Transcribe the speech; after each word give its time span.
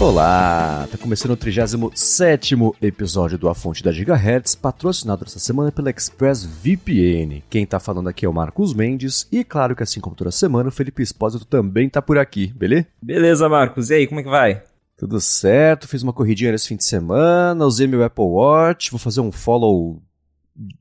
Olá, 0.00 0.88
tá 0.90 0.96
começando 0.96 1.32
o 1.32 1.36
37 1.36 2.54
episódio 2.80 3.36
do 3.36 3.48
A 3.48 3.54
Fonte 3.54 3.82
da 3.82 3.92
Gigahertz, 3.92 4.54
patrocinado 4.54 5.24
essa 5.26 5.38
semana 5.38 5.70
pela 5.70 5.90
ExpressVPN. 5.90 7.42
Quem 7.50 7.66
tá 7.66 7.78
falando 7.80 8.08
aqui 8.08 8.24
é 8.24 8.28
o 8.28 8.32
Marcos 8.32 8.72
Mendes 8.72 9.28
e 9.30 9.44
claro 9.44 9.76
que 9.76 9.82
assim 9.82 10.00
como 10.00 10.16
toda 10.16 10.30
semana 10.30 10.68
o 10.68 10.72
Felipe 10.72 11.02
Espósito 11.02 11.44
também 11.44 11.88
tá 11.88 12.00
por 12.00 12.16
aqui, 12.16 12.52
beleza? 12.56 12.86
Beleza, 13.02 13.48
Marcos. 13.48 13.90
E 13.90 13.94
aí, 13.94 14.06
como 14.06 14.20
é 14.20 14.22
que 14.22 14.30
vai? 14.30 14.62
Tudo 14.98 15.20
certo, 15.20 15.86
fiz 15.86 16.02
uma 16.02 16.12
corridinha 16.12 16.50
nesse 16.50 16.66
fim 16.66 16.76
de 16.76 16.82
semana, 16.82 17.64
usei 17.64 17.86
meu 17.86 18.02
Apple 18.02 18.24
Watch, 18.24 18.90
vou 18.90 18.98
fazer 18.98 19.20
um 19.20 19.30
follow 19.30 20.02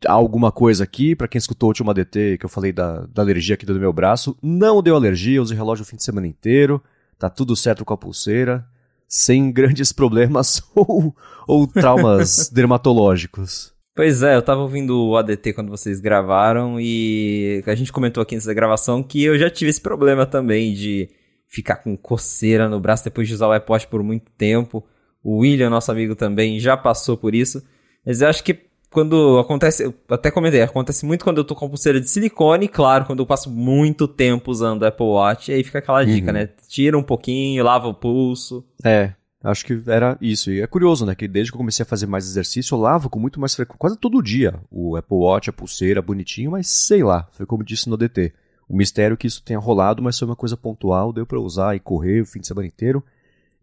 alguma 0.08 0.52
coisa 0.52 0.84
aqui, 0.84 1.16
para 1.16 1.28
quem 1.28 1.38
escutou 1.38 1.68
o 1.68 1.70
último 1.70 1.92
ADT 1.92 2.40
que 2.40 2.46
eu 2.46 2.50
falei 2.50 2.72
da, 2.72 3.06
da 3.06 3.22
alergia 3.22 3.54
aqui 3.54 3.64
do 3.64 3.80
meu 3.80 3.94
braço, 3.94 4.36
não 4.42 4.82
deu 4.82 4.96
alergia, 4.96 5.40
usei 5.40 5.56
relógio 5.56 5.84
o 5.84 5.86
fim 5.86 5.98
de 5.98 6.04
semana 6.04 6.26
inteiro, 6.26 6.84
tá 7.20 7.30
tudo 7.30 7.56
certo 7.56 7.86
com 7.86 7.94
a 7.94 7.98
pulseira 7.98 8.66
sem 9.08 9.52
grandes 9.54 9.92
problemas 9.92 10.64
ou, 10.74 11.16
ou 11.48 11.68
traumas 11.68 12.50
dermatológicos. 12.52 13.72
Pois 13.96 14.24
é, 14.24 14.36
eu 14.36 14.42
tava 14.42 14.62
ouvindo 14.62 15.00
o 15.00 15.16
ADT 15.16 15.54
quando 15.54 15.70
vocês 15.70 16.00
gravaram 16.00 16.80
e 16.80 17.64
a 17.68 17.76
gente 17.76 17.94
comentou 17.94 18.22
aqui 18.24 18.34
nessa 18.34 18.54
gravação 18.54 19.04
que 19.04 19.24
eu 19.24 19.38
já 19.38 19.50
tive 19.50 19.70
esse 19.70 19.82
problema 19.82 20.26
também 20.26 20.74
de 20.74 21.08
ficar 21.48 21.78
com 21.78 21.96
coceira 21.98 22.68
no 22.68 22.80
braço 22.80 23.04
depois 23.04 23.28
de 23.28 23.34
usar 23.34 23.48
o 23.48 23.54
Apple 23.54 23.72
Watch 23.72 23.88
por 23.88 24.04
muito 24.04 24.32
tempo. 24.38 24.86
O 25.24 25.38
William, 25.40 25.70
nosso 25.70 25.92
amigo 25.92 26.16
também, 26.16 26.60
já 26.60 26.78
passou 26.78 27.18
por 27.18 27.34
isso. 27.34 27.64
Mas 28.06 28.22
eu 28.22 28.28
acho 28.28 28.44
que 28.44 28.68
quando 28.90 29.38
acontece, 29.40 29.84
eu 29.84 29.94
até 30.10 30.32
comentei, 30.32 30.62
acontece 30.62 31.06
muito 31.06 31.24
quando 31.24 31.38
eu 31.40 31.44
tô 31.44 31.54
com 31.56 31.70
pulseira 31.70 32.00
de 32.00 32.10
silicone, 32.10 32.68
claro, 32.68 33.06
quando 33.06 33.20
eu 33.20 33.26
passo 33.26 33.50
muito 33.50 34.08
tempo 34.08 34.50
usando 34.50 34.82
o 34.82 34.86
Apple 34.86 35.06
Watch, 35.06 35.52
aí 35.52 35.64
fica 35.64 35.80
aquela 35.80 36.04
dica, 36.06 36.28
uhum. 36.28 36.34
né? 36.34 36.50
Tira 36.68 36.98
um 36.98 37.04
pouquinho, 37.04 37.64
lava 37.64 37.88
o 37.88 37.94
pulso. 37.94 38.66
É, 38.84 39.14
acho 39.44 39.66
que 39.66 39.82
era 39.88 40.18
isso. 40.22 40.52
E 40.52 40.62
é 40.62 40.68
curioso, 40.68 41.06
né? 41.06 41.16
Que 41.16 41.28
desde 41.28 41.52
que 41.52 41.56
eu 41.56 41.60
comecei 41.60 41.84
a 41.84 41.88
fazer 41.88 42.08
mais 42.08 42.26
exercício, 42.26 42.76
eu 42.76 42.80
lavo 42.80 43.10
com 43.10 43.20
muito 43.20 43.40
mais 43.40 43.54
frequência, 43.54 43.80
quase 43.80 43.98
todo 43.98 44.22
dia, 44.22 44.56
o 44.72 44.96
Apple 44.96 45.18
Watch, 45.18 45.50
a 45.50 45.54
pulseira, 45.54 46.02
bonitinho, 46.02 46.52
mas 46.52 46.68
sei 46.68 47.04
lá, 47.04 47.28
foi 47.34 47.46
como 47.46 47.64
disse 47.64 47.90
no 47.90 47.98
DT. 47.98 48.34
O 48.68 48.76
mistério 48.76 49.14
é 49.14 49.18
que 49.18 49.28
isso 49.28 49.42
tenha 49.44 49.60
rolado, 49.60 50.02
mas 50.02 50.18
foi 50.18 50.28
uma 50.28 50.36
coisa 50.36 50.58
pontual, 50.58 51.14
deu 51.14 51.26
para 51.26 51.40
usar 51.40 51.76
e 51.76 51.80
correr 51.80 52.22
o 52.22 52.26
fim 52.26 52.40
de 52.40 52.48
semana 52.48 52.68
inteiro, 52.68 53.04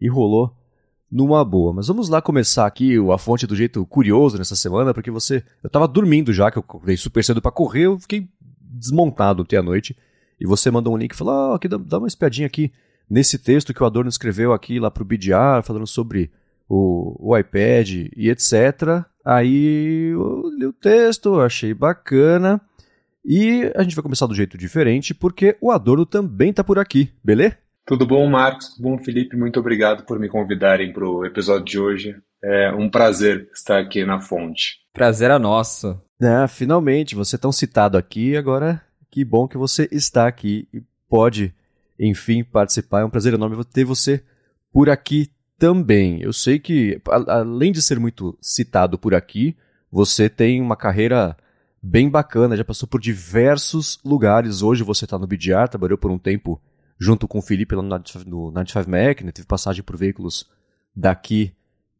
e 0.00 0.08
rolou 0.08 0.54
numa 1.10 1.44
boa. 1.44 1.72
Mas 1.72 1.88
vamos 1.88 2.08
lá 2.08 2.22
começar 2.22 2.66
aqui 2.66 2.96
a 3.12 3.18
fonte 3.18 3.46
do 3.46 3.54
jeito 3.54 3.84
curioso 3.86 4.38
nessa 4.38 4.56
semana, 4.56 4.94
porque 4.94 5.10
você. 5.10 5.44
Eu 5.62 5.70
tava 5.70 5.86
dormindo 5.86 6.32
já, 6.32 6.50
que 6.50 6.58
eu 6.58 6.60
acordei 6.60 6.96
super 6.96 7.22
cedo 7.22 7.42
para 7.42 7.52
correr, 7.52 7.84
eu 7.84 7.98
fiquei 7.98 8.28
desmontado 8.60 9.42
até 9.42 9.56
a 9.56 9.62
noite. 9.62 9.96
E 10.40 10.46
você 10.46 10.70
mandou 10.70 10.94
um 10.94 10.96
link 10.96 11.12
e 11.12 11.16
falou: 11.16 11.52
ah, 11.52 11.56
aqui, 11.56 11.68
dá, 11.68 11.76
dá 11.76 11.98
uma 11.98 12.08
espiadinha 12.08 12.46
aqui 12.46 12.72
nesse 13.08 13.38
texto 13.38 13.72
que 13.72 13.82
o 13.82 13.86
Adorno 13.86 14.08
escreveu 14.08 14.52
aqui 14.52 14.80
lá 14.80 14.90
pro 14.90 15.04
BDR, 15.04 15.62
falando 15.62 15.86
sobre 15.86 16.30
o, 16.68 17.30
o 17.30 17.36
iPad 17.36 18.08
e 18.16 18.30
etc. 18.30 19.04
Aí 19.24 20.10
eu 20.12 20.50
li 20.58 20.66
o 20.66 20.72
texto, 20.72 21.40
achei 21.40 21.72
bacana. 21.72 22.60
E 23.24 23.72
a 23.74 23.82
gente 23.82 23.94
vai 23.94 24.02
começar 24.02 24.26
do 24.26 24.34
jeito 24.34 24.58
diferente, 24.58 25.14
porque 25.14 25.56
o 25.60 25.70
Adorno 25.70 26.04
também 26.04 26.52
tá 26.52 26.62
por 26.62 26.78
aqui, 26.78 27.10
beleza? 27.22 27.56
Tudo 27.86 28.06
bom, 28.06 28.28
Marcos? 28.28 28.74
Tudo 28.74 28.82
bom, 28.82 28.98
Felipe? 28.98 29.36
Muito 29.36 29.58
obrigado 29.60 30.04
por 30.04 30.18
me 30.18 30.28
convidarem 30.28 30.92
para 30.92 31.08
o 31.08 31.24
episódio 31.24 31.64
de 31.64 31.78
hoje. 31.78 32.16
É 32.42 32.72
um 32.72 32.90
prazer 32.90 33.48
estar 33.54 33.78
aqui 33.78 34.04
na 34.04 34.20
fonte. 34.20 34.78
Prazer 34.92 35.30
é 35.30 35.38
nosso. 35.38 35.98
É, 36.20 36.46
finalmente, 36.46 37.14
você 37.14 37.36
é 37.36 37.38
tão 37.38 37.52
citado 37.52 37.96
aqui, 37.96 38.36
agora 38.36 38.82
que 39.10 39.24
bom 39.24 39.46
que 39.46 39.56
você 39.56 39.88
está 39.92 40.26
aqui 40.26 40.66
e 40.72 40.82
pode, 41.08 41.54
enfim, 41.98 42.42
participar. 42.42 43.00
É 43.00 43.04
um 43.04 43.10
prazer 43.10 43.32
enorme 43.32 43.62
ter 43.64 43.84
você 43.84 44.22
por 44.72 44.90
aqui 44.90 45.30
também. 45.56 46.20
Eu 46.20 46.32
sei 46.32 46.58
que, 46.58 47.00
além 47.28 47.70
de 47.70 47.80
ser 47.80 48.00
muito 48.00 48.36
citado 48.40 48.98
por 48.98 49.14
aqui, 49.14 49.56
você 49.90 50.28
tem 50.28 50.60
uma 50.60 50.76
carreira 50.76 51.36
bem 51.84 52.08
bacana, 52.08 52.56
já 52.56 52.64
passou 52.64 52.88
por 52.88 52.98
diversos 52.98 54.00
lugares. 54.02 54.62
Hoje 54.62 54.82
você 54.82 55.04
está 55.04 55.18
no 55.18 55.26
BDR, 55.26 55.68
trabalhou 55.68 55.98
por 55.98 56.10
um 56.10 56.18
tempo 56.18 56.60
junto 56.98 57.28
com 57.28 57.38
o 57.38 57.42
Felipe 57.42 57.74
lá 57.74 57.82
no 57.82 58.50
95 58.50 58.90
Mac, 58.90 59.20
né? 59.20 59.30
Teve 59.30 59.46
passagem 59.46 59.82
por 59.82 59.96
veículos 59.96 60.48
daqui 60.96 61.52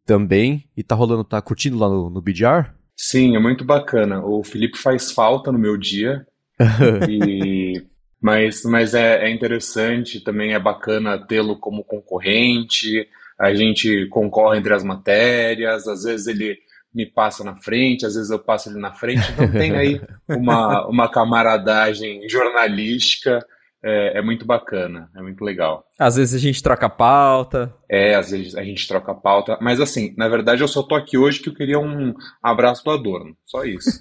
também. 0.07 0.65
E 0.75 0.83
tá 0.83 0.95
rolando, 0.95 1.23
tá 1.23 1.41
curtindo 1.43 1.77
lá 1.77 1.89
no, 1.89 2.09
no 2.09 2.23
BDR? 2.23 2.71
Sim, 2.97 3.37
é 3.37 3.39
muito 3.39 3.63
bacana. 3.63 4.25
O 4.25 4.43
Felipe 4.43 4.79
faz 4.79 5.13
falta 5.13 5.53
no 5.53 5.59
meu 5.59 5.77
dia. 5.77 6.27
e, 7.09 7.85
mas 8.23 8.63
mas 8.65 8.95
é, 8.95 9.27
é 9.27 9.31
interessante, 9.31 10.21
também 10.21 10.55
é 10.55 10.59
bacana 10.59 11.19
tê-lo 11.19 11.59
como 11.59 11.85
concorrente. 11.85 13.07
A 13.39 13.53
gente 13.53 14.07
concorre 14.07 14.59
entre 14.59 14.73
as 14.73 14.83
matérias, 14.83 15.87
às 15.87 16.05
vezes 16.05 16.27
ele 16.29 16.57
me 16.95 17.05
passa 17.05 17.43
na 17.43 17.57
frente, 17.57 18.07
às 18.07 18.15
vezes 18.15 18.31
eu 18.31 18.39
passo 18.39 18.69
ele 18.69 18.79
na 18.79 18.93
frente. 18.93 19.29
Então 19.33 19.51
tem 19.51 19.77
aí 19.77 20.01
uma, 20.29 20.87
uma 20.87 21.09
camaradagem 21.11 22.29
jornalística 22.29 23.45
é, 23.87 24.19
é, 24.19 24.23
muito 24.23 24.47
bacana, 24.47 25.11
é 25.15 25.21
muito 25.21 25.45
legal. 25.45 25.87
Às 25.99 26.17
vezes 26.17 26.35
a 26.35 26.39
gente 26.39 26.63
troca 26.63 26.89
pauta. 26.89 27.75
É, 27.89 28.15
às 28.15 28.31
vezes 28.31 28.57
a 28.57 28.65
gente 28.65 28.89
troca 28.89 29.15
pauta. 29.15 29.59
Mas 29.61 29.79
assim, 29.79 30.15
na 30.17 30.27
verdade 30.27 30.63
eu 30.63 30.69
só 30.69 30.83
tô 30.83 30.95
aqui 30.95 31.19
hoje 31.19 31.41
que 31.41 31.51
eu 31.51 31.55
queria 31.55 31.79
um 31.79 32.15
abraço 32.43 32.83
do 32.83 32.91
Adorno. 32.91 33.37
Só 33.45 33.63
isso. 33.63 34.01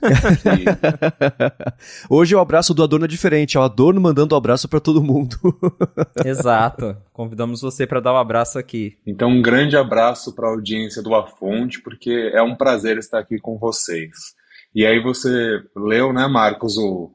e... 0.58 0.64
Hoje 2.10 2.34
o 2.34 2.40
abraço 2.40 2.74
do 2.74 2.82
Adorno 2.82 3.06
é 3.06 3.10
diferente. 3.10 3.58
É 3.58 3.60
o 3.60 3.64
Adorno 3.64 4.00
mandando 4.00 4.34
um 4.34 4.38
abraço 4.38 4.70
para 4.70 4.80
todo 4.80 5.04
mundo. 5.04 5.38
Exato. 6.24 6.96
Convidamos 7.12 7.62
você 7.62 7.86
para 7.86 8.00
dar 8.00 8.14
um 8.14 8.18
abraço 8.18 8.58
aqui. 8.58 8.98
Então, 9.06 9.30
um 9.30 9.42
grande 9.42 9.76
abraço 9.76 10.34
para 10.34 10.48
a 10.48 10.52
audiência 10.52 11.04
do 11.04 11.14
A 11.14 11.28
Fonte, 11.28 11.82
porque 11.82 12.32
é 12.34 12.42
um 12.42 12.56
prazer 12.56 12.98
estar 12.98 13.20
aqui 13.20 13.38
com 13.38 13.58
vocês. 13.58 14.12
E 14.74 14.86
aí 14.86 15.04
você 15.04 15.62
leu, 15.76 16.14
né, 16.14 16.26
Marcos, 16.28 16.78
o 16.78 17.12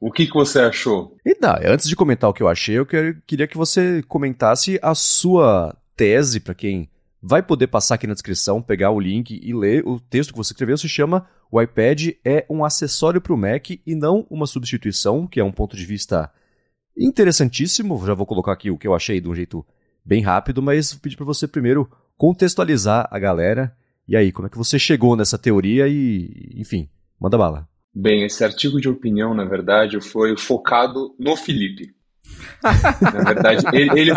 o, 0.00 0.10
que, 0.10 0.26
que 0.26 0.34
você 0.34 0.58
achou? 0.58 1.16
E 1.24 1.34
tá, 1.36 1.60
antes 1.64 1.88
de 1.88 1.94
comentar 1.94 2.28
o 2.28 2.32
que 2.32 2.42
eu 2.42 2.48
achei, 2.48 2.76
eu 2.76 2.84
queria 2.84 3.46
que 3.46 3.56
você 3.56 4.02
comentasse 4.08 4.76
a 4.82 4.92
sua 4.92 5.76
tese 5.96 6.40
para 6.40 6.54
quem 6.54 6.90
vai 7.22 7.42
poder 7.42 7.68
passar 7.68 7.94
aqui 7.94 8.06
na 8.06 8.14
descrição, 8.14 8.60
pegar 8.60 8.90
o 8.90 8.98
link 8.98 9.40
e 9.40 9.54
ler 9.54 9.86
o 9.86 10.00
texto 10.00 10.32
que 10.32 10.36
você 10.36 10.52
escreveu. 10.52 10.76
Se 10.76 10.88
chama 10.88 11.28
O 11.50 11.62
iPad 11.62 12.08
é 12.24 12.44
um 12.50 12.64
acessório 12.64 13.20
para 13.20 13.32
o 13.32 13.36
Mac 13.36 13.70
e 13.70 13.94
não 13.94 14.26
uma 14.28 14.46
substituição, 14.46 15.28
que 15.28 15.38
é 15.38 15.44
um 15.44 15.52
ponto 15.52 15.76
de 15.76 15.84
vista 15.84 16.28
interessantíssimo. 16.96 18.04
Já 18.04 18.14
vou 18.14 18.26
colocar 18.26 18.52
aqui 18.52 18.72
o 18.72 18.78
que 18.78 18.88
eu 18.88 18.94
achei 18.94 19.20
de 19.20 19.28
um 19.28 19.34
jeito 19.34 19.64
bem 20.04 20.22
rápido, 20.22 20.60
mas 20.60 20.92
vou 20.92 21.00
pedir 21.00 21.16
para 21.16 21.26
você 21.26 21.46
primeiro 21.46 21.88
contextualizar 22.16 23.08
a 23.12 23.18
galera. 23.18 23.76
E 24.08 24.16
aí, 24.16 24.32
como 24.32 24.48
é 24.48 24.50
que 24.50 24.58
você 24.58 24.76
chegou 24.76 25.14
nessa 25.14 25.38
teoria 25.38 25.86
e, 25.86 26.52
enfim, 26.56 26.88
manda 27.20 27.38
bala. 27.38 27.68
Bem, 28.00 28.22
esse 28.22 28.44
artigo 28.44 28.80
de 28.80 28.88
opinião, 28.88 29.34
na 29.34 29.44
verdade, 29.44 30.00
foi 30.00 30.36
focado 30.36 31.16
no 31.18 31.36
Felipe. 31.36 31.92
na 33.02 33.24
verdade, 33.24 33.64
ele, 33.72 33.90
ele, 33.98 34.12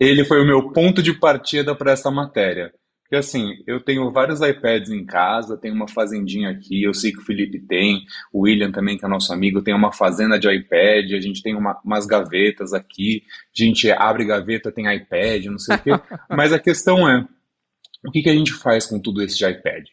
ele 0.00 0.24
foi 0.24 0.40
o 0.40 0.46
meu 0.46 0.72
ponto 0.72 1.02
de 1.02 1.12
partida 1.12 1.74
para 1.74 1.92
essa 1.92 2.10
matéria. 2.10 2.72
Porque 3.02 3.16
assim, 3.16 3.52
eu 3.66 3.84
tenho 3.84 4.10
vários 4.10 4.40
iPads 4.40 4.90
em 4.90 5.04
casa, 5.04 5.58
tenho 5.58 5.74
uma 5.74 5.86
fazendinha 5.86 6.48
aqui, 6.48 6.84
eu 6.84 6.94
sei 6.94 7.12
que 7.12 7.18
o 7.18 7.22
Felipe 7.22 7.60
tem, 7.60 8.00
o 8.32 8.44
William 8.44 8.72
também, 8.72 8.96
que 8.96 9.04
é 9.04 9.08
nosso 9.08 9.30
amigo, 9.30 9.62
tem 9.62 9.74
uma 9.74 9.92
fazenda 9.92 10.38
de 10.38 10.50
iPad, 10.50 11.12
a 11.12 11.20
gente 11.20 11.42
tem 11.42 11.54
uma, 11.54 11.78
umas 11.84 12.06
gavetas 12.06 12.72
aqui, 12.72 13.22
a 13.54 13.62
gente 13.62 13.92
abre 13.92 14.24
gaveta, 14.24 14.72
tem 14.72 14.90
iPad, 14.90 15.44
não 15.44 15.58
sei 15.58 15.76
o 15.76 15.78
quê. 15.80 15.90
Mas 16.34 16.50
a 16.50 16.58
questão 16.58 17.06
é, 17.06 17.28
o 18.06 18.10
que, 18.10 18.22
que 18.22 18.30
a 18.30 18.34
gente 18.34 18.54
faz 18.54 18.86
com 18.86 18.98
tudo 18.98 19.22
isso 19.22 19.36
de 19.36 19.44
iPad? 19.44 19.84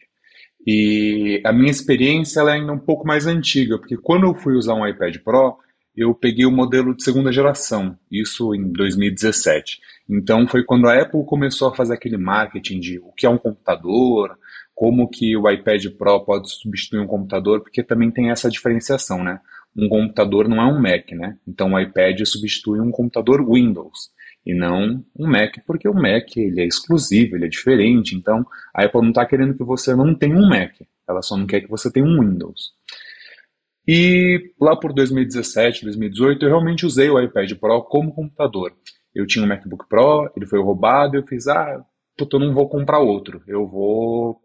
E 0.66 1.42
a 1.44 1.52
minha 1.52 1.70
experiência 1.70 2.40
é 2.40 2.52
ainda 2.52 2.72
um 2.72 2.78
pouco 2.78 3.06
mais 3.06 3.26
antiga, 3.26 3.78
porque 3.78 3.96
quando 3.96 4.26
eu 4.26 4.34
fui 4.34 4.54
usar 4.54 4.74
um 4.74 4.86
iPad 4.86 5.16
Pro, 5.18 5.58
eu 5.96 6.14
peguei 6.14 6.46
o 6.46 6.50
modelo 6.50 6.94
de 6.94 7.04
segunda 7.04 7.30
geração, 7.30 7.96
isso 8.10 8.54
em 8.54 8.72
2017. 8.72 9.78
Então 10.08 10.46
foi 10.48 10.64
quando 10.64 10.88
a 10.88 11.00
Apple 11.00 11.24
começou 11.24 11.68
a 11.68 11.74
fazer 11.74 11.94
aquele 11.94 12.16
marketing 12.16 12.80
de 12.80 12.98
o 12.98 13.12
que 13.12 13.26
é 13.26 13.30
um 13.30 13.38
computador, 13.38 14.36
como 14.74 15.08
que 15.08 15.36
o 15.36 15.48
iPad 15.48 15.86
Pro 15.96 16.24
pode 16.24 16.50
substituir 16.50 17.00
um 17.00 17.06
computador, 17.06 17.60
porque 17.60 17.82
também 17.82 18.10
tem 18.10 18.30
essa 18.30 18.50
diferenciação, 18.50 19.22
né? 19.22 19.40
Um 19.76 19.88
computador 19.88 20.48
não 20.48 20.60
é 20.60 20.66
um 20.66 20.80
Mac, 20.80 21.10
né? 21.12 21.36
Então 21.46 21.72
o 21.72 21.80
iPad 21.80 22.20
substitui 22.24 22.80
um 22.80 22.90
computador 22.90 23.44
Windows 23.48 24.13
e 24.44 24.54
não 24.54 25.04
um 25.18 25.26
Mac, 25.26 25.56
porque 25.66 25.88
o 25.88 25.94
Mac 25.94 26.36
ele 26.36 26.60
é 26.60 26.66
exclusivo, 26.66 27.36
ele 27.36 27.46
é 27.46 27.48
diferente. 27.48 28.14
Então 28.14 28.46
a 28.74 28.84
Apple 28.84 29.00
não 29.00 29.08
está 29.08 29.24
querendo 29.24 29.56
que 29.56 29.64
você 29.64 29.94
não 29.94 30.14
tenha 30.14 30.36
um 30.36 30.48
Mac, 30.48 30.74
ela 31.08 31.22
só 31.22 31.36
não 31.36 31.46
quer 31.46 31.60
que 31.60 31.70
você 31.70 31.90
tenha 31.90 32.06
um 32.06 32.20
Windows. 32.20 32.72
E 33.86 34.52
lá 34.60 34.76
por 34.76 34.92
2017, 34.92 35.84
2018, 35.84 36.44
eu 36.44 36.48
realmente 36.48 36.86
usei 36.86 37.10
o 37.10 37.20
iPad 37.20 37.52
Pro 37.54 37.82
como 37.82 38.14
computador. 38.14 38.72
Eu 39.14 39.26
tinha 39.26 39.44
um 39.44 39.48
MacBook 39.48 39.86
Pro, 39.88 40.30
ele 40.36 40.46
foi 40.46 40.60
roubado, 40.60 41.16
eu 41.16 41.26
fiz, 41.26 41.46
ah, 41.46 41.84
puta, 42.16 42.36
eu 42.36 42.40
não 42.40 42.54
vou 42.54 42.68
comprar 42.68 42.98
outro, 42.98 43.42
eu 43.46 43.66
vou 43.66 44.40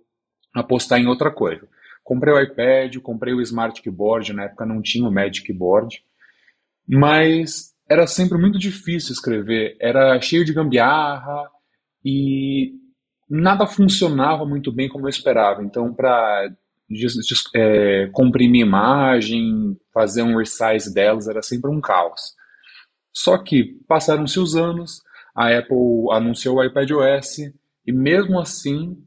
apostar 0.54 1.00
em 1.00 1.08
outra 1.08 1.32
coisa. 1.32 1.68
Comprei 2.04 2.34
o 2.34 2.42
iPad, 2.42 2.98
comprei 2.98 3.34
o 3.34 3.42
Smart 3.42 3.82
Keyboard, 3.82 4.34
na 4.34 4.44
época 4.46 4.66
não 4.66 4.82
tinha 4.82 5.08
o 5.08 5.12
Magic 5.12 5.46
Keyboard, 5.46 6.04
mas 6.88 7.74
era 7.90 8.06
sempre 8.06 8.38
muito 8.38 8.60
difícil 8.60 9.14
escrever, 9.14 9.76
era 9.82 10.20
cheio 10.22 10.46
de 10.46 10.54
gambiarra 10.54 11.50
e 12.06 12.74
nada 13.28 13.66
funcionava 13.66 14.46
muito 14.46 14.72
bem 14.72 14.88
como 14.88 15.06
eu 15.06 15.10
esperava. 15.10 15.64
Então, 15.64 15.94
para 15.94 16.50
é, 17.56 18.08
comprimir 18.12 18.66
imagem, 18.66 19.76
fazer 19.94 20.22
um 20.22 20.38
resize 20.38 20.94
delas, 20.94 21.28
era 21.28 21.42
sempre 21.42 21.70
um 21.72 21.82
caos. 21.82 22.36
Só 23.12 23.38
que 23.38 23.80
passaram-se 23.88 24.40
os 24.40 24.56
anos, 24.56 25.02
a 25.36 25.58
Apple 25.58 26.12
anunciou 26.12 26.58
o 26.58 26.64
iPad 26.64 26.92
OS 26.92 27.40
e 27.86 27.92
mesmo 27.92 28.40
assim 28.40 28.98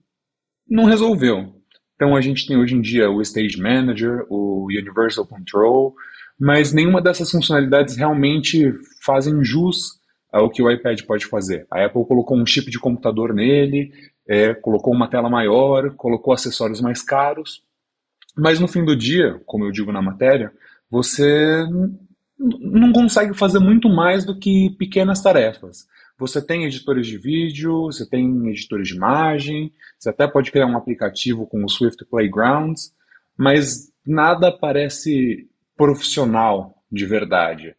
não 0.68 0.84
resolveu. 0.84 1.62
Então 1.94 2.16
a 2.16 2.20
gente 2.20 2.46
tem 2.46 2.56
hoje 2.56 2.74
em 2.74 2.80
dia 2.80 3.10
o 3.10 3.22
Stage 3.22 3.60
Manager, 3.60 4.26
o 4.28 4.66
Universal 4.66 5.26
Control, 5.26 5.94
mas 6.38 6.72
nenhuma 6.72 7.00
dessas 7.00 7.30
funcionalidades 7.30 7.96
realmente 7.96 8.72
fazem 9.00 9.44
jus 9.44 10.00
ao 10.32 10.50
que 10.50 10.62
o 10.62 10.70
iPad 10.70 11.00
pode 11.02 11.26
fazer. 11.26 11.66
A 11.70 11.84
Apple 11.84 12.06
colocou 12.06 12.36
um 12.36 12.46
chip 12.46 12.70
de 12.70 12.78
computador 12.78 13.34
nele, 13.34 13.92
é, 14.26 14.54
colocou 14.54 14.94
uma 14.94 15.08
tela 15.08 15.28
maior, 15.28 15.94
colocou 15.94 16.32
acessórios 16.32 16.80
mais 16.80 17.02
caros, 17.02 17.62
mas 18.36 18.58
no 18.58 18.66
fim 18.66 18.84
do 18.84 18.96
dia, 18.96 19.40
como 19.44 19.64
eu 19.64 19.70
digo 19.70 19.92
na 19.92 20.00
matéria, 20.00 20.52
você 20.90 21.66
não 22.38 22.92
consegue 22.92 23.34
fazer 23.34 23.58
muito 23.58 23.88
mais 23.88 24.24
do 24.24 24.38
que 24.38 24.70
pequenas 24.78 25.22
tarefas. 25.22 25.86
Você 26.18 26.44
tem 26.44 26.64
editores 26.64 27.06
de 27.06 27.18
vídeo, 27.18 27.84
você 27.84 28.08
tem 28.08 28.48
editores 28.48 28.88
de 28.88 28.94
imagem, 28.94 29.72
você 29.98 30.10
até 30.10 30.26
pode 30.26 30.50
criar 30.50 30.66
um 30.66 30.76
aplicativo 30.76 31.46
com 31.46 31.64
o 31.64 31.68
Swift 31.68 32.04
Playgrounds, 32.06 32.92
mas 33.36 33.92
nada 34.06 34.50
parece 34.50 35.48
profissional 35.76 36.74
de 36.90 37.06
verdade. 37.06 37.74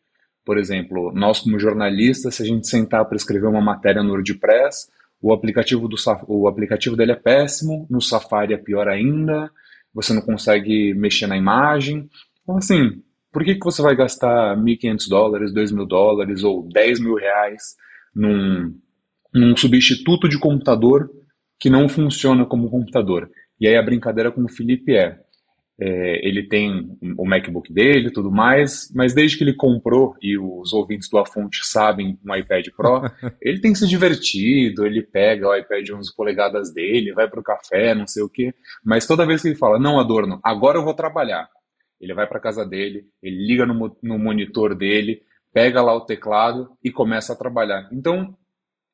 Por 0.45 0.57
exemplo, 0.57 1.11
nós 1.13 1.39
como 1.39 1.59
jornalistas, 1.59 2.35
se 2.35 2.43
a 2.43 2.45
gente 2.45 2.67
sentar 2.67 3.05
para 3.05 3.15
escrever 3.15 3.47
uma 3.47 3.61
matéria 3.61 4.03
no 4.03 4.11
WordPress, 4.11 4.87
o 5.21 5.31
aplicativo, 5.31 5.87
do, 5.87 5.95
o 6.27 6.47
aplicativo 6.47 6.97
dele 6.97 7.13
é 7.13 7.15
péssimo, 7.15 7.87
no 7.89 8.01
Safari 8.01 8.53
é 8.53 8.57
pior 8.57 8.89
ainda, 8.89 9.49
você 9.93 10.13
não 10.13 10.21
consegue 10.21 10.93
mexer 10.93 11.27
na 11.27 11.37
imagem. 11.37 12.09
Então, 12.41 12.57
assim, 12.57 13.01
por 13.31 13.43
que, 13.45 13.55
que 13.55 13.63
você 13.63 13.81
vai 13.81 13.95
gastar 13.95 14.57
1.500 14.57 15.09
dólares, 15.09 15.53
2.000 15.53 15.87
dólares 15.87 16.43
ou 16.43 16.67
10 16.67 16.99
mil 16.99 17.15
reais 17.15 17.75
num, 18.13 18.77
num 19.33 19.55
substituto 19.55 20.27
de 20.27 20.37
computador 20.37 21.09
que 21.57 21.69
não 21.69 21.87
funciona 21.87 22.45
como 22.45 22.69
computador? 22.69 23.29
E 23.61 23.67
aí 23.67 23.77
a 23.77 23.83
brincadeira 23.83 24.29
com 24.29 24.43
o 24.43 24.49
Felipe 24.49 24.93
é, 24.93 25.17
é, 25.79 26.27
ele 26.27 26.43
tem 26.43 26.97
o 27.17 27.25
MacBook 27.25 27.73
dele 27.73 28.07
e 28.07 28.13
tudo 28.13 28.31
mais, 28.31 28.91
mas 28.93 29.13
desde 29.13 29.37
que 29.37 29.43
ele 29.43 29.55
comprou, 29.55 30.15
e 30.21 30.37
os 30.37 30.71
ouvintes 30.71 31.09
do 31.09 31.17
A 31.17 31.25
Fonte 31.25 31.65
sabem, 31.65 32.17
um 32.23 32.35
iPad 32.35 32.67
Pro, 32.75 33.01
ele 33.41 33.59
tem 33.59 33.73
se 33.73 33.87
divertido, 33.87 34.85
ele 34.85 35.01
pega 35.01 35.47
o 35.47 35.55
iPad 35.55 35.89
11 35.89 36.15
polegadas 36.15 36.73
dele, 36.73 37.13
vai 37.13 37.27
para 37.27 37.39
o 37.39 37.43
café, 37.43 37.95
não 37.95 38.05
sei 38.05 38.23
o 38.23 38.29
quê, 38.29 38.53
mas 38.83 39.07
toda 39.07 39.25
vez 39.25 39.41
que 39.41 39.47
ele 39.47 39.55
fala, 39.55 39.79
não, 39.79 39.99
Adorno, 39.99 40.39
agora 40.43 40.77
eu 40.77 40.83
vou 40.83 40.93
trabalhar, 40.93 41.49
ele 41.99 42.13
vai 42.13 42.27
para 42.27 42.39
casa 42.39 42.65
dele, 42.65 43.05
ele 43.21 43.45
liga 43.45 43.65
no, 43.65 43.97
no 44.01 44.19
monitor 44.19 44.75
dele, 44.75 45.21
pega 45.51 45.81
lá 45.81 45.95
o 45.95 46.05
teclado 46.05 46.69
e 46.83 46.91
começa 46.91 47.33
a 47.33 47.35
trabalhar. 47.35 47.87
Então, 47.91 48.35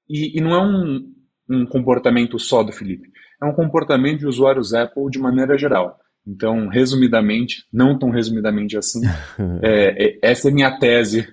e, 0.09 0.37
e 0.37 0.41
não 0.41 0.53
é 0.53 0.61
um, 0.61 1.13
um 1.49 1.65
comportamento 1.65 2.39
só 2.39 2.63
do 2.63 2.71
Felipe, 2.71 3.09
é 3.41 3.45
um 3.45 3.53
comportamento 3.53 4.19
de 4.19 4.27
usuários 4.27 4.73
Apple 4.73 5.09
de 5.09 5.19
maneira 5.19 5.57
geral. 5.57 5.99
Então, 6.29 6.67
resumidamente, 6.67 7.65
não 7.73 7.97
tão 7.97 8.11
resumidamente 8.11 8.77
assim, 8.77 9.01
é, 9.63 10.05
é, 10.05 10.19
essa 10.21 10.49
é 10.49 10.51
minha 10.51 10.77
tese 10.77 11.27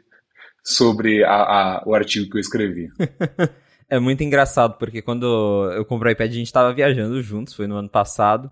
sobre 0.64 1.22
a, 1.22 1.34
a, 1.34 1.82
o 1.86 1.94
artigo 1.94 2.30
que 2.30 2.38
eu 2.38 2.40
escrevi. 2.40 2.88
é 3.90 3.98
muito 3.98 4.24
engraçado, 4.24 4.78
porque 4.78 5.02
quando 5.02 5.70
eu 5.72 5.84
comprei 5.84 6.12
o 6.12 6.14
iPad, 6.14 6.30
a 6.30 6.34
gente 6.34 6.46
estava 6.46 6.72
viajando 6.72 7.22
juntos, 7.22 7.52
foi 7.52 7.66
no 7.66 7.76
ano 7.76 7.90
passado. 7.90 8.50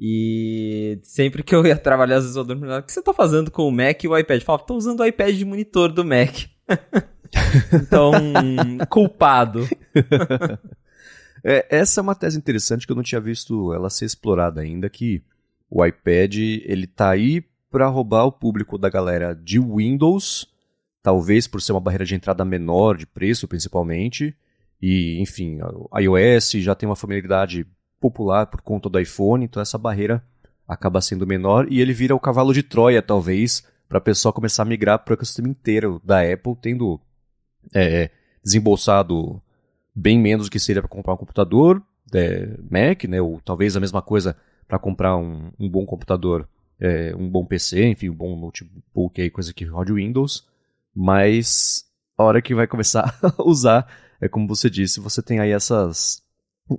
E 0.00 0.98
sempre 1.02 1.42
que 1.42 1.54
eu 1.54 1.64
ia 1.64 1.76
trabalhar, 1.76 2.16
às 2.16 2.24
vezes 2.24 2.36
eu 2.36 2.44
dormia, 2.44 2.78
o 2.78 2.82
que 2.82 2.90
você 2.90 3.00
está 3.00 3.12
fazendo 3.12 3.50
com 3.50 3.68
o 3.68 3.70
Mac 3.70 4.02
e 4.02 4.08
o 4.08 4.18
iPad? 4.18 4.40
Eu 4.40 4.44
falava, 4.44 4.64
tô 4.64 4.74
usando 4.74 5.00
o 5.00 5.06
iPad 5.06 5.36
de 5.36 5.44
monitor 5.44 5.92
do 5.92 6.04
Mac. 6.04 6.34
então, 7.72 8.10
culpado. 8.88 9.68
É, 11.44 11.66
essa 11.68 12.00
é 12.00 12.02
uma 12.02 12.14
tese 12.14 12.38
interessante 12.38 12.86
que 12.86 12.92
eu 12.92 12.96
não 12.96 13.02
tinha 13.02 13.20
visto 13.20 13.72
ela 13.74 13.90
ser 13.90 14.06
explorada 14.06 14.62
ainda, 14.62 14.88
que 14.88 15.22
o 15.74 15.84
iPad 15.84 16.36
ele 16.36 16.86
tá 16.86 17.10
aí 17.10 17.44
para 17.68 17.88
roubar 17.88 18.24
o 18.26 18.30
público 18.30 18.78
da 18.78 18.88
galera 18.88 19.34
de 19.34 19.58
Windows, 19.58 20.46
talvez 21.02 21.48
por 21.48 21.60
ser 21.60 21.72
uma 21.72 21.80
barreira 21.80 22.04
de 22.04 22.14
entrada 22.14 22.44
menor 22.44 22.96
de 22.96 23.04
preço 23.04 23.48
principalmente, 23.48 24.32
e 24.80 25.20
enfim, 25.20 25.58
a 25.90 26.00
iOS 26.00 26.52
já 26.52 26.76
tem 26.76 26.88
uma 26.88 26.94
familiaridade 26.94 27.66
popular 28.00 28.46
por 28.46 28.60
conta 28.62 28.88
do 28.88 29.00
iPhone, 29.00 29.44
então 29.44 29.60
essa 29.60 29.76
barreira 29.76 30.24
acaba 30.68 31.00
sendo 31.00 31.26
menor 31.26 31.66
e 31.68 31.80
ele 31.80 31.92
vira 31.92 32.14
o 32.14 32.20
cavalo 32.20 32.54
de 32.54 32.62
Troia 32.62 33.02
talvez 33.02 33.66
para 33.88 33.98
a 33.98 34.00
pessoa 34.00 34.32
começar 34.32 34.62
a 34.62 34.66
migrar 34.66 35.00
para 35.00 35.12
o 35.12 35.14
ecossistema 35.14 35.48
inteiro 35.48 36.00
da 36.04 36.20
Apple, 36.20 36.54
tendo 36.62 37.00
é, 37.74 38.10
desembolsado 38.44 39.42
bem 39.92 40.20
menos 40.20 40.46
do 40.46 40.52
que 40.52 40.60
seria 40.60 40.82
para 40.82 40.88
comprar 40.88 41.14
um 41.14 41.18
computador 41.18 41.82
é, 42.14 42.56
Mac, 42.70 43.04
né, 43.04 43.20
ou 43.20 43.40
talvez 43.44 43.76
a 43.76 43.80
mesma 43.80 44.00
coisa 44.00 44.36
para 44.66 44.78
comprar 44.78 45.16
um, 45.16 45.50
um, 45.58 45.68
bom 45.68 45.84
computador, 45.84 46.48
é, 46.80 47.14
um 47.16 47.28
bom 47.28 47.44
PC, 47.44 47.86
enfim, 47.88 48.10
um 48.10 48.14
bom 48.14 48.38
notebook, 48.38 49.20
aí, 49.20 49.30
coisa 49.30 49.52
que 49.52 49.64
rode 49.64 49.92
Windows, 49.92 50.46
mas 50.94 51.84
a 52.16 52.24
hora 52.24 52.42
que 52.42 52.54
vai 52.54 52.66
começar 52.66 53.18
a 53.22 53.42
usar, 53.42 53.86
é 54.20 54.28
como 54.28 54.48
você 54.48 54.70
disse, 54.70 55.00
você 55.00 55.22
tem 55.22 55.40
aí 55.40 55.50
essas... 55.50 56.22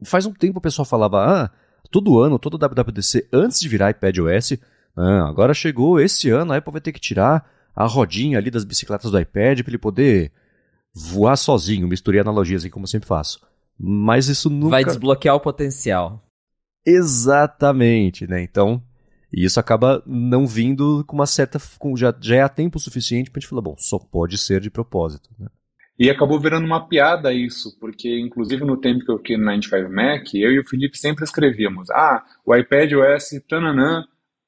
Faz 0.03 0.25
um 0.25 0.33
tempo 0.33 0.57
o 0.57 0.61
pessoal 0.61 0.85
falava, 0.85 1.23
ah, 1.23 1.51
todo 1.91 2.19
ano, 2.19 2.39
todo 2.39 2.57
WWDC, 2.57 3.27
antes 3.31 3.59
de 3.59 3.69
virar 3.69 3.91
iPadOS, 3.91 4.53
ah, 4.97 5.27
agora 5.27 5.53
chegou 5.53 5.99
esse 5.99 6.29
ano, 6.29 6.53
a 6.53 6.57
Apple 6.57 6.71
vai 6.71 6.81
ter 6.81 6.91
que 6.91 6.99
tirar 6.99 7.49
a 7.75 7.85
rodinha 7.85 8.37
ali 8.37 8.49
das 8.49 8.63
bicicletas 8.63 9.11
do 9.11 9.19
iPad 9.19 9.61
para 9.61 9.71
ele 9.71 9.77
poder 9.77 10.31
voar 10.93 11.35
sozinho, 11.35 11.87
misturei 11.87 12.21
analogias 12.21 12.63
aí 12.63 12.69
como 12.69 12.85
eu 12.85 12.89
sempre 12.89 13.07
faço. 13.07 13.41
Mas 13.77 14.27
isso 14.29 14.49
nunca... 14.49 14.71
Vai 14.71 14.85
desbloquear 14.85 15.35
o 15.35 15.39
potencial. 15.41 16.24
Exatamente, 16.85 18.27
né? 18.27 18.41
Então, 18.43 18.81
isso 19.33 19.59
acaba 19.59 20.03
não 20.05 20.45
vindo 20.45 21.03
com 21.05 21.15
uma 21.15 21.25
certa. 21.25 21.59
Com, 21.79 21.95
já, 21.97 22.13
já 22.21 22.35
é 22.37 22.41
a 22.41 22.49
tempo 22.49 22.79
suficiente 22.79 23.29
pra 23.31 23.39
gente 23.39 23.49
falar, 23.49 23.61
bom, 23.61 23.75
só 23.77 23.99
pode 23.99 24.37
ser 24.37 24.61
de 24.61 24.69
propósito, 24.69 25.29
né? 25.37 25.47
E 25.97 26.09
acabou 26.09 26.39
virando 26.39 26.65
uma 26.65 26.87
piada 26.89 27.33
isso, 27.33 27.77
porque 27.79 28.19
inclusive 28.19 28.65
no 28.65 28.75
tempo 28.75 29.05
que 29.05 29.11
eu 29.11 29.17
fiquei 29.17 29.37
no 29.37 29.45
95 29.45 29.89
Mac, 29.89 30.33
eu 30.33 30.51
e 30.51 30.59
o 30.59 30.67
Felipe 30.67 30.97
sempre 30.97 31.23
escrevíamos: 31.23 31.89
ah, 31.89 32.21
o 32.45 32.53
iPad 32.53 32.91
OS 32.93 33.29
tananã 33.47 34.03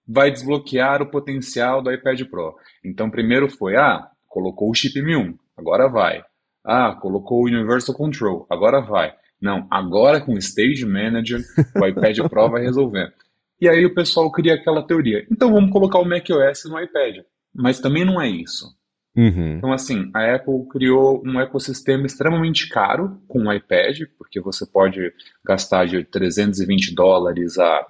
vai 0.06 0.30
desbloquear 0.30 1.02
o 1.02 1.10
potencial 1.10 1.82
do 1.82 1.92
iPad 1.92 2.22
Pro. 2.30 2.54
Então 2.84 3.10
primeiro 3.10 3.50
foi: 3.50 3.78
ah, 3.78 4.10
colocou 4.28 4.70
o 4.70 4.74
chip 4.74 5.00
M1, 5.00 5.38
agora 5.58 5.90
vai. 5.90 6.22
Ah, 6.66 6.94
colocou 7.02 7.42
o 7.42 7.46
Universal 7.46 7.96
Control, 7.96 8.46
agora 8.50 8.82
vai. 8.82 9.14
Não, 9.42 9.68
agora 9.70 10.20
com 10.20 10.34
o 10.34 10.38
Stage 10.38 10.86
Manager, 10.86 11.42
o 11.76 11.86
iPad 11.86 12.20
Pro 12.30 12.50
vai 12.50 12.64
resolver. 12.64 13.14
E 13.60 13.68
aí 13.68 13.86
o 13.86 13.94
pessoal 13.94 14.32
cria 14.32 14.56
aquela 14.56 14.86
teoria. 14.86 15.26
Então 15.32 15.52
vamos 15.52 15.72
colocar 15.72 16.00
o 16.00 16.06
macOS 16.06 16.66
no 16.66 16.80
iPad. 16.80 17.18
Mas 17.54 17.80
também 17.80 18.06
não 18.06 18.22
é 18.22 18.30
isso. 18.30 18.76
Uhum. 19.16 19.58
Então, 19.58 19.74
assim, 19.74 20.12
a 20.14 20.36
Apple 20.36 20.68
criou 20.70 21.24
um 21.26 21.40
ecossistema 21.40 22.06
extremamente 22.06 22.70
caro 22.70 23.20
com 23.28 23.48
o 23.48 23.52
iPad, 23.52 24.02
porque 24.16 24.40
você 24.40 24.64
pode 24.64 25.12
gastar 25.44 25.88
de 25.88 26.04
320 26.04 26.94
dólares 26.94 27.58
a 27.58 27.84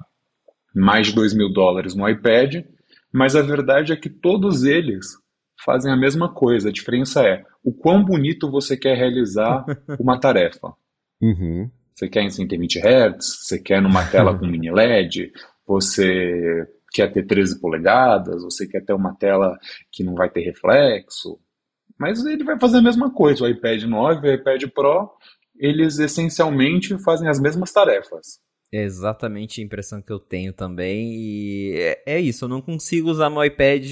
mais 0.74 1.08
de 1.08 1.16
2 1.16 1.34
mil 1.34 1.52
dólares 1.52 1.94
no 1.94 2.08
iPad, 2.08 2.64
mas 3.12 3.36
a 3.36 3.42
verdade 3.42 3.92
é 3.92 3.96
que 3.98 4.10
todos 4.10 4.64
eles 4.64 5.18
fazem 5.66 5.92
a 5.92 5.98
mesma 5.98 6.34
coisa. 6.34 6.70
A 6.70 6.72
diferença 6.72 7.28
é 7.28 7.44
o 7.62 7.74
quão 7.74 8.06
bonito 8.06 8.50
você 8.50 8.78
quer 8.78 8.96
realizar 8.96 9.66
uma 10.00 10.18
tarefa. 10.18 10.74
Uhum. 11.22 11.70
Você 11.96 12.08
quer 12.08 12.22
em 12.22 12.30
120 12.30 12.80
Hz, 12.80 13.16
você 13.20 13.60
quer 13.60 13.82
numa 13.82 14.06
tela 14.06 14.38
com 14.38 14.46
mini 14.48 14.72
LED, 14.72 15.32
você 15.66 16.68
quer 16.92 17.12
ter 17.12 17.26
13 17.26 17.60
polegadas, 17.60 18.44
você 18.44 18.68
quer 18.68 18.84
ter 18.84 18.94
uma 18.94 19.16
tela 19.16 19.58
que 19.92 20.04
não 20.04 20.14
vai 20.14 20.30
ter 20.30 20.42
reflexo. 20.42 21.40
Mas 22.00 22.24
ele 22.26 22.44
vai 22.44 22.60
fazer 22.60 22.78
a 22.78 22.82
mesma 22.82 23.12
coisa. 23.12 23.44
O 23.44 23.48
iPad 23.48 23.84
9 23.84 24.28
e 24.28 24.32
o 24.32 24.34
iPad 24.36 24.64
Pro, 24.74 25.10
eles 25.58 25.98
essencialmente 25.98 26.98
fazem 27.04 27.28
as 27.28 27.40
mesmas 27.40 27.72
tarefas. 27.72 28.40
É 28.72 28.84
exatamente 28.84 29.62
a 29.62 29.64
impressão 29.64 30.02
que 30.02 30.12
eu 30.12 30.20
tenho 30.20 30.54
também. 30.54 31.14
E 31.14 31.74
é, 31.78 32.04
é 32.18 32.20
isso, 32.20 32.46
eu 32.46 32.50
não 32.50 32.62
consigo 32.62 33.10
usar 33.10 33.30
meu 33.30 33.44
iPad 33.44 33.86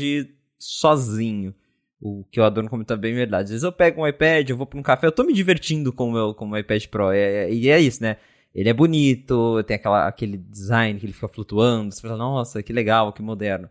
sozinho. 0.60 1.54
O 2.00 2.24
que 2.32 2.40
o 2.40 2.44
Adorno 2.44 2.70
comentou 2.70 2.96
é 2.96 3.00
bem 3.00 3.14
verdade. 3.14 3.46
Às 3.46 3.50
vezes 3.50 3.64
eu 3.64 3.72
pego 3.72 4.02
um 4.02 4.08
iPad, 4.08 4.50
eu 4.50 4.58
vou 4.58 4.68
para 4.68 4.80
um 4.80 4.84
café, 4.84 5.08
eu 5.08 5.12
tô 5.12 5.24
me 5.24 5.34
divertindo 5.34 5.92
com 5.94 6.10
o 6.10 6.12
meu, 6.12 6.34
com 6.34 6.50
o 6.50 6.58
iPad 6.58 6.86
Pro. 6.88 7.12
É, 7.12 7.46
é, 7.46 7.54
e 7.54 7.70
é 7.70 7.80
isso, 7.80 8.02
né? 8.04 8.18
Ele 8.54 8.70
é 8.70 8.74
bonito, 8.74 9.62
tem 9.64 9.76
aquela, 9.76 10.08
aquele 10.08 10.38
design 10.38 11.00
que 11.00 11.06
ele 11.06 11.14
fica 11.14 11.28
flutuando. 11.28 11.94
Você 11.94 12.02
fala, 12.02 12.18
nossa, 12.18 12.64
que 12.64 12.72
legal, 12.72 13.12
que 13.12 13.22
moderno. 13.22 13.70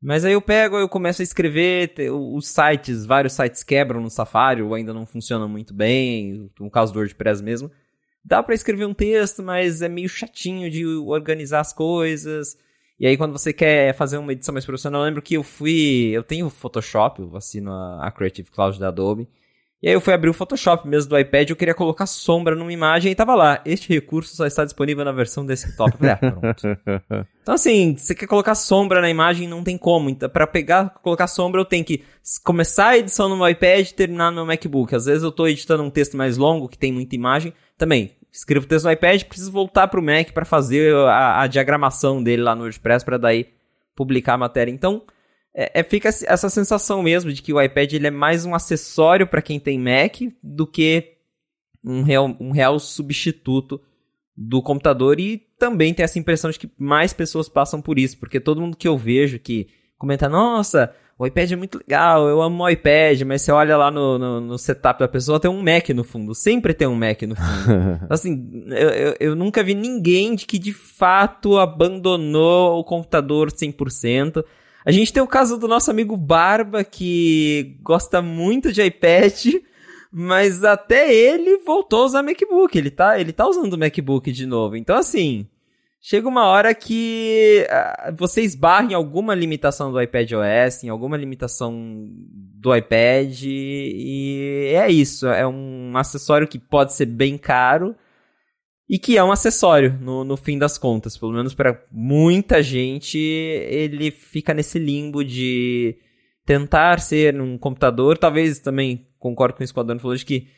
Mas 0.00 0.24
aí 0.24 0.34
eu 0.34 0.42
pego, 0.42 0.76
eu 0.76 0.88
começo 0.88 1.22
a 1.22 1.24
escrever, 1.24 1.94
os 2.12 2.46
sites, 2.46 3.06
vários 3.06 3.32
sites 3.32 3.64
quebram 3.64 4.02
no 4.02 4.10
Safari, 4.10 4.60
ou 4.60 4.74
ainda 4.74 4.92
não 4.92 5.06
funcionam 5.06 5.48
muito 5.48 5.72
bem, 5.72 6.50
no 6.60 6.70
caso 6.70 6.92
do 6.92 6.98
WordPress 6.98 7.42
mesmo. 7.42 7.70
Dá 8.22 8.42
para 8.42 8.54
escrever 8.54 8.86
um 8.86 8.92
texto, 8.92 9.42
mas 9.42 9.80
é 9.82 9.88
meio 9.88 10.08
chatinho 10.08 10.70
de 10.70 10.84
organizar 10.84 11.60
as 11.60 11.72
coisas. 11.72 12.58
E 12.98 13.06
aí, 13.06 13.16
quando 13.16 13.32
você 13.32 13.52
quer 13.52 13.94
fazer 13.94 14.18
uma 14.18 14.32
edição 14.32 14.52
mais 14.52 14.64
profissional, 14.64 15.02
eu 15.02 15.06
lembro 15.06 15.22
que 15.22 15.34
eu 15.34 15.42
fui. 15.42 16.10
Eu 16.12 16.22
tenho 16.22 16.46
o 16.46 16.50
Photoshop, 16.50 17.20
eu 17.20 17.36
assino 17.36 17.72
a, 17.72 18.06
a 18.06 18.10
Creative 18.10 18.50
Cloud 18.50 18.78
da 18.78 18.88
Adobe. 18.88 19.28
E 19.84 19.88
aí 19.88 19.92
eu 19.92 20.00
fui 20.00 20.14
abrir 20.14 20.30
o 20.30 20.32
Photoshop 20.32 20.88
mesmo 20.88 21.10
do 21.10 21.18
iPad, 21.18 21.50
eu 21.50 21.56
queria 21.56 21.74
colocar 21.74 22.06
sombra 22.06 22.56
numa 22.56 22.72
imagem 22.72 23.12
e 23.12 23.14
tava 23.14 23.34
lá. 23.34 23.60
Este 23.66 23.92
recurso 23.92 24.34
só 24.34 24.46
está 24.46 24.64
disponível 24.64 25.04
na 25.04 25.12
versão 25.12 25.44
desktop. 25.44 25.92
Eu 25.92 25.98
falei, 25.98 26.12
ah, 26.12 26.16
pronto. 26.16 26.66
então 27.42 27.54
assim, 27.54 27.94
você 27.94 28.14
quer 28.14 28.26
colocar 28.26 28.54
sombra 28.54 29.02
na 29.02 29.10
imagem, 29.10 29.46
não 29.46 29.62
tem 29.62 29.76
como. 29.76 30.08
Então, 30.08 30.26
para 30.26 30.46
pegar, 30.46 30.88
colocar 31.02 31.26
sombra, 31.26 31.60
eu 31.60 31.66
tenho 31.66 31.84
que 31.84 32.02
começar 32.42 32.88
a 32.88 32.96
edição 32.96 33.28
no 33.28 33.36
meu 33.36 33.46
iPad 33.46 33.86
e 33.86 33.92
terminar 33.92 34.30
no 34.30 34.36
meu 34.36 34.46
MacBook. 34.46 34.94
Às 34.94 35.04
vezes 35.04 35.22
eu 35.22 35.28
estou 35.28 35.46
editando 35.46 35.82
um 35.82 35.90
texto 35.90 36.16
mais 36.16 36.38
longo, 36.38 36.66
que 36.66 36.78
tem 36.78 36.90
muita 36.90 37.14
imagem. 37.14 37.52
Também, 37.76 38.12
escrevo 38.34 38.66
texto 38.66 38.86
no 38.86 38.90
iPad, 38.90 39.22
preciso 39.22 39.52
voltar 39.52 39.86
para 39.86 40.00
o 40.00 40.02
Mac 40.02 40.32
para 40.32 40.44
fazer 40.44 40.92
a, 40.94 41.42
a, 41.42 41.46
diagramação 41.46 42.22
dele 42.22 42.42
lá 42.42 42.54
no 42.56 42.62
WordPress 42.62 43.04
para 43.04 43.16
daí 43.16 43.46
publicar 43.94 44.34
a 44.34 44.38
matéria. 44.38 44.72
Então, 44.72 45.02
é, 45.54 45.80
é, 45.80 45.82
fica 45.84 46.08
essa 46.08 46.50
sensação 46.50 47.00
mesmo 47.00 47.32
de 47.32 47.40
que 47.40 47.52
o 47.52 47.62
iPad 47.62 47.92
ele 47.92 48.08
é 48.08 48.10
mais 48.10 48.44
um 48.44 48.54
acessório 48.54 49.26
para 49.26 49.40
quem 49.40 49.60
tem 49.60 49.78
Mac 49.78 50.16
do 50.42 50.66
que 50.66 51.12
um 51.84 52.02
real, 52.02 52.36
um 52.40 52.50
real 52.50 52.78
substituto 52.80 53.80
do 54.36 54.60
computador 54.60 55.20
e 55.20 55.38
também 55.56 55.94
tem 55.94 56.02
essa 56.02 56.18
impressão 56.18 56.50
de 56.50 56.58
que 56.58 56.68
mais 56.76 57.12
pessoas 57.12 57.48
passam 57.48 57.80
por 57.80 58.00
isso, 58.00 58.18
porque 58.18 58.40
todo 58.40 58.60
mundo 58.60 58.76
que 58.76 58.88
eu 58.88 58.98
vejo 58.98 59.38
que 59.38 59.68
comenta, 59.96 60.28
nossa, 60.28 60.92
o 61.16 61.26
iPad 61.26 61.52
é 61.52 61.56
muito 61.56 61.78
legal, 61.78 62.28
eu 62.28 62.42
amo 62.42 62.64
o 62.64 62.68
iPad, 62.68 63.22
mas 63.22 63.42
você 63.42 63.52
olha 63.52 63.76
lá 63.76 63.88
no, 63.88 64.18
no, 64.18 64.40
no, 64.40 64.58
setup 64.58 64.98
da 64.98 65.06
pessoa, 65.06 65.38
tem 65.38 65.50
um 65.50 65.62
Mac 65.62 65.88
no 65.90 66.02
fundo, 66.02 66.34
sempre 66.34 66.74
tem 66.74 66.88
um 66.88 66.96
Mac 66.96 67.22
no 67.22 67.36
fundo. 67.36 68.06
assim, 68.10 68.64
eu, 68.68 68.88
eu, 68.90 69.16
eu, 69.20 69.36
nunca 69.36 69.62
vi 69.62 69.74
ninguém 69.74 70.34
de 70.34 70.44
que 70.44 70.58
de 70.58 70.72
fato 70.72 71.56
abandonou 71.58 72.80
o 72.80 72.84
computador 72.84 73.52
100%. 73.52 74.44
A 74.84 74.90
gente 74.90 75.12
tem 75.12 75.22
o 75.22 75.26
caso 75.26 75.56
do 75.56 75.68
nosso 75.68 75.88
amigo 75.88 76.16
Barba, 76.16 76.82
que 76.82 77.78
gosta 77.80 78.20
muito 78.20 78.72
de 78.72 78.82
iPad, 78.82 79.54
mas 80.12 80.64
até 80.64 81.14
ele 81.14 81.58
voltou 81.58 82.02
a 82.02 82.06
usar 82.06 82.22
MacBook, 82.24 82.76
ele 82.76 82.90
tá, 82.90 83.20
ele 83.20 83.32
tá 83.32 83.46
usando 83.46 83.72
o 83.74 83.78
MacBook 83.78 84.32
de 84.32 84.46
novo. 84.46 84.76
Então, 84.76 84.96
assim, 84.96 85.46
chega 86.06 86.28
uma 86.28 86.44
hora 86.44 86.74
que 86.74 87.66
uh, 87.66 88.14
você 88.14 88.42
esbarra 88.42 88.92
em 88.92 88.94
alguma 88.94 89.34
limitação 89.34 89.90
do 89.90 89.98
iPad 89.98 90.32
OS, 90.32 90.84
em 90.84 90.90
alguma 90.90 91.16
limitação 91.16 92.06
do 92.12 92.76
iPad, 92.76 93.42
e 93.42 94.70
é 94.74 94.90
isso. 94.90 95.26
É 95.26 95.46
um 95.46 95.96
acessório 95.96 96.46
que 96.46 96.58
pode 96.58 96.92
ser 96.92 97.06
bem 97.06 97.38
caro 97.38 97.96
e 98.86 98.98
que 98.98 99.16
é 99.16 99.24
um 99.24 99.32
acessório 99.32 99.98
no, 99.98 100.24
no 100.24 100.36
fim 100.36 100.58
das 100.58 100.76
contas. 100.76 101.16
Pelo 101.16 101.32
menos 101.32 101.54
para 101.54 101.82
muita 101.90 102.62
gente, 102.62 103.16
ele 103.16 104.10
fica 104.10 104.52
nesse 104.52 104.78
limbo 104.78 105.24
de 105.24 105.96
tentar 106.44 107.00
ser 107.00 107.40
um 107.40 107.56
computador. 107.56 108.18
Talvez 108.18 108.58
também 108.58 109.08
concordo 109.18 109.54
com 109.54 109.64
que 109.64 109.72
o 109.74 109.80
Adorno 109.80 110.02
falou 110.02 110.16
de 110.16 110.26
que 110.26 110.48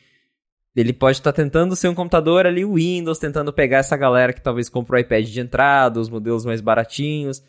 ele 0.79 0.93
pode 0.93 1.17
estar 1.17 1.31
tá 1.31 1.35
tentando 1.35 1.75
ser 1.75 1.87
um 1.87 1.95
computador 1.95 2.45
ali 2.45 2.63
Windows, 2.63 3.17
tentando 3.17 3.51
pegar 3.51 3.79
essa 3.79 3.97
galera 3.97 4.31
que 4.31 4.41
talvez 4.41 4.69
compra 4.69 4.95
o 4.95 4.99
iPad 4.99 5.25
de 5.25 5.39
entrada, 5.39 5.99
os 5.99 6.07
modelos 6.07 6.45
mais 6.45 6.61
baratinhos. 6.61 7.43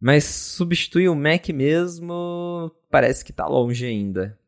Mas 0.00 0.24
substituir 0.24 1.10
o 1.10 1.14
Mac 1.14 1.46
mesmo 1.50 2.72
parece 2.90 3.22
que 3.22 3.32
está 3.32 3.46
longe 3.46 3.84
ainda. 3.84 4.38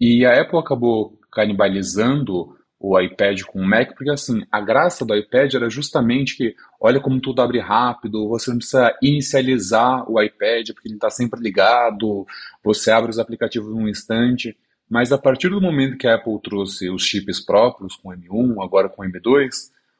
E 0.00 0.24
a 0.24 0.40
Apple 0.40 0.58
acabou 0.58 1.18
canibalizando 1.32 2.56
o 2.78 3.00
iPad 3.00 3.42
com 3.42 3.60
o 3.60 3.66
Mac, 3.66 3.94
porque 3.94 4.10
assim, 4.10 4.42
a 4.52 4.60
graça 4.60 5.04
do 5.04 5.16
iPad 5.16 5.54
era 5.54 5.68
justamente 5.68 6.36
que, 6.36 6.54
olha 6.80 7.00
como 7.00 7.20
tudo 7.20 7.42
abre 7.42 7.58
rápido, 7.58 8.28
você 8.28 8.50
não 8.50 8.58
precisa 8.58 8.96
inicializar 9.02 10.08
o 10.08 10.22
iPad, 10.22 10.68
porque 10.74 10.88
ele 10.88 10.96
está 10.96 11.10
sempre 11.10 11.40
ligado, 11.40 12.24
você 12.62 12.92
abre 12.92 13.10
os 13.10 13.18
aplicativos 13.18 13.74
num 13.74 13.88
instante. 13.88 14.56
Mas 14.94 15.10
a 15.10 15.18
partir 15.18 15.48
do 15.48 15.60
momento 15.60 15.96
que 15.96 16.06
a 16.06 16.14
Apple 16.14 16.40
trouxe 16.40 16.88
os 16.88 17.02
chips 17.04 17.44
próprios, 17.44 17.96
com 17.96 18.10
M1, 18.10 18.62
agora 18.62 18.88
com 18.88 19.02
M2, 19.02 19.50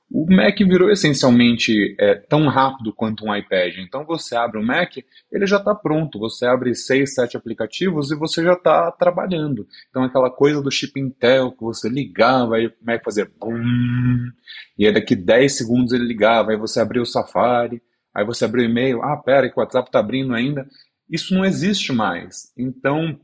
o 0.09 0.25
Mac 0.33 0.57
virou 0.59 0.89
essencialmente 0.89 1.97
é, 1.99 2.15
tão 2.15 2.47
rápido 2.47 2.93
quanto 2.93 3.25
um 3.25 3.35
iPad. 3.35 3.79
Então 3.79 4.05
você 4.05 4.37
abre 4.37 4.61
o 4.61 4.65
Mac, 4.65 4.97
ele 5.33 5.47
já 5.49 5.57
está 5.57 5.75
pronto. 5.75 6.21
Você 6.21 6.47
abre 6.47 6.73
seis, 6.77 7.13
sete 7.13 7.37
aplicativos 7.37 8.13
e 8.13 8.15
você 8.15 8.45
já 8.45 8.53
está 8.53 8.93
trabalhando. 8.93 9.67
Então 9.91 10.05
aquela 10.05 10.31
coisa 10.31 10.63
do 10.63 10.71
chip 10.71 11.01
Intel 11.01 11.51
que 11.51 11.65
você 11.65 11.89
ligava 11.89 12.61
e 12.61 12.69
o 12.69 12.73
Mac 12.81 13.03
fazia 13.03 13.29
bum, 13.41 14.31
e 14.79 14.87
aí 14.87 14.95
daqui 14.95 15.17
10 15.17 15.57
segundos 15.59 15.93
ele 15.93 16.05
ligava, 16.05 16.53
aí 16.53 16.57
você 16.57 16.79
abriu 16.79 17.03
o 17.03 17.07
Safari, 17.07 17.83
aí 18.15 18.25
você 18.25 18.45
abriu 18.45 18.63
o 18.63 18.71
e-mail, 18.71 19.03
ah, 19.03 19.17
pera, 19.17 19.51
que 19.51 19.59
o 19.59 19.61
WhatsApp 19.61 19.89
está 19.89 19.99
abrindo 19.99 20.33
ainda. 20.33 20.65
Isso 21.11 21.35
não 21.35 21.45
existe 21.45 21.93
mais. 21.93 22.53
Então 22.57 23.19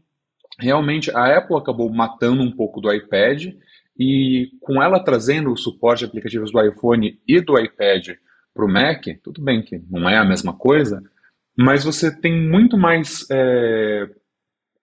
realmente 0.60 1.10
a 1.10 1.38
Apple 1.38 1.56
acabou 1.56 1.90
matando 1.90 2.42
um 2.42 2.50
pouco 2.50 2.80
do 2.80 2.92
iPad 2.92 3.54
e 3.98 4.50
com 4.60 4.82
ela 4.82 5.02
trazendo 5.02 5.52
o 5.52 5.56
suporte 5.56 6.00
de 6.00 6.04
aplicativos 6.06 6.52
do 6.52 6.62
iPhone 6.62 7.18
e 7.26 7.40
do 7.40 7.58
iPad 7.58 8.10
para 8.54 8.64
o 8.64 8.68
Mac, 8.68 9.04
tudo 9.22 9.42
bem 9.42 9.62
que 9.62 9.80
não 9.90 10.08
é 10.08 10.16
a 10.16 10.24
mesma 10.24 10.52
coisa, 10.52 11.02
mas 11.56 11.84
você 11.84 12.14
tem 12.14 12.48
muito 12.48 12.76
mais 12.76 13.26
é, 13.30 14.08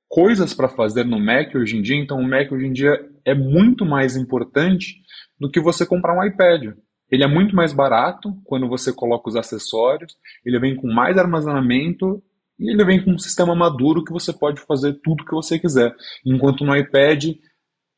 coisas 0.08 0.54
para 0.54 0.70
fazer 0.70 1.04
no 1.04 1.20
Mac 1.20 1.54
hoje 1.56 1.78
em 1.78 1.82
dia, 1.82 1.98
então 1.98 2.20
o 2.20 2.28
Mac 2.28 2.52
hoje 2.52 2.66
em 2.66 2.74
dia 2.74 3.00
é 3.26 3.34
muito 3.34 3.86
mais 3.86 4.16
importante 4.16 5.02
do 5.40 5.50
que 5.50 5.60
você 5.60 5.86
comprar 5.86 6.18
um 6.18 6.24
iPad. 6.24 6.76
Ele 7.10 7.24
é 7.24 7.28
muito 7.28 7.56
mais 7.56 7.74
barato 7.74 8.34
quando 8.44 8.68
você 8.68 8.94
coloca 8.94 9.30
os 9.30 9.36
acessórios, 9.36 10.16
ele 10.46 10.60
vem 10.60 10.76
com 10.76 10.88
mais 10.88 11.18
armazenamento 11.18 12.22
e 12.60 12.72
ele 12.72 12.84
vem 12.84 13.04
com 13.04 13.12
um 13.12 13.20
sistema 13.20 13.56
maduro 13.56 14.04
que 14.04 14.12
você 14.12 14.34
pode 14.34 14.62
fazer 14.62 15.00
tudo 15.04 15.26
que 15.26 15.34
você 15.34 15.60
quiser. 15.60 15.96
Enquanto 16.26 16.66
no 16.66 16.76
iPad, 16.76 17.36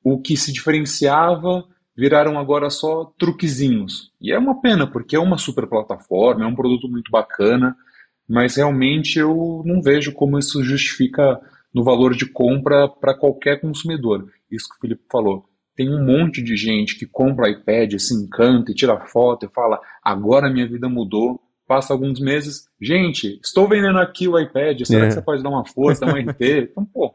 o 0.03 0.19
que 0.21 0.35
se 0.35 0.51
diferenciava 0.51 1.63
viraram 1.95 2.37
agora 2.37 2.69
só 2.69 3.05
truquezinhos. 3.17 4.11
E 4.21 4.31
é 4.31 4.37
uma 4.37 4.61
pena, 4.61 4.87
porque 4.87 5.15
é 5.15 5.19
uma 5.19 5.37
super 5.37 5.67
plataforma, 5.67 6.43
é 6.43 6.47
um 6.47 6.55
produto 6.55 6.87
muito 6.87 7.11
bacana, 7.11 7.75
mas 8.27 8.55
realmente 8.55 9.17
eu 9.17 9.63
não 9.65 9.81
vejo 9.81 10.13
como 10.13 10.37
isso 10.37 10.63
justifica 10.63 11.39
no 11.73 11.83
valor 11.83 12.15
de 12.15 12.25
compra 12.25 12.87
para 12.87 13.17
qualquer 13.17 13.59
consumidor. 13.61 14.29
Isso 14.51 14.67
que 14.69 14.75
o 14.75 14.79
Felipe 14.79 15.03
falou. 15.11 15.45
Tem 15.75 15.89
um 15.89 16.03
monte 16.03 16.41
de 16.41 16.57
gente 16.57 16.97
que 16.97 17.05
compra 17.05 17.49
iPad, 17.49 17.93
se 17.97 18.13
encanta 18.13 18.71
e 18.71 18.75
tira 18.75 18.99
foto 19.07 19.45
e 19.45 19.49
fala: 19.49 19.79
agora 20.03 20.51
minha 20.51 20.67
vida 20.67 20.89
mudou 20.89 21.39
passa 21.69 21.93
alguns 21.93 22.19
meses, 22.19 22.67
gente, 22.81 23.39
estou 23.43 23.69
vendendo 23.69 23.99
aqui 23.99 24.27
o 24.27 24.39
iPad, 24.39 24.81
será 24.85 25.05
é. 25.05 25.07
que 25.07 25.13
você 25.13 25.21
pode 25.21 25.43
dar 25.43 25.49
uma 25.49 25.63
força, 25.63 26.03
dar 26.03 26.15
um 26.15 26.17
RT? 26.17 26.39
Então, 26.71 26.83
pô. 26.83 27.13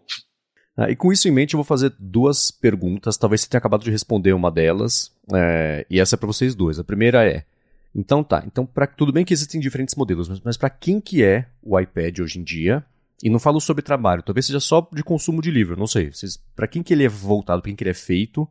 Ah, 0.76 0.88
e 0.88 0.94
com 0.94 1.12
isso 1.12 1.26
em 1.26 1.32
mente, 1.32 1.54
eu 1.54 1.58
vou 1.58 1.64
fazer 1.64 1.92
duas 1.98 2.52
perguntas. 2.52 3.16
Talvez 3.16 3.40
você 3.40 3.48
tenha 3.48 3.58
acabado 3.58 3.82
de 3.82 3.90
responder 3.90 4.32
uma 4.32 4.52
delas. 4.52 5.12
É, 5.34 5.84
e 5.90 5.98
essa 5.98 6.14
é 6.14 6.18
para 6.18 6.28
vocês 6.28 6.54
dois. 6.54 6.78
A 6.78 6.84
primeira 6.84 7.28
é: 7.28 7.44
então 7.92 8.22
tá, 8.22 8.44
então 8.46 8.64
pra, 8.64 8.86
tudo 8.86 9.12
bem 9.12 9.24
que 9.24 9.34
existem 9.34 9.60
diferentes 9.60 9.96
modelos, 9.96 10.28
mas, 10.28 10.40
mas 10.40 10.56
para 10.56 10.70
quem 10.70 11.00
que 11.00 11.24
é 11.24 11.46
o 11.60 11.78
iPad 11.78 12.20
hoje 12.20 12.38
em 12.38 12.44
dia? 12.44 12.84
E 13.22 13.30
não 13.30 13.40
falo 13.40 13.60
sobre 13.60 13.82
trabalho, 13.82 14.22
talvez 14.22 14.46
seja 14.46 14.60
só 14.60 14.86
de 14.92 15.02
consumo 15.02 15.42
de 15.42 15.50
livro, 15.50 15.76
não 15.76 15.86
sei. 15.86 16.10
Para 16.54 16.68
quem 16.68 16.82
que 16.82 16.92
ele 16.92 17.04
é 17.04 17.08
voltado, 17.08 17.62
para 17.62 17.70
quem 17.70 17.76
que 17.76 17.82
ele 17.82 17.90
é 17.90 17.94
feito? 17.94 18.46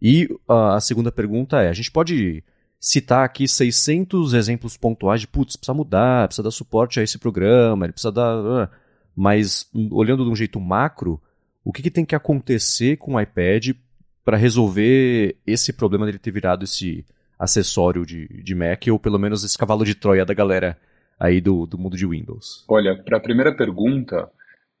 E 0.00 0.26
uh, 0.48 0.74
a 0.74 0.80
segunda 0.80 1.10
pergunta 1.10 1.62
é: 1.62 1.68
a 1.68 1.72
gente 1.72 1.90
pode 1.90 2.44
citar 2.82 3.24
aqui 3.24 3.46
600 3.46 4.34
exemplos 4.34 4.76
pontuais 4.76 5.20
de, 5.20 5.28
putz, 5.28 5.54
precisa 5.54 5.72
mudar, 5.72 6.26
precisa 6.26 6.42
dar 6.42 6.50
suporte 6.50 6.98
a 6.98 7.02
esse 7.04 7.16
programa, 7.16 7.86
ele 7.86 7.92
precisa 7.92 8.10
dar... 8.10 8.34
Ah, 8.44 8.70
mas, 9.14 9.70
olhando 9.90 10.24
de 10.24 10.30
um 10.30 10.34
jeito 10.34 10.58
macro, 10.58 11.20
o 11.64 11.72
que, 11.72 11.82
que 11.82 11.90
tem 11.90 12.04
que 12.04 12.16
acontecer 12.16 12.96
com 12.96 13.14
o 13.14 13.20
iPad 13.20 13.70
para 14.24 14.36
resolver 14.36 15.36
esse 15.46 15.72
problema 15.72 16.06
dele 16.06 16.18
ter 16.18 16.32
virado 16.32 16.64
esse 16.64 17.04
acessório 17.38 18.04
de, 18.04 18.26
de 18.42 18.54
Mac, 18.54 18.82
ou 18.90 18.98
pelo 18.98 19.18
menos 19.18 19.44
esse 19.44 19.56
cavalo 19.56 19.84
de 19.84 19.94
Troia 19.94 20.24
da 20.24 20.34
galera 20.34 20.76
aí 21.20 21.40
do, 21.40 21.66
do 21.66 21.78
mundo 21.78 21.96
de 21.96 22.06
Windows? 22.06 22.64
Olha, 22.68 23.00
para 23.00 23.18
a 23.18 23.20
primeira 23.20 23.54
pergunta, 23.54 24.28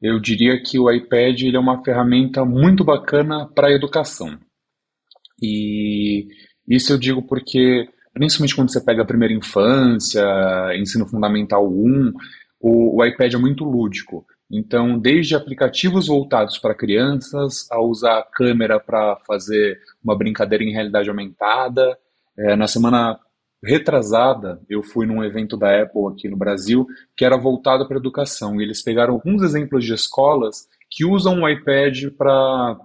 eu 0.00 0.18
diria 0.18 0.60
que 0.60 0.78
o 0.78 0.90
iPad 0.90 1.40
ele 1.42 1.56
é 1.56 1.60
uma 1.60 1.84
ferramenta 1.84 2.44
muito 2.44 2.84
bacana 2.84 3.46
para 3.54 3.68
a 3.68 3.72
educação. 3.72 4.38
E 5.40 6.26
isso 6.68 6.92
eu 6.92 6.98
digo 6.98 7.22
porque, 7.22 7.88
principalmente 8.12 8.54
quando 8.54 8.72
você 8.72 8.80
pega 8.80 9.02
a 9.02 9.06
primeira 9.06 9.34
infância, 9.34 10.22
ensino 10.76 11.06
fundamental 11.06 11.66
1, 11.68 12.12
o, 12.60 12.98
o 12.98 13.04
iPad 13.04 13.34
é 13.34 13.38
muito 13.38 13.64
lúdico. 13.64 14.24
Então, 14.50 14.98
desde 14.98 15.34
aplicativos 15.34 16.06
voltados 16.06 16.58
para 16.58 16.74
crianças, 16.74 17.66
a 17.70 17.80
usar 17.80 18.18
a 18.18 18.22
câmera 18.22 18.78
para 18.78 19.16
fazer 19.26 19.80
uma 20.04 20.16
brincadeira 20.16 20.62
em 20.62 20.72
realidade 20.72 21.08
aumentada. 21.08 21.96
É, 22.38 22.54
na 22.54 22.66
semana 22.66 23.18
retrasada, 23.64 24.60
eu 24.68 24.82
fui 24.82 25.06
num 25.06 25.24
evento 25.24 25.56
da 25.56 25.82
Apple 25.82 26.08
aqui 26.12 26.28
no 26.28 26.36
Brasil 26.36 26.86
que 27.16 27.24
era 27.24 27.38
voltado 27.38 27.88
para 27.88 27.96
educação. 27.96 28.60
E 28.60 28.64
eles 28.64 28.82
pegaram 28.82 29.14
alguns 29.14 29.42
exemplos 29.42 29.84
de 29.84 29.94
escolas 29.94 30.66
que 30.90 31.06
usam 31.06 31.40
o 31.40 31.48
iPad 31.48 32.10
para 32.18 32.78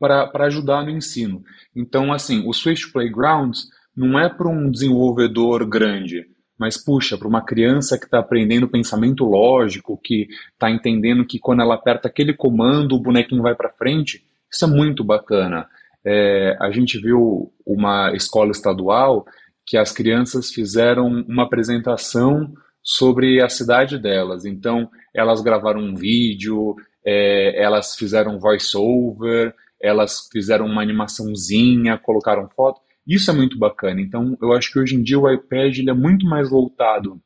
para 0.00 0.46
ajudar 0.46 0.82
no 0.82 0.90
ensino. 0.90 1.44
Então, 1.76 2.12
assim, 2.12 2.42
o 2.48 2.52
Switch 2.54 2.90
Playgrounds 2.90 3.68
não 3.94 4.18
é 4.18 4.28
para 4.28 4.48
um 4.48 4.70
desenvolvedor 4.70 5.68
grande, 5.68 6.24
mas 6.58 6.82
puxa, 6.82 7.18
para 7.18 7.28
uma 7.28 7.44
criança 7.44 7.98
que 7.98 8.06
está 8.06 8.18
aprendendo 8.18 8.66
pensamento 8.68 9.24
lógico, 9.24 10.00
que 10.02 10.26
está 10.52 10.70
entendendo 10.70 11.26
que 11.26 11.38
quando 11.38 11.60
ela 11.60 11.74
aperta 11.74 12.08
aquele 12.08 12.34
comando, 12.34 12.94
o 12.94 13.00
bonequinho 13.00 13.42
vai 13.42 13.54
para 13.54 13.72
frente, 13.72 14.24
isso 14.50 14.64
é 14.64 14.68
muito 14.68 15.04
bacana. 15.04 15.66
É, 16.04 16.56
a 16.60 16.70
gente 16.70 16.98
viu 16.98 17.52
uma 17.64 18.12
escola 18.14 18.50
estadual 18.50 19.26
que 19.66 19.76
as 19.76 19.92
crianças 19.92 20.50
fizeram 20.50 21.06
uma 21.06 21.44
apresentação 21.44 22.52
sobre 22.82 23.42
a 23.42 23.48
cidade 23.48 23.98
delas. 23.98 24.44
Então, 24.44 24.88
elas 25.14 25.42
gravaram 25.42 25.80
um 25.80 25.94
vídeo, 25.94 26.74
é, 27.04 27.62
elas 27.62 27.94
fizeram 27.94 28.38
voice-over, 28.38 29.54
elas 29.80 30.28
fizeram 30.32 30.66
uma 30.66 30.82
animaçãozinha, 30.82 31.98
colocaram 31.98 32.48
foto. 32.48 32.80
Isso 33.06 33.30
é 33.30 33.34
muito 33.34 33.58
bacana. 33.58 34.00
Então, 34.00 34.36
eu 34.40 34.52
acho 34.52 34.72
que 34.72 34.78
hoje 34.78 34.94
em 34.94 35.02
dia 35.02 35.18
o 35.18 35.30
iPad 35.30 35.78
ele 35.78 35.90
é 35.90 35.94
muito 35.94 36.26
mais 36.26 36.50
voltado 36.50 37.20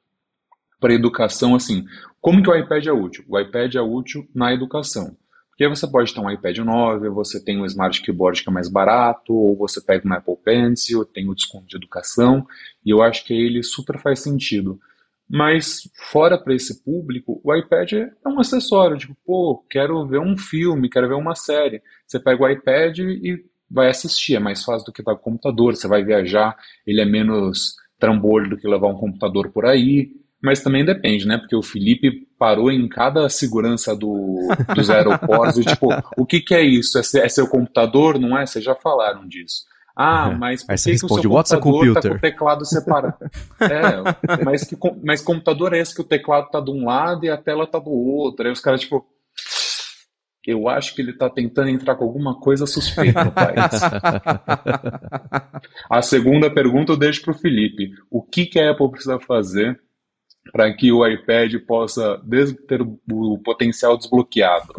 para 0.80 0.92
a 0.92 0.96
educação, 0.96 1.54
assim. 1.54 1.84
Como 2.20 2.42
que 2.42 2.50
o 2.50 2.54
iPad 2.54 2.86
é 2.86 2.92
útil? 2.92 3.24
O 3.28 3.38
iPad 3.38 3.74
é 3.74 3.80
útil 3.80 4.26
na 4.34 4.52
educação. 4.52 5.16
Porque 5.50 5.68
você 5.68 5.86
pode 5.86 6.12
ter 6.12 6.20
um 6.20 6.30
iPad 6.30 6.58
9, 6.58 7.08
você 7.10 7.42
tem 7.42 7.60
um 7.60 7.64
Smart 7.64 8.02
Keyboard 8.02 8.42
que 8.42 8.50
é 8.50 8.52
mais 8.52 8.68
barato, 8.68 9.32
ou 9.32 9.56
você 9.56 9.80
pega 9.80 10.06
um 10.06 10.12
Apple 10.12 10.36
Pencil, 10.44 11.04
tem 11.04 11.28
o 11.28 11.34
desconto 11.34 11.66
de 11.68 11.76
educação, 11.76 12.44
e 12.84 12.90
eu 12.90 13.00
acho 13.00 13.24
que 13.24 13.32
ele 13.32 13.62
super 13.62 13.98
faz 14.00 14.18
sentido. 14.18 14.80
Mas 15.28 15.88
fora 16.10 16.38
para 16.38 16.54
esse 16.54 16.84
público, 16.84 17.40
o 17.42 17.54
iPad 17.54 17.92
é 17.92 18.28
um 18.28 18.38
acessório, 18.38 18.98
tipo, 18.98 19.16
pô, 19.24 19.64
quero 19.70 20.06
ver 20.06 20.20
um 20.20 20.36
filme, 20.36 20.90
quero 20.90 21.08
ver 21.08 21.14
uma 21.14 21.34
série. 21.34 21.82
Você 22.06 22.20
pega 22.20 22.42
o 22.42 22.48
iPad 22.48 22.98
e 22.98 23.44
vai 23.70 23.88
assistir, 23.88 24.36
é 24.36 24.38
mais 24.38 24.62
fácil 24.62 24.86
do 24.86 24.92
que 24.92 25.00
estar 25.00 25.14
com 25.14 25.20
o 25.20 25.24
computador, 25.32 25.74
você 25.74 25.88
vai 25.88 26.04
viajar, 26.04 26.56
ele 26.86 27.00
é 27.00 27.04
menos 27.04 27.74
trambolho 27.98 28.50
do 28.50 28.56
que 28.56 28.68
levar 28.68 28.88
um 28.88 28.98
computador 28.98 29.50
por 29.50 29.64
aí, 29.64 30.10
mas 30.42 30.62
também 30.62 30.84
depende, 30.84 31.26
né? 31.26 31.38
Porque 31.38 31.56
o 31.56 31.62
Felipe 31.62 32.28
parou 32.38 32.70
em 32.70 32.86
cada 32.86 33.28
segurança 33.30 33.96
do, 33.96 34.46
dos 34.76 34.90
aeroportos, 34.90 35.56
e, 35.56 35.64
tipo, 35.64 35.88
o 36.18 36.26
que, 36.26 36.40
que 36.40 36.54
é 36.54 36.62
isso? 36.62 36.98
É, 36.98 37.00
é 37.00 37.28
seu 37.28 37.48
computador, 37.48 38.20
não 38.20 38.38
é? 38.38 38.44
Vocês 38.44 38.62
já 38.62 38.74
falaram 38.74 39.26
disso. 39.26 39.64
Ah, 39.96 40.30
mas 40.38 40.64
por 40.64 40.72
Aí 40.72 40.78
que, 40.78 40.98
que 40.98 41.06
o 41.06 41.08
seu 41.08 41.30
computador 41.60 41.94
tá 41.94 42.08
com 42.08 42.16
o 42.16 42.20
teclado 42.20 42.64
separado? 42.64 43.14
é, 43.60 44.44
mas 44.44 44.64
que, 44.64 44.76
mas 45.02 45.22
computador 45.22 45.72
é 45.72 45.78
esse 45.78 45.94
que 45.94 46.00
o 46.00 46.04
teclado 46.04 46.48
tá 46.50 46.60
de 46.60 46.70
um 46.70 46.86
lado 46.86 47.24
e 47.24 47.30
a 47.30 47.36
tela 47.36 47.66
tá 47.66 47.78
do 47.78 47.90
outro? 47.90 48.46
Aí 48.46 48.52
os 48.52 48.60
caras, 48.60 48.80
tipo, 48.80 49.06
eu 50.46 50.68
acho 50.68 50.94
que 50.94 51.00
ele 51.00 51.12
está 51.12 51.30
tentando 51.30 51.70
entrar 51.70 51.94
com 51.94 52.04
alguma 52.04 52.38
coisa 52.38 52.66
suspeita 52.66 53.24
no 53.24 53.32
país. 53.32 53.56
a 55.88 56.02
segunda 56.02 56.52
pergunta 56.52 56.92
eu 56.92 56.96
deixo 56.96 57.22
para 57.22 57.32
o 57.32 57.38
Felipe. 57.38 57.92
O 58.10 58.22
que, 58.22 58.46
que 58.46 58.60
a 58.60 58.72
Apple 58.72 58.90
precisa 58.90 59.18
fazer 59.18 59.80
para 60.52 60.70
que 60.74 60.92
o 60.92 61.06
iPad 61.06 61.54
possa 61.66 62.20
ter 62.68 62.82
o 62.82 63.38
potencial 63.38 63.96
desbloqueado? 63.96 64.74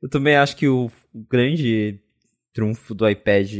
eu 0.00 0.08
também 0.08 0.36
acho 0.36 0.56
que 0.56 0.68
o 0.68 0.92
grande 1.28 2.00
trunfo 2.56 2.94
do 2.94 3.06
iPad 3.06 3.52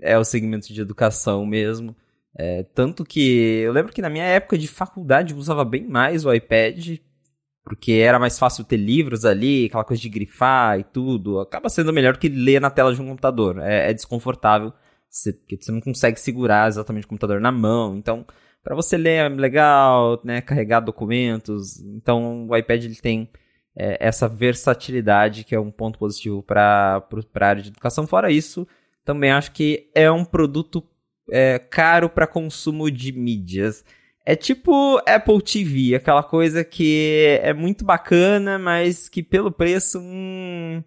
é 0.00 0.18
o 0.18 0.24
segmento 0.24 0.72
de 0.72 0.80
educação 0.80 1.44
mesmo. 1.44 1.94
É, 2.34 2.62
tanto 2.74 3.04
que 3.04 3.60
eu 3.60 3.72
lembro 3.72 3.92
que 3.92 4.00
na 4.00 4.08
minha 4.08 4.24
época 4.24 4.56
de 4.56 4.66
faculdade 4.66 5.34
eu 5.34 5.38
usava 5.38 5.64
bem 5.66 5.86
mais 5.86 6.24
o 6.24 6.32
iPad 6.32 6.98
porque 7.62 7.92
era 7.92 8.18
mais 8.18 8.38
fácil 8.38 8.64
ter 8.64 8.78
livros 8.78 9.26
ali, 9.26 9.66
aquela 9.66 9.84
coisa 9.84 10.00
de 10.00 10.08
grifar 10.08 10.80
e 10.80 10.84
tudo. 10.84 11.40
Acaba 11.40 11.68
sendo 11.68 11.92
melhor 11.92 12.16
que 12.16 12.26
ler 12.26 12.62
na 12.62 12.70
tela 12.70 12.94
de 12.94 13.02
um 13.02 13.06
computador. 13.06 13.58
É, 13.58 13.90
é 13.90 13.92
desconfortável, 13.92 14.72
você, 15.10 15.34
porque 15.34 15.58
você 15.60 15.70
não 15.70 15.80
consegue 15.82 16.18
segurar 16.18 16.68
exatamente 16.68 17.04
o 17.04 17.08
computador 17.08 17.42
na 17.42 17.52
mão. 17.52 17.98
Então, 17.98 18.24
para 18.64 18.74
você 18.74 18.96
ler 18.96 19.26
é 19.26 19.28
legal, 19.28 20.18
né, 20.24 20.40
carregar 20.40 20.80
documentos. 20.80 21.78
Então, 21.82 22.48
o 22.48 22.56
iPad 22.56 22.84
ele 22.84 22.96
tem 22.96 23.28
é, 23.78 23.96
essa 24.00 24.28
versatilidade 24.28 25.44
que 25.44 25.54
é 25.54 25.60
um 25.60 25.70
ponto 25.70 26.00
positivo 26.00 26.42
para 26.42 27.00
a 27.34 27.46
área 27.46 27.62
de 27.62 27.68
educação. 27.68 28.08
Fora 28.08 28.32
isso, 28.32 28.66
também 29.04 29.30
acho 29.30 29.52
que 29.52 29.88
é 29.94 30.10
um 30.10 30.24
produto 30.24 30.84
é, 31.30 31.60
caro 31.60 32.10
para 32.10 32.26
consumo 32.26 32.90
de 32.90 33.12
mídias. 33.12 33.84
É 34.26 34.34
tipo 34.34 35.00
Apple 35.06 35.40
TV, 35.40 35.94
aquela 35.94 36.24
coisa 36.24 36.64
que 36.64 37.38
é 37.40 37.54
muito 37.54 37.84
bacana, 37.84 38.58
mas 38.58 39.08
que 39.08 39.22
pelo 39.22 39.52
preço. 39.52 40.00
Hum... 40.00 40.82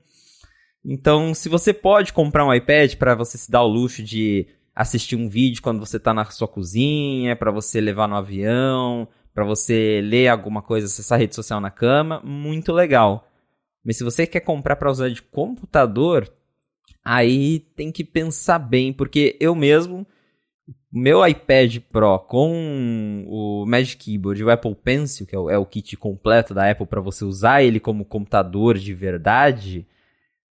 Então, 0.84 1.34
se 1.34 1.48
você 1.48 1.74
pode 1.74 2.12
comprar 2.12 2.46
um 2.46 2.54
iPad 2.54 2.96
para 2.96 3.16
você 3.16 3.38
se 3.38 3.50
dar 3.50 3.64
o 3.64 3.68
luxo 3.68 4.04
de 4.04 4.48
assistir 4.76 5.16
um 5.16 5.30
vídeo 5.30 5.62
quando 5.62 5.80
você 5.80 5.98
está 5.98 6.14
na 6.14 6.26
sua 6.26 6.48
cozinha, 6.48 7.36
para 7.36 7.52
você 7.52 7.80
levar 7.80 8.08
no 8.08 8.16
avião, 8.16 9.08
para 9.34 9.46
você 9.46 10.02
ler 10.04 10.28
alguma 10.28 10.62
coisa, 10.62 10.88
acessar 10.88 11.20
rede 11.20 11.36
social 11.36 11.62
na 11.62 11.72
cama, 11.72 12.22
muito 12.24 12.72
legal. 12.72 13.28
Mas 13.84 13.98
se 13.98 14.04
você 14.04 14.28
quer 14.28 14.41
comprar 14.41 14.76
para 14.76 14.91
usar 14.91 15.10
de 15.10 15.22
computador, 15.22 16.32
aí 17.04 17.60
tem 17.76 17.91
que 17.91 18.04
pensar 18.04 18.60
bem, 18.60 18.94
porque 18.94 19.38
eu 19.39 19.56
mesmo 19.56 20.06
meu 20.91 21.26
iPad 21.26 21.78
Pro 21.89 22.20
com 22.20 23.26
o 23.28 23.65
Magic 23.65 24.04
Keyboard 24.04 24.41
e 24.41 24.44
o 24.44 24.50
Apple 24.50 24.76
Pencil, 24.76 25.26
que 25.26 25.36
é 25.36 25.39
o, 25.39 25.50
é 25.50 25.58
o 25.58 25.65
kit 25.65 25.96
completo 25.96 26.54
da 26.54 26.70
Apple 26.70 26.86
para 26.86 27.00
você 27.00 27.24
usar 27.24 27.63
ele 27.63 27.80
como 27.80 28.04
computador 28.04 28.78
de 28.78 28.94
verdade, 28.94 29.88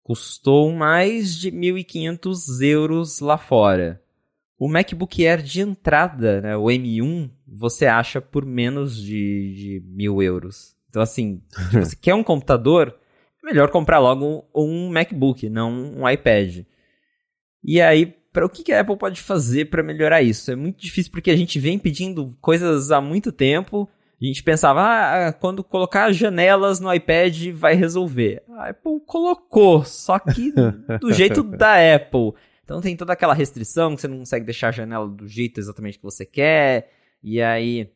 custou 0.03 0.71
mais 0.71 1.35
de 1.35 1.51
1.500 1.51 2.61
euros 2.61 3.19
lá 3.19 3.37
fora. 3.37 4.01
O 4.59 4.67
MacBook 4.67 5.25
Air 5.25 5.41
de 5.41 5.61
entrada, 5.61 6.41
né, 6.41 6.57
o 6.57 6.65
M1, 6.65 7.29
você 7.47 7.85
acha 7.85 8.19
por 8.19 8.45
menos 8.45 8.97
de, 8.99 9.53
de 9.53 9.83
mil 9.85 10.21
euros. 10.21 10.75
Então, 10.89 11.01
assim, 11.01 11.41
se 11.69 11.79
você 11.79 11.95
quer 12.01 12.15
um 12.15 12.23
computador, 12.23 12.95
é 13.43 13.47
melhor 13.47 13.69
comprar 13.69 13.99
logo 13.99 14.45
um 14.55 14.89
MacBook, 14.89 15.47
não 15.49 15.71
um 15.99 16.09
iPad. 16.09 16.65
E 17.63 17.79
aí, 17.79 18.17
para 18.33 18.45
o 18.45 18.49
que, 18.49 18.63
que 18.63 18.71
a 18.71 18.81
Apple 18.81 18.97
pode 18.97 19.21
fazer 19.21 19.65
para 19.65 19.83
melhorar 19.83 20.21
isso? 20.21 20.51
É 20.51 20.55
muito 20.55 20.79
difícil 20.79 21.11
porque 21.11 21.31
a 21.31 21.35
gente 21.35 21.59
vem 21.59 21.77
pedindo 21.77 22.35
coisas 22.41 22.91
há 22.91 23.01
muito 23.01 23.31
tempo. 23.31 23.89
A 24.19 24.25
gente 24.25 24.41
pensava, 24.43 24.81
ah, 24.81 25.33
quando 25.33 25.63
colocar 25.63 26.11
janelas 26.11 26.79
no 26.79 26.91
iPad 26.91 27.49
vai 27.53 27.75
resolver. 27.75 28.41
A 28.49 28.69
Apple 28.69 28.99
colocou, 29.05 29.83
só 29.83 30.17
que 30.17 30.51
do 30.99 31.13
jeito 31.13 31.43
da 31.43 31.75
Apple. 31.95 32.33
Então 32.67 32.82
tem 32.82 32.97
toda 32.97 33.13
aquela 33.13 33.34
restrição 33.34 33.95
que 33.95 34.01
você 34.01 34.10
não 34.10 34.17
consegue 34.17 34.43
deixar 34.43 34.67
a 34.67 34.71
janela 34.73 35.08
do 35.08 35.25
jeito 35.25 35.58
exatamente 35.58 35.97
que 35.97 36.03
você 36.03 36.25
quer. 36.25 36.91
E 37.23 37.41
aí 37.41 37.89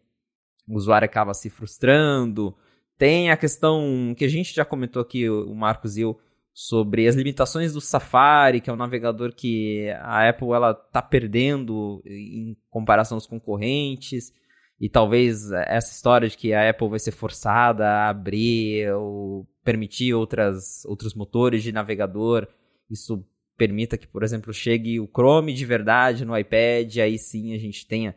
o 0.66 0.78
usuário 0.78 1.06
acaba 1.06 1.34
se 1.34 1.50
frustrando. 1.50 2.56
Tem 2.98 3.32
a 3.32 3.36
questão 3.36 4.16
que 4.18 4.24
a 4.24 4.30
gente 4.30 4.56
já 4.56 4.64
comentou 4.64 5.02
aqui, 5.02 5.30
o 5.30 5.54
Marcos 5.54 5.98
e 5.98 6.02
eu, 6.04 6.18
sobre 6.54 7.06
as 7.06 7.16
limitações 7.18 7.74
do 7.74 7.82
Safari, 7.82 8.62
que 8.62 8.70
é 8.70 8.74
um 8.74 8.78
navegador 8.78 9.36
que 9.36 9.90
a 10.00 10.30
Apple 10.30 10.54
ela 10.54 10.74
tá 10.74 11.02
perdendo 11.02 12.02
em 12.06 12.56
comparação 12.70 13.18
aos 13.18 13.28
concorrentes. 13.28 14.32
E 14.80 14.88
talvez 14.88 15.52
essa 15.52 15.92
história 15.92 16.30
de 16.30 16.38
que 16.38 16.54
a 16.54 16.70
Apple 16.70 16.88
vai 16.88 17.00
ser 17.00 17.12
forçada 17.12 17.86
a 17.86 18.08
abrir 18.08 18.90
ou 18.94 19.46
permitir 19.66 20.14
outras, 20.14 20.86
outros 20.86 21.14
motores 21.14 21.62
de 21.62 21.74
navegador, 21.74 22.48
isso 22.90 23.22
permita 23.62 23.96
que, 23.96 24.08
por 24.08 24.24
exemplo, 24.24 24.52
chegue 24.52 25.00
o 25.00 25.08
Chrome 25.08 25.54
de 25.54 25.64
verdade 25.68 26.26
no 26.26 26.36
iPad, 26.36 26.98
aí 26.98 27.20
sim 27.20 27.54
a 27.54 27.60
gente 27.60 27.86
tenha 27.86 28.16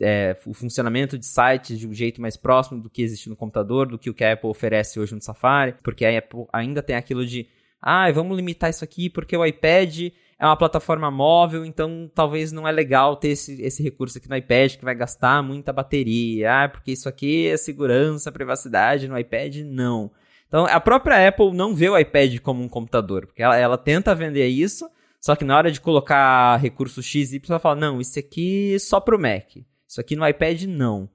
é, 0.00 0.34
o 0.46 0.54
funcionamento 0.54 1.18
de 1.18 1.26
sites 1.26 1.78
de 1.78 1.86
um 1.86 1.92
jeito 1.92 2.22
mais 2.22 2.38
próximo 2.38 2.80
do 2.80 2.88
que 2.88 3.02
existe 3.02 3.28
no 3.28 3.36
computador, 3.36 3.86
do 3.86 3.98
que 3.98 4.08
o 4.08 4.14
que 4.14 4.24
a 4.24 4.32
Apple 4.32 4.48
oferece 4.48 4.98
hoje 4.98 5.14
no 5.14 5.20
Safari, 5.20 5.74
porque 5.82 6.06
a 6.06 6.18
Apple 6.18 6.46
ainda 6.50 6.82
tem 6.82 6.96
aquilo 6.96 7.26
de, 7.26 7.46
ah, 7.82 8.10
vamos 8.10 8.34
limitar 8.34 8.70
isso 8.70 8.82
aqui 8.82 9.10
porque 9.10 9.36
o 9.36 9.44
iPad 9.44 10.10
é 10.38 10.46
uma 10.46 10.56
plataforma 10.56 11.10
móvel, 11.10 11.62
então 11.66 12.10
talvez 12.14 12.50
não 12.50 12.66
é 12.66 12.72
legal 12.72 13.14
ter 13.14 13.28
esse, 13.28 13.60
esse 13.60 13.82
recurso 13.82 14.16
aqui 14.16 14.26
no 14.26 14.36
iPad 14.38 14.76
que 14.76 14.84
vai 14.86 14.94
gastar 14.94 15.42
muita 15.42 15.70
bateria, 15.70 16.64
ah, 16.64 16.68
porque 16.70 16.92
isso 16.92 17.10
aqui 17.10 17.48
é 17.48 17.58
segurança, 17.58 18.32
privacidade, 18.32 19.06
no 19.06 19.18
iPad 19.18 19.56
não. 19.66 20.10
Então 20.48 20.66
a 20.66 20.80
própria 20.80 21.28
Apple 21.28 21.52
não 21.52 21.74
vê 21.74 21.88
o 21.88 21.98
iPad 21.98 22.38
como 22.40 22.62
um 22.62 22.68
computador, 22.68 23.26
porque 23.26 23.42
ela, 23.42 23.56
ela 23.56 23.78
tenta 23.78 24.14
vender 24.14 24.46
isso, 24.48 24.88
só 25.20 25.34
que 25.34 25.44
na 25.44 25.56
hora 25.56 25.72
de 25.72 25.80
colocar 25.80 26.56
recurso 26.56 27.02
X, 27.02 27.32
Y, 27.32 27.42
ela 27.48 27.58
fala, 27.58 27.74
não, 27.74 28.00
isso 28.00 28.18
aqui 28.18 28.78
só 28.78 29.00
pro 29.00 29.18
Mac. 29.18 29.56
Isso 29.88 30.00
aqui 30.00 30.14
no 30.14 30.26
iPad, 30.26 30.62
não. 30.64 31.08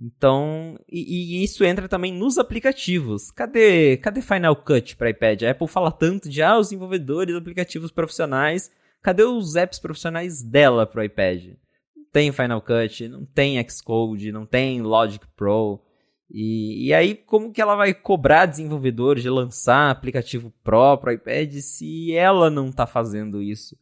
Então, 0.00 0.78
e, 0.90 1.40
e, 1.40 1.44
isso 1.44 1.62
entra 1.62 1.86
também 1.86 2.10
nos 2.10 2.38
aplicativos. 2.38 3.30
Cadê, 3.30 3.98
cadê 3.98 4.22
Final 4.22 4.56
Cut 4.56 4.96
para 4.96 5.10
iPad? 5.10 5.42
A 5.42 5.50
Apple 5.50 5.68
fala 5.68 5.92
tanto 5.92 6.28
de 6.28 6.42
ah, 6.42 6.58
os 6.58 6.68
desenvolvedores 6.68 7.36
aplicativos 7.36 7.90
profissionais. 7.90 8.70
Cadê 9.02 9.24
os 9.24 9.56
apps 9.56 9.78
profissionais 9.78 10.42
dela 10.42 10.86
para 10.86 11.02
o 11.02 11.04
iPad? 11.04 11.48
Não 11.94 12.04
tem 12.10 12.32
Final 12.32 12.62
Cut, 12.62 13.08
não 13.08 13.26
tem 13.26 13.62
Xcode, 13.68 14.32
não 14.32 14.46
tem 14.46 14.80
Logic 14.80 15.26
Pro. 15.36 15.82
E, 16.30 16.86
e 16.86 16.94
aí, 16.94 17.14
como 17.14 17.52
que 17.52 17.60
ela 17.60 17.74
vai 17.74 17.92
cobrar 17.92 18.46
desenvolvedores 18.46 19.22
de 19.22 19.28
lançar 19.28 19.90
aplicativo 19.90 20.52
para 20.62 21.12
iPad 21.12 21.54
se 21.54 22.14
ela 22.14 22.48
não 22.48 22.68
está 22.68 22.86
fazendo 22.86 23.42
isso? 23.42 23.76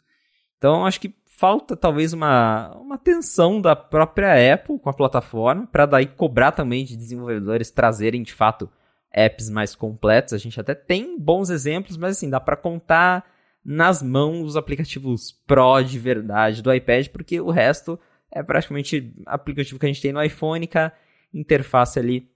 Então, 0.57 0.87
acho 0.87 1.01
que 1.01 1.15
falta 1.27 1.77
talvez 1.77 2.13
uma, 2.13 2.75
uma 2.77 2.95
atenção 2.95 3.61
da 3.61 3.77
própria 3.77 4.55
Apple 4.55 4.79
com 4.79 4.89
a 4.89 4.95
plataforma, 4.95 5.67
para 5.67 5.87
daí 5.87 6.07
cobrar 6.07 6.53
também 6.53 6.85
de 6.85 6.97
desenvolvedores 6.97 7.71
trazerem 7.71 8.23
de 8.23 8.33
fato 8.33 8.69
apps 9.13 9.51
mais 9.51 9.75
completos. 9.75 10.33
A 10.33 10.39
gente 10.39 10.59
até 10.59 10.75
tem 10.75 11.19
bons 11.19 11.51
exemplos, 11.51 11.97
mas 11.97 12.17
assim, 12.17 12.31
dá 12.31 12.41
para 12.41 12.57
contar 12.57 13.25
nas 13.65 14.03
mãos 14.03 14.43
os 14.43 14.57
aplicativos 14.57 15.33
Pro 15.47 15.83
de 15.83 15.99
verdade 15.99 16.63
do 16.63 16.73
iPad, 16.73 17.09
porque 17.09 17.41
o 17.41 17.51
resto 17.51 18.01
é 18.33 18.43
praticamente 18.43 19.13
aplicativo 19.27 19.79
que 19.79 19.87
a 19.87 19.89
gente 19.89 20.01
tem 20.01 20.13
no 20.13 20.23
iPhone, 20.23 20.67
com 20.67 20.91
interface 21.33 21.99
ali 21.99 22.31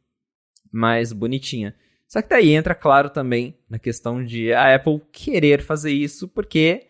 mais 0.73 1.13
bonitinha. 1.13 1.75
Só 2.09 2.21
que 2.21 2.29
daí 2.29 2.51
entra, 2.51 2.75
claro, 2.75 3.11
também 3.11 3.57
na 3.71 3.79
questão 3.79 4.25
de 4.25 4.53
a 4.53 4.75
Apple 4.75 5.01
querer 5.13 5.63
fazer 5.63 5.93
isso, 5.93 6.29
porque 6.29 6.87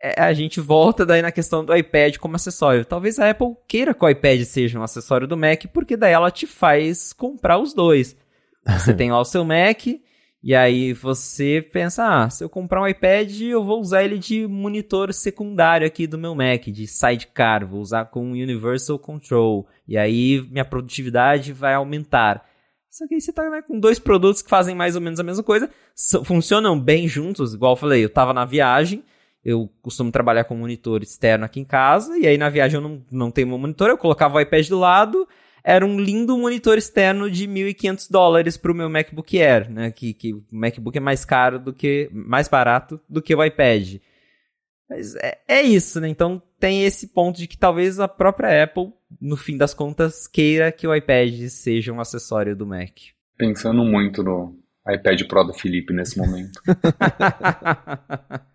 é, 0.00 0.20
a 0.20 0.32
gente 0.32 0.60
volta 0.60 1.04
daí 1.04 1.20
na 1.22 1.32
questão 1.32 1.64
do 1.64 1.76
iPad 1.76 2.16
como 2.16 2.36
acessório. 2.36 2.84
Talvez 2.84 3.18
a 3.18 3.30
Apple 3.30 3.56
queira 3.66 3.92
que 3.92 4.04
o 4.04 4.08
iPad 4.08 4.40
seja 4.42 4.78
um 4.78 4.82
acessório 4.82 5.26
do 5.26 5.36
Mac, 5.36 5.64
porque 5.72 5.96
daí 5.96 6.12
ela 6.12 6.30
te 6.30 6.46
faz 6.46 7.12
comprar 7.12 7.58
os 7.58 7.74
dois. 7.74 8.16
Você 8.66 8.94
tem 8.94 9.10
lá 9.10 9.20
o 9.20 9.24
seu 9.24 9.44
Mac, 9.44 9.86
e 10.40 10.54
aí 10.54 10.92
você 10.92 11.60
pensa, 11.72 12.24
ah, 12.24 12.30
se 12.30 12.44
eu 12.44 12.48
comprar 12.48 12.80
um 12.80 12.86
iPad, 12.86 13.40
eu 13.40 13.64
vou 13.64 13.80
usar 13.80 14.04
ele 14.04 14.18
de 14.18 14.46
monitor 14.46 15.12
secundário 15.12 15.86
aqui 15.86 16.06
do 16.06 16.16
meu 16.16 16.34
Mac, 16.34 16.64
de 16.66 16.86
sidecar, 16.86 17.66
vou 17.66 17.80
usar 17.80 18.04
com 18.06 18.30
Universal 18.30 19.00
Control, 19.00 19.66
e 19.86 19.98
aí 19.98 20.40
minha 20.48 20.64
produtividade 20.64 21.52
vai 21.52 21.74
aumentar. 21.74 22.46
Só 22.90 23.06
que 23.06 23.14
aí 23.14 23.20
você 23.20 23.32
tá 23.32 23.48
né, 23.50 23.62
com 23.62 23.78
dois 23.78 23.98
produtos 23.98 24.42
que 24.42 24.48
fazem 24.48 24.74
mais 24.74 24.94
ou 24.94 25.00
menos 25.00 25.20
a 25.20 25.22
mesma 25.22 25.42
coisa, 25.42 25.70
funcionam 26.24 26.78
bem 26.78 27.06
juntos, 27.06 27.54
igual 27.54 27.72
eu 27.72 27.76
falei, 27.76 28.04
eu 28.04 28.10
tava 28.10 28.32
na 28.32 28.44
viagem, 28.44 29.04
eu 29.44 29.70
costumo 29.82 30.10
trabalhar 30.10 30.44
com 30.44 30.54
monitor 30.54 31.02
externo 31.02 31.44
aqui 31.44 31.60
em 31.60 31.64
casa, 31.64 32.16
e 32.18 32.26
aí 32.26 32.38
na 32.38 32.48
viagem 32.48 32.76
eu 32.76 32.82
não, 32.82 33.04
não 33.10 33.30
tenho 33.30 33.48
meu 33.48 33.58
monitor, 33.58 33.88
eu 33.88 33.98
colocava 33.98 34.38
o 34.38 34.40
iPad 34.40 34.68
do 34.68 34.78
lado, 34.78 35.28
era 35.62 35.84
um 35.84 36.00
lindo 36.00 36.36
monitor 36.38 36.78
externo 36.78 37.30
de 37.30 37.46
1.500 37.46 38.10
dólares 38.10 38.56
para 38.56 38.72
o 38.72 38.74
meu 38.74 38.88
MacBook 38.88 39.38
Air, 39.38 39.70
né? 39.70 39.90
Que, 39.90 40.14
que 40.14 40.32
o 40.32 40.42
MacBook 40.50 40.96
é 40.96 41.00
mais 41.00 41.26
caro 41.26 41.58
do 41.58 41.74
que, 41.74 42.08
mais 42.12 42.48
barato 42.48 42.98
do 43.08 43.20
que 43.20 43.34
o 43.34 43.44
iPad. 43.44 43.96
Mas 44.88 45.14
é, 45.16 45.38
é 45.46 45.62
isso, 45.62 46.00
né? 46.00 46.08
Então 46.08 46.42
tem 46.58 46.84
esse 46.84 47.08
ponto 47.08 47.38
de 47.38 47.46
que 47.46 47.58
talvez 47.58 48.00
a 48.00 48.08
própria 48.08 48.64
Apple, 48.64 48.92
no 49.20 49.36
fim 49.36 49.56
das 49.56 49.74
contas, 49.74 50.26
queira 50.26 50.70
que 50.70 50.86
o 50.86 50.94
iPad 50.94 51.48
seja 51.48 51.92
um 51.92 52.00
acessório 52.00 52.54
do 52.54 52.66
Mac. 52.66 52.92
Pensando 53.36 53.84
muito 53.84 54.22
no 54.22 54.56
iPad 54.88 55.22
Pro 55.26 55.44
do 55.44 55.54
Felipe 55.54 55.92
nesse 55.92 56.18
momento. 56.18 56.60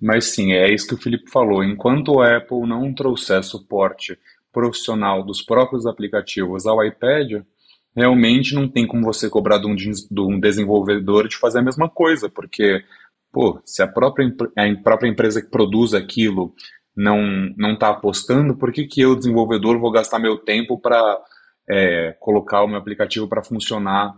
Mas 0.00 0.26
sim, 0.26 0.52
é 0.52 0.72
isso 0.72 0.88
que 0.88 0.94
o 0.94 1.00
Felipe 1.00 1.30
falou. 1.30 1.62
Enquanto 1.62 2.20
a 2.20 2.38
Apple 2.38 2.66
não 2.66 2.94
trouxer 2.94 3.42
suporte 3.44 4.18
profissional 4.52 5.24
dos 5.24 5.42
próprios 5.42 5.86
aplicativos 5.86 6.66
ao 6.66 6.84
iPad, 6.84 7.42
realmente 7.94 8.54
não 8.54 8.68
tem 8.68 8.86
como 8.86 9.04
você 9.04 9.28
cobrar 9.28 9.58
de 9.58 9.66
um, 9.66 9.74
de 9.74 10.20
um 10.20 10.40
desenvolvedor 10.40 11.28
de 11.28 11.36
fazer 11.36 11.58
a 11.58 11.64
mesma 11.64 11.88
coisa, 11.88 12.28
porque, 12.28 12.82
pô, 13.30 13.60
se 13.64 13.82
a 13.82 13.86
própria, 13.86 14.34
a 14.56 14.82
própria 14.82 15.08
empresa 15.08 15.42
que 15.42 15.50
produz 15.50 15.94
aquilo 15.94 16.54
não 17.00 17.18
não 17.56 17.72
está 17.72 17.88
apostando, 17.88 18.56
por 18.56 18.70
que, 18.72 18.86
que 18.86 19.00
eu, 19.00 19.16
desenvolvedor, 19.16 19.78
vou 19.80 19.90
gastar 19.90 20.18
meu 20.18 20.36
tempo 20.36 20.78
para 20.78 21.18
é, 21.68 22.14
colocar 22.20 22.62
o 22.62 22.68
meu 22.68 22.78
aplicativo 22.78 23.26
para 23.26 23.42
funcionar 23.42 24.14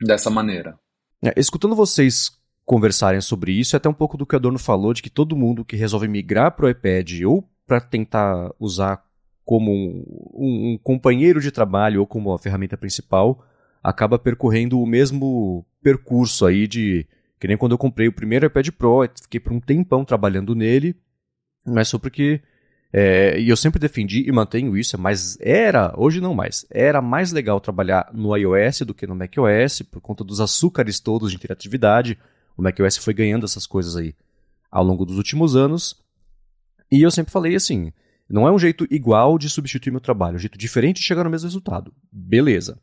dessa 0.00 0.28
maneira? 0.28 0.78
É, 1.24 1.32
escutando 1.36 1.74
vocês 1.74 2.30
conversarem 2.64 3.20
sobre 3.20 3.52
isso, 3.52 3.74
é 3.74 3.78
até 3.78 3.88
um 3.88 3.94
pouco 3.94 4.16
do 4.16 4.26
que 4.26 4.34
o 4.34 4.38
Adorno 4.38 4.58
falou, 4.58 4.92
de 4.92 5.02
que 5.02 5.10
todo 5.10 5.36
mundo 5.36 5.64
que 5.64 5.76
resolve 5.76 6.06
migrar 6.06 6.52
para 6.52 6.66
o 6.66 6.68
iPad 6.68 7.22
ou 7.26 7.48
para 7.66 7.80
tentar 7.80 8.50
usar 8.60 9.02
como 9.44 9.72
um, 9.72 10.04
um, 10.32 10.72
um, 10.72 10.78
companheiro 10.78 11.40
de 11.40 11.50
trabalho 11.50 12.00
ou 12.00 12.06
como 12.06 12.32
a 12.32 12.38
ferramenta 12.38 12.76
principal, 12.76 13.44
acaba 13.82 14.18
percorrendo 14.18 14.80
o 14.80 14.86
mesmo 14.86 15.66
percurso 15.82 16.46
aí 16.46 16.68
de. 16.68 17.06
Que 17.40 17.48
nem 17.48 17.56
quando 17.56 17.72
eu 17.72 17.78
comprei 17.78 18.06
o 18.06 18.12
primeiro 18.12 18.46
iPad 18.46 18.68
Pro, 18.68 19.08
fiquei 19.20 19.40
por 19.40 19.52
um 19.52 19.58
tempão 19.58 20.04
trabalhando 20.04 20.54
nele, 20.54 20.94
mas 21.66 21.88
só 21.88 21.98
porque. 21.98 22.40
É, 22.92 23.38
e 23.38 23.48
eu 23.48 23.56
sempre 23.56 23.78
defendi 23.78 24.28
e 24.28 24.32
mantenho 24.32 24.76
isso, 24.76 24.98
mas 24.98 25.38
era, 25.40 25.94
hoje 25.96 26.20
não 26.20 26.34
mais, 26.34 26.66
era 26.68 27.00
mais 27.00 27.30
legal 27.30 27.60
trabalhar 27.60 28.10
no 28.12 28.36
iOS 28.36 28.80
do 28.80 28.92
que 28.92 29.06
no 29.06 29.14
macOS, 29.14 29.82
por 29.82 30.00
conta 30.00 30.24
dos 30.24 30.40
açúcares 30.40 30.98
todos 30.98 31.30
de 31.30 31.36
interatividade, 31.36 32.18
o 32.56 32.62
macOS 32.62 32.96
foi 32.96 33.14
ganhando 33.14 33.46
essas 33.46 33.64
coisas 33.64 33.96
aí 33.96 34.12
ao 34.68 34.82
longo 34.84 35.04
dos 35.04 35.18
últimos 35.18 35.54
anos. 35.54 35.96
E 36.90 37.00
eu 37.00 37.12
sempre 37.12 37.32
falei 37.32 37.54
assim: 37.54 37.92
não 38.28 38.46
é 38.46 38.52
um 38.52 38.58
jeito 38.58 38.86
igual 38.90 39.38
de 39.38 39.48
substituir 39.48 39.90
meu 39.90 40.00
trabalho, 40.00 40.34
é 40.34 40.36
um 40.36 40.40
jeito 40.40 40.58
diferente 40.58 40.96
de 40.96 41.06
chegar 41.06 41.24
no 41.24 41.30
mesmo 41.30 41.46
resultado. 41.46 41.92
Beleza. 42.10 42.78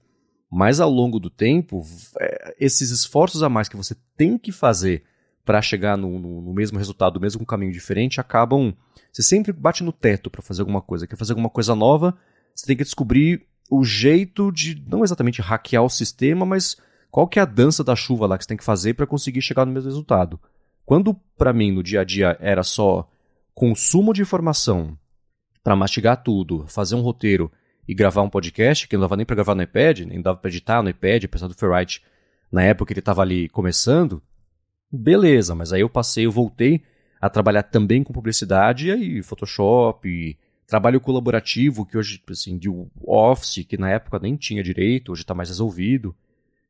Mas 0.50 0.80
ao 0.80 0.90
longo 0.90 1.20
do 1.20 1.30
tempo, 1.30 1.86
é, 2.20 2.56
esses 2.60 2.92
esforços 2.92 3.44
a 3.44 3.50
mais 3.50 3.68
que 3.68 3.76
você 3.76 3.96
tem 4.16 4.38
que 4.38 4.52
fazer 4.52 5.04
para 5.48 5.62
chegar 5.62 5.96
no, 5.98 6.20
no, 6.20 6.42
no, 6.42 6.54
mesmo 6.54 6.78
resultado, 6.78 7.22
mesmo 7.22 7.40
com 7.40 7.44
um 7.44 7.48
caminho 7.48 7.72
diferente, 7.72 8.20
acabam. 8.20 8.76
Você 9.14 9.24
sempre 9.24 9.54
bate 9.54 9.82
no 9.82 9.94
teto 9.94 10.30
para 10.30 10.42
fazer 10.42 10.62
alguma 10.62 10.82
coisa. 10.82 11.08
Quer 11.08 11.16
fazer 11.16 11.32
alguma 11.32 11.50
coisa 11.50 11.74
nova, 11.74 12.18
você 12.54 12.66
tem 12.66 12.76
que 12.76 12.84
descobrir 12.84 13.48
o 13.72 13.82
jeito 13.82 14.52
de 14.52 14.84
não 14.86 15.06
exatamente 15.06 15.42
hackear 15.42 15.86
o 15.86 15.90
sistema, 15.90 16.46
mas 16.46 16.76
qual 17.10 17.26
que 17.30 17.40
é 17.40 17.42
a 17.42 17.46
dança 17.46 17.82
da 17.82 17.96
chuva 17.96 18.28
lá 18.28 18.38
que 18.38 18.44
você 18.44 18.50
tem 18.50 18.58
que 18.58 18.64
fazer 18.64 18.94
para 18.94 19.08
conseguir 19.08 19.42
chegar 19.42 19.66
no 19.66 19.72
mesmo 19.72 19.88
resultado? 19.88 20.38
Quando 20.86 21.14
para 21.38 21.54
mim 21.54 21.72
no 21.72 21.82
dia 21.82 22.02
a 22.02 22.04
dia 22.04 22.38
era 22.42 22.62
só 22.62 23.10
consumo 23.56 24.14
de 24.14 24.22
informação 24.22 24.98
para 25.64 25.78
mastigar 25.78 26.22
tudo, 26.22 26.66
fazer 26.68 26.96
um 26.96 27.02
roteiro 27.02 27.50
e 27.88 27.94
gravar 27.96 28.22
um 28.22 28.30
podcast, 28.30 28.86
que 28.86 28.98
não 28.98 29.02
dava 29.02 29.16
nem 29.16 29.26
para 29.26 29.38
gravar 29.38 29.56
no 29.56 29.64
iPad, 29.64 30.02
nem 30.02 30.22
dava 30.22 30.38
para 30.38 30.50
editar 30.50 30.84
no 30.84 30.90
iPad, 30.90 31.24
apesar 31.24 31.48
do 31.48 31.54
Ferrite 31.54 32.04
na 32.52 32.64
época 32.64 32.92
ele 32.92 33.00
estava 33.00 33.22
ali 33.22 33.48
começando, 33.48 34.22
beleza, 34.92 35.56
mas 35.56 35.74
aí 35.74 35.82
eu 35.82 35.90
passei, 35.90 36.26
eu 36.26 36.32
voltei 36.32 36.82
a 37.20 37.30
trabalhar 37.30 37.64
também 37.64 38.04
com 38.04 38.14
publicidade 38.14 38.88
e 38.88 38.92
aí 38.92 39.24
Photoshop, 39.24 40.08
e 40.08 40.38
trabalho 40.68 41.00
colaborativo 41.00 41.86
que 41.86 41.98
hoje 41.98 42.22
assim 42.30 42.58
de 42.58 42.70
Office 43.02 43.66
que 43.68 43.78
na 43.78 43.90
época 43.90 44.20
nem 44.20 44.36
tinha 44.36 44.64
direito, 44.64 45.12
hoje 45.12 45.22
está 45.22 45.34
mais 45.34 45.50
resolvido. 45.50 46.16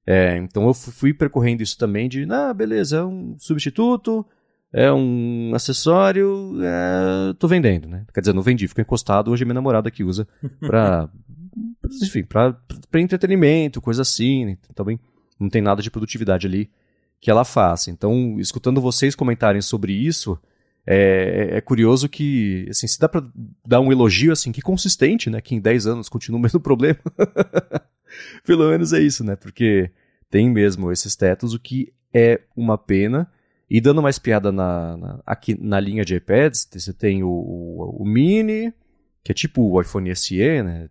É, 0.06 0.38
então 0.38 0.66
eu 0.68 0.74
fui 0.74 1.14
percorrendo 1.14 1.62
isso 1.62 1.78
também 1.78 2.08
de, 2.08 2.26
ah, 2.32 2.54
beleza, 2.54 2.98
é 2.98 3.04
um 3.04 3.36
substituto, 3.38 4.26
é 4.72 4.92
um 4.92 5.52
acessório, 5.54 6.54
é, 6.62 7.34
tô 7.34 7.46
vendendo, 7.46 7.90
né? 7.90 8.06
Quer 8.14 8.22
dizer, 8.22 8.34
não 8.34 8.42
vendi, 8.42 8.70
ficou 8.70 8.82
encostado, 8.82 9.32
hoje 9.32 9.44
é 9.44 9.46
minha 9.46 9.56
namorada 9.56 9.92
que 9.92 10.06
usa 10.06 10.26
pra, 10.62 11.10
enfim, 12.02 12.24
pra 12.24 12.56
entretenimento, 12.96 13.82
coisa 13.82 14.04
assim, 14.04 14.46
né? 14.46 14.58
também 14.74 14.98
não 15.38 15.50
tem 15.50 15.62
nada 15.62 15.82
de 15.82 15.92
produtividade 15.92 16.48
ali 16.48 16.70
que 17.20 17.32
ela 17.32 17.44
faça. 17.44 17.90
Então, 17.92 18.38
escutando 18.40 18.82
vocês 18.82 19.16
comentarem 19.16 19.62
sobre 19.62 19.94
isso, 19.94 20.40
é, 20.86 21.58
é, 21.58 21.62
curioso 21.62 22.08
que, 22.08 22.66
assim, 22.70 22.88
se 22.88 22.98
dá 22.98 23.10
pra 23.10 23.22
dar 23.66 23.82
um 23.82 23.92
elogio, 23.92 24.32
assim, 24.32 24.54
que 24.54 24.62
consistente, 24.62 25.30
né? 25.30 25.42
Que 25.42 25.54
em 25.54 25.60
10 25.60 25.88
anos 25.88 26.10
continua 26.10 26.40
o 26.40 26.42
mesmo 26.44 26.60
problema. 26.60 27.00
Pelo 28.46 28.70
menos 28.70 28.94
é 28.94 29.02
isso, 29.02 29.24
né? 29.24 29.36
Porque 29.36 29.92
tem 30.30 30.50
mesmo 30.50 30.92
esses 30.92 31.16
tetos, 31.16 31.54
o 31.54 31.60
que 31.60 31.94
é 32.14 32.42
uma 32.56 32.78
pena. 32.78 33.30
E 33.70 33.82
dando 33.82 34.02
mais 34.02 34.18
piada 34.18 34.50
na, 34.50 34.96
na 34.96 35.20
aqui 35.26 35.58
na 35.62 35.78
linha 35.78 36.06
de 36.06 36.16
iPads, 36.16 36.70
você 36.72 36.94
tem 36.94 37.22
o, 37.22 37.28
o, 37.28 38.02
o, 38.02 38.06
Mini, 38.06 38.74
que 39.22 39.34
é 39.34 39.36
tipo 39.36 39.62
o 39.62 39.82
iPhone 39.82 40.16
SE, 40.16 40.64
né? 40.64 40.90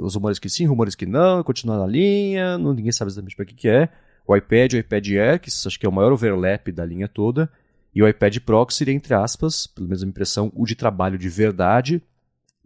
Os 0.00 0.14
rumores 0.14 0.38
que 0.38 0.48
sim, 0.48 0.64
rumores 0.64 0.94
que 0.94 1.04
não, 1.04 1.42
continua 1.42 1.78
na 1.78 1.86
linha, 1.86 2.56
não, 2.56 2.72
ninguém 2.72 2.92
sabe 2.92 3.10
exatamente 3.10 3.36
para 3.36 3.44
que, 3.44 3.54
que 3.54 3.68
é. 3.68 3.90
O 4.26 4.36
iPad, 4.36 4.74
o 4.74 4.78
iPad 4.78 5.08
Air, 5.08 5.40
que 5.40 5.48
acho 5.48 5.78
que 5.78 5.86
é 5.86 5.88
o 5.88 5.92
maior 5.92 6.12
overlap 6.12 6.70
da 6.70 6.84
linha 6.84 7.08
toda, 7.08 7.50
e 7.94 8.02
o 8.02 8.08
iPad 8.08 8.38
Pro, 8.38 8.64
que 8.64 8.74
seria, 8.74 8.94
entre 8.94 9.14
aspas, 9.14 9.66
pelo 9.66 9.88
menos 9.88 10.02
a 10.02 10.06
impressão, 10.06 10.50
o 10.54 10.64
de 10.64 10.74
trabalho 10.74 11.18
de 11.18 11.28
verdade. 11.28 12.02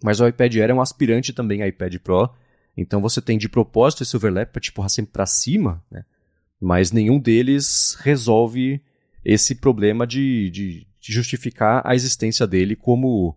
Mas 0.03 0.21
o 0.21 0.27
iPad 0.27 0.55
Air 0.57 0.71
é 0.71 0.75
um 0.75 0.81
aspirante 0.81 1.33
também 1.33 1.62
a 1.62 1.69
iPad 1.69 1.97
Pro, 1.99 2.31
então 2.77 3.01
você 3.01 3.21
tem 3.23 3.38
de 3.38 3.49
propósito 3.49 4.03
esse 4.03 4.14
overlap 4.16 4.53
para 4.53 4.61
te 4.61 4.71
empurrar 4.71 4.90
sempre 4.90 5.12
para 5.12 5.27
cima, 5.27 5.83
né? 5.90 6.05
mas 6.61 6.92
nenhum 6.92 7.19
deles 7.19 7.97
resolve 8.01 8.83
esse 9.25 9.55
problema 9.55 10.07
de, 10.07 10.51
de, 10.51 10.87
de, 11.01 11.12
justificar 11.12 11.83
a 11.85 11.95
existência 11.95 12.47
dele 12.47 12.77
como 12.77 13.37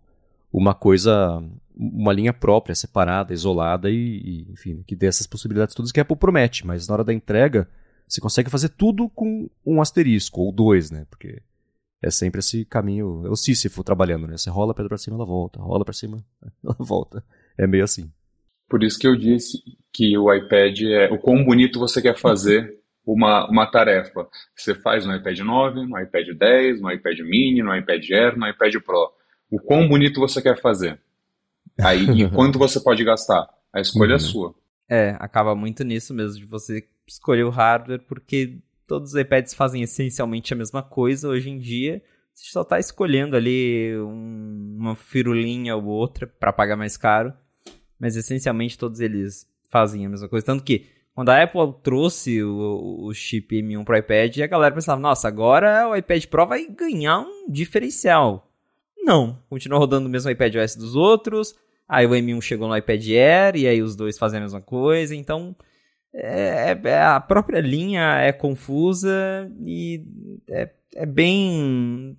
uma 0.52 0.74
coisa 0.74 1.42
uma 1.74 2.12
linha 2.12 2.32
própria, 2.32 2.74
separada, 2.74 3.32
isolada 3.32 3.90
e, 3.90 3.94
e, 3.96 4.52
enfim, 4.52 4.84
que 4.86 4.94
dê 4.94 5.06
essas 5.06 5.26
possibilidades 5.26 5.74
todas 5.74 5.90
que 5.90 5.98
a 5.98 6.02
Apple 6.02 6.16
promete, 6.16 6.66
mas 6.66 6.86
na 6.86 6.94
hora 6.94 7.04
da 7.04 7.14
entrega 7.14 7.66
você 8.10 8.20
consegue 8.20 8.50
fazer 8.50 8.70
tudo 8.70 9.08
com 9.08 9.48
um 9.64 9.80
asterisco 9.80 10.40
ou 10.40 10.52
dois, 10.52 10.90
né? 10.90 11.06
Porque 11.08 11.40
é 12.02 12.10
sempre 12.10 12.40
esse 12.40 12.64
caminho, 12.64 13.24
é 13.24 13.30
o 13.30 13.36
Sísifo 13.36 13.84
trabalhando, 13.84 14.26
né? 14.26 14.36
Você 14.36 14.50
rola 14.50 14.72
a 14.72 14.74
pedra 14.74 14.88
para 14.88 14.98
cima, 14.98 15.16
ela 15.16 15.24
volta, 15.24 15.60
rola 15.60 15.84
para 15.84 15.94
cima, 15.94 16.24
ela 16.64 16.76
volta. 16.78 17.24
É 17.56 17.66
meio 17.66 17.84
assim. 17.84 18.10
Por 18.68 18.82
isso 18.82 18.98
que 18.98 19.06
eu 19.06 19.16
disse 19.16 19.58
que 19.92 20.18
o 20.18 20.32
iPad 20.32 20.80
é 20.82 21.12
o 21.12 21.18
quão 21.18 21.44
bonito 21.44 21.78
você 21.78 22.02
quer 22.02 22.16
fazer 22.16 22.78
uma, 23.06 23.48
uma 23.48 23.70
tarefa. 23.70 24.26
Você 24.56 24.74
faz 24.74 25.06
no 25.06 25.14
iPad 25.14 25.38
9, 25.38 25.86
no 25.86 26.00
iPad 26.00 26.28
10, 26.36 26.80
no 26.80 26.90
iPad 26.90 27.18
mini, 27.20 27.62
no 27.62 27.76
iPad 27.76 28.10
Air, 28.10 28.36
no 28.36 28.48
iPad 28.48 28.74
Pro. 28.84 29.12
O 29.50 29.60
quão 29.60 29.88
bonito 29.88 30.18
você 30.18 30.42
quer 30.42 30.60
fazer. 30.60 30.98
Aí, 31.80 32.04
e 32.10 32.30
quanto 32.34 32.58
você 32.58 32.80
pode 32.80 33.04
gastar? 33.04 33.48
A 33.72 33.80
escolha 33.80 34.12
é 34.12 34.16
uhum. 34.16 34.16
é 34.16 34.18
sua. 34.18 34.54
É, 34.88 35.16
acaba 35.20 35.54
muito 35.54 35.84
nisso 35.84 36.12
mesmo, 36.12 36.40
de 36.40 36.46
você 36.46 36.84
escolher 37.10 37.44
o 37.44 37.50
hardware, 37.50 38.00
porque 38.06 38.58
todos 38.86 39.10
os 39.10 39.20
iPads 39.20 39.54
fazem 39.54 39.82
essencialmente 39.82 40.52
a 40.52 40.56
mesma 40.56 40.82
coisa 40.82 41.28
hoje 41.28 41.50
em 41.50 41.58
dia. 41.58 42.02
Você 42.32 42.50
só 42.50 42.62
está 42.62 42.78
escolhendo 42.78 43.36
ali 43.36 43.96
um, 43.98 44.76
uma 44.78 44.94
firulinha 44.94 45.76
ou 45.76 45.84
outra 45.84 46.26
para 46.26 46.52
pagar 46.52 46.76
mais 46.76 46.96
caro, 46.96 47.32
mas 47.98 48.16
essencialmente 48.16 48.78
todos 48.78 49.00
eles 49.00 49.46
fazem 49.68 50.06
a 50.06 50.08
mesma 50.08 50.28
coisa. 50.28 50.46
Tanto 50.46 50.64
que 50.64 50.86
quando 51.14 51.30
a 51.30 51.42
Apple 51.42 51.74
trouxe 51.82 52.42
o, 52.42 53.06
o 53.06 53.12
chip 53.12 53.60
M1 53.60 53.84
para 53.84 53.96
o 53.96 53.98
iPad, 53.98 54.38
a 54.38 54.46
galera 54.46 54.74
pensava, 54.74 55.00
nossa, 55.00 55.28
agora 55.28 55.88
o 55.88 55.96
iPad 55.96 56.24
Pro 56.26 56.46
vai 56.46 56.66
ganhar 56.66 57.20
um 57.20 57.50
diferencial. 57.50 58.48
Não, 58.96 59.42
continua 59.48 59.78
rodando 59.78 60.06
o 60.06 60.10
mesmo 60.10 60.30
iPad 60.30 60.54
OS 60.56 60.76
dos 60.76 60.94
outros, 60.94 61.54
aí 61.88 62.06
o 62.06 62.10
M1 62.10 62.40
chegou 62.40 62.68
no 62.68 62.76
iPad 62.76 63.04
Air, 63.08 63.56
e 63.56 63.66
aí 63.66 63.82
os 63.82 63.96
dois 63.96 64.16
fazem 64.16 64.38
a 64.38 64.42
mesma 64.42 64.60
coisa, 64.60 65.14
então 65.14 65.56
é, 66.12 66.78
é, 66.82 67.02
a 67.02 67.20
própria 67.20 67.60
linha 67.60 68.16
é 68.20 68.32
confusa 68.32 69.50
e 69.64 70.04
é, 70.48 70.68
é 70.96 71.06
bem. 71.06 72.16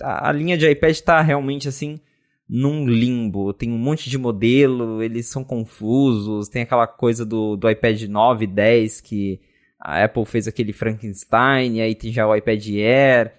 A, 0.00 0.30
a, 0.30 0.32
linha 0.32 0.56
de 0.56 0.68
iPad 0.68 0.90
está 0.90 1.20
realmente 1.20 1.68
assim 1.68 2.00
num 2.48 2.86
limbo. 2.86 3.52
Tem 3.52 3.70
um 3.70 3.78
monte 3.78 4.08
de 4.08 4.18
modelo, 4.18 5.02
eles 5.02 5.26
são 5.26 5.44
confusos. 5.44 6.48
Tem 6.48 6.62
aquela 6.62 6.86
coisa 6.86 7.24
do, 7.24 7.56
do 7.56 7.68
iPad 7.68 8.02
9, 8.02 8.46
10 8.46 9.00
que 9.00 9.40
a 9.78 10.04
Apple 10.04 10.24
fez 10.24 10.48
aquele 10.48 10.72
Frankenstein, 10.72 11.76
e 11.76 11.80
aí 11.82 11.94
tem 11.94 12.10
já 12.10 12.26
o 12.26 12.34
iPad 12.34 12.66
Air. 12.68 13.34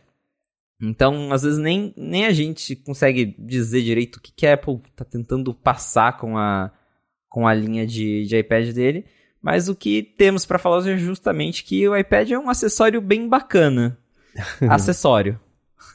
Então, 0.80 1.32
às 1.32 1.41
vezes, 1.41 1.58
nem, 1.58 1.94
nem 1.98 2.26
a 2.26 2.32
gente 2.32 2.76
consegue 2.76 3.36
dizer 3.39 3.82
direito 3.82 4.18
o 4.18 4.22
que, 4.22 4.32
que 4.32 4.46
a 4.46 4.54
Apple 4.54 4.82
está 4.91 5.04
tentando 5.04 5.54
passar 5.54 6.18
com 6.18 6.38
a, 6.38 6.72
com 7.28 7.48
a 7.48 7.54
linha 7.54 7.88
de, 7.88 8.26
de 8.26 8.38
iPad 8.38 8.72
dele. 8.74 9.06
Mas 9.45 9.69
o 9.69 9.75
que 9.75 10.01
temos 10.01 10.43
para 10.43 10.58
falar 10.58 10.77
hoje 10.77 10.93
é 10.93 10.97
justamente 10.97 11.63
que 11.63 11.88
o 11.88 11.95
iPad 11.95 12.31
é 12.31 12.39
um 12.39 12.49
acessório 12.49 12.99
bem 12.99 13.29
bacana. 13.29 13.95
acessório. 14.67 15.39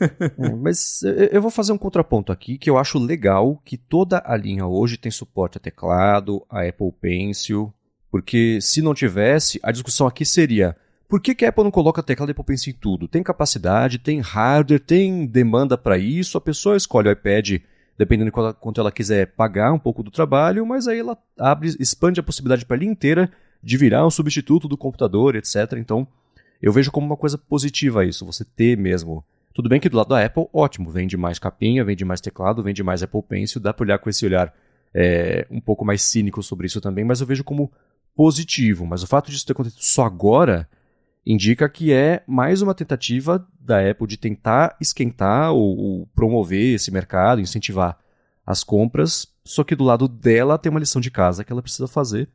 é, 0.00 0.48
mas 0.54 1.02
eu 1.32 1.42
vou 1.42 1.50
fazer 1.50 1.72
um 1.72 1.76
contraponto 1.76 2.30
aqui 2.30 2.56
que 2.56 2.70
eu 2.70 2.78
acho 2.78 2.96
legal 2.96 3.60
que 3.64 3.76
toda 3.76 4.22
a 4.24 4.36
linha 4.36 4.68
hoje 4.68 4.96
tem 4.96 5.10
suporte 5.10 5.58
a 5.58 5.60
teclado, 5.60 6.46
a 6.48 6.62
Apple 6.62 6.92
Pencil, 7.00 7.74
porque 8.08 8.60
se 8.60 8.80
não 8.80 8.94
tivesse, 8.94 9.58
a 9.64 9.72
discussão 9.72 10.06
aqui 10.06 10.24
seria 10.24 10.76
por 11.08 11.20
que, 11.20 11.34
que 11.34 11.44
a 11.44 11.48
Apple 11.48 11.64
não 11.64 11.72
coloca 11.72 12.04
teclado 12.04 12.30
e 12.30 12.32
Apple 12.32 12.44
Pencil 12.44 12.72
em 12.72 12.76
tudo? 12.76 13.08
Tem 13.08 13.20
capacidade, 13.20 13.98
tem 13.98 14.20
hardware, 14.20 14.78
tem 14.78 15.26
demanda 15.26 15.76
para 15.76 15.98
isso, 15.98 16.38
a 16.38 16.40
pessoa 16.40 16.76
escolhe 16.76 17.08
o 17.08 17.12
iPad 17.12 17.60
dependendo 18.00 18.30
de 18.30 18.54
quanto 18.58 18.80
ela 18.80 18.90
quiser 18.90 19.26
pagar 19.26 19.74
um 19.74 19.78
pouco 19.78 20.02
do 20.02 20.10
trabalho, 20.10 20.64
mas 20.64 20.88
aí 20.88 21.00
ela 21.00 21.18
abre, 21.38 21.76
expande 21.78 22.18
a 22.18 22.22
possibilidade 22.22 22.64
para 22.64 22.74
a 22.74 22.78
linha 22.78 22.92
inteira 22.92 23.30
de 23.62 23.76
virar 23.76 24.06
um 24.06 24.10
substituto 24.10 24.66
do 24.66 24.74
computador, 24.74 25.36
etc. 25.36 25.74
Então, 25.76 26.08
eu 26.62 26.72
vejo 26.72 26.90
como 26.90 27.06
uma 27.06 27.16
coisa 27.16 27.36
positiva 27.36 28.02
isso, 28.02 28.24
você 28.24 28.42
ter 28.42 28.74
mesmo. 28.74 29.22
Tudo 29.52 29.68
bem 29.68 29.78
que 29.78 29.86
do 29.90 29.98
lado 29.98 30.08
da 30.08 30.24
Apple, 30.24 30.46
ótimo, 30.50 30.88
vende 30.88 31.14
mais 31.14 31.38
capinha, 31.38 31.84
vende 31.84 32.02
mais 32.02 32.22
teclado, 32.22 32.62
vende 32.62 32.82
mais 32.82 33.02
Apple 33.02 33.20
Pencil, 33.22 33.60
dá 33.60 33.70
para 33.70 33.84
olhar 33.84 33.98
com 33.98 34.08
esse 34.08 34.24
olhar 34.24 34.50
é, 34.94 35.46
um 35.50 35.60
pouco 35.60 35.84
mais 35.84 36.00
cínico 36.00 36.42
sobre 36.42 36.68
isso 36.68 36.80
também, 36.80 37.04
mas 37.04 37.20
eu 37.20 37.26
vejo 37.26 37.44
como 37.44 37.70
positivo. 38.16 38.86
Mas 38.86 39.02
o 39.02 39.06
fato 39.06 39.30
disso 39.30 39.44
ter 39.44 39.52
acontecido 39.52 39.82
só 39.82 40.06
agora 40.06 40.66
indica 41.26 41.68
que 41.68 41.92
é 41.92 42.22
mais 42.26 42.62
uma 42.62 42.74
tentativa 42.74 43.46
da 43.60 43.78
Apple 43.88 44.06
de 44.06 44.16
tentar 44.16 44.76
esquentar 44.80 45.52
ou, 45.52 45.76
ou, 45.76 46.06
promover 46.14 46.74
esse 46.74 46.90
mercado, 46.90 47.40
incentivar 47.40 47.98
as 48.44 48.64
compras, 48.64 49.28
só 49.44 49.62
que 49.62 49.76
do 49.76 49.84
lado 49.84 50.08
dela 50.08 50.58
tem 50.58 50.70
uma 50.70 50.80
lição 50.80 51.00
de 51.00 51.10
casa 51.10 51.44
que 51.44 51.52
ela 51.52 51.62
precisa 51.62 51.86
fazer 51.86 52.28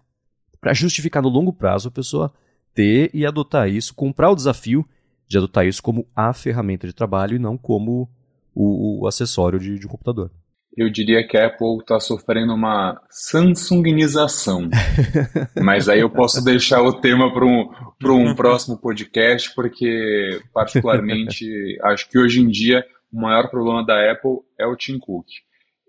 para 0.62 0.74
justificar 0.74 1.22
no 1.22 1.30
longo 1.30 1.52
prazo 1.52 1.88
a 1.88 1.92
pessoa 1.92 2.32
ter 2.74 3.10
e 3.14 3.26
adotar 3.26 3.68
isso, 3.68 3.94
comprar 3.94 4.30
o 4.30 4.36
desafio 4.36 4.88
de 5.28 5.38
adotar 5.38 5.66
isso 5.66 5.82
como 5.82 6.08
a 6.16 6.32
ferramenta 6.32 6.86
de 6.86 6.94
trabalho 6.94 7.36
e 7.36 7.40
não 7.40 7.58
como 7.58 8.10
o, 8.54 9.02
o 9.02 9.08
acessório 9.08 9.60
de, 9.60 9.80
de 9.80 9.88
um 9.88 9.90
computador 9.90 10.32
eu 10.78 10.90
diria 10.90 11.26
que 11.26 11.38
a 11.38 11.48
Apple 11.48 11.78
está 11.80 12.00
sofrendo 12.00 12.54
uma 12.54 13.02
Samsungização. 13.10 14.70
Mas 15.64 15.88
aí 15.88 16.02
eu 16.02 16.10
posso 16.10 16.44
deixar 16.44 16.82
o 16.82 17.00
tema 17.00 17.34
para 17.34 17.46
um, 17.46 17.70
um 18.04 18.36
próximo 18.36 18.78
podcast, 18.78 19.54
porque, 19.56 20.42
particularmente, 20.54 21.46
acho 21.82 22.10
que 22.10 22.20
hoje 22.20 22.42
em 22.42 22.48
dia 22.50 22.86
o 23.12 23.22
maior 23.22 23.50
problema 23.50 23.86
da 23.86 24.12
Apple 24.12 24.40
é 24.60 24.66
o 24.68 24.76
Tim 24.76 25.00
Cook. 25.00 25.28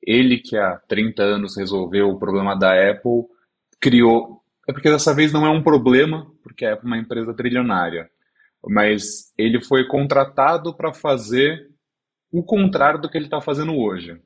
Ele, 0.03 0.39
que 0.39 0.57
há 0.57 0.81
30 0.89 1.21
anos 1.21 1.57
resolveu 1.57 2.09
o 2.09 2.19
problema 2.19 2.57
da 2.57 2.73
Apple, 2.91 3.25
criou. 3.81 4.41
É 4.69 4.73
porque 4.73 4.91
dessa 4.91 5.13
vez 5.13 5.33
não 5.33 5.45
é 5.45 5.51
um 5.51 5.63
problema, 5.63 6.31
porque 6.45 6.65
a 6.65 6.75
Apple 6.75 6.87
é 6.89 6.95
uma 6.95 6.99
empresa 6.99 7.35
trilionária. 7.35 8.09
Mas 8.65 9.33
ele 9.37 9.61
foi 9.61 9.87
contratado 9.89 10.77
para 10.77 10.93
fazer 10.93 11.71
o 12.31 12.45
contrário 12.45 13.01
do 13.01 13.11
que 13.11 13.19
ele 13.19 13.27
está 13.27 13.41
fazendo 13.41 13.77
hoje 13.77 14.21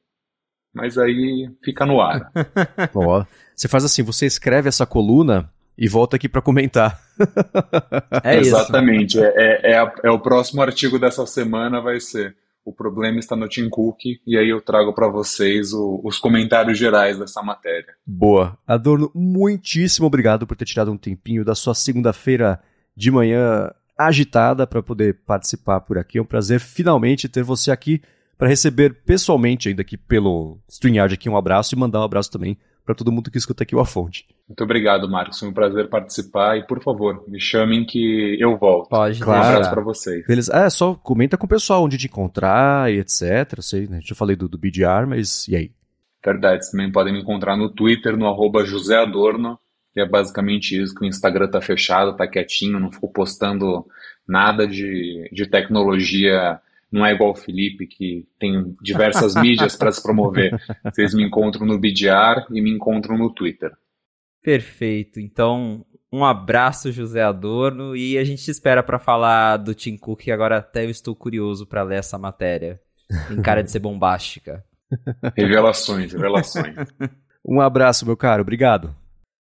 mas 0.73 0.99
aí 0.99 1.51
fica 1.65 1.85
no 1.85 2.01
ar. 2.01 2.31
Ó, 2.95 3.25
você 3.55 3.69
faz 3.69 3.85
assim, 3.85 4.03
você 4.03 4.27
escreve 4.27 4.69
essa 4.69 4.87
coluna 4.87 5.51
e 5.77 5.89
volta 5.89 6.17
aqui 6.17 6.29
para 6.29 6.43
comentar. 6.43 7.01
É 8.25 8.39
Exatamente, 8.39 9.19
é, 9.21 9.33
é, 9.37 9.73
é, 9.75 9.93
é, 10.05 10.11
o 10.11 10.19
próximo 10.19 10.63
artigo 10.63 10.99
dessa 10.99 11.27
semana 11.27 11.83
vai 11.83 12.01
ser 12.01 12.35
o 12.65 12.73
problema 12.73 13.19
está 13.19 13.35
no 13.35 13.49
Tim 13.49 13.69
Cook 13.69 13.99
e 14.27 14.39
aí 14.39 14.49
eu 14.49 14.61
trago 14.61 14.95
para 14.95 15.09
vocês 15.09 15.73
o, 15.73 16.01
os 16.05 16.19
comentários 16.19 16.79
gerais 16.79 17.19
dessa 17.19 17.43
matéria. 17.43 17.95
Boa. 18.07 18.57
Adorno, 18.67 19.11
muitíssimo 19.15 20.07
obrigado 20.07 20.47
por 20.47 20.57
ter 20.57 20.65
tirado 20.65 20.91
um 20.91 20.97
tempinho 20.97 21.45
da 21.45 21.55
sua 21.55 21.75
segunda-feira 21.75 22.61
de 22.97 23.11
manhã 23.11 23.71
agitada 23.99 24.67
para 24.67 24.83
poder 24.83 25.21
participar 25.27 25.81
por 25.81 25.99
aqui. 25.99 26.19
É 26.19 26.23
um 26.23 26.27
prazer 26.27 26.61
finalmente 26.61 27.29
ter 27.29 27.43
você 27.43 27.71
aqui 27.71 28.01
para 28.41 28.49
receber 28.49 29.03
pessoalmente, 29.05 29.69
ainda 29.69 29.83
aqui 29.83 29.99
pelo 29.99 30.59
StreamYard, 30.67 31.13
aqui 31.13 31.29
um 31.29 31.37
abraço 31.37 31.75
e 31.75 31.79
mandar 31.79 32.01
um 32.01 32.05
abraço 32.05 32.31
também 32.31 32.57
para 32.87 32.95
todo 32.95 33.13
mundo 33.13 33.31
que 33.31 33.37
escuta 33.37 33.65
aqui 33.65 33.77
o 33.77 33.81
A 33.81 33.85
Fonte. 33.85 34.27
Muito 34.49 34.65
obrigado, 34.65 35.07
Marcos. 35.11 35.39
Foi 35.39 35.51
um 35.51 35.53
prazer 35.53 35.91
participar 35.91 36.57
e, 36.57 36.67
por 36.67 36.83
favor, 36.83 37.23
me 37.29 37.39
chamem 37.39 37.85
que 37.85 38.39
eu 38.41 38.57
volto. 38.57 38.89
Pode, 38.89 39.21
claro. 39.21 39.45
Um 39.45 39.51
abraço 39.51 39.71
para 39.71 39.83
vocês. 39.83 40.27
Beleza. 40.27 40.57
É, 40.57 40.71
só 40.71 40.95
comenta 40.95 41.37
com 41.37 41.45
o 41.45 41.49
pessoal 41.49 41.85
onde 41.85 41.99
te 41.99 42.07
encontrar 42.07 42.91
e 42.91 42.99
etc. 42.99 43.59
Eu 43.59 43.63
sei, 43.63 43.87
né? 43.87 44.01
Já 44.03 44.15
falei 44.15 44.35
do, 44.35 44.49
do 44.49 44.57
BDR, 44.57 45.07
mas 45.07 45.47
e 45.47 45.55
aí? 45.55 45.71
Verdade. 46.25 46.65
Vocês 46.65 46.71
também 46.71 46.91
podem 46.91 47.13
me 47.13 47.21
encontrar 47.21 47.59
no 47.59 47.69
Twitter, 47.69 48.17
no 48.17 48.27
arroba 48.27 48.65
José 48.65 48.97
Adorno. 48.97 49.59
E 49.95 50.01
é 50.01 50.09
basicamente 50.09 50.81
isso, 50.81 50.95
que 50.95 51.05
o 51.05 51.07
Instagram 51.07 51.49
tá 51.49 51.61
fechado, 51.61 52.17
tá 52.17 52.27
quietinho, 52.27 52.81
não 52.81 52.91
fico 52.91 53.13
postando 53.13 53.85
nada 54.27 54.67
de, 54.67 55.29
de 55.31 55.47
tecnologia 55.47 56.59
não 56.91 57.07
é 57.07 57.13
igual 57.13 57.31
o 57.31 57.37
Felipe, 57.37 57.87
que 57.87 58.27
tem 58.39 58.75
diversas 58.83 59.35
mídias 59.35 59.77
para 59.77 59.93
se 59.93 60.03
promover. 60.03 60.51
Vocês 60.85 61.15
me 61.15 61.25
encontram 61.25 61.67
no 61.67 61.79
BDR 61.79 62.47
e 62.51 62.61
me 62.61 62.71
encontram 62.71 63.17
no 63.17 63.33
Twitter. 63.33 63.71
Perfeito. 64.43 65.21
Então, 65.21 65.85
um 66.13 66.25
abraço, 66.25 66.91
José 66.91 67.23
Adorno, 67.23 67.95
e 67.95 68.19
a 68.19 68.25
gente 68.25 68.51
espera 68.51 68.83
para 68.83 68.99
falar 68.99 69.59
do 69.59 69.75
Tim 69.75 69.97
Cook, 69.97 70.25
que 70.25 70.33
agora 70.33 70.59
até 70.59 70.85
eu 70.85 70.91
estou 70.91 71.15
curioso 71.15 71.67
para 71.67 71.83
ler 71.83 71.99
essa 71.99 72.19
matéria. 72.19 72.81
Tem 73.29 73.41
cara 73.41 73.63
de 73.63 73.71
ser 73.71 73.79
bombástica. 73.79 74.65
Revelações, 75.37 76.13
revelações. 76.13 76.75
um 77.47 77.61
abraço, 77.61 78.05
meu 78.05 78.17
caro. 78.17 78.43
Obrigado. 78.43 78.95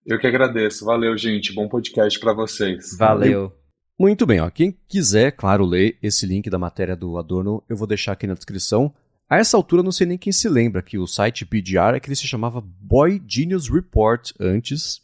Eu 0.07 0.19
que 0.19 0.27
agradeço. 0.27 0.85
Valeu, 0.85 1.17
gente. 1.17 1.53
Bom 1.53 1.69
podcast 1.69 2.19
para 2.21 2.33
vocês. 2.33 2.97
Valeu. 2.97 3.60
Muito 4.01 4.25
bem, 4.25 4.41
ó. 4.41 4.49
quem 4.49 4.75
quiser, 4.89 5.31
claro, 5.33 5.63
ler 5.63 5.99
esse 6.03 6.25
link 6.25 6.49
da 6.49 6.59
matéria 6.59 6.97
do 6.97 7.19
Adorno, 7.19 7.63
eu 7.69 7.77
vou 7.77 7.87
deixar 7.87 8.13
aqui 8.13 8.27
na 8.27 8.33
descrição. 8.33 8.95
A 9.29 9.37
essa 9.37 9.59
altura, 9.59 9.83
não 9.83 9.93
sei 9.93 10.07
nem 10.07 10.17
quem 10.17 10.33
se 10.33 10.49
lembra 10.49 10.81
que 10.81 10.97
o 10.97 11.07
site 11.07 11.45
BDR 11.45 11.95
é 11.95 12.01
que 12.01 12.09
ele 12.09 12.17
se 12.17 12.27
chamava 12.27 12.63
Boy 12.63 13.21
Genius 13.29 13.69
Report 13.69 14.33
antes, 14.41 15.03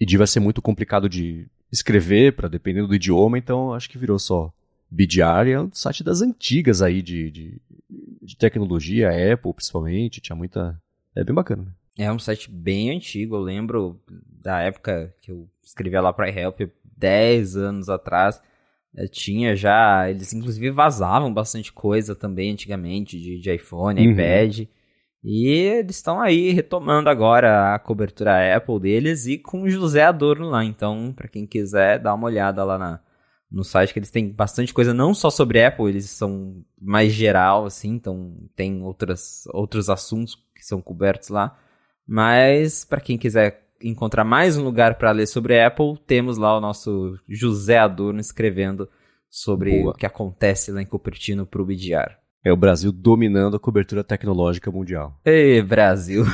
e 0.00 0.04
devia 0.04 0.26
ser 0.26 0.40
muito 0.40 0.60
complicado 0.60 1.08
de 1.08 1.46
escrever, 1.70 2.34
para 2.34 2.48
dependendo 2.48 2.88
do 2.88 2.96
idioma, 2.96 3.38
então 3.38 3.72
acho 3.72 3.88
que 3.88 3.96
virou 3.96 4.18
só 4.18 4.52
BDR. 4.90 5.50
É 5.52 5.60
um 5.60 5.70
site 5.72 6.02
das 6.02 6.20
antigas 6.20 6.82
aí 6.82 7.02
de, 7.02 7.30
de, 7.30 7.62
de 8.20 8.36
tecnologia, 8.36 9.10
Apple 9.32 9.54
principalmente, 9.54 10.20
tinha 10.20 10.34
muita. 10.34 10.76
É 11.14 11.22
bem 11.22 11.36
bacana. 11.36 11.62
Né? 11.62 11.70
É 11.96 12.12
um 12.12 12.18
site 12.18 12.50
bem 12.50 12.90
antigo, 12.90 13.36
eu 13.36 13.40
lembro 13.40 14.02
da 14.42 14.60
época 14.60 15.14
que 15.22 15.30
eu 15.30 15.48
escrevia 15.62 16.00
lá 16.00 16.12
para 16.12 16.28
Help, 16.28 16.62
10 16.96 17.56
anos 17.56 17.88
atrás, 17.88 18.40
eh, 18.96 19.06
tinha 19.08 19.56
já, 19.56 20.08
eles 20.08 20.32
inclusive 20.32 20.70
vazavam 20.70 21.32
bastante 21.32 21.72
coisa 21.72 22.14
também 22.14 22.52
antigamente 22.52 23.18
de, 23.18 23.40
de 23.40 23.54
iPhone, 23.54 24.00
uhum. 24.00 24.12
iPad. 24.12 24.66
E 25.22 25.48
eles 25.48 25.96
estão 25.96 26.20
aí 26.20 26.52
retomando 26.52 27.08
agora 27.08 27.74
a 27.74 27.78
cobertura 27.78 28.54
Apple 28.56 28.78
deles 28.78 29.26
e 29.26 29.38
com 29.38 29.62
o 29.62 29.70
José 29.70 30.04
Adorno 30.04 30.50
lá. 30.50 30.62
Então, 30.64 31.14
para 31.16 31.28
quem 31.28 31.46
quiser 31.46 31.98
dar 31.98 32.12
uma 32.14 32.26
olhada 32.26 32.62
lá 32.62 32.76
na, 32.76 33.00
no 33.50 33.64
site, 33.64 33.92
que 33.92 33.98
eles 33.98 34.10
têm 34.10 34.30
bastante 34.30 34.74
coisa, 34.74 34.92
não 34.92 35.14
só 35.14 35.30
sobre 35.30 35.64
Apple, 35.64 35.88
eles 35.88 36.10
são 36.10 36.62
mais 36.78 37.12
geral, 37.12 37.64
assim, 37.64 37.94
então 37.94 38.36
tem 38.54 38.82
outras, 38.82 39.44
outros 39.52 39.88
assuntos 39.88 40.34
que 40.54 40.64
são 40.64 40.82
cobertos 40.82 41.30
lá. 41.30 41.58
Mas, 42.06 42.84
para 42.84 43.00
quem 43.00 43.16
quiser 43.16 43.63
encontrar 43.84 44.24
mais 44.24 44.56
um 44.56 44.64
lugar 44.64 44.96
para 44.96 45.12
ler 45.12 45.26
sobre 45.26 45.62
Apple, 45.62 45.98
temos 46.06 46.38
lá 46.38 46.56
o 46.56 46.60
nosso 46.60 47.18
José 47.28 47.78
Adorno 47.78 48.20
escrevendo 48.20 48.88
sobre 49.28 49.82
Boa. 49.82 49.92
o 49.92 49.94
que 49.94 50.06
acontece 50.06 50.72
lá 50.72 50.80
em 50.80 50.86
Cupertino 50.86 51.44
para 51.44 51.60
o 51.60 51.66
BDR. 51.66 52.16
É 52.42 52.52
o 52.52 52.56
Brasil 52.56 52.92
dominando 52.92 53.56
a 53.56 53.60
cobertura 53.60 54.04
tecnológica 54.04 54.70
mundial. 54.70 55.18
Ei, 55.24 55.62
Brasil! 55.62 56.24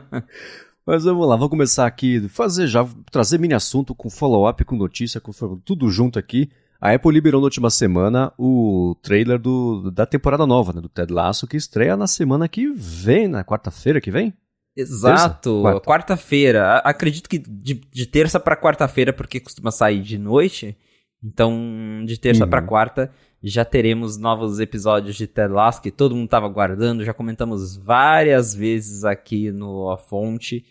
Mas 0.86 1.04
vamos 1.04 1.26
lá, 1.26 1.34
vamos 1.34 1.50
começar 1.50 1.84
aqui, 1.84 2.28
fazer 2.28 2.68
já, 2.68 2.86
trazer 3.10 3.38
mini 3.38 3.54
assunto 3.54 3.94
com 3.94 4.08
follow-up, 4.08 4.64
com 4.64 4.76
notícia, 4.76 5.20
com 5.20 5.32
tudo 5.64 5.90
junto 5.90 6.18
aqui. 6.18 6.48
A 6.80 6.92
Apple 6.92 7.12
liberou 7.12 7.40
na 7.40 7.46
última 7.46 7.70
semana 7.70 8.32
o 8.38 8.96
trailer 9.02 9.38
do, 9.38 9.90
da 9.90 10.06
temporada 10.06 10.46
nova, 10.46 10.72
né, 10.72 10.80
do 10.80 10.88
Ted 10.88 11.12
Lasso, 11.12 11.46
que 11.46 11.56
estreia 11.56 11.96
na 11.96 12.06
semana 12.06 12.48
que 12.48 12.70
vem, 12.72 13.26
na 13.26 13.42
quarta-feira 13.42 14.00
que 14.00 14.10
vem? 14.10 14.32
Exato, 14.76 15.62
quarta-feira. 15.84 16.78
Acredito 16.78 17.28
que 17.28 17.38
de, 17.38 17.74
de 17.74 18.06
terça 18.06 18.38
para 18.38 18.56
quarta-feira, 18.56 19.12
porque 19.12 19.40
costuma 19.40 19.70
sair 19.70 20.02
de 20.02 20.18
noite. 20.18 20.76
Então, 21.24 22.04
de 22.04 22.20
terça 22.20 22.44
uhum. 22.44 22.50
para 22.50 22.62
quarta, 22.62 23.10
já 23.42 23.64
teremos 23.64 24.18
novos 24.18 24.60
episódios 24.60 25.16
de 25.16 25.26
Ted 25.26 25.52
Lasso 25.52 25.80
que 25.80 25.90
todo 25.90 26.14
mundo 26.14 26.26
estava 26.26 26.46
aguardando. 26.46 27.04
Já 27.04 27.14
comentamos 27.14 27.76
várias 27.76 28.54
vezes 28.54 29.02
aqui 29.02 29.50
no 29.50 29.90
A 29.90 29.96
Fonte. 29.96 30.64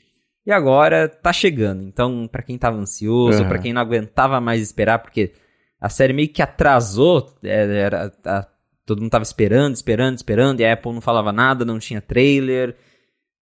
E 0.45 0.51
agora 0.51 1.09
tá 1.09 1.33
chegando. 1.33 1.81
Então, 1.81 2.27
para 2.31 2.43
quem 2.43 2.57
tava 2.57 2.77
ansioso, 2.77 3.41
uhum. 3.41 3.47
para 3.47 3.57
quem 3.57 3.73
não 3.73 3.81
aguentava 3.81 4.39
mais 4.39 4.61
esperar, 4.61 4.99
porque 4.99 5.33
a 5.81 5.89
série 5.89 6.13
meio 6.13 6.29
que 6.29 6.41
atrasou, 6.41 7.33
é, 7.43 7.79
era, 7.79 8.13
a, 8.23 8.47
todo 8.85 9.01
mundo 9.01 9.09
tava 9.09 9.23
esperando, 9.23 9.73
esperando, 9.73 10.15
esperando, 10.15 10.59
e 10.59 10.65
a 10.65 10.73
Apple 10.73 10.93
não 10.93 11.01
falava 11.01 11.33
nada, 11.33 11.65
não 11.65 11.79
tinha 11.79 11.99
trailer. 11.99 12.75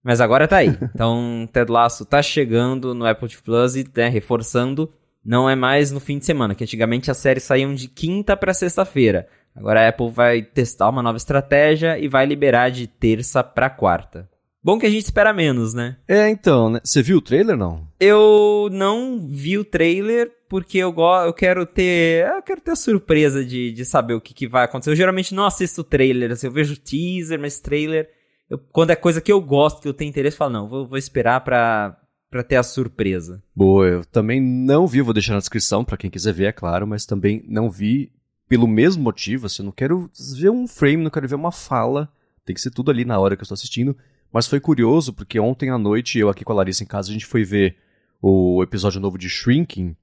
Mas 0.04 0.20
agora 0.20 0.48
tá 0.48 0.58
aí. 0.58 0.78
Então, 0.94 1.48
Ted 1.52 1.72
Lasso 1.72 2.06
tá 2.06 2.22
chegando 2.22 2.94
no 2.94 3.06
Apple 3.06 3.30
TV 3.30 3.42
Plus 3.42 3.76
e 3.76 3.86
né, 3.96 4.10
reforçando 4.10 4.92
não 5.24 5.50
é 5.50 5.56
mais 5.56 5.92
no 5.92 6.00
fim 6.00 6.18
de 6.18 6.26
semana, 6.26 6.54
que 6.54 6.64
antigamente 6.64 7.10
as 7.10 7.18
séries 7.18 7.44
saíam 7.44 7.74
de 7.74 7.88
quinta 7.88 8.36
para 8.36 8.54
sexta-feira. 8.54 9.28
Agora 9.56 9.82
a 9.82 9.88
Apple 9.88 10.10
vai 10.10 10.42
testar 10.42 10.90
uma 10.90 11.02
nova 11.02 11.18
estratégia 11.18 11.98
e 11.98 12.08
vai 12.08 12.26
liberar 12.26 12.70
de 12.70 12.88
terça 12.88 13.44
para 13.44 13.70
quarta. 13.70 14.30
Bom 14.64 14.80
que 14.80 14.86
a 14.86 14.90
gente 14.90 15.04
espera 15.04 15.34
menos, 15.34 15.74
né? 15.74 15.98
É, 16.08 16.30
então, 16.30 16.70
né? 16.70 16.80
Você 16.84 17.02
viu 17.02 17.18
o 17.18 17.22
trailer 17.22 17.58
não? 17.58 17.86
Eu 18.00 18.70
não 18.72 19.20
vi 19.30 19.58
o 19.58 19.66
trailer 19.66 20.32
porque 20.48 20.78
eu, 20.78 20.92
go 20.92 21.22
eu 21.26 21.34
quero 21.34 21.66
ter. 21.66 22.26
Eu 22.26 22.42
quero 22.42 22.62
ter 22.62 22.72
a 22.72 22.76
surpresa 22.76 23.44
de, 23.44 23.74
de 23.74 23.84
saber 23.84 24.14
o 24.14 24.22
que, 24.22 24.34
que 24.34 24.48
vai 24.48 24.64
acontecer. 24.64 24.90
Eu 24.90 24.96
geralmente 24.96 25.36
não 25.36 25.46
assisto 25.46 25.84
trailer, 25.84 26.32
assim, 26.32 26.48
eu 26.48 26.54
vejo 26.54 26.78
teaser, 26.78 27.40
mas 27.40 27.60
trailer. 27.60 28.10
Eu, 28.50 28.58
quando 28.58 28.92
é 28.92 28.96
coisa 28.96 29.22
que 29.22 29.32
eu 29.32 29.42
gosto, 29.42 29.82
que 29.82 29.88
eu 29.88 29.94
tenho 29.94 30.10
interesse, 30.10 30.36
eu 30.36 30.40
falo, 30.40 30.54
não, 30.54 30.68
vou, 30.68 30.88
vou 30.88 30.98
esperar 30.98 31.42
pra, 31.42 31.98
para 32.30 32.44
ter 32.44 32.56
a 32.56 32.64
surpresa. 32.64 33.44
Boa, 33.56 33.88
eu 33.88 34.06
também 34.06 34.42
não 34.42 34.88
vi, 34.88 35.02
vou 35.02 35.14
deixar 35.14 35.34
na 35.34 35.40
descrição 35.40 35.84
para 35.86 35.98
quem 35.98 36.10
quiser 36.10 36.34
ver, 36.34 36.46
é 36.46 36.52
claro, 36.52 36.88
mas 36.88 37.06
também 37.06 37.44
não 37.48 37.70
vi 37.70 38.12
pelo 38.48 38.68
mesmo 38.68 39.02
motivo, 39.04 39.46
assim, 39.46 39.62
eu 39.62 39.66
não 39.66 39.72
quero 39.72 40.10
ver 40.38 40.50
um 40.50 40.68
frame, 40.68 41.04
não 41.04 41.10
quero 41.10 41.28
ver 41.28 41.36
uma 41.36 41.52
fala, 41.52 42.12
tem 42.46 42.54
que 42.54 42.62
ser 42.62 42.72
tudo 42.72 42.92
ali 42.92 43.06
na 43.06 43.20
hora 43.20 43.36
que 43.36 43.42
eu 43.42 43.46
estou 43.46 43.56
assistindo, 43.56 43.96
mas 44.32 44.48
foi 44.48 44.60
curioso 44.60 45.14
porque 45.14 45.40
ontem 45.40 45.70
à 45.70 45.78
noite 45.78 46.20
eu 46.20 46.30
aqui 46.30 46.44
com 46.44 46.52
a 46.52 46.56
Larissa 46.56 46.84
em 46.84 46.88
casa 46.88 47.10
a 47.10 47.14
gente 47.14 47.26
foi 47.26 47.44
ver 47.44 47.78
o 48.22 48.62
episódio 48.64 49.00
novo 49.00 49.18
de 49.18 49.30
Shrinking 49.30 49.96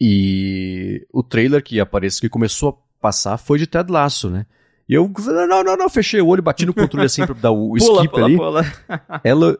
e 0.00 1.06
o 1.12 1.22
trailer 1.22 1.62
que 1.62 1.80
apareceu, 1.80 2.20
que 2.20 2.28
começou 2.28 2.68
a 2.68 3.00
passar 3.00 3.38
foi 3.38 3.58
de 3.58 3.66
Ted 3.66 3.90
Lasso, 3.90 4.28
né? 4.28 4.46
E 4.88 4.94
eu, 4.94 5.10
não, 5.48 5.64
não, 5.64 5.76
não, 5.76 5.88
fechei 5.88 6.20
o 6.20 6.26
olho, 6.28 6.42
bati 6.42 6.64
no 6.64 6.72
controle 6.72 7.06
assim 7.06 7.26
pra 7.26 7.34
dar 7.34 7.50
o, 7.50 7.74
pula, 7.78 8.04
skip 8.04 8.08
pula, 8.10 8.24
ali. 8.26 8.36
Pula. 8.36 8.64
Ela, 9.24 9.58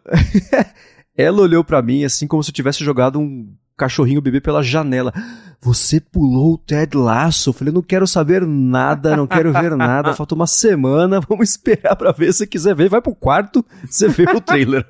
Ela 1.17 1.41
olhou 1.41 1.65
para 1.65 1.81
mim 1.81 2.05
assim 2.05 2.27
como 2.27 2.43
se 2.43 2.51
eu 2.51 2.55
tivesse 2.55 2.85
jogado 2.85 3.19
um 3.19 3.51
cachorrinho 3.77 4.21
bebê 4.21 4.41
pela 4.41 4.63
janela. 4.63 5.13
Você 5.61 6.01
pulou 6.01 6.55
o 6.55 6.59
Ted 6.59 6.97
Lasso. 6.97 7.49
Eu 7.51 7.55
falei, 7.55 7.73
não 7.73 7.83
quero 7.83 8.07
saber 8.07 8.47
nada, 8.47 9.17
não 9.17 9.27
quero 9.27 9.53
ver 9.53 9.75
nada. 9.75 10.15
Falta 10.15 10.35
uma 10.35 10.47
semana, 10.47 11.21
vamos 11.21 11.51
esperar 11.51 11.97
para 11.97 12.13
ver. 12.13 12.33
Se 12.33 12.47
quiser 12.47 12.75
ver, 12.75 12.89
vai 12.89 13.01
pro 13.01 13.15
quarto, 13.15 13.65
você 13.85 14.09
vê 14.09 14.25
o 14.25 14.41
trailer. 14.41 14.85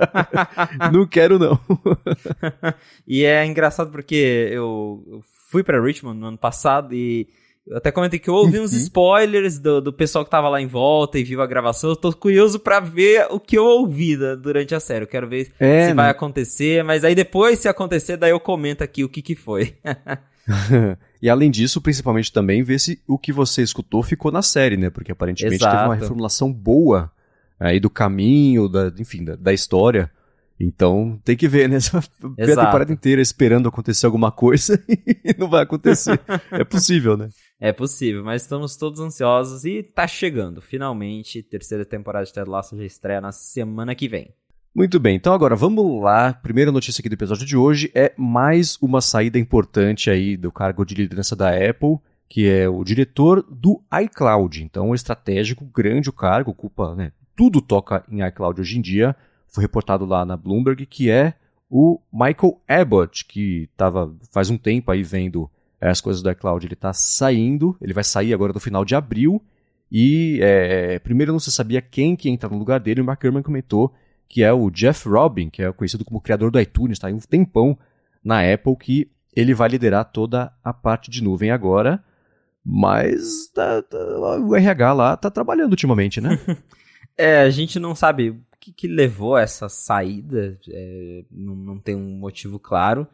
não 0.92 1.06
quero 1.06 1.38
não. 1.38 1.58
e 3.06 3.24
é 3.24 3.46
engraçado 3.46 3.90
porque 3.90 4.50
eu 4.52 5.22
fui 5.48 5.62
para 5.62 5.80
Richmond 5.80 6.18
no 6.18 6.26
ano 6.26 6.38
passado 6.38 6.92
e 6.92 7.28
eu 7.66 7.76
até 7.76 7.90
comentei 7.90 8.18
que 8.20 8.30
eu 8.30 8.34
ouvi 8.34 8.60
uns 8.60 8.72
uhum. 8.72 8.78
spoilers 8.78 9.58
do, 9.58 9.80
do 9.80 9.92
pessoal 9.92 10.24
que 10.24 10.30
tava 10.30 10.48
lá 10.48 10.60
em 10.60 10.68
volta 10.68 11.18
e 11.18 11.24
viu 11.24 11.42
a 11.42 11.46
gravação. 11.46 11.90
Eu 11.90 11.96
tô 11.96 12.12
curioso 12.12 12.60
para 12.60 12.78
ver 12.78 13.26
o 13.28 13.40
que 13.40 13.58
eu 13.58 13.64
ouvi 13.64 14.16
durante 14.36 14.72
a 14.72 14.78
série. 14.78 15.04
Eu 15.04 15.08
quero 15.08 15.28
ver 15.28 15.52
é, 15.58 15.88
se 15.88 15.94
vai 15.94 16.06
né? 16.06 16.10
acontecer, 16.10 16.84
mas 16.84 17.02
aí 17.02 17.14
depois, 17.14 17.58
se 17.58 17.68
acontecer, 17.68 18.16
daí 18.16 18.30
eu 18.30 18.38
comento 18.38 18.84
aqui 18.84 19.02
o 19.02 19.08
que 19.08 19.20
que 19.20 19.34
foi. 19.34 19.74
e 21.20 21.28
além 21.28 21.50
disso, 21.50 21.80
principalmente 21.80 22.32
também 22.32 22.62
ver 22.62 22.78
se 22.78 23.00
o 23.04 23.18
que 23.18 23.32
você 23.32 23.62
escutou 23.62 24.00
ficou 24.00 24.30
na 24.30 24.42
série, 24.42 24.76
né? 24.76 24.88
Porque 24.88 25.10
aparentemente 25.10 25.56
Exato. 25.56 25.76
teve 25.76 25.88
uma 25.88 25.96
reformulação 25.96 26.52
boa 26.52 27.10
aí 27.58 27.80
do 27.80 27.90
caminho, 27.90 28.68
da, 28.68 28.92
enfim, 28.96 29.24
da, 29.24 29.34
da 29.34 29.52
história. 29.52 30.08
Então 30.58 31.20
tem 31.24 31.36
que 31.36 31.48
ver, 31.48 31.68
né? 31.68 31.80
Você 31.80 31.98
a 32.52 32.64
temporada 32.64 32.92
inteira 32.92 33.20
esperando 33.20 33.68
acontecer 33.68 34.06
alguma 34.06 34.30
coisa 34.30 34.80
e 34.88 35.34
não 35.36 35.50
vai 35.50 35.64
acontecer. 35.64 36.20
é 36.52 36.62
possível, 36.62 37.16
né? 37.16 37.28
É 37.58 37.72
possível, 37.72 38.22
mas 38.22 38.42
estamos 38.42 38.76
todos 38.76 39.00
ansiosos 39.00 39.64
e 39.64 39.82
tá 39.82 40.06
chegando. 40.06 40.60
Finalmente, 40.60 41.42
terceira 41.42 41.84
temporada 41.84 42.26
de 42.26 42.32
Ted 42.32 42.48
Lasso 42.48 42.76
já 42.76 42.84
estreia 42.84 43.20
na 43.20 43.32
semana 43.32 43.94
que 43.94 44.08
vem. 44.08 44.34
Muito 44.74 45.00
bem, 45.00 45.16
então 45.16 45.32
agora 45.32 45.56
vamos 45.56 46.02
lá. 46.02 46.34
Primeira 46.34 46.70
notícia 46.70 47.00
aqui 47.00 47.08
do 47.08 47.14
episódio 47.14 47.46
de 47.46 47.56
hoje 47.56 47.90
é 47.94 48.12
mais 48.16 48.76
uma 48.82 49.00
saída 49.00 49.38
importante 49.38 50.10
aí 50.10 50.36
do 50.36 50.52
cargo 50.52 50.84
de 50.84 50.94
liderança 50.94 51.34
da 51.34 51.48
Apple, 51.48 51.98
que 52.28 52.46
é 52.46 52.68
o 52.68 52.84
diretor 52.84 53.42
do 53.42 53.82
iCloud. 54.02 54.62
Então, 54.62 54.94
estratégico, 54.94 55.64
grande 55.64 56.10
o 56.10 56.12
cargo, 56.12 56.50
ocupa, 56.50 56.94
né? 56.94 57.12
Tudo 57.34 57.62
toca 57.62 58.04
em 58.10 58.26
iCloud 58.26 58.60
hoje 58.60 58.78
em 58.78 58.82
dia 58.82 59.16
foi 59.56 59.62
reportado 59.62 60.04
lá 60.04 60.24
na 60.24 60.36
Bloomberg, 60.36 60.84
que 60.84 61.10
é 61.10 61.32
o 61.70 61.98
Michael 62.12 62.60
Abbott, 62.68 63.24
que 63.24 63.68
estava 63.72 64.14
faz 64.30 64.50
um 64.50 64.58
tempo 64.58 64.90
aí 64.90 65.02
vendo 65.02 65.50
as 65.88 66.00
coisas 66.00 66.22
do 66.22 66.30
iCloud. 66.30 66.66
Ele 66.66 66.74
está 66.74 66.92
saindo, 66.92 67.76
ele 67.80 67.92
vai 67.92 68.04
sair 68.04 68.32
agora 68.32 68.52
no 68.52 68.60
final 68.60 68.84
de 68.84 68.94
abril. 68.94 69.42
E 69.90 70.40
é, 70.42 70.98
primeiro 70.98 71.32
não 71.32 71.38
se 71.38 71.52
sabia 71.52 71.80
quem 71.80 72.16
que 72.16 72.28
ia 72.28 72.34
entrar 72.34 72.50
no 72.50 72.58
lugar 72.58 72.80
dele. 72.80 73.00
O 73.00 73.04
Mark 73.04 73.22
Gurman 73.22 73.42
comentou 73.42 73.94
que 74.28 74.42
é 74.42 74.52
o 74.52 74.70
Jeff 74.70 75.08
Robin, 75.08 75.48
que 75.48 75.62
é 75.62 75.72
conhecido 75.72 76.04
como 76.04 76.20
criador 76.20 76.50
do 76.50 76.60
iTunes, 76.60 76.96
está 76.96 77.08
aí 77.08 77.14
um 77.14 77.18
tempão 77.18 77.78
na 78.24 78.40
Apple, 78.52 78.76
que 78.76 79.10
ele 79.34 79.54
vai 79.54 79.68
liderar 79.68 80.04
toda 80.10 80.52
a 80.64 80.72
parte 80.72 81.10
de 81.10 81.22
nuvem 81.22 81.50
agora. 81.50 82.02
Mas 82.64 83.48
tá, 83.54 83.82
tá, 83.82 83.96
o 84.40 84.56
RH 84.56 84.92
lá 84.92 85.14
está 85.14 85.30
trabalhando 85.30 85.70
ultimamente, 85.70 86.20
né? 86.20 86.38
é, 87.16 87.42
a 87.42 87.50
gente 87.50 87.78
não 87.78 87.94
sabe 87.94 88.40
que, 88.58 88.72
que 88.72 88.88
levou 88.88 89.36
a 89.36 89.42
essa 89.42 89.68
saída, 89.68 90.58
é, 90.68 91.24
não, 91.30 91.54
não 91.54 91.78
tem 91.78 91.94
um 91.94 92.18
motivo 92.18 92.58
claro, 92.58 93.06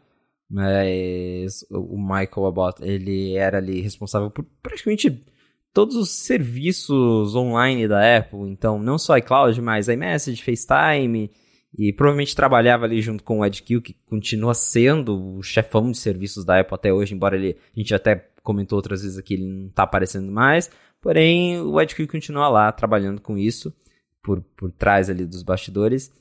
mas 0.53 1.65
o 1.71 1.97
Michael 1.97 2.45
Abbott, 2.45 2.83
ele 2.83 3.35
era 3.35 3.57
ali 3.57 3.81
responsável 3.81 4.29
por 4.29 4.45
praticamente 4.61 5.25
todos 5.73 5.95
os 5.95 6.11
serviços 6.11 7.35
online 7.35 7.87
da 7.87 8.19
Apple, 8.19 8.41
então 8.51 8.77
não 8.77 8.99
só 8.99 9.17
iCloud, 9.17 9.59
mas 9.59 9.87
iMessage, 9.87 10.43
FaceTime, 10.43 11.31
e 11.75 11.91
provavelmente 11.91 12.35
trabalhava 12.35 12.85
ali 12.85 13.01
junto 13.01 13.23
com 13.23 13.39
o 13.39 13.45
Ed 13.45 13.63
Kill, 13.63 13.81
que 13.81 13.95
continua 14.05 14.53
sendo 14.53 15.37
o 15.37 15.41
chefão 15.41 15.89
de 15.89 15.97
serviços 15.97 16.45
da 16.45 16.59
Apple 16.59 16.75
até 16.75 16.93
hoje, 16.93 17.15
embora 17.15 17.35
ele, 17.35 17.57
a 17.75 17.79
gente 17.79 17.95
até 17.95 18.29
comentou 18.43 18.75
outras 18.75 19.01
vezes 19.01 19.17
aqui, 19.17 19.33
ele 19.33 19.47
não 19.47 19.69
está 19.69 19.81
aparecendo 19.81 20.31
mais, 20.31 20.69
porém 21.01 21.59
o 21.61 21.81
Ed 21.81 21.95
Kill 21.95 22.07
continua 22.07 22.47
lá 22.47 22.71
trabalhando 22.71 23.19
com 23.19 23.39
isso 23.39 23.73
por, 24.21 24.39
por 24.55 24.71
trás 24.71 25.09
ali 25.09 25.25
dos 25.25 25.41
bastidores. 25.41 26.11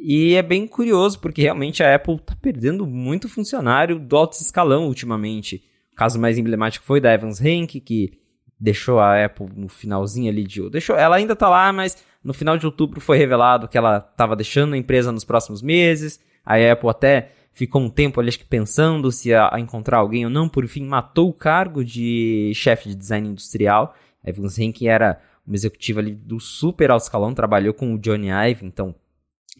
E 0.00 0.34
é 0.34 0.42
bem 0.42 0.66
curioso, 0.66 1.18
porque 1.18 1.42
realmente 1.42 1.82
a 1.82 1.94
Apple 1.94 2.14
está 2.14 2.36
perdendo 2.40 2.86
muito 2.86 3.28
funcionário 3.28 3.98
do 3.98 4.16
alto 4.16 4.34
escalão 4.34 4.86
ultimamente. 4.86 5.62
O 5.92 5.96
caso 5.96 6.20
mais 6.20 6.38
emblemático 6.38 6.84
foi 6.84 7.00
da 7.00 7.12
Evans 7.12 7.40
Henke, 7.40 7.80
que 7.80 8.18
deixou 8.58 9.00
a 9.00 9.24
Apple 9.24 9.48
no 9.56 9.68
finalzinho 9.68 10.30
ali 10.30 10.44
de. 10.44 10.68
Deixou, 10.70 10.96
ela 10.96 11.16
ainda 11.16 11.32
está 11.32 11.48
lá, 11.48 11.72
mas 11.72 11.96
No 12.22 12.34
final 12.34 12.58
de 12.58 12.66
outubro 12.66 13.00
foi 13.00 13.16
revelado 13.16 13.68
que 13.68 13.78
ela 13.78 13.98
estava 13.98 14.34
deixando 14.34 14.74
a 14.74 14.76
empresa 14.76 15.12
nos 15.12 15.24
próximos 15.24 15.62
meses. 15.62 16.20
A 16.44 16.56
Apple 16.56 16.90
até 16.90 17.30
ficou 17.52 17.80
um 17.80 17.88
tempo 17.88 18.20
ali, 18.20 18.28
acho 18.28 18.38
que 18.38 18.44
pensando 18.44 19.10
se 19.12 19.30
ia 19.30 19.50
encontrar 19.58 19.98
alguém 19.98 20.24
ou 20.24 20.30
não. 20.30 20.48
Por 20.48 20.66
fim, 20.66 20.84
matou 20.84 21.28
o 21.28 21.34
cargo 21.34 21.84
de 21.84 22.52
chefe 22.54 22.88
de 22.88 22.94
design 22.94 23.28
industrial. 23.28 23.94
Evans 24.24 24.58
Henke 24.58 24.88
era 24.88 25.20
um 25.46 25.54
executivo 25.54 26.00
ali 26.00 26.14
do 26.14 26.40
super 26.40 26.90
alto 26.90 27.04
escalão, 27.04 27.32
trabalhou 27.32 27.72
com 27.72 27.94
o 27.94 27.98
Johnny 27.98 28.28
Ive, 28.28 28.66
então 28.66 28.94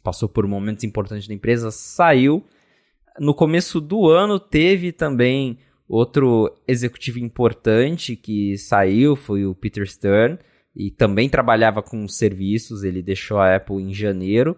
passou 0.08 0.26
por 0.26 0.46
momentos 0.46 0.84
importantes 0.84 1.28
da 1.28 1.34
empresa, 1.34 1.70
saiu. 1.70 2.42
No 3.18 3.34
começo 3.34 3.78
do 3.78 4.08
ano 4.08 4.40
teve 4.40 4.90
também 4.90 5.58
outro 5.86 6.50
executivo 6.66 7.18
importante 7.18 8.16
que 8.16 8.56
saiu, 8.56 9.14
foi 9.14 9.44
o 9.44 9.54
Peter 9.54 9.86
Stern, 9.86 10.38
e 10.74 10.90
também 10.90 11.28
trabalhava 11.28 11.82
com 11.82 12.08
serviços, 12.08 12.84
ele 12.84 13.02
deixou 13.02 13.36
a 13.36 13.56
Apple 13.56 13.82
em 13.82 13.92
janeiro. 13.92 14.56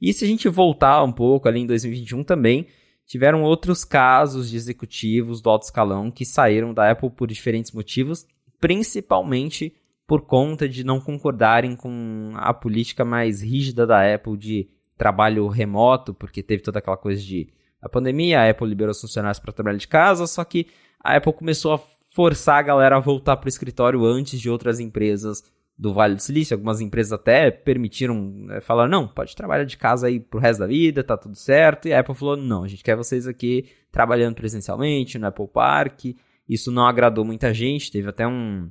E 0.00 0.14
se 0.14 0.24
a 0.24 0.28
gente 0.28 0.48
voltar 0.48 1.04
um 1.04 1.12
pouco 1.12 1.46
ali 1.46 1.60
em 1.60 1.66
2021 1.66 2.24
também, 2.24 2.66
tiveram 3.04 3.42
outros 3.42 3.84
casos 3.84 4.48
de 4.48 4.56
executivos 4.56 5.42
do 5.42 5.50
alto 5.50 5.64
escalão 5.64 6.10
que 6.10 6.24
saíram 6.24 6.72
da 6.72 6.90
Apple 6.90 7.10
por 7.10 7.28
diferentes 7.28 7.72
motivos, 7.72 8.26
principalmente 8.58 9.74
por 10.06 10.22
conta 10.22 10.66
de 10.66 10.84
não 10.84 11.00
concordarem 11.00 11.76
com 11.76 12.32
a 12.36 12.54
política 12.54 13.04
mais 13.04 13.42
rígida 13.42 13.86
da 13.86 14.14
Apple 14.14 14.38
de 14.38 14.75
trabalho 14.96 15.46
remoto, 15.48 16.14
porque 16.14 16.42
teve 16.42 16.62
toda 16.62 16.78
aquela 16.78 16.96
coisa 16.96 17.22
de 17.22 17.48
a 17.80 17.88
pandemia, 17.88 18.40
a 18.40 18.50
Apple 18.50 18.66
liberou 18.66 18.90
os 18.90 19.00
funcionários 19.00 19.38
para 19.38 19.52
trabalhar 19.52 19.78
de 19.78 19.86
casa, 19.86 20.26
só 20.26 20.42
que 20.44 20.66
a 21.02 21.16
Apple 21.16 21.32
começou 21.32 21.74
a 21.74 21.80
forçar 22.14 22.58
a 22.58 22.62
galera 22.62 22.96
a 22.96 23.00
voltar 23.00 23.36
para 23.36 23.46
o 23.46 23.48
escritório 23.48 24.04
antes 24.04 24.40
de 24.40 24.48
outras 24.48 24.80
empresas 24.80 25.42
do 25.78 25.92
Vale 25.92 26.14
do 26.14 26.22
Silício. 26.22 26.54
Algumas 26.54 26.80
empresas 26.80 27.12
até 27.12 27.50
permitiram, 27.50 28.14
né, 28.16 28.60
falar 28.60 28.88
não, 28.88 29.06
pode 29.06 29.36
trabalhar 29.36 29.64
de 29.64 29.76
casa 29.76 30.06
aí 30.06 30.18
pro 30.18 30.40
resto 30.40 30.60
da 30.60 30.66
vida, 30.66 31.04
tá 31.04 31.16
tudo 31.16 31.36
certo. 31.36 31.86
E 31.86 31.92
a 31.92 32.00
Apple 32.00 32.14
falou, 32.14 32.36
não, 32.36 32.64
a 32.64 32.68
gente 32.68 32.82
quer 32.82 32.96
vocês 32.96 33.26
aqui 33.26 33.68
trabalhando 33.92 34.34
presencialmente 34.34 35.18
no 35.18 35.26
Apple 35.26 35.48
Park. 35.48 36.06
Isso 36.48 36.72
não 36.72 36.86
agradou 36.86 37.24
muita 37.24 37.52
gente, 37.52 37.90
teve 37.90 38.08
até 38.08 38.26
um, 38.26 38.70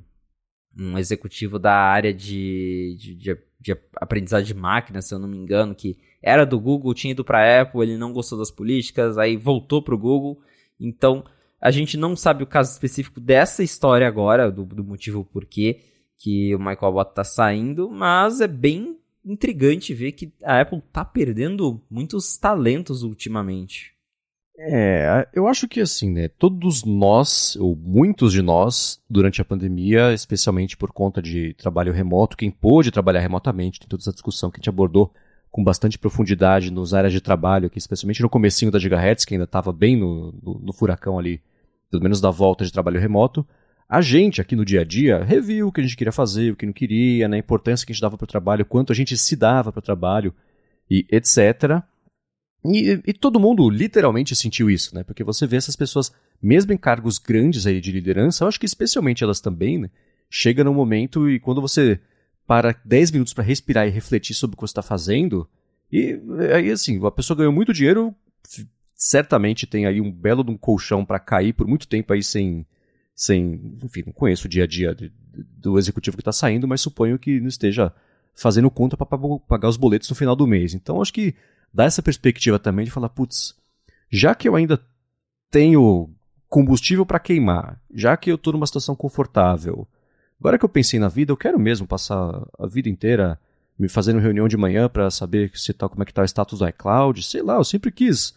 um 0.78 0.98
executivo 0.98 1.58
da 1.58 1.74
área 1.74 2.12
de, 2.12 2.96
de, 2.98 3.14
de, 3.14 3.38
de 3.60 3.76
aprendizagem 3.96 4.46
de 4.46 4.60
máquina, 4.60 5.00
se 5.00 5.14
eu 5.14 5.18
não 5.18 5.28
me 5.28 5.36
engano, 5.36 5.74
que 5.74 5.96
era 6.26 6.44
do 6.44 6.58
Google, 6.58 6.92
tinha 6.92 7.12
ido 7.12 7.24
para 7.24 7.38
a 7.38 7.62
Apple, 7.62 7.82
ele 7.82 7.96
não 7.96 8.12
gostou 8.12 8.36
das 8.36 8.50
políticas, 8.50 9.16
aí 9.16 9.36
voltou 9.36 9.80
para 9.80 9.94
o 9.94 9.98
Google. 9.98 10.40
Então, 10.78 11.24
a 11.60 11.70
gente 11.70 11.96
não 11.96 12.16
sabe 12.16 12.42
o 12.42 12.46
caso 12.48 12.72
específico 12.72 13.20
dessa 13.20 13.62
história 13.62 14.08
agora, 14.08 14.50
do, 14.50 14.64
do 14.64 14.82
motivo 14.82 15.24
porquê 15.24 15.82
que 16.18 16.52
o 16.52 16.58
Michael 16.58 16.88
Abbott 16.88 17.10
está 17.10 17.22
saindo, 17.22 17.88
mas 17.88 18.40
é 18.40 18.48
bem 18.48 18.98
intrigante 19.24 19.94
ver 19.94 20.12
que 20.12 20.32
a 20.42 20.60
Apple 20.60 20.78
está 20.78 21.04
perdendo 21.04 21.80
muitos 21.88 22.36
talentos 22.36 23.04
ultimamente. 23.04 23.94
É, 24.58 25.28
eu 25.32 25.46
acho 25.46 25.68
que 25.68 25.80
assim, 25.80 26.10
né, 26.10 26.26
todos 26.26 26.82
nós, 26.84 27.54
ou 27.56 27.76
muitos 27.76 28.32
de 28.32 28.42
nós, 28.42 29.00
durante 29.08 29.40
a 29.40 29.44
pandemia, 29.44 30.12
especialmente 30.12 30.76
por 30.76 30.90
conta 30.90 31.22
de 31.22 31.54
trabalho 31.54 31.92
remoto, 31.92 32.36
quem 32.36 32.50
pôde 32.50 32.90
trabalhar 32.90 33.20
remotamente, 33.20 33.78
tem 33.78 33.88
toda 33.88 34.02
essa 34.02 34.12
discussão 34.12 34.50
que 34.50 34.56
a 34.56 34.60
gente 34.60 34.70
abordou 34.70 35.12
com 35.56 35.64
bastante 35.64 35.98
profundidade 35.98 36.70
nos 36.70 36.92
áreas 36.92 37.14
de 37.14 37.18
trabalho, 37.18 37.68
aqui, 37.68 37.78
especialmente 37.78 38.20
no 38.20 38.28
comecinho 38.28 38.70
da 38.70 38.78
Gigahertz, 38.78 39.24
que 39.24 39.32
ainda 39.32 39.44
estava 39.44 39.72
bem 39.72 39.96
no, 39.96 40.30
no, 40.42 40.60
no, 40.66 40.70
furacão 40.70 41.18
ali, 41.18 41.40
pelo 41.90 42.02
menos 42.02 42.20
da 42.20 42.30
volta 42.30 42.62
de 42.62 42.70
trabalho 42.70 43.00
remoto, 43.00 43.42
a 43.88 44.02
gente 44.02 44.38
aqui 44.38 44.54
no 44.54 44.66
dia 44.66 44.82
a 44.82 44.84
dia 44.84 45.24
reviu 45.24 45.68
o 45.68 45.72
que 45.72 45.80
a 45.80 45.82
gente 45.82 45.96
queria 45.96 46.12
fazer, 46.12 46.52
o 46.52 46.56
que 46.56 46.66
não 46.66 46.74
queria, 46.74 47.26
né, 47.26 47.36
a 47.36 47.40
importância 47.40 47.86
que 47.86 47.92
a 47.92 47.94
gente 47.94 48.02
dava 48.02 48.18
para 48.18 48.24
o 48.24 48.28
trabalho, 48.28 48.66
quanto 48.66 48.92
a 48.92 48.94
gente 48.94 49.16
se 49.16 49.34
dava 49.34 49.72
para 49.72 49.78
o 49.78 49.82
trabalho 49.82 50.34
e 50.90 51.06
etc. 51.10 51.82
E, 52.62 53.00
e, 53.06 53.12
todo 53.14 53.40
mundo 53.40 53.70
literalmente 53.70 54.36
sentiu 54.36 54.68
isso, 54.68 54.94
né? 54.94 55.04
Porque 55.04 55.24
você 55.24 55.46
vê 55.46 55.56
essas 55.56 55.74
pessoas, 55.74 56.12
mesmo 56.42 56.74
em 56.74 56.76
cargos 56.76 57.16
grandes 57.16 57.66
aí 57.66 57.80
de 57.80 57.92
liderança, 57.92 58.44
eu 58.44 58.48
acho 58.48 58.60
que 58.60 58.66
especialmente 58.66 59.24
elas 59.24 59.40
também, 59.40 59.78
né? 59.78 59.88
Chega 60.28 60.62
num 60.62 60.74
momento 60.74 61.30
e 61.30 61.40
quando 61.40 61.62
você 61.62 61.98
para 62.46 62.74
10 62.84 63.10
minutos 63.10 63.34
para 63.34 63.44
respirar 63.44 63.86
e 63.86 63.90
refletir 63.90 64.34
sobre 64.34 64.54
o 64.54 64.56
que 64.56 64.62
você 64.62 64.70
está 64.70 64.82
fazendo, 64.82 65.48
e 65.90 66.20
aí 66.54 66.70
assim, 66.70 67.04
a 67.04 67.10
pessoa 67.10 67.36
ganhou 67.36 67.52
muito 67.52 67.72
dinheiro, 67.72 68.14
certamente 68.94 69.66
tem 69.66 69.86
aí 69.86 70.00
um 70.00 70.10
belo 70.10 70.42
de 70.42 70.50
um 70.50 70.56
colchão 70.56 71.04
para 71.04 71.18
cair 71.18 71.52
por 71.52 71.66
muito 71.66 71.86
tempo 71.86 72.12
aí 72.12 72.22
sem, 72.22 72.66
sem, 73.14 73.76
enfim, 73.82 74.04
não 74.06 74.12
conheço 74.12 74.46
o 74.46 74.50
dia 74.50 74.64
a 74.64 74.66
dia 74.66 74.94
de, 74.94 75.12
do 75.34 75.78
executivo 75.78 76.16
que 76.16 76.22
está 76.22 76.32
saindo, 76.32 76.66
mas 76.68 76.80
suponho 76.80 77.18
que 77.18 77.40
não 77.40 77.48
esteja 77.48 77.92
fazendo 78.34 78.70
conta 78.70 78.96
para 78.96 79.06
pagar 79.48 79.68
os 79.68 79.76
boletos 79.76 80.08
no 80.08 80.16
final 80.16 80.36
do 80.36 80.46
mês. 80.46 80.74
Então 80.74 81.00
acho 81.00 81.12
que 81.12 81.34
dá 81.72 81.84
essa 81.84 82.02
perspectiva 82.02 82.58
também 82.58 82.84
de 82.84 82.90
falar, 82.90 83.08
putz, 83.08 83.54
já 84.10 84.34
que 84.34 84.48
eu 84.48 84.54
ainda 84.54 84.80
tenho 85.50 86.10
combustível 86.48 87.04
para 87.04 87.18
queimar, 87.18 87.80
já 87.92 88.16
que 88.16 88.30
eu 88.30 88.36
estou 88.36 88.52
numa 88.52 88.66
situação 88.66 88.94
confortável, 88.94 89.86
agora 90.38 90.58
que 90.58 90.64
eu 90.64 90.68
pensei 90.68 90.98
na 90.98 91.08
vida, 91.08 91.32
eu 91.32 91.36
quero 91.36 91.58
mesmo 91.58 91.86
passar 91.86 92.46
a 92.58 92.66
vida 92.66 92.88
inteira 92.88 93.38
me 93.78 93.88
fazendo 93.88 94.18
reunião 94.18 94.48
de 94.48 94.56
manhã 94.56 94.88
para 94.88 95.10
saber 95.10 95.50
se 95.54 95.72
tá, 95.72 95.88
como 95.88 96.02
é 96.02 96.06
que 96.06 96.12
está 96.12 96.22
o 96.22 96.24
status 96.24 96.58
do 96.58 96.68
iCloud, 96.68 97.22
sei 97.22 97.42
lá, 97.42 97.56
eu 97.56 97.64
sempre 97.64 97.90
quis 97.90 98.34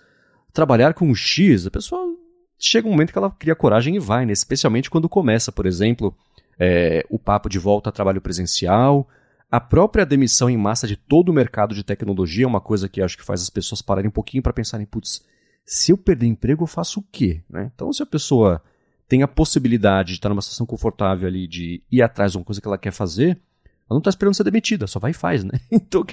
trabalhar 0.51 0.93
com 0.93 1.05
um 1.05 1.15
X, 1.15 1.65
a 1.65 1.71
pessoa 1.71 2.15
chega 2.57 2.87
um 2.87 2.91
momento 2.91 3.13
que 3.13 3.17
ela 3.17 3.31
cria 3.31 3.55
coragem 3.55 3.95
e 3.95 3.99
vai, 3.99 4.25
né? 4.25 4.33
especialmente 4.33 4.89
quando 4.89 5.07
começa, 5.07 5.51
por 5.51 5.65
exemplo, 5.65 6.15
é, 6.59 7.05
o 7.09 7.17
papo 7.17 7.47
de 7.47 7.57
volta 7.57 7.89
a 7.89 7.93
trabalho 7.93 8.19
presencial, 8.19 9.07
a 9.49 9.59
própria 9.59 10.05
demissão 10.05 10.49
em 10.49 10.57
massa 10.57 10.85
de 10.85 10.97
todo 10.97 11.29
o 11.29 11.33
mercado 11.33 11.73
de 11.73 11.83
tecnologia 11.83 12.43
é 12.43 12.47
uma 12.47 12.61
coisa 12.61 12.89
que 12.89 13.01
acho 13.01 13.17
que 13.17 13.23
faz 13.23 13.41
as 13.41 13.49
pessoas 13.49 13.81
pararem 13.81 14.09
um 14.09 14.13
pouquinho 14.13 14.43
para 14.43 14.53
pensarem, 14.53 14.85
putz, 14.85 15.23
se 15.65 15.91
eu 15.91 15.97
perder 15.97 16.27
emprego, 16.27 16.63
eu 16.63 16.67
faço 16.67 16.99
o 16.99 17.05
quê? 17.11 17.41
Né? 17.49 17.71
Então, 17.73 17.93
se 17.93 18.03
a 18.03 18.05
pessoa 18.05 18.61
tem 19.09 19.23
a 19.23 19.27
possibilidade 19.27 20.09
de 20.09 20.13
estar 20.13 20.29
numa 20.29 20.41
situação 20.41 20.67
confortável 20.67 21.27
ali, 21.27 21.47
de 21.47 21.81
ir 21.91 22.01
atrás 22.03 22.31
de 22.31 22.37
uma 22.37 22.43
coisa 22.43 22.61
que 22.61 22.67
ela 22.67 22.77
quer 22.77 22.91
fazer, 22.91 23.29
ela 23.65 23.89
não 23.89 23.97
está 23.97 24.11
esperando 24.11 24.35
ser 24.35 24.43
demitida, 24.43 24.85
só 24.85 24.99
vai 24.99 25.11
e 25.11 25.15
faz, 25.15 25.43
né? 25.43 25.59
Então, 25.71 26.05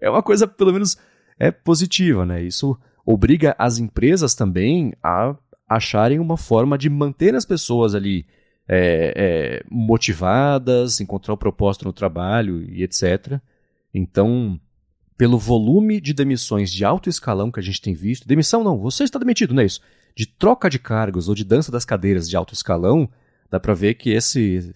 é 0.00 0.10
uma 0.10 0.22
coisa, 0.22 0.48
pelo 0.48 0.72
menos, 0.72 0.98
é 1.38 1.52
positiva, 1.52 2.26
né? 2.26 2.42
Isso 2.42 2.76
obriga 3.06 3.54
as 3.56 3.78
empresas 3.78 4.34
também 4.34 4.92
a 5.00 5.36
acharem 5.68 6.18
uma 6.18 6.36
forma 6.36 6.76
de 6.76 6.90
manter 6.90 7.34
as 7.36 7.44
pessoas 7.44 7.94
ali 7.94 8.26
é, 8.68 9.14
é, 9.16 9.64
motivadas, 9.70 11.00
encontrar 11.00 11.34
o 11.34 11.38
propósito 11.38 11.84
no 11.84 11.92
trabalho 11.92 12.62
e 12.68 12.82
etc. 12.82 13.40
Então, 13.94 14.60
pelo 15.16 15.38
volume 15.38 16.00
de 16.00 16.12
demissões 16.12 16.72
de 16.72 16.84
alto 16.84 17.08
escalão 17.08 17.52
que 17.52 17.60
a 17.60 17.62
gente 17.62 17.80
tem 17.80 17.94
visto, 17.94 18.26
demissão 18.26 18.64
não, 18.64 18.78
você 18.78 19.04
está 19.04 19.18
demitido, 19.18 19.54
não 19.54 19.62
é 19.62 19.66
isso? 19.66 19.80
De 20.14 20.26
troca 20.26 20.68
de 20.68 20.78
cargos 20.78 21.28
ou 21.28 21.34
de 21.34 21.44
dança 21.44 21.72
das 21.72 21.84
cadeiras 21.84 22.28
de 22.28 22.36
alto 22.36 22.54
escalão, 22.54 23.08
dá 23.50 23.58
para 23.58 23.74
ver 23.74 23.94
que 23.94 24.10
esse, 24.10 24.74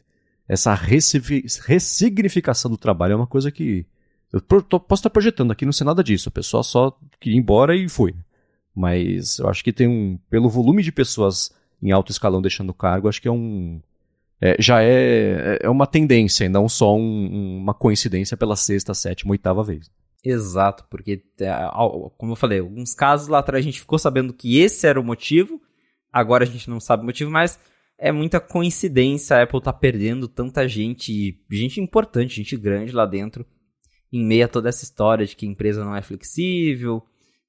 essa 0.49 0.75
ressignificação 0.75 2.71
do 2.71 2.77
trabalho 2.77 3.13
é 3.13 3.17
uma 3.17 3.27
coisa 3.27 3.51
que 3.51 3.87
eu 4.33 4.41
posso 4.41 5.01
estar 5.01 5.11
projetando 5.11 5.53
aqui, 5.53 5.65
não 5.65 5.73
sei 5.73 5.85
nada 5.85 6.03
disso. 6.03 6.29
A 6.29 6.33
pessoa 6.33 6.63
só 6.63 6.97
queria 7.21 7.39
ir 7.39 7.41
embora 7.41 7.77
e 7.77 7.89
foi. 7.89 8.15
Mas 8.75 9.39
eu 9.39 9.49
acho 9.49 9.65
que 9.65 9.73
tem 9.73 9.89
um. 9.89 10.19
Pelo 10.29 10.51
volume 10.51 10.83
de 10.83 10.93
pessoas 10.93 11.51
em 11.83 11.91
alto 11.91 12.13
escalão 12.13 12.43
deixando 12.43 12.71
o 12.71 12.75
cargo, 12.75 13.09
acho 13.09 13.23
que 13.23 13.29
é 13.29 13.33
um. 13.33 13.81
É, 14.39 14.57
já 14.61 14.83
é, 14.83 15.59
é 15.63 15.69
uma 15.71 15.87
tendência 15.87 16.45
e 16.45 16.49
não 16.49 16.69
só 16.69 16.95
um, 16.95 17.59
uma 17.63 17.73
coincidência 17.73 18.37
pela 18.37 18.55
sexta, 18.55 18.93
sétima, 18.93 19.31
oitava 19.31 19.65
vez. 19.65 19.91
Exato, 20.29 20.85
porque, 20.91 21.23
é, 21.39 21.53
como 22.19 22.33
eu 22.33 22.37
falei, 22.37 22.59
alguns 22.59 22.93
casos 22.93 23.29
lá 23.29 23.39
atrás 23.39 23.63
a 23.63 23.65
gente 23.65 23.79
ficou 23.79 23.97
sabendo 23.97 24.33
que 24.33 24.59
esse 24.59 24.85
era 24.85 25.01
o 25.01 25.05
motivo, 25.05 25.63
agora 26.13 26.43
a 26.43 26.47
gente 26.47 26.69
não 26.69 26.81
sabe 26.81 27.05
o 27.05 27.07
motivo, 27.07 27.31
mas 27.31 27.61
é 27.97 28.11
muita 28.11 28.41
coincidência 28.41 29.37
a 29.37 29.45
Apple 29.45 29.61
tá 29.61 29.73
perdendo 29.73 30.27
tanta 30.27 30.67
gente, 30.67 31.41
gente 31.49 31.81
importante, 31.81 32.35
gente 32.35 32.57
grande 32.57 32.91
lá 32.91 33.07
dentro, 33.07 33.47
em 34.13 34.27
meio 34.27 34.47
a 34.47 34.49
toda 34.49 34.69
essa 34.69 34.83
história 34.83 35.25
de 35.25 35.37
que 35.37 35.47
a 35.47 35.49
empresa 35.49 35.85
não 35.85 35.95
é 35.95 36.03
flexível, 36.03 37.01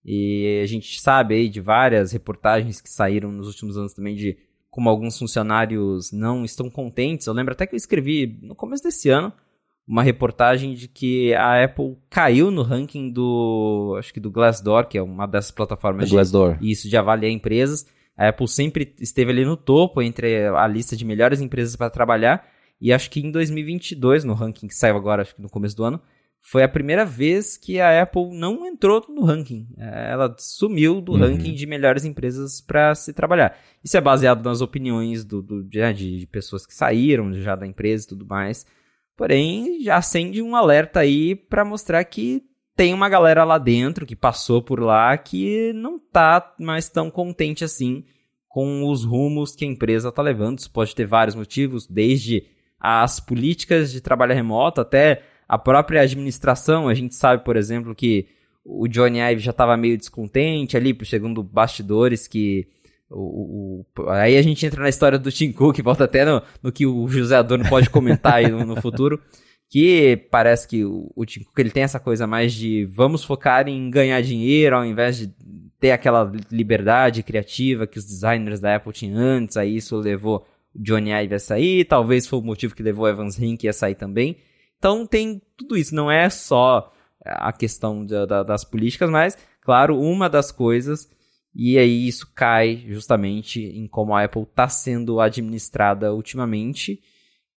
e 0.05 0.61
a 0.61 0.67
gente 0.67 1.01
sabe 1.01 1.34
aí 1.34 1.49
de 1.49 1.59
várias 1.59 2.11
reportagens 2.11 2.80
que 2.80 2.91
saíram 2.91 3.32
nos 3.32 3.47
últimos 3.47 3.75
anos 3.75 3.95
também 3.95 4.13
de 4.13 4.38
como 4.69 4.88
alguns 4.88 5.17
funcionários 5.17 6.11
não 6.11 6.45
estão 6.45 6.69
contentes. 6.69 7.25
Eu 7.25 7.34
lembro 7.34 7.53
até 7.53 7.65
que 7.65 7.73
eu 7.73 7.78
escrevi 7.78 8.38
no 8.43 8.53
começo 8.53 8.84
desse 8.84 9.09
ano 9.09 9.34
uma 9.88 10.04
reportagem 10.04 10.74
de 10.74 10.88
que 10.88 11.34
a 11.34 11.64
Apple 11.64 11.98
caiu 12.10 12.52
no 12.52 12.62
ranking 12.62 13.10
do, 13.10 13.96
acho 13.98 14.14
que 14.14 14.20
do 14.20 14.30
Glassdoor, 14.30 14.86
que 14.88 14.98
é 14.98 15.02
uma 15.02 15.26
dessas 15.26 15.52
plataformas 15.52 16.10
de, 16.10 16.16
Glassdoor. 16.16 16.58
isso 16.62 16.90
de 16.90 16.98
avaliar 16.98 17.32
empresas. 17.32 17.88
A 18.18 18.30
Apple 18.30 18.48
sempre 18.48 18.94
esteve 19.00 19.32
ali 19.32 19.46
no 19.46 19.56
topo 19.56 20.02
entre 20.02 20.48
a 20.48 20.68
lista 20.68 20.96
de 20.96 21.06
melhores 21.06 21.40
empresas 21.40 21.76
para 21.76 21.90
trabalhar. 21.90 22.46
E 22.82 22.92
acho 22.92 23.10
que 23.10 23.22
em 23.22 23.32
2022, 23.32 24.24
no 24.24 24.34
ranking 24.34 24.68
que 24.68 24.76
saiu 24.76 24.98
agora, 24.98 25.22
acho 25.22 25.36
que 25.36 25.42
no 25.42 25.50
começo 25.50 25.76
do 25.78 25.84
ano, 25.84 26.02
foi 26.42 26.64
a 26.64 26.70
primeira 26.70 27.04
vez 27.04 27.58
que 27.58 27.80
a 27.80 28.02
Apple 28.02 28.30
não 28.34 28.66
entrou 28.66 29.04
no 29.10 29.24
ranking. 29.26 29.68
É, 29.78 30.12
ela 30.12 30.34
sumiu 30.38 31.02
do 31.02 31.14
uhum. 31.14 31.20
ranking 31.20 31.54
de 31.54 31.66
melhores 31.66 32.06
empresas 32.06 32.62
para 32.62 32.96
se 32.96 33.14
trabalhar. 33.14 33.58
Isso 33.84 33.98
é 33.98 34.02
baseado 34.02 34.44
nas 34.44 34.62
opiniões 34.62 35.26
do, 35.26 35.42
do 35.42 35.64
de, 35.64 35.94
de, 35.94 36.28
pessoas 36.28 36.66
que 36.66 36.74
saíram 36.74 37.34
já 37.34 37.56
da 37.56 37.68
empresa 37.68 38.06
e 38.06 38.08
tudo 38.08 38.26
mais. 38.26 38.66
Porém, 39.18 39.82
já 39.82 39.97
acende 39.97 40.41
um 40.43 40.55
alerta 40.55 40.99
aí 40.99 41.36
para 41.36 41.65
mostrar 41.65 42.03
que 42.05 42.43
tem 42.76 42.93
uma 42.93 43.09
galera 43.09 43.43
lá 43.43 43.57
dentro 43.57 44.05
que 44.05 44.15
passou 44.15 44.61
por 44.61 44.80
lá 44.80 45.18
que 45.18 45.74
não 45.74 45.97
tá 45.97 46.53
mais 46.59 46.88
tão 46.88 47.09
contente 47.09 47.63
assim 47.63 48.05
com 48.47 48.88
os 48.88 49.03
rumos 49.03 49.55
que 49.55 49.65
a 49.65 49.68
empresa 49.68 50.09
está 50.09 50.22
levando. 50.22 50.59
Isso 50.59 50.72
pode 50.72 50.93
ter 50.95 51.07
vários 51.07 51.36
motivos, 51.36 51.88
desde 51.88 52.45
as 52.80 53.20
políticas 53.20 53.91
de 53.91 53.99
trabalho 53.99 54.36
remoto 54.36 54.80
até 54.80 55.24
a 55.47 55.57
própria 55.57 56.01
administração. 56.01 56.88
A 56.88 56.93
gente 56.93 57.15
sabe, 57.15 57.43
por 57.43 57.57
exemplo, 57.57 57.95
que 57.95 58.28
o 58.63 58.88
Johnny 58.88 59.20
Ive 59.20 59.41
já 59.41 59.51
estava 59.51 59.76
meio 59.76 59.97
descontente 59.97 60.78
ali, 60.78 60.95
segundo 61.05 61.41
bastidores, 61.41 62.28
que 62.28 62.68
o, 63.10 63.86
o, 63.97 64.10
aí 64.10 64.38
a 64.38 64.41
gente 64.41 64.66
entra 64.66 64.82
na 64.82 64.89
história 64.89 65.18
do 65.18 65.32
Tim 65.32 65.51
Cook, 65.51 65.80
volta 65.82 66.03
até 66.03 66.26
no, 66.26 66.41
no 66.62 66.72
que 66.72 66.86
o 66.86 67.08
José 67.08 67.36
Adorno 67.36 67.68
pode 67.70 67.89
comentar 67.89 68.36
aí 68.36 68.49
no, 68.49 68.66
no 68.66 68.82
futuro, 68.82 69.22
que 69.70 70.28
parece 70.30 70.68
que 70.68 70.84
o, 70.84 71.12
o 71.16 71.26
Tim 71.26 71.43
Cook 71.43 71.58
ele 71.60 71.72
tem 71.72 71.84
essa 71.84 71.99
coisa 71.99 72.28
mais 72.28 72.53
de 72.53 72.86
vamos 72.86 73.24
focar 73.24 73.68
em 73.68 73.89
ganhar 73.89 74.22
dinheiro 74.22 74.76
ao 74.76 74.86
invés 74.86 75.18
de 75.18 75.34
ter 75.80 75.91
aquela 75.91 76.32
liberdade 76.51 77.24
criativa 77.24 77.88
que 77.88 77.99
os 77.99 78.05
designers 78.05 78.60
da 78.60 78.76
Apple 78.76 78.91
tinham 78.91 79.18
antes, 79.18 79.58
aí 79.58 79.78
isso 79.78 79.95
levou 79.97 80.45
Johnny 80.76 81.12
Ive 81.12 81.36
a 81.36 81.39
sair, 81.39 81.86
talvez 81.86 82.28
foi 82.28 82.39
o 82.39 82.43
motivo 82.43 82.76
que 82.76 82.84
levou 82.84 83.08
Evans 83.08 83.38
Rink 83.38 83.68
a 83.68 83.74
sair 83.74 83.95
também. 83.95 84.38
Então 84.78 85.05
tem 85.05 85.41
tudo 85.55 85.78
isso, 85.78 85.95
não 85.95 86.10
é 86.12 86.30
só 86.30 86.91
a 87.26 87.51
questão 87.51 88.05
da, 88.05 88.43
das 88.43 88.64
políticas, 88.64 89.10
mas, 89.10 89.38
claro, 89.62 89.99
uma 89.99 90.30
das 90.30 90.51
coisas 90.51 91.10
e 91.60 91.76
aí 91.80 92.08
isso 92.08 92.32
cai 92.36 92.86
justamente 92.88 93.60
em 93.60 93.88
como 93.88 94.14
a 94.14 94.24
Apple 94.24 94.43
está 94.43 94.70
sendo 94.70 95.20
administrada 95.20 96.14
ultimamente. 96.14 97.01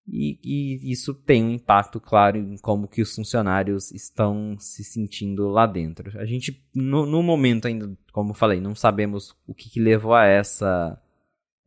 E, 0.09 0.41
e, 0.43 0.91
isso 0.91 1.13
tem 1.13 1.45
um 1.45 1.51
impacto, 1.51 2.01
claro, 2.01 2.39
em 2.39 2.57
como 2.57 2.89
que 2.89 3.03
os 3.03 3.15
funcionários 3.15 3.93
estão 3.93 4.57
se 4.59 4.83
sentindo 4.83 5.49
lá 5.49 5.67
dentro. 5.67 6.19
A 6.19 6.25
gente, 6.25 6.65
no, 6.75 7.05
no 7.05 7.23
momento 7.23 7.69
ainda, 7.69 7.95
como 8.11 8.31
eu 8.31 8.35
falei, 8.35 8.59
não 8.59 8.75
sabemos 8.75 9.37
o 9.47 9.53
que, 9.55 9.69
que 9.69 9.79
levou 9.79 10.15
a 10.15 10.25
essa, 10.25 10.99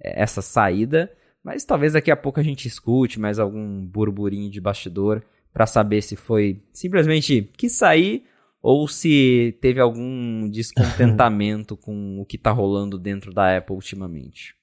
essa 0.01 0.41
saída, 0.41 1.15
mas 1.43 1.63
talvez 1.63 1.93
daqui 1.93 2.09
a 2.09 2.17
pouco 2.17 2.39
a 2.39 2.43
gente 2.43 2.67
escute 2.67 3.19
mais 3.19 3.37
algum 3.37 3.85
burburinho 3.85 4.49
de 4.49 4.59
bastidor 4.59 5.23
para 5.53 5.67
saber 5.67 6.01
se 6.01 6.15
foi 6.15 6.63
simplesmente 6.73 7.43
que 7.55 7.69
sair 7.69 8.25
ou 8.63 8.87
se 8.87 9.57
teve 9.59 9.81
algum 9.81 10.49
descontentamento 10.49 11.75
com 11.77 12.21
o 12.21 12.25
que 12.25 12.37
está 12.37 12.49
rolando 12.49 12.97
dentro 12.97 13.33
da 13.33 13.57
Apple 13.57 13.75
ultimamente. 13.75 14.55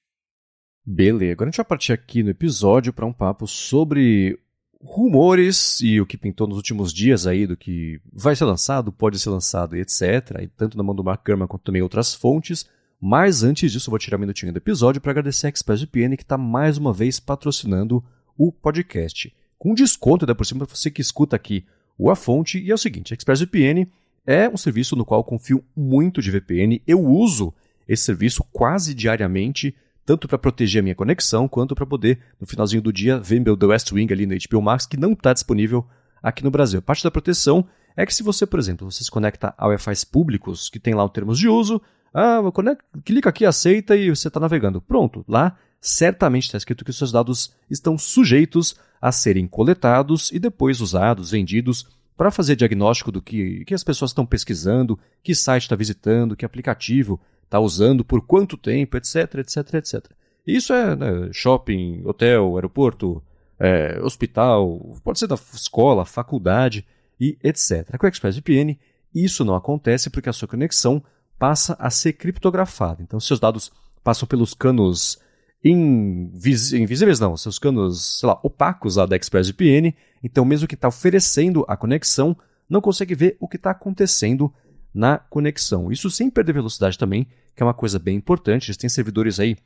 Beleza, 0.83 1.33
agora 1.33 1.49
a 1.49 1.51
gente 1.51 1.57
vai 1.57 1.65
partir 1.65 1.93
aqui 1.93 2.23
no 2.23 2.31
episódio 2.31 2.91
para 2.91 3.05
um 3.05 3.13
papo 3.13 3.45
sobre 3.45 4.39
rumores 4.83 5.79
e 5.81 6.01
o 6.01 6.07
que 6.07 6.17
pintou 6.17 6.47
nos 6.47 6.57
últimos 6.57 6.91
dias 6.91 7.27
aí 7.27 7.45
do 7.45 7.55
que 7.55 8.01
vai 8.11 8.35
ser 8.35 8.45
lançado, 8.45 8.91
pode 8.91 9.19
ser 9.19 9.29
lançado 9.29 9.77
e 9.77 9.81
etc. 9.81 10.41
E 10.41 10.47
tanto 10.47 10.75
na 10.75 10.83
mão 10.83 10.95
do 10.95 11.03
Mark 11.03 11.23
Gurman 11.23 11.45
quanto 11.45 11.61
também 11.63 11.83
outras 11.83 12.15
fontes. 12.15 12.67
Mas 12.99 13.43
antes 13.43 13.71
disso, 13.71 13.89
eu 13.89 13.91
vou 13.91 13.99
tirar 13.99 14.17
um 14.17 14.19
minutinho 14.19 14.51
do 14.51 14.57
episódio 14.57 14.99
para 14.99 15.11
agradecer 15.11 15.45
a 15.45 15.49
ExpressVPN 15.49 16.17
que 16.17 16.23
está 16.23 16.37
mais 16.39 16.77
uma 16.77 16.91
vez 16.91 17.19
patrocinando 17.19 18.03
o 18.35 18.51
podcast. 18.51 19.31
Com 19.59 19.75
desconto, 19.75 20.25
ainda 20.25 20.33
por 20.33 20.45
cima, 20.45 20.65
para 20.65 20.75
você 20.75 20.89
que 20.89 21.01
escuta 21.01 21.35
aqui 21.35 21.65
o 21.97 22.09
A 22.09 22.15
Fonte. 22.15 22.59
E 22.59 22.71
é 22.71 22.73
o 22.73 22.77
seguinte, 22.77 23.13
ExpressVPN 23.13 23.87
é 24.25 24.49
um 24.49 24.57
serviço 24.57 24.95
no 24.95 25.05
qual 25.05 25.23
confio 25.23 25.63
muito 25.75 26.21
de 26.21 26.31
VPN. 26.31 26.81
Eu 26.85 27.03
uso 27.03 27.53
esse 27.87 28.03
serviço 28.03 28.43
quase 28.51 28.93
diariamente, 28.93 29.75
tanto 30.05 30.27
para 30.27 30.37
proteger 30.37 30.79
a 30.79 30.83
minha 30.83 30.95
conexão, 30.95 31.47
quanto 31.47 31.75
para 31.75 31.85
poder, 31.85 32.19
no 32.39 32.47
finalzinho 32.47 32.81
do 32.81 32.93
dia, 32.93 33.19
ver 33.19 33.39
meu 33.39 33.57
The 33.57 33.65
West 33.65 33.91
Wing 33.91 34.11
ali 34.13 34.25
no 34.25 34.35
HBO 34.35 34.61
Max, 34.61 34.85
que 34.85 34.97
não 34.97 35.13
está 35.13 35.33
disponível 35.33 35.85
aqui 36.21 36.43
no 36.43 36.51
Brasil. 36.51 36.81
Parte 36.81 37.03
da 37.03 37.11
proteção 37.11 37.65
é 37.95 38.05
que 38.05 38.13
se 38.13 38.23
você, 38.23 38.45
por 38.45 38.59
exemplo, 38.59 38.89
você 38.89 39.03
se 39.03 39.11
conecta 39.11 39.53
a 39.57 39.67
Wi-Fi 39.67 40.05
públicos, 40.11 40.69
que 40.69 40.79
tem 40.79 40.93
lá 40.93 41.03
os 41.03 41.11
termos 41.11 41.37
de 41.37 41.47
uso, 41.47 41.81
ah, 42.13 42.39
conecta, 42.53 42.83
clica 43.03 43.29
aqui, 43.29 43.45
aceita 43.45 43.95
e 43.95 44.09
você 44.09 44.27
está 44.27 44.39
navegando. 44.39 44.81
Pronto, 44.81 45.25
lá 45.27 45.57
certamente 45.81 46.43
está 46.43 46.57
escrito 46.57 46.85
que 46.85 46.91
os 46.91 46.97
seus 46.97 47.11
dados 47.11 47.53
estão 47.69 47.97
sujeitos 47.97 48.75
a 49.01 49.11
serem 49.11 49.47
coletados 49.47 50.31
e 50.31 50.37
depois 50.37 50.79
usados, 50.79 51.31
vendidos 51.31 51.87
para 52.15 52.29
fazer 52.29 52.55
diagnóstico 52.55 53.11
do 53.11 53.19
que, 53.19 53.65
que 53.65 53.73
as 53.73 53.83
pessoas 53.83 54.11
estão 54.11 54.25
pesquisando, 54.25 54.99
que 55.23 55.33
site 55.33 55.63
está 55.63 55.75
visitando, 55.75 56.35
que 56.35 56.45
aplicativo 56.45 57.19
está 57.43 57.59
usando, 57.59 58.05
por 58.05 58.21
quanto 58.21 58.55
tempo, 58.55 58.95
etc, 58.95 59.39
etc, 59.39 59.73
etc. 59.73 60.05
Isso 60.45 60.71
é 60.71 60.95
né, 60.95 61.29
shopping, 61.33 62.03
hotel, 62.05 62.55
aeroporto, 62.55 63.23
é, 63.59 63.99
hospital, 64.01 64.97
pode 65.03 65.17
ser 65.17 65.27
da 65.27 65.35
escola, 65.35 66.05
faculdade 66.05 66.85
e 67.19 67.37
etc. 67.43 67.97
Com 67.97 68.05
o 68.05 68.09
ExpressVPN, 68.09 68.77
isso 69.13 69.43
não 69.43 69.55
acontece 69.55 70.09
porque 70.09 70.29
a 70.29 70.33
sua 70.33 70.47
conexão 70.47 71.03
passa 71.39 71.75
a 71.79 71.89
ser 71.89 72.13
criptografada. 72.13 73.01
Então, 73.01 73.19
seus 73.19 73.39
dados 73.39 73.71
passam 74.03 74.27
pelos 74.27 74.53
canos 74.53 75.19
invis 75.63 76.73
invisíveis, 76.73 77.19
não, 77.19 77.37
seus 77.37 77.59
canos, 77.59 78.19
sei 78.19 78.27
lá, 78.27 78.39
opacos 78.43 78.95
lá 78.95 79.05
da 79.05 79.15
ExpressVPN 79.15 79.93
então, 80.23 80.45
mesmo 80.45 80.67
que 80.67 80.75
está 80.75 80.87
oferecendo 80.87 81.65
a 81.67 81.75
conexão, 81.75 82.37
não 82.69 82.81
consegue 82.81 83.15
ver 83.15 83.37
o 83.39 83.47
que 83.47 83.55
está 83.55 83.71
acontecendo 83.71 84.53
na 84.93 85.17
conexão. 85.17 85.91
Isso 85.91 86.09
sem 86.09 86.29
perder 86.29 86.53
velocidade 86.53 86.97
também, 86.97 87.25
que 87.55 87.63
é 87.63 87.65
uma 87.65 87.73
coisa 87.73 87.97
bem 87.97 88.17
importante. 88.17 88.67
Eles 88.67 88.77
têm 88.77 88.89
servidores 88.89 89.39
aí 89.39 89.57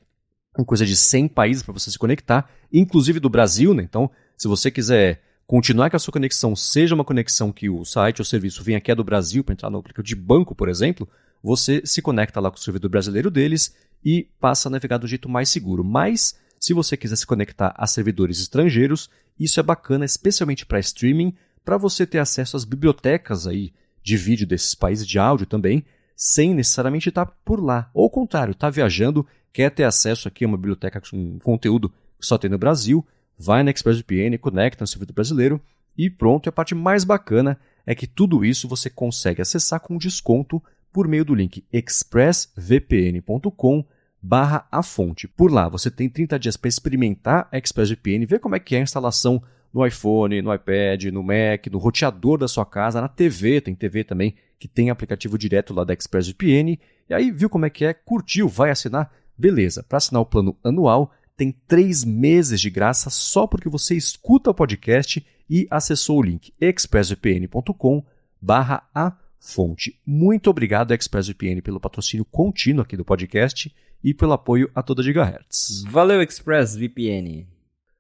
com 0.54 0.64
coisa 0.64 0.86
de 0.86 0.96
100 0.96 1.28
países 1.28 1.64
para 1.64 1.74
você 1.74 1.91
se 1.91 2.00
conectar, 2.00 2.50
inclusive 2.72 3.20
do 3.20 3.30
Brasil, 3.30 3.74
né? 3.74 3.84
Então, 3.84 4.10
se 4.38 4.48
você 4.48 4.72
quiser 4.72 5.22
continuar 5.46 5.89
que 5.89 5.96
a 5.98 6.00
sua 6.00 6.14
conexão 6.14 6.56
seja 6.56 6.96
uma 6.96 7.04
conexão 7.04 7.52
que 7.52 7.70
o 7.70 7.84
site 7.84 8.22
ou 8.22 8.26
serviço 8.26 8.64
venha 8.64 8.78
aqui 8.78 8.89
é 8.89 8.96
do 8.96 9.04
Brasil 9.04 9.43
para 9.43 9.54
entrar 9.54 9.70
no 9.70 9.80
aplicativo 9.80 10.08
de 10.08 10.16
banco, 10.16 10.56
por 10.56 10.70
exemplo, 10.70 11.08
você 11.43 11.82
se 11.84 12.02
conecta 12.02 12.39
lá 12.39 12.50
com 12.50 12.58
o 12.58 12.60
servidor 12.60 12.89
brasileiro 12.89 13.30
deles 13.30 13.76
e 14.06 14.30
passa 14.39 14.70
a 14.70 14.72
navegar 14.72 14.99
do 14.99 15.08
jeito 15.08 15.28
mais 15.28 15.49
seguro. 15.49 15.84
Mas, 15.84 16.36
se 16.60 16.74
você 16.74 16.95
quiser 16.95 17.16
se 17.16 17.26
conectar 17.26 17.74
a 17.76 17.88
servidores 17.88 18.39
estrangeiros, 18.39 19.10
isso 19.39 19.60
é 19.60 19.64
bacana, 19.64 20.06
especialmente 20.06 20.66
para 20.66 20.80
streaming, 20.80 21.34
para 21.64 21.78
você 21.78 22.06
ter 22.06 22.20
acesso 22.20 22.56
às 22.56 22.64
bibliotecas 22.64 23.47
aí 23.47 23.74
de 24.03 24.16
vídeo 24.16 24.45
desses 24.45 24.76
países, 24.76 25.08
de 25.08 25.18
áudio 25.18 25.47
também, 25.47 25.84
sem 26.16 26.53
necessariamente 26.53 27.10
estar 27.10 27.26
por 27.43 27.60
lá. 27.60 27.89
Ou 27.91 28.03
ao 28.03 28.10
contrário, 28.10 28.51
está 28.51 28.70
viajando, 28.70 29.26
quer 29.51 29.72
ter 29.72 29.84
acesso 29.84 30.28
aqui 30.28 30.45
a 30.45 30.47
uma 30.47 30.58
biblioteca 30.58 31.01
com 31.01 31.39
conteúdo 31.39 31.89
que 31.89 32.26
só 32.26 32.38
tem 32.38 32.49
no 32.49 32.60
Brasil, 32.60 33.06
vai 33.38 33.64
na 33.64 33.72
ExpressVPN, 33.72 34.38
conecta 34.38 34.84
no 34.84 34.88
servidor 34.88 35.14
brasileiro 35.14 35.60
e 35.97 36.10
pronto. 36.10 36.47
E 36.47 36.49
a 36.49 36.53
parte 36.53 36.76
mais 36.76 37.03
bacana 37.03 37.60
é 37.86 37.93
que 37.95 38.08
tudo 38.08 38.45
isso 38.45 38.68
você 38.68 38.89
consegue 38.89 39.41
acessar 39.41 39.80
com 39.80 39.97
desconto 39.97 40.62
por 40.93 41.08
meio 41.08 41.26
do 41.26 41.36
link 41.36 41.64
expressvpn.com 41.74 43.86
barra 44.26 44.67
a 44.71 44.82
fonte. 44.82 45.28
Por 45.28 45.51
lá, 45.51 45.69
você 45.69 45.91
tem 45.91 46.09
30 46.09 46.39
dias 46.39 46.57
para 46.57 46.67
experimentar 46.67 47.47
a 47.51 47.57
ExpressVPN, 47.59 48.26
ver 48.26 48.39
como 48.39 48.55
é 48.55 48.59
que 48.59 48.76
é 48.76 48.80
a 48.80 48.82
instalação 48.82 49.41
no 49.71 49.86
iPhone, 49.86 50.41
no 50.41 50.53
iPad, 50.53 51.05
no 51.05 51.21
Mac, 51.21 51.67
no 51.71 51.78
roteador 51.78 52.39
da 52.39 52.47
sua 52.47 52.65
casa, 52.65 52.99
na 52.99 53.07
TV, 53.07 53.61
tem 53.61 53.76
TV 53.76 54.03
também 54.03 54.36
que 54.57 54.67
tem 54.67 54.89
aplicativo 54.89 55.38
direto 55.38 55.76
lá 55.76 55.84
da 55.84 55.93
ExpressVPN. 55.93 56.80
E 57.07 57.13
aí, 57.13 57.30
viu 57.30 57.49
como 57.49 57.67
é 57.67 57.69
que 57.69 57.86
é, 57.86 57.93
curtiu, 57.93 58.47
vai 58.47 58.71
assinar? 58.71 59.11
Beleza, 59.38 59.84
para 59.84 59.97
assinar 59.97 60.21
o 60.21 60.26
plano 60.26 60.57
anual, 60.63 61.11
tem 61.38 61.51
três 61.67 62.03
meses 62.03 62.59
de 62.59 62.69
graça 62.69 63.11
só 63.11 63.45
porque 63.45 63.69
você 63.69 63.95
escuta 63.95 64.49
o 64.49 64.55
podcast 64.55 65.23
e 65.47 65.67
acessou 65.69 66.19
o 66.19 66.23
link 66.23 66.51
expressvpn.com 66.59 68.03
barra 68.41 68.89
a 68.95 69.15
fonte. 69.39 69.99
Muito 70.03 70.49
obrigado, 70.49 70.93
ExpressVPN, 70.93 71.61
pelo 71.61 71.80
patrocínio 71.80 72.26
contínuo 72.26 72.82
aqui 72.82 72.97
do 72.97 73.05
podcast 73.05 73.71
e 74.06 74.14
pelo 74.14 74.34
apoio 74.34 74.70
a 74.76 74.84
toda 74.84 75.01
Gigahertz. 75.01 75.84
Valeu, 75.89 76.22
ExpressVPN. 76.22 77.47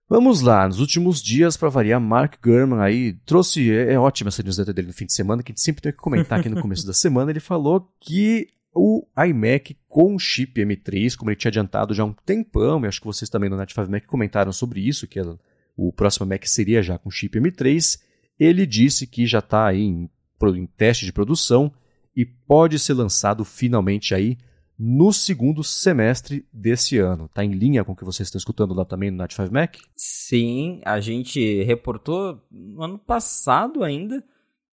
Vamos 0.07 0.41
lá, 0.41 0.67
nos 0.67 0.79
últimos 0.79 1.19
dias, 1.19 1.57
para 1.57 1.67
variar, 1.67 1.99
Mark 1.99 2.35
Gurman 2.43 2.79
aí 2.79 3.13
trouxe, 3.25 3.71
é, 3.71 3.93
é 3.93 3.99
ótima 3.99 4.27
essa 4.27 4.43
newsletter 4.43 4.71
dele 4.71 4.89
no 4.89 4.93
fim 4.93 5.07
de 5.07 5.13
semana, 5.13 5.41
que 5.41 5.51
a 5.51 5.53
gente 5.53 5.63
sempre 5.63 5.81
tem 5.81 5.91
que 5.91 5.97
comentar 5.97 6.39
aqui 6.39 6.47
no 6.47 6.61
começo 6.61 6.85
da 6.85 6.93
semana, 6.93 7.31
ele 7.31 7.39
falou 7.39 7.91
que 7.99 8.49
o 8.71 9.03
iMac 9.17 9.75
com 9.89 10.19
chip 10.19 10.61
M3, 10.61 11.15
como 11.15 11.31
ele 11.31 11.37
tinha 11.37 11.49
adiantado 11.49 11.95
já 11.95 12.03
há 12.03 12.05
um 12.05 12.13
tempão, 12.13 12.85
e 12.85 12.87
acho 12.87 12.99
que 12.99 13.07
vocês 13.07 13.27
também 13.27 13.49
no 13.49 13.57
Net5 13.57 13.89
Mac 13.89 14.05
comentaram 14.05 14.51
sobre 14.51 14.87
isso, 14.87 15.07
que 15.07 15.19
o 15.75 15.91
próximo 15.91 16.27
Mac 16.27 16.45
seria 16.45 16.83
já 16.83 16.99
com 16.99 17.09
chip 17.09 17.39
M3, 17.39 17.99
ele 18.39 18.67
disse 18.67 19.07
que 19.07 19.25
já 19.25 19.39
está 19.39 19.65
aí 19.65 19.81
em, 19.81 20.07
em 20.53 20.65
teste 20.67 21.03
de 21.03 21.11
produção 21.11 21.73
e 22.15 22.23
pode 22.23 22.77
ser 22.77 22.93
lançado 22.93 23.43
finalmente 23.43 24.13
aí 24.13 24.37
no 24.77 25.13
segundo 25.13 25.63
semestre 25.63 26.45
desse 26.51 26.97
ano. 26.97 27.25
Está 27.25 27.43
em 27.43 27.51
linha 27.51 27.83
com 27.83 27.93
o 27.93 27.95
que 27.95 28.03
vocês 28.03 28.27
estão 28.27 28.37
escutando 28.37 28.73
lá 28.73 28.83
também 28.83 29.09
no 29.09 29.17
Night 29.17 29.33
5 29.33 29.53
Mac? 29.53 29.77
Sim, 29.95 30.81
a 30.85 30.99
gente 30.99 31.63
reportou 31.63 32.41
no 32.51 32.83
ano 32.83 32.99
passado 32.99 33.83
ainda 33.83 34.23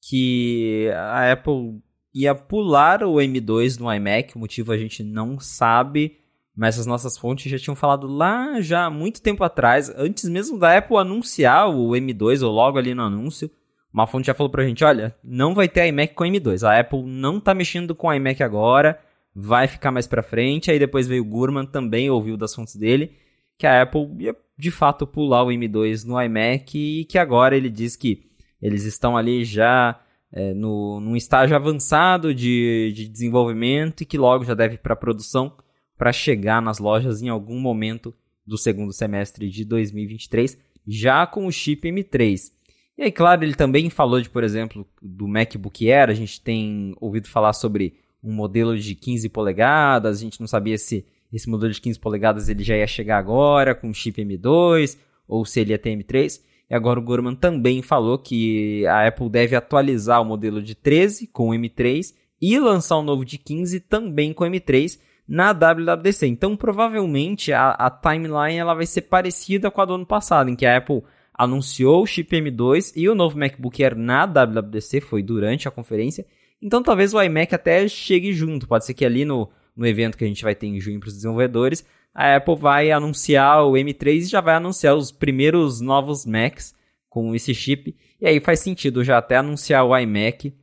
que 0.01 0.91
a 0.95 1.33
Apple 1.33 1.81
ia 2.15 2.35
pular 2.35 3.05
o 3.05 3.15
M2 3.15 3.79
no 3.79 3.93
iMac, 3.93 4.37
o 4.37 4.39
motivo 4.39 4.73
a 4.73 4.77
gente 4.77 5.03
não 5.03 5.39
sabe, 5.39 6.19
mas 6.55 6.79
as 6.79 6.85
nossas 6.85 7.17
fontes 7.17 7.51
já 7.51 7.59
tinham 7.59 7.77
falado 7.77 8.07
lá 8.07 8.61
já 8.61 8.85
há 8.87 8.91
muito 8.91 9.23
tempo 9.23 9.43
atrás, 9.45 9.91
antes 9.97 10.29
mesmo 10.29 10.59
da 10.59 10.77
Apple 10.77 10.97
anunciar 10.97 11.71
o 11.71 11.91
M2 11.91 12.45
ou 12.45 12.53
logo 12.53 12.77
ali 12.77 12.95
no 12.95 13.03
anúncio, 13.03 13.51
uma 13.93 14.07
fonte 14.07 14.27
já 14.27 14.35
falou 14.35 14.51
pra 14.51 14.67
gente, 14.67 14.85
olha, 14.85 15.15
não 15.23 15.55
vai 15.55 15.69
ter 15.69 15.87
iMac 15.87 16.15
com 16.15 16.25
M2, 16.25 16.67
a 16.67 16.81
Apple 16.81 17.03
não 17.03 17.41
tá 17.41 17.55
mexendo 17.55 17.95
com 17.95 18.13
iMac 18.13 18.43
agora, 18.43 18.99
vai 19.35 19.67
ficar 19.67 19.91
mais 19.91 20.07
pra 20.07 20.23
frente, 20.23 20.71
aí 20.71 20.79
depois 20.79 21.09
veio 21.09 21.23
o 21.23 21.27
Gurman, 21.27 21.67
também 21.67 22.11
ouviu 22.11 22.37
das 22.37 22.55
fontes 22.55 22.77
dele, 22.77 23.13
que 23.59 23.67
a 23.67 23.83
Apple 23.83 24.09
ia 24.19 24.37
de 24.57 24.71
fato 24.71 25.07
pular 25.07 25.43
o 25.43 25.49
M2 25.49 26.05
no 26.05 26.21
iMac 26.21 26.79
e 26.79 27.05
que 27.05 27.19
agora 27.19 27.57
ele 27.57 27.71
diz 27.71 27.97
que 27.97 28.31
eles 28.61 28.85
estão 28.85 29.17
ali 29.17 29.45
já 29.45 30.01
é, 30.31 30.55
no, 30.55 31.01
num 31.01 31.17
estágio 31.17 31.57
avançado 31.57 32.35
de, 32.35 32.93
de 32.95 33.09
desenvolvimento 33.09 34.03
e 34.03 34.07
que 34.07 34.17
logo 34.17 34.45
já 34.45 34.55
deve 34.55 34.79
para 34.79 34.95
produção 34.95 35.57
para 35.97 36.13
chegar 36.13 36.63
nas 36.63 36.79
lojas 36.79 37.23
em 37.23 37.29
algum 37.29 37.61
momento 37.61 38.15
do 38.47 38.59
segundo 38.59 38.93
semestre 38.93 39.49
de 39.49 39.65
2023, 39.65 40.59
já 40.87 41.27
com 41.27 41.47
o 41.47 41.53
chip 41.53 41.89
M3. 41.89 42.51
E 42.99 43.03
aí, 43.03 43.13
claro, 43.13 43.45
ele 43.45 43.55
também 43.55 43.89
falou 43.89 44.21
de, 44.21 44.29
por 44.29 44.43
exemplo, 44.43 44.87
do 45.01 45.29
MacBook 45.29 45.91
Air, 45.91 46.11
a 46.11 46.15
gente 46.15 46.41
tem 46.41 46.95
ouvido 47.01 47.29
falar 47.29 47.53
sobre 47.53 47.95
um 48.23 48.33
modelo 48.33 48.79
de 48.79 48.95
15 48.95 49.29
polegadas, 49.29 50.19
a 50.19 50.21
gente 50.21 50.41
não 50.41 50.47
sabia 50.47 50.79
se 50.79 51.05
esse 51.33 51.49
modelo 51.49 51.73
de 51.73 51.81
15 51.81 51.99
polegadas 51.99 52.49
ele 52.49 52.63
já 52.63 52.77
ia 52.77 52.87
chegar 52.87 53.19
agora 53.19 53.75
com 53.75 53.93
chip 53.93 54.23
M2 54.23 54.99
ou 55.27 55.45
se 55.45 55.61
ele 55.61 55.73
ia 55.73 55.79
ter 55.79 55.97
M3. 55.97 56.41
E 56.69 56.75
agora 56.75 57.01
o 57.01 57.03
Gorman 57.03 57.35
também 57.35 57.83
falou 57.83 58.19
que 58.19 58.87
a 58.87 59.07
Apple 59.07 59.29
deve 59.29 59.57
atualizar 59.57 60.21
o 60.21 60.25
modelo 60.25 60.63
de 60.63 60.75
13 60.75 61.27
com 61.27 61.51
o 61.51 61.53
M3 61.53 62.15
e 62.41 62.59
lançar 62.59 62.99
um 62.99 63.03
novo 63.03 63.25
de 63.25 63.39
15 63.39 63.81
também 63.81 64.33
com 64.33 64.45
o 64.45 64.47
M3 64.47 64.99
na 65.27 65.53
WWDC. 65.53 66.27
Então, 66.27 66.57
provavelmente 66.57 67.53
a, 67.53 67.71
a 67.71 67.91
timeline 67.91 68.59
ela 68.59 68.75
vai 68.75 68.87
ser 68.87 69.03
parecida 69.03 69.71
com 69.71 69.81
a 69.81 69.85
do 69.85 69.95
ano 69.95 70.07
passado, 70.07 70.51
em 70.51 70.57
que 70.57 70.67
a 70.67 70.77
Apple 70.77 71.03
anunciou 71.33 72.03
o 72.03 72.07
chip 72.07 72.35
M2 72.37 72.93
e 72.95 73.09
o 73.09 73.15
novo 73.15 73.39
MacBook 73.39 73.83
Air 73.83 73.97
na 73.97 74.27
WWDC, 74.27 75.01
foi 75.01 75.23
durante 75.23 75.67
a 75.67 75.71
conferência. 75.71 76.27
Então, 76.63 76.83
talvez 76.83 77.13
o 77.13 77.21
iMac 77.21 77.55
até 77.55 77.89
chegue 77.89 78.33
junto. 78.33 78.69
Pode 78.69 78.87
ser 78.87 78.95
que 78.95 79.05
ali 79.05 79.25
no, 79.25 79.51
no 79.77 79.87
evento 79.87 80.17
que 80.17 80.25
a 80.25 80.29
gente 80.29 80.45
vai 80.45 80.55
ter 80.55 80.69
em 80.69 80.81
junho 80.81 81.01
para 81.01 81.09
os 81.09 81.15
desenvolvedores, 81.15 81.85
a 82.15 82.37
Apple 82.37 82.57
vai 82.57 82.91
anunciar 82.91 83.65
o 83.65 83.73
M3 83.73 84.17
e 84.19 84.25
já 84.25 84.41
vai 84.41 84.55
anunciar 84.55 84.95
os 84.95 85.11
primeiros 85.11 85.81
novos 85.81 86.25
Macs 86.25 86.75
com 87.09 87.35
esse 87.35 87.55
chip. 87.55 87.97
E 88.21 88.27
aí 88.27 88.41
faz 88.41 88.61
sentido 88.61 89.03
já 89.03 89.19
até 89.19 89.37
anunciar 89.37 89.85
o 89.85 89.97
iMac, 89.97 90.55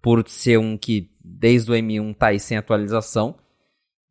por 0.00 0.26
ser 0.28 0.58
um 0.58 0.76
que 0.76 1.10
desde 1.22 1.70
o 1.70 1.74
M1 1.74 2.12
está 2.12 2.28
aí 2.28 2.40
sem 2.40 2.56
atualização. 2.56 3.36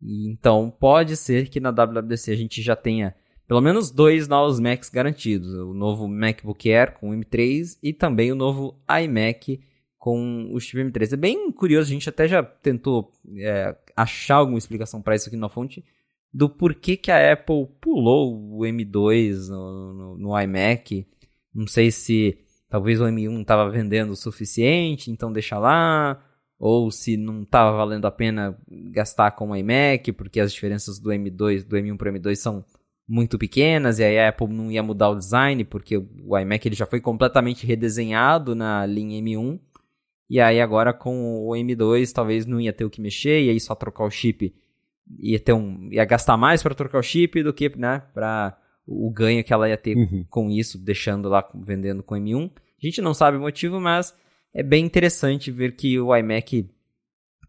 Então 0.01 0.70
pode 0.70 1.18
ser 1.18 1.49
que 1.49 1.59
na 1.59 1.72
WWDC 1.72 2.32
a 2.32 2.36
gente 2.36 2.61
já 2.61 2.76
tenha 2.76 3.15
pelo 3.47 3.61
menos 3.61 3.89
dois 3.89 4.28
novos 4.28 4.59
Macs 4.59 4.89
garantidos: 4.89 5.53
o 5.53 5.74
novo 5.74 6.07
MacBook 6.07 6.72
Air 6.72 6.93
com 6.99 7.09
o 7.09 7.13
M3 7.13 7.78
e 7.82 7.93
também 7.93 8.32
o 8.32 8.36
novo 8.36 8.80
iMac 9.03 9.59
com 10.07 10.53
o 10.53 10.59
chip 10.61 10.81
M3. 10.81 11.11
É 11.11 11.17
bem 11.17 11.51
curioso, 11.51 11.89
a 11.89 11.91
gente 11.91 12.07
até 12.07 12.29
já 12.29 12.41
tentou 12.41 13.11
é, 13.39 13.75
achar 13.93 14.35
alguma 14.35 14.57
explicação 14.57 15.01
para 15.01 15.17
isso 15.17 15.27
aqui 15.27 15.35
na 15.35 15.49
fonte 15.49 15.83
do 16.33 16.49
porquê 16.49 16.95
que 16.95 17.11
a 17.11 17.33
Apple 17.33 17.67
pulou 17.81 18.57
o 18.57 18.59
M2 18.59 19.49
no, 19.49 19.93
no, 19.93 20.17
no 20.17 20.39
iMac. 20.39 21.05
Não 21.53 21.67
sei 21.67 21.91
se 21.91 22.37
talvez 22.69 23.01
o 23.01 23.03
M1 23.03 23.41
estava 23.41 23.69
vendendo 23.69 24.11
o 24.11 24.15
suficiente, 24.15 25.11
então 25.11 25.29
deixa 25.29 25.59
lá, 25.59 26.23
ou 26.57 26.89
se 26.89 27.17
não 27.17 27.43
estava 27.43 27.75
valendo 27.75 28.05
a 28.05 28.11
pena 28.11 28.57
gastar 28.93 29.31
com 29.31 29.49
o 29.49 29.55
iMac, 29.57 30.13
porque 30.13 30.39
as 30.39 30.53
diferenças 30.53 30.99
do 30.99 31.09
M2, 31.09 31.67
do 31.67 31.75
M1 31.75 31.97
para 31.97 32.13
o 32.13 32.13
M2 32.13 32.35
são 32.35 32.63
muito 33.05 33.37
pequenas, 33.37 33.99
e 33.99 34.05
aí 34.05 34.17
a 34.17 34.29
Apple 34.29 34.47
não 34.47 34.71
ia 34.71 34.81
mudar 34.81 35.09
o 35.09 35.17
design, 35.17 35.65
porque 35.65 35.97
o 35.97 36.37
iMac 36.39 36.65
ele 36.65 36.75
já 36.75 36.85
foi 36.85 37.01
completamente 37.01 37.67
redesenhado 37.67 38.55
na 38.55 38.85
linha 38.85 39.21
M1, 39.21 39.59
e 40.30 40.39
aí 40.39 40.59
agora 40.59 40.93
com 40.93 41.47
o 41.47 41.51
M2 41.51 42.11
talvez 42.11 42.45
não 42.45 42.59
ia 42.59 42.73
ter 42.73 42.86
o 42.86 42.89
que 42.89 43.01
mexer, 43.01 43.43
e 43.43 43.49
aí 43.49 43.59
só 43.59 43.75
trocar 43.75 44.05
o 44.05 44.11
chip 44.11 44.53
ia 45.19 45.39
ter 45.39 45.53
um 45.53 45.89
ia 45.91 46.05
gastar 46.05 46.38
mais 46.38 46.61
para 46.61 46.75
trocar 46.75 46.99
o 46.99 47.03
chip 47.03 47.41
do 47.43 47.53
que, 47.53 47.69
né, 47.78 48.03
para 48.13 48.57
o 48.86 49.09
ganho 49.11 49.43
que 49.43 49.53
ela 49.53 49.67
ia 49.69 49.78
ter 49.78 49.95
uhum. 49.95 50.25
com 50.30 50.49
isso, 50.49 50.78
deixando 50.78 51.28
lá 51.28 51.47
vendendo 51.53 52.01
com 52.01 52.15
M1. 52.15 52.51
A 52.82 52.86
gente 52.86 53.01
não 53.01 53.13
sabe 53.13 53.38
o 53.38 53.41
motivo, 53.41 53.80
mas 53.80 54.15
é 54.53 54.63
bem 54.63 54.86
interessante 54.86 55.51
ver 55.51 55.75
que 55.75 55.99
o 55.99 56.15
iMac 56.15 56.69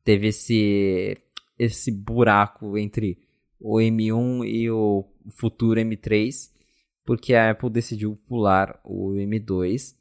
teve 0.05 0.29
esse 0.29 1.17
esse 1.59 1.91
buraco 1.91 2.79
entre 2.79 3.19
o 3.61 3.79
M1 3.79 4.47
e 4.47 4.71
o 4.71 5.05
futuro 5.31 5.81
M3, 5.81 6.51
porque 7.05 7.35
a 7.35 7.51
Apple 7.51 7.71
decidiu 7.71 8.17
pular 8.29 8.81
o 8.85 9.15
M2. 9.15 9.97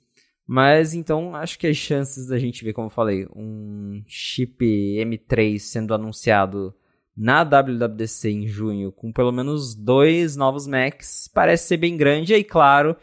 Mas 0.48 0.94
então 0.94 1.36
acho 1.36 1.60
que 1.60 1.68
as 1.68 1.76
chances 1.76 2.28
da 2.28 2.40
gente 2.40 2.64
ver, 2.64 2.72
como 2.72 2.88
eu 2.88 2.92
falei, 2.92 3.28
um 3.36 4.02
chip 4.08 4.64
M3 4.64 5.60
sendo 5.60 5.94
anunciado 5.94 6.74
na 7.16 7.44
WWDC 7.44 8.30
em 8.30 8.48
junho, 8.48 8.92
com 8.92 9.12
pelo 9.12 9.32
menos 9.34 9.76
dois 9.76 10.38
novos 10.38 10.66
Macs, 10.66 11.30
parece 11.34 11.68
ser 11.68 11.78
bem 11.78 11.98
grande. 11.98 12.34
E 12.34 12.44
claro, 12.46 12.96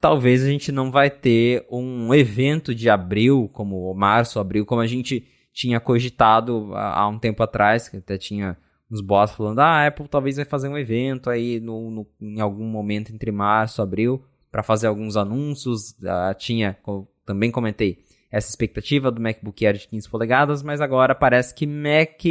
talvez 0.00 0.44
a 0.44 0.46
gente 0.48 0.70
não 0.70 0.92
vai 0.92 1.10
ter 1.10 1.66
um 1.68 2.14
evento 2.14 2.72
de 2.72 2.88
abril, 2.88 3.50
como 3.52 3.92
março, 3.94 4.38
abril, 4.38 4.64
como 4.64 4.80
a 4.80 4.86
gente 4.86 5.26
tinha 5.52 5.80
cogitado 5.80 6.70
há 6.74 7.08
um 7.08 7.18
tempo 7.18 7.42
atrás, 7.42 7.88
que 7.88 7.96
até 7.96 8.16
tinha 8.16 8.56
uns 8.88 9.00
boatos 9.00 9.34
falando, 9.34 9.58
ah, 9.58 9.82
a 9.82 9.86
Apple 9.88 10.06
talvez 10.06 10.36
vai 10.36 10.44
fazer 10.44 10.68
um 10.68 10.78
evento 10.78 11.28
aí 11.28 11.58
no, 11.58 11.90
no 11.90 12.06
em 12.20 12.40
algum 12.40 12.66
momento 12.66 13.12
entre 13.12 13.32
março 13.32 13.82
abril 13.82 14.22
para 14.50 14.62
fazer 14.62 14.86
alguns 14.86 15.16
anúncios. 15.16 15.90
Uh, 15.92 16.34
tinha, 16.38 16.76
também 17.24 17.50
comentei, 17.50 17.98
essa 18.30 18.48
expectativa 18.48 19.10
do 19.10 19.20
MacBook 19.20 19.64
Air 19.64 19.76
de 19.76 19.88
15 19.88 20.08
polegadas, 20.08 20.62
mas 20.62 20.80
agora 20.80 21.14
parece 21.14 21.54
que 21.54 21.66
Mac 21.66 22.22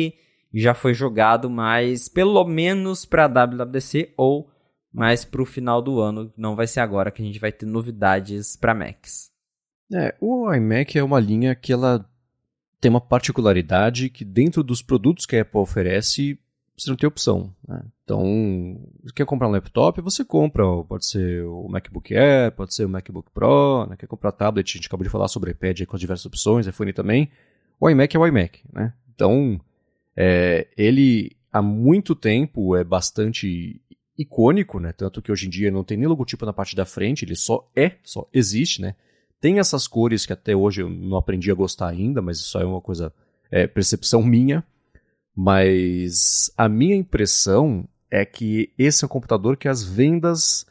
já 0.53 0.74
foi 0.74 0.93
jogado 0.93 1.49
mais 1.49 2.07
pelo 2.07 2.43
menos 2.45 3.05
para 3.05 3.26
a 3.26 3.45
WWDC 3.45 4.13
ou 4.16 4.49
mais 4.93 5.26
para 5.26 5.41
o 5.41 5.45
final 5.45 5.82
do 5.82 5.99
ano. 5.99 6.32
Não 6.38 6.55
vai 6.55 6.68
ser 6.68 6.80
agora 6.80 7.11
que 7.11 7.22
a 7.22 7.26
gente 7.26 7.39
vai 7.39 7.51
ter 7.51 7.66
novidades 7.66 8.55
para 8.55 8.74
Macs. 8.74 9.32
É, 9.93 10.16
o 10.20 10.51
iMac 10.53 10.97
é 10.97 11.03
uma 11.03 11.20
linha 11.20 11.53
que 11.53 11.74
ela 11.74 12.09
tem 12.80 12.89
uma 12.89 13.01
particularidade 13.01 14.09
que 14.09 14.24
dentro 14.24 14.63
dos 14.63 14.82
produtos 14.82 15.26
que 15.26 15.36
a 15.36 15.41
Apple 15.41 15.59
oferece 15.59 16.39
você 16.78 16.89
não 16.89 16.97
tem 16.97 17.07
opção. 17.07 17.53
Né? 17.67 17.82
Então, 18.03 18.80
quer 19.15 19.26
comprar 19.26 19.47
um 19.47 19.51
laptop, 19.51 20.01
você 20.01 20.23
compra. 20.23 20.63
Pode 20.84 21.05
ser 21.05 21.43
o 21.45 21.67
MacBook 21.69 22.15
Air, 22.15 22.51
pode 22.51 22.73
ser 22.73 22.86
o 22.86 22.89
MacBook 22.89 23.32
Pro, 23.32 23.88
né? 23.89 23.95
quer 23.97 24.07
comprar 24.07 24.32
tablet, 24.32 24.71
a 24.71 24.78
gente 24.78 24.88
acabou 24.88 25.03
de 25.03 25.09
falar 25.09 25.28
sobre 25.28 25.51
iPad 25.51 25.84
com 25.86 25.95
as 25.95 25.99
diversas 25.99 26.26
opções, 26.26 26.67
iPhone 26.67 26.93
também. 26.93 27.30
O 27.80 27.89
iMac 27.89 28.15
é 28.15 28.19
o 28.19 28.28
iMac. 28.28 28.61
Né? 28.73 28.93
Então, 29.13 29.59
é, 30.15 30.67
ele 30.78 31.36
há 31.51 31.61
muito 31.61 32.13
tempo 32.15 32.76
é 32.76 32.84
bastante 32.84 33.82
icônico, 34.17 34.80
né? 34.80 34.91
Tanto 34.91 35.21
que 35.21 35.32
hoje 35.32 35.47
em 35.47 35.49
dia 35.49 35.71
não 35.71 35.84
tem 35.84 35.97
nem 35.97 36.07
logotipo 36.07 36.45
na 36.45 36.53
parte 36.53 36.76
da 36.76 36.86
frente, 36.86 37.26
ele 37.26 37.36
só 37.36 37.69
é, 37.76 37.93
só 38.03 38.28
existe, 38.34 38.82
né? 38.82 38.95
Tem 39.39 39.59
essas 39.59 39.88
cores 39.88 40.26
que 40.26 40.34
até 40.34 40.55
hoje 40.55 40.82
eu 40.82 40.89
não 40.89 41.17
aprendi 41.17 41.51
a 41.51 41.55
gostar 41.55 41.89
ainda, 41.89 42.21
mas 42.21 42.38
isso 42.38 42.57
é 42.57 42.65
uma 42.65 42.82
coisa, 42.82 43.13
é, 43.51 43.67
percepção 43.67 44.23
minha. 44.23 44.63
Mas 45.36 46.50
a 46.58 46.70
minha 46.70 46.96
impressão 46.96 47.88
é 48.10 48.24
que 48.24 48.72
esse 48.78 49.04
é 49.04 49.06
um 49.06 49.10
computador 49.10 49.58
que 49.58 49.68
as 49.68 49.84
vendas 49.84 50.66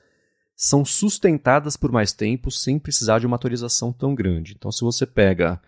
são 0.56 0.84
sustentadas 0.84 1.76
por 1.76 1.92
mais 1.92 2.12
tempo 2.12 2.50
sem 2.50 2.78
precisar 2.78 3.18
de 3.18 3.26
uma 3.26 3.36
atualização 3.36 3.92
tão 3.92 4.14
grande. 4.14 4.54
Então, 4.56 4.72
se 4.72 4.82
você 4.82 5.04
pega 5.04 5.60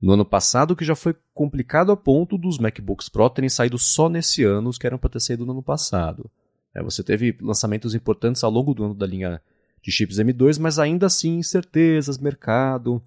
no 0.00 0.12
ano 0.12 0.24
passado, 0.24 0.76
que 0.76 0.84
já 0.84 0.94
foi 0.94 1.16
complicado 1.32 1.90
a 1.90 1.96
ponto 1.96 2.36
dos 2.36 2.58
MacBooks 2.58 3.08
Pro 3.08 3.28
terem 3.30 3.48
saído 3.48 3.78
só 3.78 4.08
nesse 4.08 4.44
ano, 4.44 4.68
os 4.68 4.78
que 4.78 4.86
eram 4.86 4.98
para 4.98 5.10
ter 5.10 5.20
saído 5.20 5.46
no 5.46 5.52
ano 5.52 5.62
passado. 5.62 6.30
É, 6.74 6.82
você 6.82 7.02
teve 7.02 7.36
lançamentos 7.40 7.94
importantes 7.94 8.44
ao 8.44 8.50
longo 8.50 8.74
do 8.74 8.84
ano 8.84 8.94
da 8.94 9.06
linha 9.06 9.40
de 9.82 9.90
chips 9.90 10.18
M2, 10.18 10.60
mas 10.60 10.78
ainda 10.78 11.06
assim 11.06 11.38
incertezas, 11.38 12.18
mercado. 12.18 13.02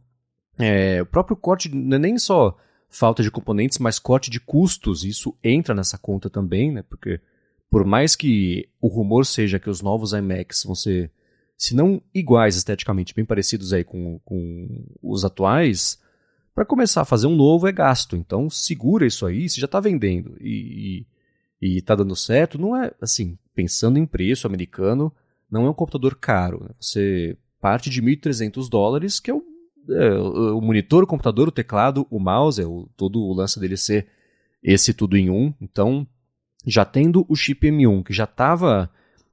É, 0.57 1.01
o 1.01 1.05
próprio 1.05 1.37
corte 1.37 1.73
não 1.73 1.97
é 1.97 1.99
nem 1.99 2.17
só 2.17 2.57
falta 2.89 3.21
de 3.21 3.31
componentes, 3.31 3.77
mas 3.77 3.99
corte 3.99 4.29
de 4.29 4.39
custos, 4.39 5.03
isso 5.03 5.37
entra 5.43 5.73
nessa 5.73 5.97
conta 5.97 6.29
também, 6.29 6.71
né? 6.71 6.83
Porque 6.83 7.19
por 7.69 7.85
mais 7.85 8.15
que 8.15 8.69
o 8.81 8.87
rumor 8.87 9.25
seja 9.25 9.59
que 9.59 9.69
os 9.69 9.81
novos 9.81 10.13
iMacs 10.13 10.63
vão 10.63 10.75
ser, 10.75 11.11
se 11.57 11.75
não 11.75 12.01
iguais 12.13 12.55
esteticamente, 12.55 13.13
bem 13.13 13.25
parecidos 13.25 13.73
aí 13.73 13.83
com, 13.83 14.19
com 14.23 14.85
os 15.01 15.25
atuais, 15.25 15.99
para 16.55 16.65
começar 16.65 17.01
a 17.01 17.05
fazer 17.05 17.27
um 17.27 17.35
novo 17.35 17.67
é 17.67 17.71
gasto. 17.71 18.15
Então 18.15 18.49
segura 18.49 19.05
isso 19.05 19.25
aí, 19.25 19.49
se 19.49 19.59
já 19.59 19.65
está 19.65 19.79
vendendo 19.79 20.35
e, 20.39 21.05
está 21.61 21.93
dando 21.93 22.15
certo, 22.15 22.57
não 22.57 22.75
é 22.75 22.91
assim, 23.01 23.37
pensando 23.53 23.99
em 23.99 24.05
preço 24.05 24.47
americano, 24.47 25.13
não 25.51 25.65
é 25.65 25.69
um 25.69 25.73
computador 25.73 26.15
caro. 26.15 26.63
Né? 26.63 26.69
Você 26.79 27.37
parte 27.59 27.89
de 27.89 28.01
1.300 28.01 28.69
dólares, 28.69 29.19
que 29.19 29.29
é 29.29 29.33
o, 29.33 29.43
é 29.89 30.13
o, 30.13 30.61
monitor, 30.61 31.03
o 31.03 31.07
computador, 31.07 31.47
o 31.47 31.51
teclado, 31.51 32.05
o 32.09 32.19
mouse, 32.19 32.61
é 32.61 32.65
o, 32.65 32.89
todo 32.95 33.19
o 33.21 33.33
lance 33.33 33.59
dele 33.59 33.77
ser 33.77 34.07
esse 34.63 34.93
tudo 34.93 35.17
em 35.17 35.29
um. 35.29 35.53
Então 35.61 36.07
já 36.65 36.83
tendo 36.83 37.25
o 37.29 37.35
chip 37.35 37.65
M1, 37.67 38.03
que 38.03 38.13
já 38.13 38.25
estava, 38.25 38.89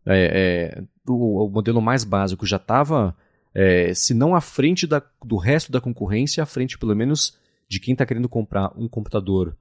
é, 0.06 0.78
é, 0.78 0.84
o, 1.06 1.46
o, 1.46 1.50
modelo 1.50 1.82
mais 1.82 2.04
básico 2.04 2.46
já 2.46 2.56
estava, 2.56 3.16
é, 3.52 3.92
se 3.92 4.14
não 4.14 4.34
à 4.34 4.40
frente 4.40 4.86
da, 4.86 5.02
do 5.24 5.36
resto 5.36 5.72
da 5.72 5.80
concorrência, 5.80 6.42
à 6.42 6.46
frente 6.46 6.78
pelo 6.78 6.94
menos 6.94 7.36
de 7.68 7.80
quem 7.80 7.92
está 7.92 8.06
querendo 8.06 8.28
comprar 8.28 8.72
um 8.76 8.88
computador. 8.88 9.56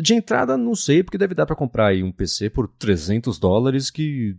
De 0.00 0.14
entrada, 0.14 0.56
não 0.56 0.74
sei, 0.74 1.02
porque 1.02 1.18
deve 1.18 1.34
dar 1.34 1.44
para 1.44 1.56
comprar 1.56 1.88
aí 1.88 2.02
um 2.02 2.10
PC 2.10 2.48
por 2.48 2.68
300 2.68 3.38
dólares, 3.38 3.90
que 3.90 4.36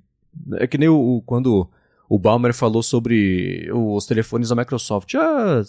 é 0.54 0.66
que 0.66 0.78
nem 0.78 0.90
o, 0.90 1.22
quando 1.26 1.70
o 2.10 2.18
Balmer 2.18 2.56
falou 2.56 2.82
sobre 2.82 3.70
os 3.72 4.08
telefones 4.08 4.50
da 4.50 4.56
Microsoft. 4.56 5.14
Ah, 5.14 5.62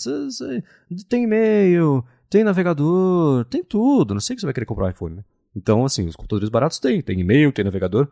tem 1.07 1.24
e-mail, 1.24 2.03
tem 2.30 2.43
navegador, 2.43 3.45
tem 3.45 3.62
tudo. 3.62 4.14
Não 4.14 4.20
sei 4.22 4.34
que 4.34 4.41
você 4.41 4.47
vai 4.47 4.55
querer 4.55 4.64
comprar 4.64 4.86
um 4.86 4.91
iPhone, 4.91 5.16
né? 5.16 5.24
Então, 5.55 5.84
assim, 5.84 6.07
os 6.07 6.16
computadores 6.16 6.49
baratos 6.49 6.78
tem. 6.78 7.03
Tem 7.03 7.20
e-mail, 7.20 7.53
tem 7.53 7.62
navegador. 7.62 8.09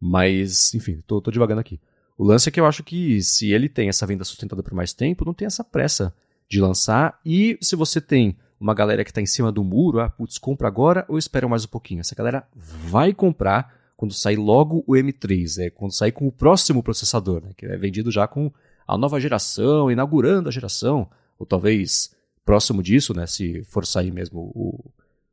Mas, 0.00 0.74
enfim, 0.74 1.00
tô, 1.06 1.20
tô 1.20 1.30
aqui. 1.58 1.80
O 2.16 2.24
lance 2.24 2.48
é 2.48 2.52
que 2.52 2.58
eu 2.58 2.66
acho 2.66 2.82
que 2.82 3.22
se 3.22 3.52
ele 3.52 3.68
tem 3.68 3.88
essa 3.88 4.04
venda 4.04 4.24
sustentada 4.24 4.60
por 4.60 4.74
mais 4.74 4.92
tempo, 4.92 5.24
não 5.24 5.32
tem 5.32 5.46
essa 5.46 5.62
pressa 5.62 6.12
de 6.48 6.60
lançar. 6.60 7.20
E 7.24 7.56
se 7.60 7.76
você 7.76 8.00
tem 8.00 8.36
uma 8.58 8.74
galera 8.74 9.04
que 9.04 9.10
está 9.12 9.20
em 9.20 9.26
cima 9.26 9.52
do 9.52 9.62
muro, 9.62 10.00
ah, 10.00 10.10
putz, 10.10 10.36
compra 10.36 10.66
agora 10.66 11.04
ou 11.08 11.16
espera 11.16 11.46
mais 11.46 11.64
um 11.64 11.68
pouquinho? 11.68 12.00
Essa 12.00 12.16
galera 12.16 12.44
vai 12.56 13.14
comprar 13.14 13.77
quando 13.98 14.14
sair 14.14 14.36
logo 14.36 14.84
o 14.86 14.92
M3, 14.92 15.58
é 15.58 15.70
quando 15.70 15.92
sair 15.92 16.12
com 16.12 16.28
o 16.28 16.30
próximo 16.30 16.84
processador, 16.84 17.42
né, 17.42 17.50
que 17.56 17.66
é 17.66 17.76
vendido 17.76 18.12
já 18.12 18.28
com 18.28 18.48
a 18.86 18.96
nova 18.96 19.18
geração, 19.18 19.90
inaugurando 19.90 20.48
a 20.48 20.52
geração, 20.52 21.10
ou 21.36 21.44
talvez 21.44 22.14
próximo 22.44 22.80
disso, 22.80 23.12
né, 23.12 23.26
se 23.26 23.64
for 23.64 23.84
sair 23.84 24.12
mesmo 24.12 24.52
o, 24.54 24.84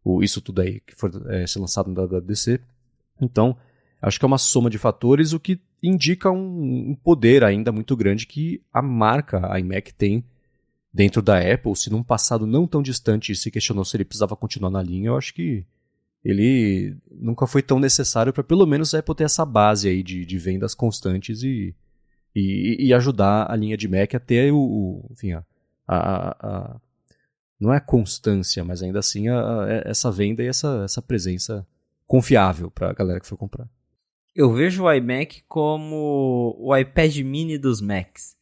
o 0.03 0.23
isso 0.23 0.41
tudo 0.41 0.61
aí 0.61 0.79
que 0.79 0.95
for 0.95 1.11
é, 1.31 1.45
ser 1.45 1.59
lançado 1.59 1.91
na 1.91 2.01
WWDC. 2.01 2.59
Então, 3.21 3.55
acho 4.01 4.17
que 4.17 4.25
é 4.25 4.27
uma 4.27 4.39
soma 4.39 4.67
de 4.67 4.79
fatores, 4.79 5.31
o 5.31 5.39
que 5.39 5.61
indica 5.83 6.31
um, 6.31 6.89
um 6.89 6.95
poder 6.95 7.43
ainda 7.43 7.71
muito 7.71 7.95
grande 7.95 8.25
que 8.25 8.63
a 8.73 8.81
marca, 8.81 9.47
a 9.47 9.59
iMac, 9.59 9.93
tem 9.93 10.25
dentro 10.91 11.21
da 11.21 11.37
Apple. 11.37 11.75
Se 11.75 11.91
num 11.91 12.01
passado 12.01 12.47
não 12.47 12.65
tão 12.65 12.81
distante 12.81 13.35
se 13.35 13.51
questionou 13.51 13.85
se 13.85 13.95
ele 13.95 14.05
precisava 14.05 14.35
continuar 14.35 14.71
na 14.71 14.81
linha, 14.81 15.09
eu 15.09 15.17
acho 15.17 15.35
que 15.35 15.63
ele 16.25 16.97
nunca 17.11 17.45
foi 17.45 17.61
tão 17.61 17.79
necessário 17.79 18.33
para 18.33 18.43
pelo 18.43 18.65
menos 18.65 18.95
a 18.95 18.99
Apple 18.99 19.13
ter 19.13 19.25
essa 19.25 19.45
base 19.45 19.87
aí 19.87 20.01
de, 20.01 20.25
de 20.25 20.37
vendas 20.39 20.73
constantes 20.73 21.43
e, 21.43 21.75
e, 22.35 22.87
e, 22.87 22.93
ajudar 22.95 23.45
a 23.49 23.55
linha 23.55 23.77
de 23.77 23.87
Mac 23.87 24.15
a 24.15 24.19
ter 24.19 24.51
o, 24.51 24.57
o 24.57 25.07
enfim, 25.11 25.33
a, 25.33 25.43
a, 25.87 26.29
a, 26.39 26.81
não 27.59 27.71
é 27.71 27.77
a 27.77 27.81
constância, 27.81 28.63
mas 28.63 28.81
ainda 28.81 28.97
assim 28.97 29.29
a, 29.29 29.67
essa 29.85 30.11
venda 30.11 30.41
e 30.41 30.47
essa, 30.47 30.81
essa 30.83 30.99
presença 30.99 31.65
confiável 32.07 32.71
para 32.71 32.89
a 32.89 32.93
galera 32.93 33.19
que 33.19 33.27
for 33.27 33.37
comprar. 33.37 33.69
Eu 34.35 34.51
vejo 34.51 34.83
o 34.83 34.91
iMac 34.91 35.43
como 35.47 36.55
o 36.59 36.75
iPad 36.75 37.17
mini 37.19 37.57
dos 37.57 37.79
Macs. 37.79 38.35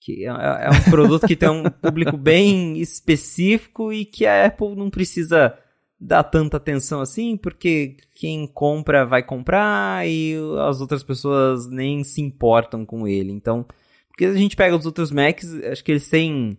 Que 0.00 0.26
é, 0.26 0.28
é 0.28 0.70
um 0.70 0.90
produto 0.90 1.26
que 1.26 1.36
tem 1.36 1.48
um 1.48 1.70
público 1.70 2.16
bem 2.16 2.78
específico 2.80 3.92
e 3.92 4.04
que 4.04 4.26
a 4.26 4.46
Apple 4.46 4.74
não 4.74 4.90
precisa 4.90 5.56
dá 6.00 6.22
tanta 6.22 6.56
atenção 6.56 7.00
assim, 7.00 7.36
porque 7.36 7.96
quem 8.14 8.46
compra 8.46 9.04
vai 9.04 9.22
comprar 9.22 10.06
e 10.06 10.34
as 10.68 10.80
outras 10.80 11.02
pessoas 11.02 11.66
nem 11.68 12.04
se 12.04 12.20
importam 12.20 12.86
com 12.86 13.06
ele. 13.06 13.32
Então, 13.32 13.66
porque 14.08 14.26
a 14.26 14.34
gente 14.34 14.56
pega 14.56 14.76
os 14.76 14.86
outros 14.86 15.10
Macs, 15.10 15.52
acho 15.64 15.82
que 15.82 15.92
eles 15.92 16.08
têm 16.08 16.56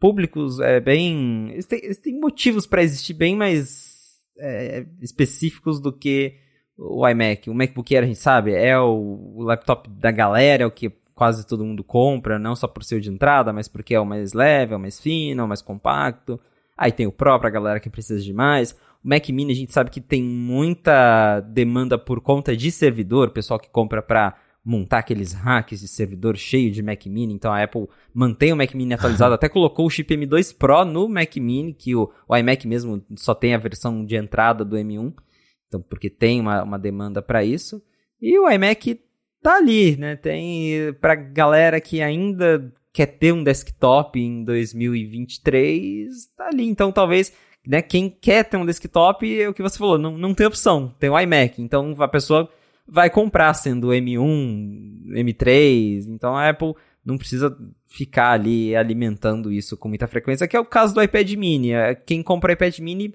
públicos 0.00 0.58
é, 0.58 0.80
bem. 0.80 1.50
Eles 1.50 1.66
têm, 1.66 1.80
eles 1.84 1.98
têm 1.98 2.18
motivos 2.18 2.66
para 2.66 2.82
existir 2.82 3.14
bem 3.14 3.36
mais 3.36 4.18
é, 4.38 4.84
específicos 5.00 5.80
do 5.80 5.92
que 5.92 6.36
o 6.76 7.08
iMac. 7.08 7.48
O 7.48 7.54
MacBook 7.54 7.94
Air, 7.94 8.04
a 8.04 8.06
gente 8.06 8.18
sabe, 8.18 8.52
é 8.52 8.78
o, 8.78 9.34
o 9.36 9.42
laptop 9.42 9.88
da 9.88 10.10
galera, 10.10 10.64
é 10.64 10.66
o 10.66 10.70
que 10.70 10.90
quase 11.14 11.46
todo 11.46 11.64
mundo 11.64 11.84
compra, 11.84 12.38
não 12.38 12.56
só 12.56 12.66
por 12.66 12.82
ser 12.82 13.00
de 13.00 13.10
entrada, 13.10 13.52
mas 13.52 13.68
porque 13.68 13.94
é 13.94 14.00
o 14.00 14.06
mais 14.06 14.32
leve, 14.32 14.74
é 14.74 14.76
o 14.76 14.80
mais 14.80 14.98
fino, 14.98 15.42
é 15.42 15.44
o 15.44 15.48
mais 15.48 15.62
compacto. 15.62 16.40
Aí 16.82 16.90
tem 16.90 17.06
o 17.06 17.12
Pro 17.12 17.38
pra 17.38 17.48
galera 17.48 17.78
que 17.78 17.88
precisa 17.88 18.20
de 18.20 18.32
mais. 18.32 18.72
O 19.04 19.08
Mac 19.08 19.28
Mini 19.28 19.52
a 19.52 19.54
gente 19.54 19.72
sabe 19.72 19.88
que 19.88 20.00
tem 20.00 20.20
muita 20.20 21.38
demanda 21.38 21.96
por 21.96 22.20
conta 22.20 22.56
de 22.56 22.72
servidor, 22.72 23.30
pessoal 23.30 23.60
que 23.60 23.70
compra 23.70 24.02
para 24.02 24.36
montar 24.64 24.98
aqueles 24.98 25.32
hacks 25.32 25.78
de 25.78 25.86
servidor 25.86 26.36
cheio 26.36 26.72
de 26.72 26.82
Mac 26.82 27.06
Mini. 27.06 27.34
Então 27.34 27.52
a 27.52 27.62
Apple 27.62 27.86
mantém 28.12 28.52
o 28.52 28.56
Mac 28.56 28.74
Mini 28.74 28.94
atualizado, 28.94 29.32
até 29.34 29.48
colocou 29.48 29.86
o 29.86 29.90
chip 29.90 30.12
M2 30.12 30.56
Pro 30.58 30.84
no 30.84 31.08
Mac 31.08 31.36
Mini, 31.36 31.72
que 31.72 31.94
o, 31.94 32.10
o 32.28 32.36
iMac 32.36 32.66
mesmo 32.66 33.00
só 33.14 33.32
tem 33.32 33.54
a 33.54 33.58
versão 33.58 34.04
de 34.04 34.16
entrada 34.16 34.64
do 34.64 34.74
M1. 34.74 35.14
Então, 35.68 35.80
porque 35.80 36.10
tem 36.10 36.40
uma, 36.40 36.64
uma 36.64 36.78
demanda 36.80 37.22
para 37.22 37.44
isso. 37.44 37.80
E 38.20 38.36
o 38.40 38.50
iMac 38.50 39.00
tá 39.40 39.58
ali, 39.58 39.96
né? 39.96 40.16
Tem 40.16 40.92
pra 41.00 41.14
galera 41.14 41.80
que 41.80 42.02
ainda 42.02 42.72
quer 42.92 43.06
ter 43.06 43.32
um 43.32 43.42
desktop 43.42 44.20
em 44.20 44.44
2023, 44.44 46.26
tá 46.36 46.48
ali. 46.48 46.66
Então, 46.66 46.92
talvez, 46.92 47.32
né, 47.66 47.80
quem 47.80 48.10
quer 48.10 48.44
ter 48.44 48.56
um 48.56 48.66
desktop, 48.66 49.40
é 49.40 49.48
o 49.48 49.54
que 49.54 49.62
você 49.62 49.78
falou, 49.78 49.98
não, 49.98 50.18
não 50.18 50.34
tem 50.34 50.46
opção, 50.46 50.94
tem 50.98 51.08
o 51.08 51.18
iMac. 51.18 51.60
Então, 51.60 51.94
a 51.98 52.08
pessoa 52.08 52.48
vai 52.86 53.08
comprar 53.08 53.54
sendo 53.54 53.88
M1, 53.88 55.14
M3. 55.14 56.06
Então, 56.08 56.36
a 56.36 56.48
Apple 56.48 56.74
não 57.04 57.16
precisa 57.16 57.56
ficar 57.86 58.32
ali 58.32 58.76
alimentando 58.76 59.50
isso 59.50 59.76
com 59.76 59.88
muita 59.88 60.06
frequência, 60.06 60.46
que 60.46 60.56
é 60.56 60.60
o 60.60 60.64
caso 60.64 60.94
do 60.94 61.02
iPad 61.02 61.30
mini. 61.32 61.72
É, 61.72 61.94
quem 61.94 62.22
compra 62.22 62.52
iPad 62.52 62.78
mini 62.78 63.14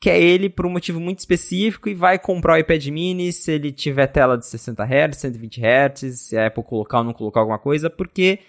quer 0.00 0.20
ele 0.20 0.48
por 0.48 0.64
um 0.64 0.70
motivo 0.70 1.00
muito 1.00 1.18
específico 1.18 1.88
e 1.88 1.94
vai 1.94 2.18
comprar 2.18 2.54
o 2.54 2.56
iPad 2.56 2.86
mini 2.86 3.32
se 3.32 3.52
ele 3.52 3.72
tiver 3.72 4.06
tela 4.06 4.38
de 4.38 4.46
60 4.46 4.84
Hz, 4.84 5.16
120 5.16 5.60
Hz, 5.60 6.20
se 6.20 6.36
a 6.36 6.46
Apple 6.46 6.62
colocar 6.62 6.98
ou 6.98 7.04
não 7.04 7.12
colocar 7.12 7.40
alguma 7.40 7.58
coisa, 7.58 7.90
porque 7.90 8.40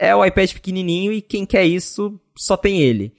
é 0.00 0.16
o 0.16 0.24
iPad 0.24 0.54
pequenininho 0.54 1.12
e 1.12 1.20
quem 1.20 1.44
quer 1.44 1.66
isso 1.66 2.18
só 2.34 2.56
tem 2.56 2.80
ele. 2.80 3.12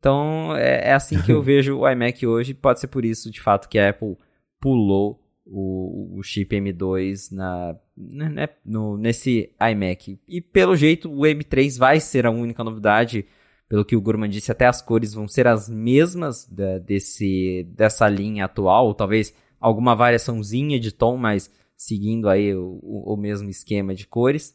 Então 0.00 0.54
é, 0.56 0.88
é 0.88 0.92
assim 0.92 1.22
que 1.22 1.30
eu 1.30 1.40
vejo 1.40 1.78
o 1.78 1.88
iMac 1.88 2.26
hoje. 2.26 2.52
Pode 2.52 2.80
ser 2.80 2.88
por 2.88 3.04
isso, 3.04 3.30
de 3.30 3.40
fato, 3.40 3.68
que 3.68 3.78
a 3.78 3.90
Apple 3.90 4.16
pulou 4.60 5.22
o, 5.46 6.18
o 6.18 6.22
chip 6.24 6.56
M2 6.56 7.30
na, 7.30 7.76
né, 7.96 8.48
no, 8.66 8.98
nesse 8.98 9.54
iMac. 9.70 10.18
E 10.26 10.40
pelo 10.40 10.74
jeito 10.74 11.08
o 11.08 11.20
M3 11.20 11.78
vai 11.78 12.00
ser 12.00 12.26
a 12.26 12.30
única 12.32 12.64
novidade. 12.64 13.24
Pelo 13.68 13.84
que 13.84 13.96
o 13.96 14.00
Gurman 14.00 14.28
disse, 14.28 14.52
até 14.52 14.66
as 14.66 14.82
cores 14.82 15.14
vão 15.14 15.28
ser 15.28 15.46
as 15.46 15.68
mesmas 15.68 16.46
da, 16.46 16.78
desse, 16.78 17.66
dessa 17.74 18.08
linha 18.08 18.44
atual. 18.44 18.92
Talvez 18.92 19.32
alguma 19.60 19.94
variaçãozinha 19.94 20.80
de 20.80 20.92
tom, 20.92 21.16
mas 21.16 21.50
seguindo 21.76 22.28
aí 22.28 22.54
o, 22.54 22.80
o 22.82 23.16
mesmo 23.16 23.48
esquema 23.48 23.94
de 23.94 24.06
cores. 24.06 24.54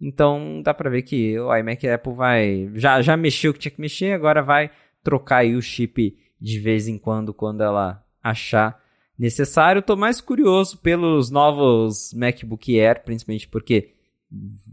Então 0.00 0.62
dá 0.62 0.72
pra 0.72 0.88
ver 0.88 1.02
que 1.02 1.38
o 1.38 1.54
iMac 1.54 1.86
Apple 1.86 2.14
vai. 2.14 2.70
Já, 2.74 3.02
já 3.02 3.16
mexeu 3.16 3.50
o 3.50 3.54
que 3.54 3.60
tinha 3.60 3.72
que 3.72 3.80
mexer, 3.80 4.12
agora 4.12 4.42
vai 4.42 4.70
trocar 5.02 5.38
aí 5.38 5.54
o 5.54 5.62
chip 5.62 6.16
de 6.40 6.58
vez 6.58 6.88
em 6.88 6.96
quando, 6.96 7.34
quando 7.34 7.62
ela 7.62 8.02
achar 8.22 8.80
necessário. 9.18 9.82
Tô 9.82 9.96
mais 9.96 10.20
curioso 10.20 10.78
pelos 10.78 11.30
novos 11.30 12.14
MacBook 12.14 12.80
Air, 12.80 13.04
principalmente 13.04 13.46
porque 13.46 13.94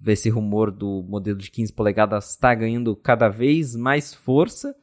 esse 0.05 0.29
rumor 0.29 0.71
do 0.71 1.03
modelo 1.03 1.37
de 1.37 1.51
15 1.51 1.73
polegadas 1.73 2.29
está 2.29 2.53
ganhando 2.55 2.95
cada 2.95 3.27
vez 3.27 3.75
mais 3.75 4.13
força. 4.13 4.73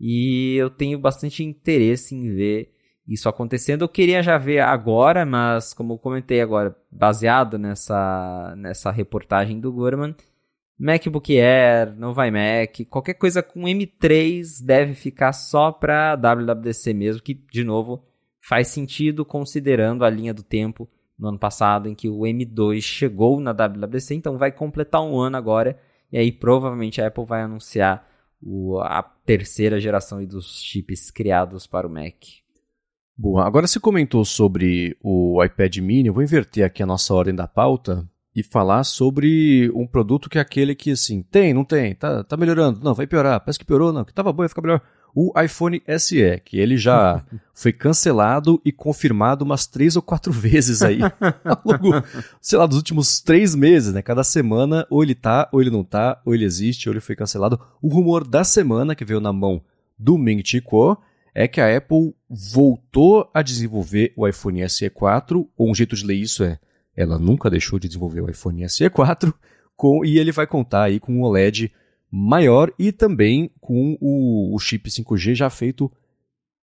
E 0.00 0.56
eu 0.56 0.70
tenho 0.70 0.98
bastante 0.98 1.44
interesse 1.44 2.14
em 2.14 2.34
ver 2.34 2.71
isso 3.06 3.28
acontecendo. 3.28 3.82
Eu 3.82 3.88
queria 3.88 4.22
já 4.22 4.38
ver 4.38 4.60
agora, 4.60 5.24
mas 5.26 5.74
como 5.74 5.94
eu 5.94 5.98
comentei 5.98 6.40
agora, 6.40 6.76
baseado 6.90 7.58
nessa, 7.58 8.54
nessa 8.56 8.90
reportagem 8.90 9.60
do 9.60 9.72
Gorman, 9.72 10.14
MacBook 10.78 11.38
Air, 11.38 11.94
Nova 11.96 12.26
iMac, 12.26 12.84
qualquer 12.86 13.14
coisa 13.14 13.42
com 13.42 13.62
M3 13.62 14.64
deve 14.64 14.94
ficar 14.94 15.32
só 15.32 15.70
para 15.70 16.16
WWDC 16.16 16.92
mesmo, 16.92 17.22
que 17.22 17.34
de 17.34 17.62
novo 17.62 18.04
faz 18.40 18.68
sentido 18.68 19.24
considerando 19.24 20.04
a 20.04 20.10
linha 20.10 20.34
do 20.34 20.42
tempo 20.42 20.88
no 21.16 21.28
ano 21.28 21.38
passado 21.38 21.88
em 21.88 21.94
que 21.94 22.08
o 22.08 22.20
M2 22.20 22.80
chegou 22.80 23.38
na 23.40 23.52
WWDC, 23.52 24.14
então 24.14 24.36
vai 24.36 24.50
completar 24.50 25.02
um 25.02 25.18
ano 25.20 25.36
agora 25.36 25.78
e 26.10 26.18
aí 26.18 26.32
provavelmente 26.32 27.00
a 27.00 27.06
Apple 27.06 27.24
vai 27.24 27.42
anunciar 27.42 28.08
o, 28.42 28.80
a 28.80 29.02
terceira 29.24 29.80
geração 29.80 30.24
dos 30.24 30.60
chips 30.60 31.10
criados 31.12 31.64
para 31.64 31.86
o 31.86 31.90
Mac. 31.90 32.41
Boa. 33.16 33.46
Agora 33.46 33.66
você 33.66 33.78
comentou 33.78 34.24
sobre 34.24 34.96
o 35.02 35.42
iPad 35.44 35.76
mini, 35.78 36.08
eu 36.08 36.14
vou 36.14 36.22
inverter 36.22 36.64
aqui 36.64 36.82
a 36.82 36.86
nossa 36.86 37.12
ordem 37.14 37.34
da 37.34 37.46
pauta 37.46 38.08
e 38.34 38.42
falar 38.42 38.82
sobre 38.84 39.70
um 39.74 39.86
produto 39.86 40.30
que 40.30 40.38
é 40.38 40.40
aquele 40.40 40.74
que, 40.74 40.92
assim, 40.92 41.22
tem, 41.22 41.52
não 41.52 41.64
tem, 41.64 41.94
tá, 41.94 42.24
tá 42.24 42.36
melhorando, 42.36 42.80
não, 42.82 42.94
vai 42.94 43.06
piorar, 43.06 43.40
parece 43.40 43.58
que 43.58 43.64
piorou, 43.64 43.92
não, 43.92 44.04
que 44.04 44.14
tava 44.14 44.32
bom, 44.32 44.38
vai 44.38 44.48
ficar 44.48 44.62
melhor. 44.62 44.80
O 45.14 45.38
iPhone 45.38 45.82
SE, 45.98 46.40
que 46.42 46.58
ele 46.58 46.78
já 46.78 47.22
foi 47.52 47.70
cancelado 47.70 48.58
e 48.64 48.72
confirmado 48.72 49.44
umas 49.44 49.66
três 49.66 49.94
ou 49.94 50.00
quatro 50.00 50.32
vezes 50.32 50.80
aí, 50.80 51.00
ao 51.44 51.60
longo, 51.62 52.02
sei 52.40 52.58
lá, 52.58 52.64
dos 52.64 52.78
últimos 52.78 53.20
três 53.20 53.54
meses, 53.54 53.92
né? 53.92 54.00
Cada 54.00 54.24
semana, 54.24 54.86
ou 54.88 55.02
ele 55.02 55.14
tá, 55.14 55.50
ou 55.52 55.60
ele 55.60 55.70
não 55.70 55.84
tá, 55.84 56.18
ou 56.24 56.34
ele 56.34 56.46
existe, 56.46 56.88
ou 56.88 56.94
ele 56.94 57.00
foi 57.00 57.14
cancelado. 57.14 57.60
O 57.82 57.88
rumor 57.88 58.26
da 58.26 58.42
semana, 58.42 58.94
que 58.94 59.04
veio 59.04 59.20
na 59.20 59.34
mão 59.34 59.62
do 59.98 60.16
Ming 60.16 60.42
Chi 60.42 60.62
Kuo, 60.62 60.96
é 61.34 61.48
que 61.48 61.60
a 61.60 61.76
Apple 61.76 62.14
voltou 62.28 63.30
a 63.32 63.42
desenvolver 63.42 64.12
o 64.16 64.26
iPhone 64.28 64.68
SE 64.68 64.88
4, 64.90 65.48
ou 65.56 65.70
um 65.70 65.74
jeito 65.74 65.96
de 65.96 66.04
ler 66.04 66.14
isso 66.14 66.44
é, 66.44 66.58
ela 66.96 67.18
nunca 67.18 67.48
deixou 67.48 67.78
de 67.78 67.88
desenvolver 67.88 68.20
o 68.20 68.30
iPhone 68.30 68.68
SE 68.68 68.88
4, 68.88 69.34
com, 69.76 70.04
e 70.04 70.18
ele 70.18 70.32
vai 70.32 70.46
contar 70.46 70.84
aí 70.84 71.00
com 71.00 71.12
um 71.12 71.22
OLED 71.22 71.72
maior 72.10 72.70
e 72.78 72.92
também 72.92 73.50
com 73.60 73.96
o, 74.00 74.54
o 74.54 74.58
chip 74.58 74.90
5G 74.90 75.34
já 75.34 75.48
feito 75.48 75.90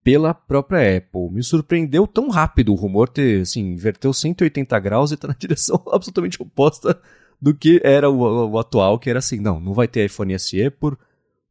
pela 0.04 0.34
própria 0.34 0.98
Apple. 0.98 1.30
Me 1.30 1.42
surpreendeu 1.42 2.06
tão 2.06 2.28
rápido 2.28 2.72
o 2.72 2.76
rumor 2.76 3.08
ter, 3.08 3.42
assim, 3.42 3.72
inverteu 3.72 4.12
180 4.12 4.78
graus 4.78 5.10
e 5.10 5.14
está 5.14 5.28
na 5.28 5.34
direção 5.38 5.82
absolutamente 5.90 6.40
oposta 6.40 7.00
do 7.40 7.54
que 7.54 7.80
era 7.82 8.10
o, 8.10 8.50
o, 8.50 8.58
atual, 8.58 8.98
que 8.98 9.08
era 9.08 9.20
assim, 9.20 9.40
não, 9.40 9.58
não 9.60 9.72
vai 9.72 9.88
ter 9.88 10.04
iPhone 10.04 10.38
SE 10.38 10.70
por 10.70 10.98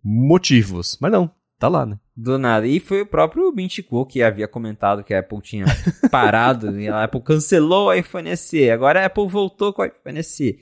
motivos. 0.03 0.97
Mas 1.01 1.11
não, 1.11 1.32
tá 1.60 1.68
lá, 1.68 1.86
né? 1.86 1.97
Do 2.16 2.38
nada. 2.38 2.68
E 2.68 2.80
foi 2.80 3.01
o 3.01 3.05
próprio 3.05 3.51
Mintico 3.51 4.05
que 4.05 4.24
havia 4.24 4.47
comentado 4.47 5.03
que 5.03 5.14
a 5.14 5.20
Apple 5.20 5.41
tinha 5.41 5.66
parado 6.10 6.78
e 6.80 6.88
a 6.88 7.03
Apple 7.03 7.22
cancelou 7.22 7.88
o 7.88 7.93
iPhone 7.93 8.36
SE. 8.36 8.70
Agora 8.70 9.01
a 9.01 9.05
Apple 9.05 9.28
voltou 9.28 9.74
com 9.74 9.82
o 9.82 9.86
iPhone 9.86 10.24
SE. 10.24 10.60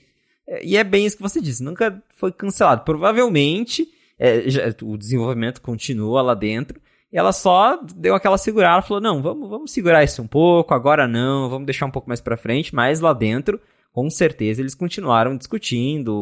E 0.62 0.78
é 0.78 0.84
bem 0.84 1.06
isso 1.06 1.18
que 1.18 1.24
você 1.24 1.42
disse, 1.42 1.64
nunca 1.64 2.02
foi 2.18 2.32
cancelado. 2.32 2.84
Provavelmente 2.84 3.88
é, 4.20 4.50
já, 4.50 4.74
o 4.84 4.98
desenvolvimento 4.98 5.62
continua 5.62 6.22
lá 6.22 6.34
dentro. 6.34 6.80
E 7.12 7.18
ela 7.18 7.32
só 7.32 7.80
deu 7.96 8.16
aquela 8.16 8.38
segurada, 8.38 8.82
falou: 8.82 9.02
não, 9.02 9.22
vamos, 9.22 9.50
vamos 9.50 9.72
segurar 9.72 10.04
isso 10.04 10.22
um 10.22 10.28
pouco, 10.28 10.74
agora 10.74 11.08
não, 11.08 11.50
vamos 11.50 11.66
deixar 11.66 11.86
um 11.86 11.92
pouco 11.92 12.10
mais 12.10 12.22
para 12.22 12.38
frente, 12.38 12.76
mas 12.76 13.00
lá 13.00 13.14
dentro, 13.14 13.60
com 13.92 14.10
certeza, 14.10 14.62
eles 14.62 14.76
continuaram 14.76 15.38
discutindo 15.38 16.14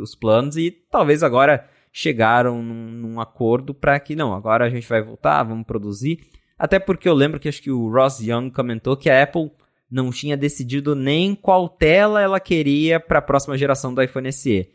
os 0.00 0.14
planos 0.14 0.56
e 0.56 0.70
talvez 0.70 1.22
agora 1.22 1.68
chegaram 1.96 2.62
num, 2.62 2.90
num 2.90 3.20
acordo 3.20 3.72
para 3.72 3.98
que 3.98 4.14
não, 4.14 4.34
agora 4.34 4.66
a 4.66 4.68
gente 4.68 4.86
vai 4.86 5.02
voltar, 5.02 5.42
vamos 5.42 5.66
produzir. 5.66 6.26
Até 6.58 6.78
porque 6.78 7.08
eu 7.08 7.14
lembro 7.14 7.40
que 7.40 7.48
acho 7.48 7.62
que 7.62 7.70
o 7.70 7.90
Ross 7.90 8.20
Young 8.20 8.50
comentou 8.50 8.98
que 8.98 9.08
a 9.08 9.22
Apple 9.22 9.50
não 9.90 10.10
tinha 10.10 10.36
decidido 10.36 10.94
nem 10.94 11.34
qual 11.34 11.70
tela 11.70 12.20
ela 12.20 12.38
queria 12.38 13.00
para 13.00 13.20
a 13.20 13.22
próxima 13.22 13.56
geração 13.56 13.94
do 13.94 14.02
iPhone 14.02 14.30
SE. 14.30 14.68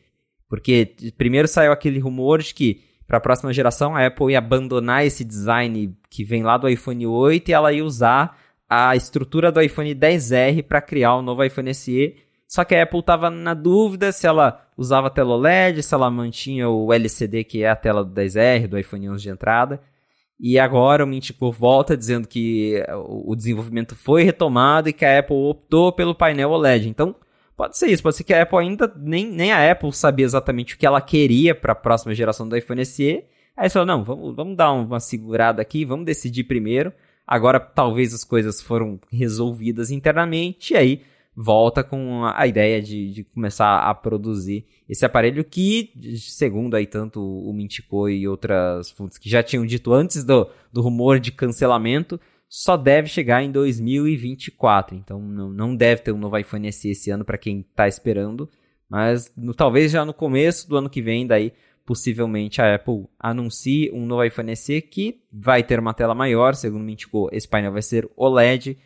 Porque 0.49 0.95
primeiro 1.15 1.47
saiu 1.47 1.71
aquele 1.71 1.99
rumor 1.99 2.41
de 2.41 2.55
que 2.55 2.81
para 3.05 3.19
a 3.19 3.21
próxima 3.21 3.53
geração 3.53 3.95
a 3.95 4.07
Apple 4.07 4.31
ia 4.31 4.39
abandonar 4.39 5.05
esse 5.05 5.23
design 5.23 5.95
que 6.09 6.23
vem 6.23 6.41
lá 6.41 6.57
do 6.57 6.67
iPhone 6.67 7.05
8 7.05 7.49
e 7.49 7.53
ela 7.53 7.71
ia 7.71 7.85
usar 7.85 8.35
a 8.67 8.95
estrutura 8.95 9.51
do 9.51 9.61
iPhone 9.61 9.93
10R 9.93 10.63
para 10.63 10.81
criar 10.81 11.17
o 11.17 11.21
novo 11.21 11.43
iPhone 11.43 11.71
SE. 11.71 12.15
Só 12.47 12.63
que 12.65 12.73
a 12.73 12.81
Apple 12.81 12.99
estava 12.99 13.29
na 13.29 13.53
dúvida 13.53 14.11
se 14.11 14.25
ela 14.25 14.67
usava 14.81 15.09
tela 15.09 15.35
OLED, 15.35 15.83
se 15.83 15.93
ela 15.93 16.09
mantinha 16.09 16.67
o 16.69 16.91
LCD, 16.91 17.43
que 17.43 17.63
é 17.63 17.69
a 17.69 17.75
tela 17.75 18.03
do 18.03 18.11
10R, 18.11 18.67
do 18.67 18.77
iPhone 18.77 19.09
11 19.09 19.23
de 19.23 19.29
entrada. 19.29 19.81
E 20.39 20.57
agora 20.57 21.03
o 21.03 21.07
Mintico 21.07 21.51
volta 21.51 21.95
dizendo 21.95 22.27
que 22.27 22.83
o 22.95 23.35
desenvolvimento 23.35 23.95
foi 23.95 24.23
retomado 24.23 24.89
e 24.89 24.93
que 24.93 25.05
a 25.05 25.19
Apple 25.19 25.35
optou 25.35 25.91
pelo 25.91 26.15
painel 26.15 26.49
OLED. 26.49 26.89
Então, 26.89 27.15
pode 27.55 27.77
ser 27.77 27.87
isso. 27.87 28.01
Pode 28.01 28.15
ser 28.15 28.23
que 28.23 28.33
a 28.33 28.41
Apple 28.41 28.57
ainda, 28.57 28.91
nem, 28.97 29.27
nem 29.27 29.51
a 29.51 29.71
Apple 29.71 29.93
sabia 29.93 30.25
exatamente 30.25 30.73
o 30.73 30.77
que 30.79 30.85
ela 30.85 30.99
queria 30.99 31.53
para 31.53 31.73
a 31.73 31.75
próxima 31.75 32.15
geração 32.15 32.49
do 32.49 32.57
iPhone 32.57 32.83
SE. 32.83 33.23
Aí 33.55 33.69
falou, 33.69 33.85
não, 33.85 34.03
vamos, 34.03 34.35
vamos 34.35 34.57
dar 34.57 34.71
uma 34.71 34.99
segurada 34.99 35.61
aqui, 35.61 35.85
vamos 35.85 36.05
decidir 36.05 36.45
primeiro. 36.45 36.91
Agora, 37.27 37.59
talvez 37.59 38.11
as 38.11 38.23
coisas 38.23 38.59
foram 38.61 38.99
resolvidas 39.11 39.91
internamente, 39.91 40.73
e 40.73 40.77
aí 40.77 41.01
volta 41.35 41.83
com 41.83 42.25
a 42.25 42.45
ideia 42.45 42.81
de, 42.81 43.11
de, 43.11 43.23
começar 43.23 43.79
a 43.79 43.93
produzir 43.95 44.65
esse 44.87 45.05
aparelho 45.05 45.43
que, 45.43 45.91
segundo 46.17 46.75
aí 46.75 46.85
tanto 46.85 47.21
o 47.21 47.53
Mintico 47.53 48.09
e 48.09 48.27
outras 48.27 48.91
fontes 48.91 49.17
que 49.17 49.29
já 49.29 49.41
tinham 49.41 49.65
dito 49.65 49.93
antes 49.93 50.23
do, 50.23 50.49
do 50.71 50.81
rumor 50.81 51.19
de 51.19 51.31
cancelamento, 51.31 52.19
só 52.49 52.75
deve 52.75 53.07
chegar 53.07 53.41
em 53.41 53.49
2024. 53.49 54.95
Então 54.95 55.21
não, 55.21 55.49
não 55.49 55.75
deve 55.75 56.01
ter 56.01 56.11
um 56.11 56.17
novo 56.17 56.37
iPhone 56.37 56.71
SE 56.71 56.89
esse 56.89 57.09
ano 57.09 57.23
para 57.23 57.37
quem 57.37 57.61
está 57.61 57.87
esperando, 57.87 58.49
mas 58.89 59.31
no, 59.37 59.53
talvez 59.53 59.91
já 59.91 60.03
no 60.03 60.13
começo 60.13 60.67
do 60.67 60.75
ano 60.75 60.89
que 60.89 61.01
vem 61.01 61.25
daí 61.25 61.53
possivelmente 61.85 62.61
a 62.61 62.75
Apple 62.75 63.05
anuncie 63.17 63.89
um 63.91 64.05
novo 64.05 64.23
iPhone 64.23 64.55
SE 64.55 64.81
que 64.81 65.21
vai 65.31 65.63
ter 65.63 65.79
uma 65.79 65.93
tela 65.93 66.13
maior, 66.13 66.53
segundo 66.55 66.81
o 66.81 66.85
Mintico, 66.85 67.29
esse 67.31 67.47
painel 67.47 67.71
vai 67.71 67.81
ser 67.81 68.09
OLED 68.17 68.77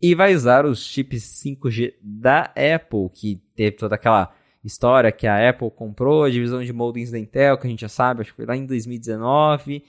e 0.00 0.14
vai 0.14 0.34
usar 0.34 0.66
os 0.66 0.84
chips 0.84 1.42
5G 1.42 1.94
da 2.02 2.52
Apple, 2.54 3.08
que 3.14 3.42
teve 3.54 3.76
toda 3.76 3.94
aquela 3.94 4.34
história 4.62 5.12
que 5.12 5.26
a 5.26 5.48
Apple 5.48 5.70
comprou 5.70 6.24
a 6.24 6.30
divisão 6.30 6.62
de 6.62 6.72
modems 6.72 7.10
da 7.10 7.18
Intel, 7.18 7.56
que 7.56 7.66
a 7.66 7.70
gente 7.70 7.80
já 7.80 7.88
sabe, 7.88 8.20
acho 8.20 8.30
que 8.30 8.36
foi 8.36 8.46
lá 8.46 8.56
em 8.56 8.66
2019. 8.66 9.84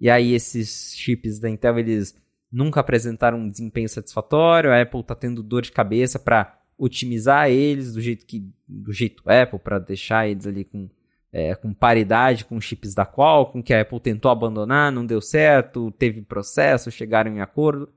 E 0.00 0.10
aí 0.10 0.32
esses 0.32 0.94
chips 0.96 1.38
da 1.38 1.48
Intel, 1.48 1.78
eles 1.78 2.16
nunca 2.50 2.80
apresentaram 2.80 3.38
um 3.38 3.48
desempenho 3.48 3.88
satisfatório. 3.88 4.70
A 4.70 4.80
Apple 4.80 5.00
está 5.00 5.14
tendo 5.14 5.42
dor 5.42 5.62
de 5.62 5.70
cabeça 5.70 6.18
para 6.18 6.58
otimizar 6.76 7.48
eles 7.48 7.92
do 7.92 8.00
jeito 8.00 8.26
que 8.26 8.50
do 8.66 8.92
jeito 8.92 9.22
Apple 9.26 9.58
para 9.58 9.78
deixar 9.78 10.26
eles 10.26 10.46
ali 10.46 10.64
com 10.64 10.88
é, 11.32 11.54
com 11.54 11.72
paridade 11.72 12.44
com 12.44 12.60
chips 12.60 12.94
da 12.94 13.06
Qualcomm, 13.06 13.62
que 13.62 13.72
a 13.72 13.80
Apple 13.80 14.00
tentou 14.00 14.30
abandonar, 14.30 14.92
não 14.92 15.06
deu 15.06 15.20
certo, 15.20 15.90
teve 15.92 16.20
processo, 16.20 16.90
chegaram 16.90 17.32
em 17.32 17.40
acordo, 17.40 17.88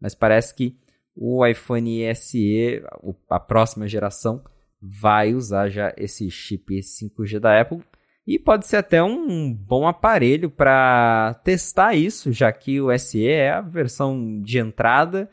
mas 0.00 0.14
parece 0.14 0.54
que 0.54 0.76
o 1.16 1.44
iPhone 1.46 2.14
SE, 2.14 2.82
a 3.30 3.40
próxima 3.40 3.88
geração, 3.88 4.44
vai 4.80 5.34
usar 5.34 5.68
já 5.70 5.92
esse 5.96 6.30
chip 6.30 6.78
5G 6.78 7.40
da 7.40 7.58
Apple. 7.60 7.82
E 8.26 8.38
pode 8.38 8.66
ser 8.66 8.76
até 8.76 9.02
um 9.02 9.54
bom 9.54 9.86
aparelho 9.86 10.50
para 10.50 11.34
testar 11.44 11.94
isso, 11.94 12.32
já 12.32 12.52
que 12.52 12.80
o 12.80 12.96
SE 12.98 13.26
é 13.26 13.52
a 13.52 13.60
versão 13.60 14.40
de 14.42 14.58
entrada. 14.58 15.30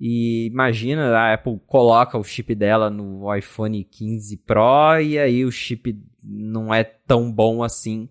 E 0.00 0.46
imagina, 0.46 1.16
a 1.16 1.34
Apple 1.34 1.60
coloca 1.66 2.18
o 2.18 2.24
chip 2.24 2.54
dela 2.54 2.90
no 2.90 3.32
iPhone 3.34 3.84
15 3.84 4.38
Pro 4.38 5.00
e 5.00 5.18
aí 5.18 5.44
o 5.44 5.52
chip 5.52 5.96
não 6.22 6.74
é 6.74 6.82
tão 6.82 7.30
bom 7.30 7.62
assim 7.62 8.08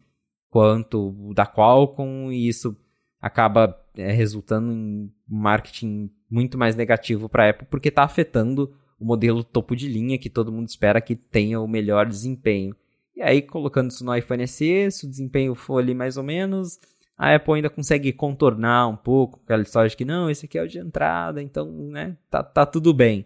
quanto 0.49 1.29
o 1.29 1.33
da 1.33 1.45
Qualcomm 1.45 2.31
e 2.31 2.47
isso 2.47 2.77
acaba 3.19 3.75
é, 3.97 4.11
resultando 4.11 4.71
em 4.71 5.11
marketing 5.35 6.09
muito 6.29 6.57
mais 6.57 6.75
negativo 6.75 7.29
para 7.29 7.45
a 7.45 7.49
Apple, 7.49 7.67
porque 7.69 7.89
está 7.89 8.03
afetando 8.03 8.73
o 8.99 9.05
modelo 9.05 9.43
topo 9.43 9.75
de 9.75 9.87
linha 9.87 10.17
que 10.17 10.29
todo 10.29 10.51
mundo 10.51 10.67
espera 10.67 11.01
que 11.01 11.15
tenha 11.15 11.59
o 11.59 11.67
melhor 11.67 12.07
desempenho. 12.07 12.75
E 13.15 13.21
aí, 13.21 13.41
colocando 13.41 13.91
isso 13.91 14.03
no 14.03 14.15
iPhone 14.15 14.47
SE, 14.47 14.91
se 14.91 15.05
o 15.05 15.09
desempenho 15.09 15.53
for 15.53 15.79
ali 15.79 15.93
mais 15.93 16.17
ou 16.17 16.23
menos, 16.23 16.79
a 17.17 17.35
Apple 17.35 17.55
ainda 17.55 17.69
consegue 17.69 18.11
contornar 18.11 18.87
um 18.87 18.95
pouco 18.95 19.39
aquela 19.43 19.61
história 19.61 19.89
de 19.89 19.95
que 19.95 20.05
não, 20.05 20.29
esse 20.29 20.45
aqui 20.45 20.57
é 20.57 20.63
o 20.63 20.67
de 20.67 20.79
entrada, 20.79 21.41
então, 21.41 21.71
né, 21.71 22.17
tá, 22.29 22.43
tá 22.43 22.65
tudo 22.65 22.93
bem. 22.93 23.25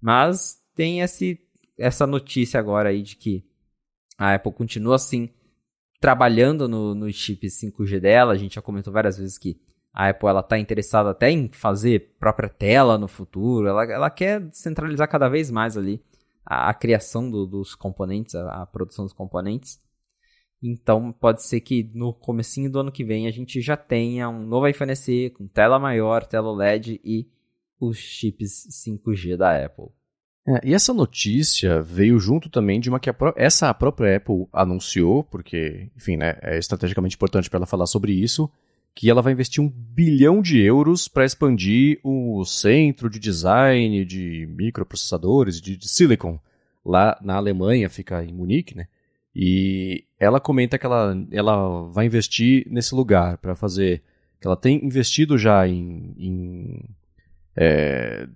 Mas 0.00 0.58
tem 0.74 1.00
esse, 1.00 1.38
essa 1.78 2.06
notícia 2.06 2.58
agora 2.58 2.88
aí 2.88 3.02
de 3.02 3.16
que 3.16 3.44
a 4.16 4.34
Apple 4.34 4.52
continua 4.52 4.96
assim 4.96 5.28
trabalhando 6.00 6.66
no, 6.66 6.94
no 6.94 7.12
chip 7.12 7.46
5G 7.46 8.00
dela. 8.00 8.32
A 8.32 8.36
gente 8.36 8.54
já 8.54 8.62
comentou 8.62 8.92
várias 8.92 9.18
vezes 9.18 9.36
que 9.36 9.60
a 9.92 10.08
Apple 10.08 10.28
ela 10.28 10.40
está 10.40 10.58
interessada 10.58 11.10
até 11.10 11.30
em 11.30 11.50
fazer 11.52 12.14
própria 12.18 12.48
tela 12.48 12.96
no 12.96 13.08
futuro. 13.08 13.66
Ela, 13.66 13.84
ela 13.84 14.10
quer 14.10 14.48
centralizar 14.52 15.08
cada 15.08 15.28
vez 15.28 15.50
mais 15.50 15.76
ali 15.76 16.02
a, 16.44 16.70
a 16.70 16.74
criação 16.74 17.30
do, 17.30 17.46
dos 17.46 17.74
componentes, 17.74 18.34
a, 18.34 18.62
a, 18.62 18.66
produção 18.66 19.04
dos 19.04 19.14
componentes. 19.14 19.78
Então 20.62 21.10
pode 21.12 21.42
ser 21.42 21.60
que 21.60 21.90
no 21.94 22.12
comecinho 22.12 22.70
do 22.70 22.80
ano 22.80 22.92
que 22.92 23.04
vem 23.04 23.26
a 23.26 23.30
gente 23.30 23.60
já 23.60 23.76
tenha 23.76 24.28
um 24.28 24.46
novo 24.46 24.68
iPhone 24.68 24.94
SE 24.94 25.30
com 25.30 25.48
tela 25.48 25.78
maior, 25.78 26.24
tela 26.24 26.50
OLED 26.50 27.00
e 27.02 27.28
os 27.80 27.96
chips 27.96 28.68
5G 28.84 29.36
da 29.36 29.64
Apple. 29.64 29.86
É, 30.46 30.68
e 30.68 30.74
essa 30.74 30.92
notícia 30.92 31.82
veio 31.82 32.18
junto 32.18 32.48
também 32.48 32.80
de 32.80 32.88
uma 32.88 33.00
que 33.00 33.10
a 33.10 33.14
essa 33.36 33.72
própria 33.74 34.16
Apple 34.16 34.46
anunciou, 34.52 35.22
porque, 35.24 35.90
enfim, 35.96 36.16
né, 36.16 36.38
é 36.42 36.58
estrategicamente 36.58 37.16
importante 37.16 37.48
para 37.48 37.58
ela 37.58 37.66
falar 37.66 37.86
sobre 37.86 38.12
isso, 38.12 38.50
que 38.94 39.08
ela 39.08 39.22
vai 39.22 39.32
investir 39.32 39.62
um 39.62 39.68
bilhão 39.68 40.42
de 40.42 40.60
euros 40.60 41.08
para 41.08 41.24
expandir 41.24 41.98
o 42.02 42.44
centro 42.44 43.08
de 43.08 43.18
design 43.18 44.04
de 44.04 44.46
microprocessadores, 44.50 45.60
de, 45.60 45.76
de 45.76 45.88
silicon, 45.88 46.38
lá 46.84 47.18
na 47.22 47.36
Alemanha, 47.36 47.88
fica 47.88 48.24
em 48.24 48.32
Munique, 48.32 48.76
né? 48.76 48.86
E 49.34 50.04
ela 50.18 50.40
comenta 50.40 50.78
que 50.78 50.84
ela, 50.84 51.16
ela 51.30 51.88
vai 51.88 52.06
investir 52.06 52.66
nesse 52.68 52.94
lugar 52.94 53.38
para 53.38 53.54
fazer. 53.54 54.02
que 54.40 54.46
ela 54.46 54.56
tem 54.56 54.84
investido 54.84 55.38
já 55.38 55.66
em, 55.68 56.14
em 56.18 56.84
é, 57.56 58.26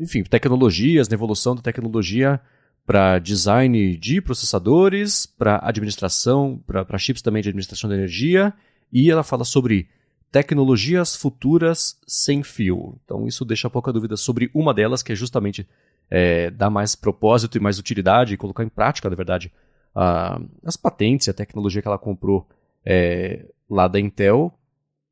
enfim, 0.00 0.22
tecnologias, 0.22 1.08
na 1.08 1.14
evolução 1.14 1.54
da 1.54 1.62
tecnologia 1.62 2.40
para 2.86 3.18
design 3.18 3.96
de 3.98 4.20
processadores, 4.20 5.26
para 5.26 5.60
administração, 5.62 6.62
para 6.66 6.96
chips 6.96 7.20
também 7.20 7.42
de 7.42 7.50
administração 7.50 7.90
de 7.90 7.96
energia, 7.96 8.54
e 8.90 9.10
ela 9.10 9.22
fala 9.22 9.44
sobre 9.44 9.88
tecnologias 10.30 11.16
futuras 11.16 11.98
sem 12.06 12.42
fio. 12.42 12.98
Então 13.04 13.26
isso 13.26 13.44
deixa 13.44 13.70
pouca 13.70 13.92
dúvida 13.92 14.16
sobre 14.16 14.50
uma 14.54 14.74
delas, 14.74 15.02
que 15.02 15.12
é 15.12 15.16
justamente 15.16 15.66
é, 16.10 16.50
dar 16.50 16.70
mais 16.70 16.94
propósito 16.94 17.56
e 17.56 17.60
mais 17.60 17.78
utilidade 17.78 18.34
e 18.34 18.36
colocar 18.36 18.64
em 18.64 18.68
prática, 18.68 19.08
na 19.08 19.16
verdade, 19.16 19.52
a, 19.94 20.40
as 20.64 20.76
patentes 20.76 21.28
a 21.28 21.32
tecnologia 21.32 21.82
que 21.82 21.88
ela 21.88 21.98
comprou 21.98 22.46
é, 22.84 23.46
lá 23.68 23.88
da 23.88 23.98
Intel. 23.98 24.52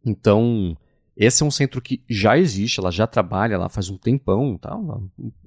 Então, 0.05 0.77
Esse 1.17 1.43
é 1.43 1.47
um 1.47 1.51
centro 1.51 1.81
que 1.81 2.03
já 2.09 2.37
existe, 2.37 2.79
ela 2.79 2.91
já 2.91 3.07
trabalha 3.07 3.57
lá 3.57 3.71
faz 3.71 3.89
um 3.89 3.97
tempão, 3.97 4.59
tá? 4.59 4.79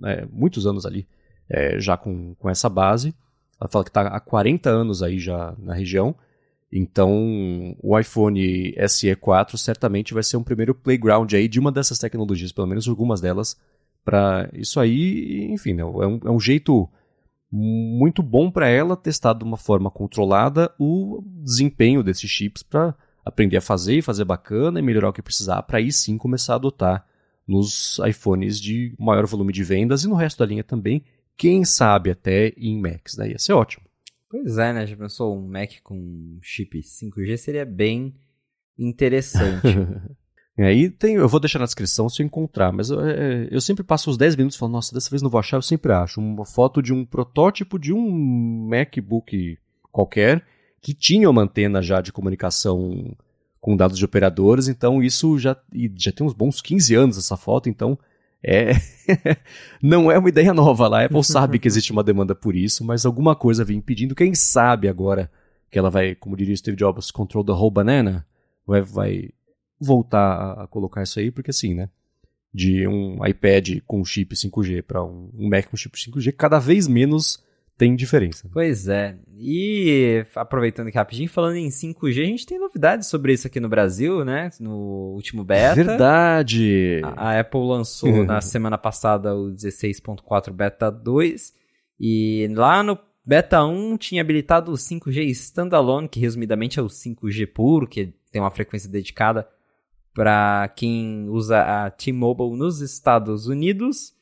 É, 0.04 0.26
muitos 0.32 0.66
anos 0.66 0.84
ali, 0.84 1.08
é, 1.48 1.80
já 1.80 1.96
com, 1.96 2.34
com 2.36 2.50
essa 2.50 2.68
base. 2.68 3.14
Ela 3.62 3.70
fala 3.70 3.84
que 3.84 3.92
está 3.92 4.02
há 4.02 4.20
40 4.20 4.68
anos 4.70 5.04
aí 5.04 5.20
já 5.20 5.54
na 5.60 5.74
região. 5.76 6.16
Então, 6.72 7.76
o 7.82 7.98
iPhone 7.98 8.76
SE 8.88 9.16
4 9.16 9.58
certamente 9.58 10.14
vai 10.14 10.22
ser 10.22 10.38
um 10.38 10.44
primeiro 10.44 10.76
playground 10.76 11.34
aí 11.34 11.48
de 11.48 11.60
uma 11.60 11.72
dessas 11.72 11.98
tecnologias, 11.98 12.52
pelo 12.52 12.68
menos 12.68 12.88
algumas 12.88 13.20
delas, 13.20 13.58
para 14.06 14.50
isso 14.54 14.80
aí, 14.80 15.48
enfim, 15.52 15.74
né, 15.74 15.82
é, 15.82 15.86
um, 15.86 16.20
é 16.26 16.32
um 16.32 16.40
jeito 16.40 16.88
muito 17.52 18.22
bom 18.22 18.52
para 18.52 18.68
ela 18.68 18.96
testar 18.96 19.34
de 19.34 19.44
uma 19.44 19.58
forma 19.58 19.90
controlada 19.90 20.72
o 20.80 21.24
desempenho 21.44 22.04
desses 22.04 22.30
chips 22.30 22.62
para 22.62 22.94
aprender 23.26 23.58
a 23.58 23.62
fazer 23.62 23.98
e 23.98 24.02
fazer 24.04 24.24
bacana 24.24 24.80
e 24.80 24.84
melhorar 24.84 25.10
o 25.10 25.14
que 25.14 25.22
precisar 25.22 25.64
para 25.64 25.80
aí 25.80 25.92
sim 25.92 26.18
começar 26.18 26.54
a 26.54 26.56
adotar 26.58 27.06
nos 27.48 28.00
iPhones 28.08 28.60
de 28.62 28.94
maior 29.00 29.26
volume 29.26 29.52
de 29.52 29.64
vendas 29.64 30.04
e 30.04 30.08
no 30.08 30.14
resto 30.14 30.38
da 30.38 30.46
linha 30.46 30.64
também, 30.64 31.04
quem 31.36 31.66
sabe 31.66 32.12
até 32.12 32.54
em 32.56 32.80
Macs, 32.80 33.18
né? 33.18 33.30
Ia 33.30 33.40
ser 33.40 33.54
ótimo. 33.54 33.89
Pois 34.30 34.58
é, 34.58 34.72
né? 34.72 34.86
Já 34.86 34.96
pensou 34.96 35.36
um 35.36 35.48
Mac 35.48 35.72
com 35.84 36.38
chip 36.42 36.80
5G 36.80 37.38
seria 37.38 37.66
bem 37.66 38.14
interessante. 38.78 39.68
Aí 40.58 40.90
tem, 40.92 41.16
eu 41.16 41.28
vou 41.28 41.40
deixar 41.40 41.60
na 41.60 41.66
descrição 41.66 42.08
se 42.08 42.22
eu 42.22 42.26
encontrar, 42.26 42.72
mas 42.72 42.90
eu, 42.92 43.02
é, 43.04 43.48
eu 43.50 43.60
sempre 43.60 43.84
passo 43.84 44.10
os 44.10 44.18
10 44.18 44.36
minutos 44.36 44.58
falando, 44.58 44.74
nossa, 44.74 44.94
dessa 44.94 45.10
vez 45.10 45.22
não 45.22 45.30
vou 45.30 45.40
achar, 45.40 45.58
eu 45.58 45.62
sempre 45.62 45.92
acho 45.92 46.22
uma 46.22 46.46
foto 46.46 46.82
de 46.82 46.94
um 46.94 47.04
protótipo 47.04 47.80
de 47.80 47.92
um 47.92 48.68
MacBook 48.70 49.58
qualquer 49.92 50.46
que 50.82 50.94
tinha 50.94 51.30
uma 51.30 51.42
antena 51.42 51.82
já 51.82 52.00
de 52.00 52.14
comunicação 52.14 53.16
com 53.60 53.76
dados 53.76 53.98
de 53.98 54.06
operadores, 54.06 54.68
então 54.68 55.04
isso 55.04 55.38
já, 55.38 55.58
já 55.98 56.12
tem 56.12 56.26
uns 56.26 56.34
bons 56.34 56.62
15 56.62 56.96
anos 56.96 57.18
essa 57.18 57.36
foto, 57.36 57.68
então 57.68 58.00
é 58.44 58.72
não 59.82 60.12
é 60.12 60.18
uma 60.18 60.30
ideia 60.30 60.54
nova 60.54 60.88
lá. 60.88 61.02
A 61.02 61.06
Apple 61.06 61.24
sabe 61.26 61.60
que 61.60 61.68
existe 61.68 61.92
uma 61.92 62.04
demanda 62.04 62.34
por 62.34 62.56
isso, 62.56 62.84
mas 62.84 63.06
alguma 63.06 63.36
coisa 63.36 63.64
vem 63.64 63.78
impedindo. 63.78 64.16
Quem 64.16 64.34
sabe 64.34 64.88
agora 64.88 65.30
que 65.70 65.78
ela 65.78 65.90
vai, 65.90 66.16
como 66.16 66.36
diria 66.36 66.56
Steve 66.56 66.78
Jobs, 66.78 67.12
control 67.12 67.44
the 67.44 67.52
whole 67.52 67.72
banana, 67.72 68.26
vai, 68.66 68.82
vai 68.82 69.30
voltar 69.80 70.54
a 70.64 70.68
colocar 70.68 71.04
isso 71.04 71.20
aí, 71.20 71.32
porque 71.32 71.52
assim, 71.52 71.74
né? 71.74 71.90
De 72.52 72.88
um 72.88 73.24
iPad 73.26 73.80
com 73.86 74.04
chip 74.04 74.34
5G 74.36 74.82
para 74.82 75.04
um 75.04 75.30
Mac 75.50 75.68
com 75.68 75.78
chip 75.78 75.96
5G, 75.96 76.34
cada 76.34 76.58
vez 76.58 76.88
menos 76.88 77.44
tem 77.80 77.96
diferença. 77.96 78.50
Pois 78.52 78.90
é. 78.90 79.16
E 79.38 80.26
aproveitando 80.36 80.90
aqui 80.90 80.98
rapidinho, 80.98 81.30
falando 81.30 81.56
em 81.56 81.70
5G, 81.70 82.22
a 82.22 82.26
gente 82.26 82.46
tem 82.46 82.60
novidades 82.60 83.08
sobre 83.08 83.32
isso 83.32 83.48
aqui 83.48 83.58
no 83.58 83.70
Brasil, 83.70 84.26
né? 84.26 84.50
No 84.60 85.14
último 85.16 85.46
beta. 85.46 85.76
Verdade! 85.76 87.00
A, 87.16 87.30
a 87.30 87.40
Apple 87.40 87.62
lançou 87.62 88.26
na 88.26 88.42
semana 88.44 88.78
passada 88.78 89.34
o 89.34 89.54
16.4 89.54 90.52
Beta 90.52 90.92
2. 90.92 91.54
E 91.98 92.50
lá 92.54 92.84
no 92.84 93.00
Beta 93.26 93.64
1 93.64 93.96
tinha 93.96 94.22
habilitado 94.22 94.74
o 94.74 94.76
5G 94.76 95.30
Standalone, 95.30 96.10
que 96.10 96.20
resumidamente 96.20 96.80
é 96.80 96.82
o 96.82 96.88
5G 96.88 97.48
puro, 97.48 97.88
que 97.88 98.14
tem 98.30 98.42
uma 98.42 98.52
frequência 98.52 98.90
dedicada 98.90 99.48
para 100.14 100.68
quem 100.76 101.30
usa 101.30 101.62
a 101.62 101.90
T-Mobile 101.90 102.58
nos 102.58 102.82
Estados 102.82 103.48
Unidos. 103.48 104.14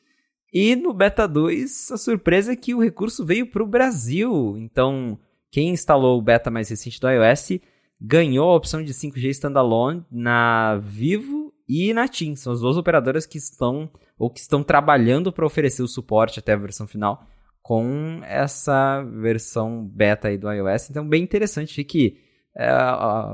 E 0.52 0.74
no 0.74 0.94
Beta 0.94 1.28
2, 1.28 1.92
a 1.92 1.96
surpresa 1.96 2.52
é 2.52 2.56
que 2.56 2.74
o 2.74 2.82
recurso 2.82 3.24
veio 3.24 3.50
para 3.50 3.62
o 3.62 3.66
Brasil. 3.66 4.56
Então, 4.56 5.18
quem 5.50 5.70
instalou 5.70 6.18
o 6.18 6.22
beta 6.22 6.50
mais 6.50 6.68
recente 6.68 7.00
do 7.00 7.08
iOS 7.08 7.60
ganhou 8.00 8.50
a 8.50 8.56
opção 8.56 8.82
de 8.82 8.92
5G 8.92 9.28
standalone 9.30 10.04
na 10.10 10.76
Vivo 10.76 11.52
e 11.68 11.92
na 11.92 12.06
TIM. 12.06 12.36
São 12.36 12.52
as 12.52 12.60
duas 12.60 12.76
operadoras 12.76 13.26
que 13.26 13.38
estão 13.38 13.90
ou 14.18 14.30
que 14.30 14.40
estão 14.40 14.62
trabalhando 14.62 15.32
para 15.32 15.46
oferecer 15.46 15.82
o 15.82 15.88
suporte 15.88 16.38
até 16.38 16.52
a 16.52 16.56
versão 16.56 16.86
final 16.86 17.26
com 17.62 18.20
essa 18.24 19.02
versão 19.02 19.84
beta 19.86 20.28
aí 20.28 20.38
do 20.38 20.50
iOS. 20.50 20.90
Então, 20.90 21.06
bem 21.06 21.22
interessante. 21.22 21.74
Fique 21.74 22.18
é, 22.58 22.68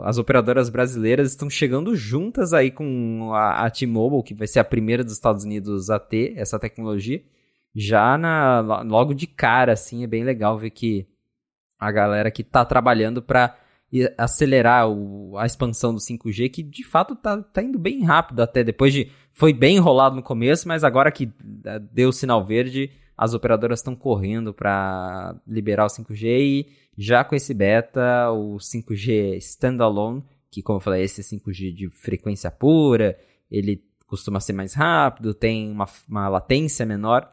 as 0.04 0.18
operadoras 0.18 0.68
brasileiras 0.68 1.30
estão 1.30 1.48
chegando 1.48 1.96
juntas 1.96 2.52
aí 2.52 2.70
com 2.70 3.32
a, 3.32 3.64
a 3.64 3.70
T-Mobile, 3.70 4.22
que 4.22 4.34
vai 4.34 4.46
ser 4.46 4.58
a 4.58 4.64
primeira 4.64 5.02
dos 5.02 5.14
Estados 5.14 5.44
Unidos 5.44 5.88
a 5.88 5.98
ter 5.98 6.34
essa 6.36 6.58
tecnologia. 6.58 7.24
Já 7.74 8.18
na, 8.18 8.60
logo 8.82 9.14
de 9.14 9.26
cara, 9.26 9.72
assim, 9.72 10.04
é 10.04 10.06
bem 10.06 10.24
legal 10.24 10.58
ver 10.58 10.68
que 10.68 11.08
a 11.78 11.90
galera 11.90 12.30
que 12.30 12.42
está 12.42 12.66
trabalhando 12.66 13.22
para 13.22 13.56
acelerar 14.18 14.90
o, 14.90 15.38
a 15.38 15.46
expansão 15.46 15.94
do 15.94 16.00
5G, 16.00 16.50
que 16.50 16.62
de 16.62 16.84
fato 16.84 17.14
está 17.14 17.38
tá 17.38 17.62
indo 17.62 17.78
bem 17.78 18.04
rápido 18.04 18.40
até 18.40 18.62
depois 18.62 18.92
de. 18.92 19.10
Foi 19.32 19.54
bem 19.54 19.76
enrolado 19.76 20.14
no 20.14 20.22
começo, 20.22 20.68
mas 20.68 20.84
agora 20.84 21.10
que 21.10 21.32
é, 21.64 21.78
deu 21.78 22.10
o 22.10 22.12
sinal 22.12 22.44
verde, 22.44 22.90
as 23.16 23.32
operadoras 23.32 23.78
estão 23.78 23.96
correndo 23.96 24.52
para 24.52 25.34
liberar 25.46 25.86
o 25.86 25.88
5G 25.88 26.24
e 26.24 26.83
já 26.96 27.24
com 27.24 27.34
esse 27.34 27.52
beta, 27.52 28.30
o 28.30 28.56
5G 28.56 29.36
standalone, 29.38 30.24
que 30.50 30.62
como 30.62 30.76
eu 30.78 30.80
falei, 30.80 31.02
esse 31.02 31.22
5G 31.22 31.74
de 31.74 31.90
frequência 31.90 32.50
pura, 32.50 33.18
ele 33.50 33.82
costuma 34.06 34.40
ser 34.40 34.52
mais 34.52 34.74
rápido, 34.74 35.34
tem 35.34 35.70
uma, 35.70 35.86
uma 36.08 36.28
latência 36.28 36.86
menor, 36.86 37.28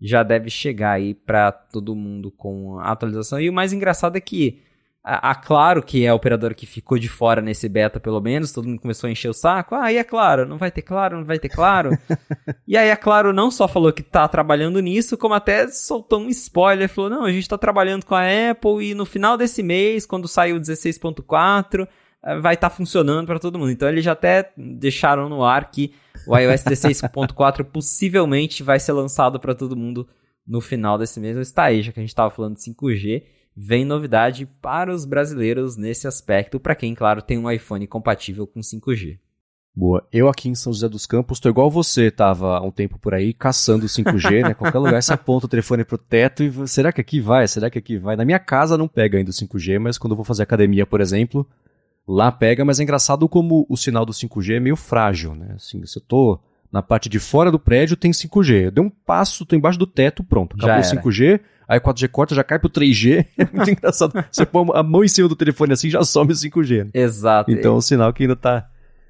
já 0.00 0.22
deve 0.22 0.50
chegar 0.50 0.92
aí 0.92 1.14
para 1.14 1.50
todo 1.50 1.94
mundo 1.94 2.30
com 2.30 2.78
a 2.78 2.92
atualização. 2.92 3.40
E 3.40 3.48
o 3.48 3.52
mais 3.52 3.72
engraçado 3.72 4.16
é 4.16 4.20
que 4.20 4.62
a, 5.06 5.30
a 5.30 5.34
Claro, 5.36 5.84
que 5.84 6.04
é 6.04 6.08
a 6.08 6.14
operadora 6.16 6.52
que 6.52 6.66
ficou 6.66 6.98
de 6.98 7.08
fora 7.08 7.40
nesse 7.40 7.68
beta, 7.68 8.00
pelo 8.00 8.20
menos, 8.20 8.50
todo 8.50 8.66
mundo 8.66 8.80
começou 8.80 9.06
a 9.06 9.10
encher 9.12 9.28
o 9.28 9.32
saco. 9.32 9.76
Ah, 9.76 9.92
e 9.92 9.98
é 9.98 10.02
Claro, 10.02 10.44
não 10.44 10.58
vai 10.58 10.72
ter 10.72 10.82
Claro, 10.82 11.18
não 11.18 11.24
vai 11.24 11.38
ter 11.38 11.48
Claro. 11.48 11.90
e 12.66 12.76
aí 12.76 12.90
a 12.90 12.96
Claro 12.96 13.32
não 13.32 13.48
só 13.48 13.68
falou 13.68 13.92
que 13.92 14.02
tá 14.02 14.26
trabalhando 14.26 14.80
nisso, 14.80 15.16
como 15.16 15.32
até 15.32 15.68
soltou 15.68 16.18
um 16.18 16.28
spoiler, 16.30 16.88
falou, 16.88 17.08
não, 17.08 17.24
a 17.24 17.30
gente 17.30 17.48
tá 17.48 17.56
trabalhando 17.56 18.04
com 18.04 18.16
a 18.16 18.24
Apple 18.50 18.84
e 18.84 18.94
no 18.94 19.06
final 19.06 19.36
desse 19.36 19.62
mês, 19.62 20.04
quando 20.04 20.26
sair 20.26 20.54
o 20.54 20.60
16.4, 20.60 21.86
eh, 22.24 22.40
vai 22.40 22.54
estar 22.54 22.68
tá 22.68 22.74
funcionando 22.74 23.28
para 23.28 23.38
todo 23.38 23.60
mundo. 23.60 23.70
Então 23.70 23.88
eles 23.88 24.04
já 24.04 24.10
até 24.10 24.50
deixaram 24.56 25.28
no 25.28 25.44
ar 25.44 25.70
que 25.70 25.94
o 26.26 26.36
iOS 26.36 26.64
16.4 26.64 27.62
possivelmente 27.70 28.64
vai 28.64 28.80
ser 28.80 28.92
lançado 28.92 29.38
para 29.38 29.54
todo 29.54 29.76
mundo 29.76 30.08
no 30.44 30.60
final 30.60 30.98
desse 30.98 31.20
mês. 31.20 31.36
Está 31.36 31.64
aí, 31.64 31.80
já 31.80 31.92
que 31.92 32.00
a 32.00 32.02
gente 32.02 32.10
estava 32.10 32.28
falando 32.28 32.56
de 32.56 32.62
5G 32.62 33.35
vem 33.56 33.84
novidade 33.84 34.46
para 34.60 34.92
os 34.92 35.06
brasileiros 35.06 35.76
nesse 35.76 36.06
aspecto, 36.06 36.60
para 36.60 36.74
quem, 36.74 36.94
claro, 36.94 37.22
tem 37.22 37.38
um 37.38 37.50
iPhone 37.50 37.86
compatível 37.86 38.46
com 38.46 38.60
5G. 38.60 39.18
Boa. 39.74 40.06
Eu 40.10 40.28
aqui 40.28 40.48
em 40.48 40.54
São 40.54 40.72
José 40.72 40.88
dos 40.88 41.06
Campos 41.06 41.38
tô 41.38 41.50
igual 41.50 41.70
você, 41.70 42.10
tava 42.10 42.56
há 42.56 42.62
um 42.62 42.70
tempo 42.70 42.98
por 42.98 43.12
aí 43.12 43.34
caçando 43.34 43.86
5G, 43.86 44.42
né? 44.42 44.54
Qualquer 44.56 44.78
lugar 44.78 45.02
você 45.02 45.12
aponta 45.12 45.44
o 45.44 45.48
telefone 45.48 45.84
pro 45.84 45.98
teto 45.98 46.42
e 46.42 46.68
será 46.68 46.90
que 46.90 47.00
aqui 47.00 47.20
vai? 47.20 47.46
Será 47.46 47.68
que 47.68 47.78
aqui 47.78 47.98
vai? 47.98 48.16
Na 48.16 48.24
minha 48.24 48.38
casa 48.38 48.78
não 48.78 48.88
pega 48.88 49.18
ainda 49.18 49.30
o 49.30 49.34
5G, 49.34 49.78
mas 49.78 49.98
quando 49.98 50.12
eu 50.12 50.16
vou 50.16 50.24
fazer 50.24 50.42
academia, 50.42 50.86
por 50.86 51.02
exemplo, 51.02 51.46
lá 52.08 52.32
pega, 52.32 52.64
mas 52.64 52.80
é 52.80 52.84
engraçado 52.84 53.28
como 53.28 53.66
o 53.68 53.76
sinal 53.76 54.06
do 54.06 54.12
5G 54.12 54.56
é 54.56 54.60
meio 54.60 54.76
frágil, 54.76 55.34
né? 55.34 55.52
Assim, 55.56 55.84
se 55.84 55.98
eu 55.98 56.02
tô 56.02 56.40
na 56.72 56.82
parte 56.82 57.08
de 57.08 57.18
fora 57.18 57.50
do 57.50 57.58
prédio 57.58 57.96
tem 57.96 58.10
5G. 58.10 58.66
Eu 58.66 58.70
dei 58.70 58.84
um 58.84 58.90
passo, 58.90 59.44
tô 59.44 59.56
embaixo 59.56 59.78
do 59.78 59.86
teto, 59.86 60.22
pronto. 60.22 60.56
Acabou 60.56 60.78
o 60.78 61.10
5G, 61.10 61.40
Aí 61.68 61.80
4G 61.80 62.08
corta, 62.08 62.34
já 62.34 62.44
cai 62.44 62.58
pro 62.58 62.70
3G. 62.70 63.26
É 63.36 63.44
muito 63.52 63.70
engraçado. 63.70 64.24
Você 64.30 64.46
põe 64.46 64.66
a 64.74 64.82
mão 64.82 65.02
em 65.02 65.08
cima 65.08 65.28
do 65.28 65.36
telefone 65.36 65.72
assim, 65.72 65.90
já 65.90 66.02
some 66.04 66.32
o 66.32 66.34
5G. 66.34 66.84
Né? 66.84 66.90
Exato. 66.94 67.50
Então 67.50 67.74
é 67.74 67.76
um 67.78 67.80
sinal 67.80 68.12
que 68.12 68.22
ainda 68.22 68.36
tá 68.36 68.68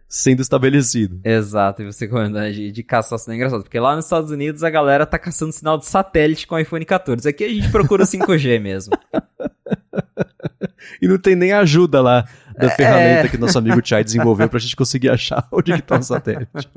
sendo 0.09 0.41
estabelecido. 0.41 1.21
Exato, 1.25 1.83
e 1.83 1.87
você 1.87 2.07
comentando 2.07 2.53
de, 2.53 2.71
de 2.71 2.83
caçar 2.83 3.19
sinal 3.19 3.35
é 3.35 3.37
engraçado, 3.37 3.63
porque 3.63 3.79
lá 3.79 3.97
nos 3.97 4.05
Estados 4.05 4.31
Unidos 4.31 4.63
a 4.63 4.71
galera 4.71 5.05
tá 5.05 5.19
caçando 5.19 5.53
sinal 5.53 5.77
de 5.79 5.87
satélite 5.87 6.47
com 6.47 6.55
o 6.55 6.59
iPhone 6.59 6.85
14. 6.85 7.29
Aqui 7.29 7.45
a 7.45 7.49
gente 7.49 7.71
procura 7.71 8.05
5G 8.05 8.61
mesmo. 8.61 8.97
e 11.01 11.09
não 11.09 11.19
tem 11.19 11.35
nem 11.35 11.53
ajuda 11.53 12.01
lá 12.01 12.29
da 12.59 12.67
é... 12.67 12.71
ferramenta 12.71 13.29
que 13.29 13.37
nosso 13.37 13.59
amigo 13.59 13.81
Chai 13.85 14.03
desenvolveu 14.03 14.49
pra 14.49 14.59
gente 14.59 14.77
conseguir 14.77 15.11
achar 15.11 15.47
onde 15.53 15.73
que 15.73 15.83
tá 15.83 15.99
o 15.99 16.03
satélite. 16.03 16.69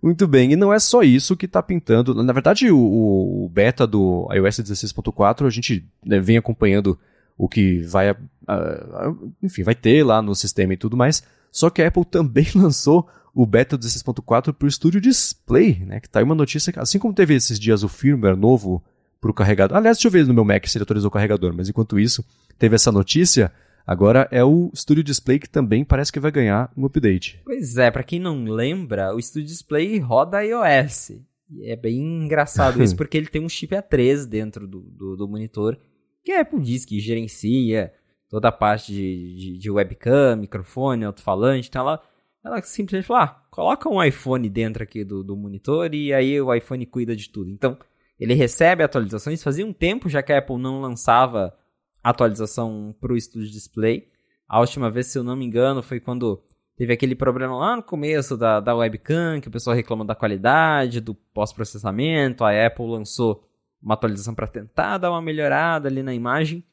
Muito 0.00 0.28
bem, 0.28 0.52
e 0.52 0.56
não 0.56 0.72
é 0.72 0.78
só 0.78 1.02
isso 1.02 1.36
que 1.36 1.46
está 1.46 1.62
pintando. 1.62 2.22
Na 2.22 2.32
verdade, 2.32 2.70
o, 2.70 2.78
o, 2.78 3.48
beta 3.48 3.86
do 3.86 4.28
iOS 4.32 4.60
16.4, 4.60 5.44
a 5.44 5.50
gente 5.50 5.84
né, 6.04 6.20
vem 6.20 6.36
acompanhando 6.36 6.96
o 7.36 7.48
que 7.48 7.80
vai, 7.80 8.12
uh, 8.12 9.32
enfim, 9.42 9.64
vai 9.64 9.74
ter 9.74 10.04
lá 10.04 10.22
no 10.22 10.34
sistema 10.36 10.74
e 10.74 10.76
tudo 10.76 10.96
mais. 10.96 11.22
Só 11.50 11.68
que 11.68 11.82
a 11.82 11.88
Apple 11.88 12.04
também 12.04 12.46
lançou 12.54 13.08
o 13.34 13.44
beta 13.44 13.76
16.4 13.76 14.52
para 14.52 14.66
o 14.66 14.70
Studio 14.70 15.00
Display, 15.00 15.84
né? 15.84 16.00
Que 16.00 16.08
tá 16.08 16.20
aí 16.20 16.24
uma 16.24 16.34
notícia, 16.34 16.72
assim 16.76 16.98
como 16.98 17.14
teve 17.14 17.34
esses 17.34 17.58
dias 17.58 17.82
o 17.82 17.88
firmware 17.88 18.36
novo 18.36 18.82
para 19.20 19.30
o 19.30 19.34
carregador. 19.34 19.76
Aliás, 19.76 19.96
deixa 19.96 20.08
eu 20.08 20.12
ver 20.12 20.26
no 20.26 20.34
meu 20.34 20.44
Mac 20.44 20.66
se 20.66 20.78
ele 20.78 20.82
atualizou 20.82 21.08
o 21.08 21.12
carregador, 21.12 21.52
mas 21.54 21.68
enquanto 21.68 21.98
isso, 21.98 22.24
teve 22.58 22.74
essa 22.74 22.92
notícia 22.92 23.52
Agora 23.88 24.28
é 24.30 24.44
o 24.44 24.70
Studio 24.74 25.02
Display 25.02 25.38
que 25.38 25.48
também 25.48 25.82
parece 25.82 26.12
que 26.12 26.20
vai 26.20 26.30
ganhar 26.30 26.70
um 26.76 26.84
update. 26.84 27.40
Pois 27.42 27.78
é, 27.78 27.90
para 27.90 28.02
quem 28.02 28.20
não 28.20 28.44
lembra, 28.44 29.14
o 29.14 29.22
Studio 29.22 29.48
Display 29.48 29.98
roda 29.98 30.44
iOS. 30.44 31.12
E 31.50 31.70
é 31.70 31.74
bem 31.74 31.96
engraçado 31.98 32.82
isso, 32.82 32.94
porque 32.98 33.16
ele 33.16 33.28
tem 33.28 33.42
um 33.42 33.48
chip 33.48 33.74
A3 33.74 34.26
dentro 34.26 34.68
do, 34.68 34.80
do, 34.80 35.16
do, 35.16 35.26
monitor, 35.26 35.78
que 36.22 36.32
a 36.32 36.42
Apple 36.42 36.60
diz 36.60 36.84
que 36.84 37.00
gerencia 37.00 37.90
toda 38.28 38.48
a 38.48 38.52
parte 38.52 38.92
de, 38.92 39.34
de, 39.34 39.58
de 39.58 39.70
webcam, 39.70 40.36
microfone, 40.36 41.06
alto-falante. 41.06 41.68
Então 41.70 41.80
ela 41.80 42.02
ela 42.44 42.60
simplesmente 42.60 43.06
falou: 43.06 43.22
ah, 43.22 43.42
coloca 43.50 43.88
um 43.88 44.04
iPhone 44.04 44.50
dentro 44.50 44.82
aqui 44.82 45.02
do, 45.02 45.24
do 45.24 45.34
monitor 45.34 45.94
e 45.94 46.12
aí 46.12 46.38
o 46.38 46.54
iPhone 46.54 46.84
cuida 46.84 47.16
de 47.16 47.30
tudo. 47.30 47.48
Então, 47.48 47.78
ele 48.18 48.34
recebe 48.34 48.82
atualizações. 48.82 49.42
Fazia 49.42 49.66
um 49.66 49.72
tempo 49.72 50.08
já 50.08 50.22
que 50.22 50.32
a 50.32 50.38
Apple 50.38 50.58
não 50.58 50.80
lançava 50.80 51.56
atualização 52.02 52.94
para 53.00 53.12
o 53.12 53.20
Studio 53.20 53.50
Display. 53.50 54.08
A 54.48 54.60
última 54.60 54.90
vez, 54.90 55.06
se 55.06 55.18
eu 55.18 55.24
não 55.24 55.36
me 55.36 55.44
engano, 55.44 55.82
foi 55.82 56.00
quando 56.00 56.42
teve 56.76 56.92
aquele 56.92 57.14
problema 57.14 57.56
lá 57.56 57.76
no 57.76 57.82
começo 57.82 58.36
da, 58.36 58.60
da 58.60 58.74
webcam, 58.74 59.40
que 59.40 59.48
o 59.48 59.50
pessoal 59.50 59.76
reclama 59.76 60.04
da 60.04 60.14
qualidade, 60.14 61.00
do 61.00 61.14
pós-processamento. 61.14 62.44
A 62.44 62.66
Apple 62.66 62.86
lançou 62.86 63.44
uma 63.82 63.94
atualização 63.94 64.34
para 64.34 64.46
tentar 64.46 64.98
dar 64.98 65.10
uma 65.10 65.22
melhorada 65.22 65.88
ali 65.88 66.02
na 66.02 66.14
imagem. 66.14 66.64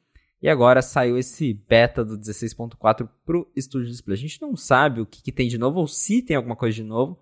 E 0.41 0.49
agora 0.49 0.81
saiu 0.81 1.17
esse 1.17 1.53
beta 1.53 2.05
do 2.05 2.17
16.4 2.17 3.09
pro 3.25 3.49
Studio 3.57 3.89
Display. 3.89 4.13
A 4.13 4.19
gente 4.19 4.41
não 4.41 4.55
sabe 4.55 5.01
o 5.01 5.05
que, 5.05 5.23
que, 5.23 5.31
tem 5.31 5.47
de 5.47 5.57
novo 5.57 5.79
ou 5.79 5.87
se 5.87 6.21
tem 6.21 6.35
alguma 6.35 6.55
coisa 6.55 6.75
de 6.75 6.83
novo, 6.83 7.19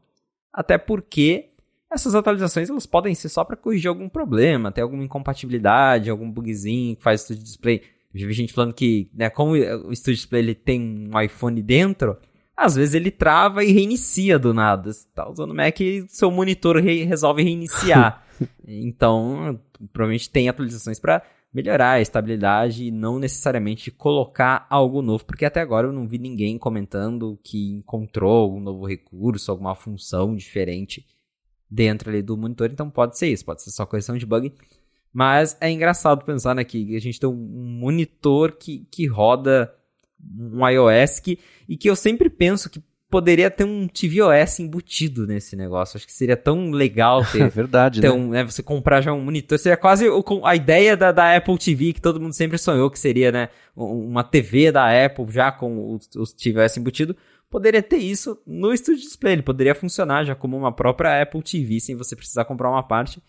até 0.51 0.77
porque 0.77 1.52
essas 1.93 2.15
atualizações 2.15 2.69
elas 2.69 2.85
podem 2.85 3.13
ser 3.13 3.29
só 3.29 3.43
para 3.43 3.55
corrigir 3.55 3.87
algum 3.87 4.09
problema, 4.09 4.71
ter 4.71 4.81
alguma 4.81 5.03
incompatibilidade, 5.03 6.09
algum 6.09 6.29
bugzinho 6.29 6.95
que 6.95 7.03
faz 7.03 7.21
o 7.21 7.23
Studio 7.25 7.43
Display. 7.43 7.81
Eu 8.13 8.19
já 8.19 8.27
vi 8.27 8.33
gente 8.33 8.53
falando 8.53 8.73
que, 8.73 9.09
né, 9.13 9.29
como 9.29 9.53
o 9.53 9.95
Studio 9.95 10.15
Display 10.15 10.41
ele 10.41 10.55
tem 10.55 11.09
um 11.11 11.19
iPhone 11.19 11.61
dentro, 11.61 12.17
às 12.55 12.75
vezes 12.75 12.93
ele 12.93 13.11
trava 13.11 13.63
e 13.63 13.71
reinicia 13.71 14.37
do 14.37 14.53
nada. 14.53 14.91
Você 14.91 15.07
tá 15.13 15.29
usando 15.29 15.51
o 15.51 15.55
Mac 15.55 15.79
e 15.79 16.05
seu 16.07 16.29
monitor 16.29 16.77
re 16.77 17.03
resolve 17.03 17.43
reiniciar. 17.43 18.23
então, 18.67 19.59
provavelmente 19.91 20.29
tem 20.29 20.49
atualizações 20.49 20.99
para 20.99 21.23
melhorar 21.53 21.91
a 21.91 22.01
estabilidade 22.01 22.85
e 22.85 22.91
não 22.91 23.19
necessariamente 23.19 23.91
colocar 23.91 24.65
algo 24.69 25.03
novo, 25.03 25.23
porque 25.23 25.45
até 25.45 25.61
agora 25.61 25.87
eu 25.87 25.93
não 25.93 26.07
vi 26.07 26.17
ninguém 26.17 26.57
comentando 26.57 27.39
que 27.43 27.73
encontrou 27.73 28.31
algum 28.31 28.59
novo 28.59 28.87
recurso, 28.87 29.51
alguma 29.51 29.75
função 29.75 30.35
diferente 30.35 31.05
dentro 31.73 32.09
ali 32.09 32.21
do 32.21 32.37
monitor, 32.37 32.69
então 32.71 32.89
pode 32.89 33.17
ser 33.17 33.27
isso, 33.27 33.43
pode 33.43 33.63
ser 33.63 33.71
só 33.71 33.85
correção 33.85 34.17
de 34.17 34.25
bug. 34.25 34.53
Mas 35.11 35.57
é 35.59 35.69
engraçado 35.69 36.25
pensar 36.25 36.55
né, 36.55 36.63
que 36.63 36.95
a 36.95 36.99
gente 36.99 37.19
tem 37.19 37.29
um 37.29 37.77
monitor 37.79 38.51
que, 38.53 38.87
que 38.89 39.05
roda 39.05 39.73
um 40.39 40.67
iOS 40.67 41.19
que, 41.19 41.37
e 41.67 41.77
que 41.77 41.89
eu 41.89 41.95
sempre 41.95 42.29
penso 42.29 42.69
que 42.69 42.81
poderia 43.09 43.51
ter 43.51 43.63
um 43.63 43.87
tvOS 43.87 44.59
embutido 44.59 45.27
nesse 45.27 45.55
negócio. 45.55 45.97
Acho 45.97 46.07
que 46.07 46.13
seria 46.13 46.35
tão 46.35 46.71
legal 46.71 47.23
ter. 47.31 47.43
É 47.43 47.47
verdade, 47.47 48.01
ter 48.01 48.09
né? 48.09 48.13
Um, 48.13 48.29
né? 48.29 48.43
Você 48.43 48.63
comprar 48.63 49.01
já 49.01 49.13
um 49.13 49.21
monitor. 49.21 49.59
Seria 49.59 49.77
quase 49.77 50.05
a 50.43 50.55
ideia 50.55 50.97
da, 50.97 51.11
da 51.11 51.35
Apple 51.35 51.57
TV 51.59 51.93
que 51.93 52.01
todo 52.01 52.19
mundo 52.19 52.33
sempre 52.33 52.57
sonhou 52.57 52.89
que 52.89 52.97
seria, 52.97 53.31
né? 53.31 53.49
Uma 53.75 54.23
TV 54.23 54.71
da 54.71 55.05
Apple 55.05 55.25
já 55.29 55.51
com 55.51 55.93
os, 55.93 56.09
os 56.15 56.33
tvOS 56.33 56.77
embutido. 56.77 57.15
Poderia 57.53 57.83
ter 57.83 57.97
isso 57.97 58.41
no 58.47 58.75
Studio 58.75 59.03
Display. 59.03 59.33
Ele 59.33 59.43
poderia 59.43 59.75
funcionar 59.75 60.23
já 60.23 60.33
como 60.33 60.57
uma 60.57 60.71
própria 60.71 61.21
Apple 61.21 61.43
TV 61.43 61.79
sem 61.79 61.95
você 61.95 62.15
precisar 62.15 62.45
comprar 62.45 62.67
uma 62.67 62.81
parte. 62.81 63.21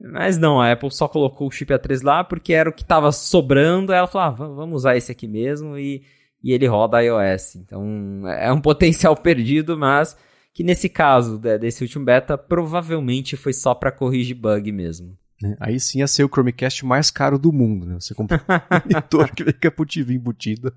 Mas 0.00 0.36
não, 0.36 0.60
a 0.60 0.72
Apple 0.72 0.90
só 0.90 1.06
colocou 1.06 1.46
o 1.46 1.50
chip 1.52 1.72
A3 1.72 2.02
lá 2.02 2.24
porque 2.24 2.52
era 2.52 2.68
o 2.68 2.72
que 2.72 2.82
estava 2.82 3.12
sobrando. 3.12 3.92
Ela 3.92 4.08
falou: 4.08 4.26
ah, 4.26 4.30
vamos 4.56 4.78
usar 4.78 4.96
esse 4.96 5.12
aqui 5.12 5.28
mesmo 5.28 5.78
e 5.78 6.02
e 6.42 6.52
ele 6.52 6.66
roda 6.66 7.00
iOS. 7.00 7.54
Então 7.54 8.26
é 8.26 8.52
um 8.52 8.58
potencial 8.60 9.16
perdido, 9.16 9.78
mas 9.78 10.16
que 10.52 10.64
nesse 10.64 10.88
caso 10.88 11.38
desse 11.38 11.84
último 11.84 12.04
beta 12.04 12.36
provavelmente 12.36 13.36
foi 13.36 13.52
só 13.52 13.76
para 13.76 13.92
corrigir 13.92 14.36
bug 14.36 14.72
mesmo. 14.72 15.16
É, 15.44 15.56
aí 15.60 15.78
sim 15.78 16.00
ia 16.00 16.06
ser 16.08 16.24
o 16.24 16.28
Chromecast 16.28 16.84
mais 16.84 17.12
caro 17.12 17.38
do 17.38 17.52
mundo, 17.52 17.86
né? 17.86 17.94
Você 18.00 18.12
compra 18.12 18.42
um 18.42 18.90
monitor 18.92 19.32
que 19.32 19.44
vem 19.44 19.54
com 19.54 19.82
a 19.82 19.86
TV 19.86 20.14
embutida 20.14 20.74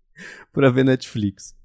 para 0.50 0.70
ver 0.70 0.86
Netflix. 0.86 1.57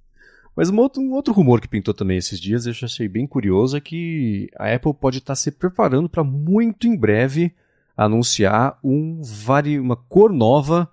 Mas 0.56 0.70
um 0.70 0.78
outro, 0.78 1.02
um 1.02 1.14
outro 1.14 1.34
rumor 1.34 1.60
que 1.60 1.68
pintou 1.68 1.94
também 1.94 2.18
esses 2.18 2.40
dias, 2.40 2.66
eu 2.66 2.74
achei 2.84 3.08
bem 3.08 3.26
curioso, 3.26 3.76
é 3.76 3.82
que 3.82 4.50
a 4.58 4.74
Apple 4.74 4.94
pode 4.94 5.18
estar 5.18 5.36
se 5.36 5.52
preparando 5.52 6.08
para 6.08 6.24
muito 6.24 6.88
em 6.88 6.96
breve 6.96 7.54
anunciar 7.98 8.78
um 8.84 9.22
vari, 9.22 9.80
uma 9.80 9.96
cor 9.96 10.32
nova 10.32 10.90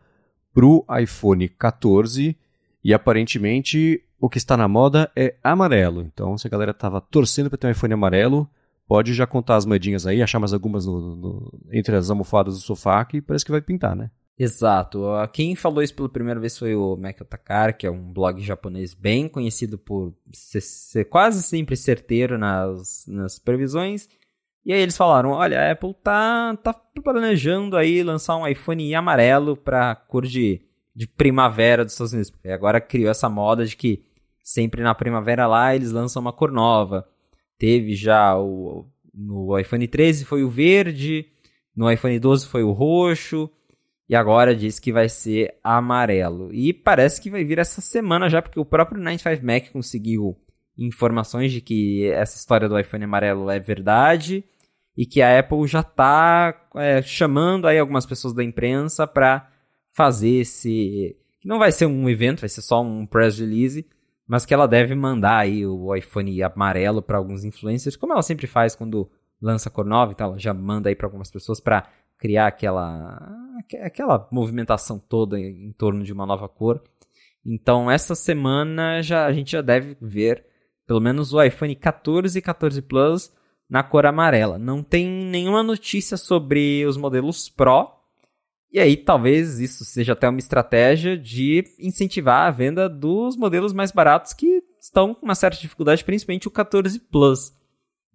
para 0.52 0.64
o 0.64 0.84
iPhone 1.00 1.48
14 1.48 2.36
e 2.82 2.94
aparentemente 2.94 4.02
o 4.18 4.28
que 4.28 4.38
está 4.38 4.56
na 4.56 4.68
moda 4.68 5.10
é 5.14 5.34
amarelo. 5.42 6.02
Então, 6.02 6.36
se 6.36 6.46
a 6.46 6.50
galera 6.50 6.72
estava 6.72 7.00
torcendo 7.00 7.48
para 7.48 7.58
ter 7.58 7.66
um 7.66 7.70
iPhone 7.70 7.94
amarelo, 7.94 8.48
pode 8.86 9.14
já 9.14 9.26
contar 9.26 9.56
as 9.56 9.64
moedinhas 9.64 10.06
aí, 10.06 10.22
achar 10.22 10.38
mais 10.38 10.52
algumas 10.52 10.86
no, 10.86 11.16
no, 11.16 11.60
entre 11.72 11.96
as 11.96 12.10
almofadas 12.10 12.54
do 12.54 12.60
sofá 12.60 13.04
que 13.04 13.20
parece 13.20 13.44
que 13.44 13.50
vai 13.50 13.60
pintar, 13.60 13.94
né? 13.94 14.10
Exato. 14.42 15.04
Quem 15.34 15.54
falou 15.54 15.82
isso 15.82 15.94
pela 15.94 16.08
primeira 16.08 16.40
vez 16.40 16.56
foi 16.56 16.74
o 16.74 16.96
Mac 16.96 17.20
Otakar, 17.20 17.76
que 17.76 17.86
é 17.86 17.90
um 17.90 18.10
blog 18.10 18.40
japonês 18.40 18.94
bem 18.94 19.28
conhecido 19.28 19.76
por 19.76 20.14
ser, 20.32 20.62
ser 20.62 21.04
quase 21.04 21.42
sempre 21.42 21.76
certeiro 21.76 22.38
nas, 22.38 23.04
nas 23.06 23.38
previsões. 23.38 24.08
E 24.64 24.72
aí 24.72 24.80
eles 24.80 24.96
falaram, 24.96 25.32
olha, 25.32 25.60
a 25.60 25.72
Apple 25.72 25.92
tá, 26.02 26.56
tá 26.56 26.72
planejando 27.04 27.76
aí 27.76 28.02
lançar 28.02 28.34
um 28.34 28.48
iPhone 28.48 28.94
amarelo 28.94 29.58
para 29.58 29.94
cor 29.94 30.24
de, 30.24 30.62
de 30.96 31.06
primavera 31.06 31.84
dos 31.84 31.92
Estados 31.92 32.14
Unidos. 32.14 32.30
Porque 32.30 32.48
agora 32.48 32.80
criou 32.80 33.10
essa 33.10 33.28
moda 33.28 33.66
de 33.66 33.76
que 33.76 34.06
sempre 34.42 34.82
na 34.82 34.94
primavera 34.94 35.46
lá 35.46 35.76
eles 35.76 35.92
lançam 35.92 36.22
uma 36.22 36.32
cor 36.32 36.50
nova. 36.50 37.06
Teve 37.58 37.94
já 37.94 38.38
o 38.38 38.86
no 39.12 39.58
iPhone 39.58 39.86
13 39.86 40.24
foi 40.24 40.42
o 40.42 40.48
verde, 40.48 41.26
no 41.76 41.92
iPhone 41.92 42.18
12 42.18 42.46
foi 42.46 42.62
o 42.62 42.72
roxo, 42.72 43.50
e 44.10 44.16
agora 44.16 44.56
diz 44.56 44.80
que 44.80 44.92
vai 44.92 45.08
ser 45.08 45.54
amarelo. 45.62 46.52
E 46.52 46.72
parece 46.72 47.20
que 47.20 47.30
vai 47.30 47.44
vir 47.44 47.60
essa 47.60 47.80
semana 47.80 48.28
já, 48.28 48.42
porque 48.42 48.58
o 48.58 48.64
próprio 48.64 48.98
95 48.98 49.46
Mac 49.46 49.70
conseguiu 49.70 50.36
informações 50.76 51.52
de 51.52 51.60
que 51.60 52.10
essa 52.10 52.36
história 52.36 52.68
do 52.68 52.76
iPhone 52.76 53.04
amarelo 53.04 53.48
é 53.48 53.60
verdade 53.60 54.42
e 54.96 55.06
que 55.06 55.22
a 55.22 55.38
Apple 55.38 55.64
já 55.68 55.78
está 55.78 56.60
é, 56.74 57.00
chamando 57.02 57.68
aí 57.68 57.78
algumas 57.78 58.04
pessoas 58.04 58.34
da 58.34 58.42
imprensa 58.42 59.06
para 59.06 59.48
fazer 59.92 60.40
esse. 60.40 61.16
Não 61.44 61.60
vai 61.60 61.70
ser 61.70 61.86
um 61.86 62.08
evento, 62.08 62.40
vai 62.40 62.48
ser 62.48 62.62
só 62.62 62.82
um 62.82 63.06
press 63.06 63.38
release, 63.38 63.86
mas 64.26 64.44
que 64.44 64.52
ela 64.52 64.66
deve 64.66 64.92
mandar 64.96 65.38
aí 65.38 65.64
o 65.64 65.94
iPhone 65.94 66.42
amarelo 66.42 67.00
para 67.00 67.16
alguns 67.16 67.44
influencers, 67.44 67.94
como 67.94 68.12
ela 68.12 68.22
sempre 68.22 68.48
faz 68.48 68.74
quando 68.74 69.08
lança 69.40 69.70
cor 69.70 69.86
nova, 69.86 70.10
então 70.10 70.30
ela 70.30 70.38
já 70.38 70.52
manda 70.52 70.88
aí 70.88 70.96
para 70.96 71.06
algumas 71.06 71.30
pessoas 71.30 71.60
para 71.60 71.86
criar 72.18 72.48
aquela 72.48 73.49
aquela 73.82 74.28
movimentação 74.30 74.98
toda 74.98 75.38
em 75.38 75.72
torno 75.72 76.02
de 76.02 76.12
uma 76.12 76.26
nova 76.26 76.48
cor. 76.48 76.82
Então 77.44 77.90
essa 77.90 78.14
semana 78.14 79.02
já 79.02 79.26
a 79.26 79.32
gente 79.32 79.52
já 79.52 79.62
deve 79.62 79.96
ver 80.00 80.44
pelo 80.86 81.00
menos 81.00 81.32
o 81.32 81.40
iPhone 81.40 81.74
14 81.76 82.36
e 82.36 82.42
14 82.42 82.82
Plus 82.82 83.32
na 83.70 83.84
cor 83.84 84.04
amarela. 84.04 84.58
Não 84.58 84.82
tem 84.82 85.06
nenhuma 85.06 85.62
notícia 85.62 86.16
sobre 86.16 86.84
os 86.84 86.96
modelos 86.96 87.48
Pro. 87.48 87.88
E 88.72 88.80
aí, 88.80 88.96
talvez 88.96 89.60
isso 89.60 89.84
seja 89.84 90.14
até 90.14 90.28
uma 90.28 90.40
estratégia 90.40 91.16
de 91.16 91.64
incentivar 91.78 92.48
a 92.48 92.50
venda 92.50 92.88
dos 92.88 93.36
modelos 93.36 93.72
mais 93.72 93.92
baratos 93.92 94.32
que 94.32 94.62
estão 94.80 95.14
com 95.14 95.26
uma 95.26 95.34
certa 95.36 95.60
dificuldade, 95.60 96.04
principalmente 96.04 96.48
o 96.48 96.50
14 96.50 96.98
Plus. 96.98 97.52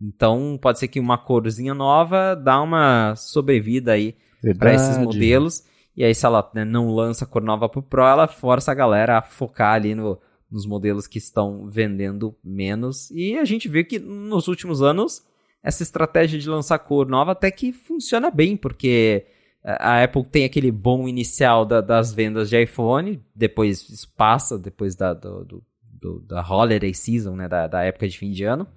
Então, 0.01 0.59
pode 0.61 0.79
ser 0.79 0.89
que 0.89 0.99
uma 0.99 1.17
corzinha 1.17 1.73
nova 1.73 2.35
dá 2.35 2.61
uma 2.61 3.15
sobrevida 3.15 3.93
aí 3.93 4.15
para 4.53 4.73
esses 4.73 4.97
modelos. 4.97 5.63
E 5.95 6.03
aí, 6.03 6.13
se 6.13 6.25
ela 6.25 6.49
né, 6.53 6.65
não 6.65 6.93
lança 6.93 7.25
cor 7.25 7.41
nova 7.41 7.69
pro 7.69 7.81
Pro, 7.81 8.03
ela 8.03 8.27
força 8.27 8.71
a 8.71 8.75
galera 8.75 9.17
a 9.17 9.21
focar 9.21 9.73
ali 9.73 9.95
no, 9.95 10.19
nos 10.51 10.65
modelos 10.65 11.07
que 11.07 11.17
estão 11.17 11.67
vendendo 11.69 12.35
menos. 12.43 13.09
E 13.11 13.37
a 13.37 13.45
gente 13.45 13.67
vê 13.67 13.83
que 13.83 13.97
nos 13.97 14.47
últimos 14.47 14.81
anos 14.81 15.23
essa 15.63 15.81
estratégia 15.81 16.37
de 16.37 16.47
lançar 16.47 16.77
cor 16.79 17.07
nova 17.07 17.31
até 17.31 17.49
que 17.49 17.73
funciona 17.73 18.29
bem, 18.29 18.55
porque 18.55 19.25
a 19.63 20.03
Apple 20.03 20.23
tem 20.23 20.45
aquele 20.45 20.71
bom 20.71 21.07
inicial 21.07 21.65
da, 21.65 21.81
das 21.81 22.13
vendas 22.13 22.49
de 22.49 22.61
iPhone, 22.61 23.19
depois 23.33 23.89
isso 23.89 24.13
passa, 24.15 24.59
depois 24.59 24.95
da, 24.95 25.11
do, 25.11 25.63
do, 25.83 26.19
da 26.19 26.47
holiday 26.47 26.93
season, 26.93 27.35
né, 27.35 27.47
da, 27.47 27.65
da 27.65 27.83
época 27.83 28.07
de 28.07 28.15
fim 28.15 28.31
de 28.31 28.43
ano. 28.43 28.67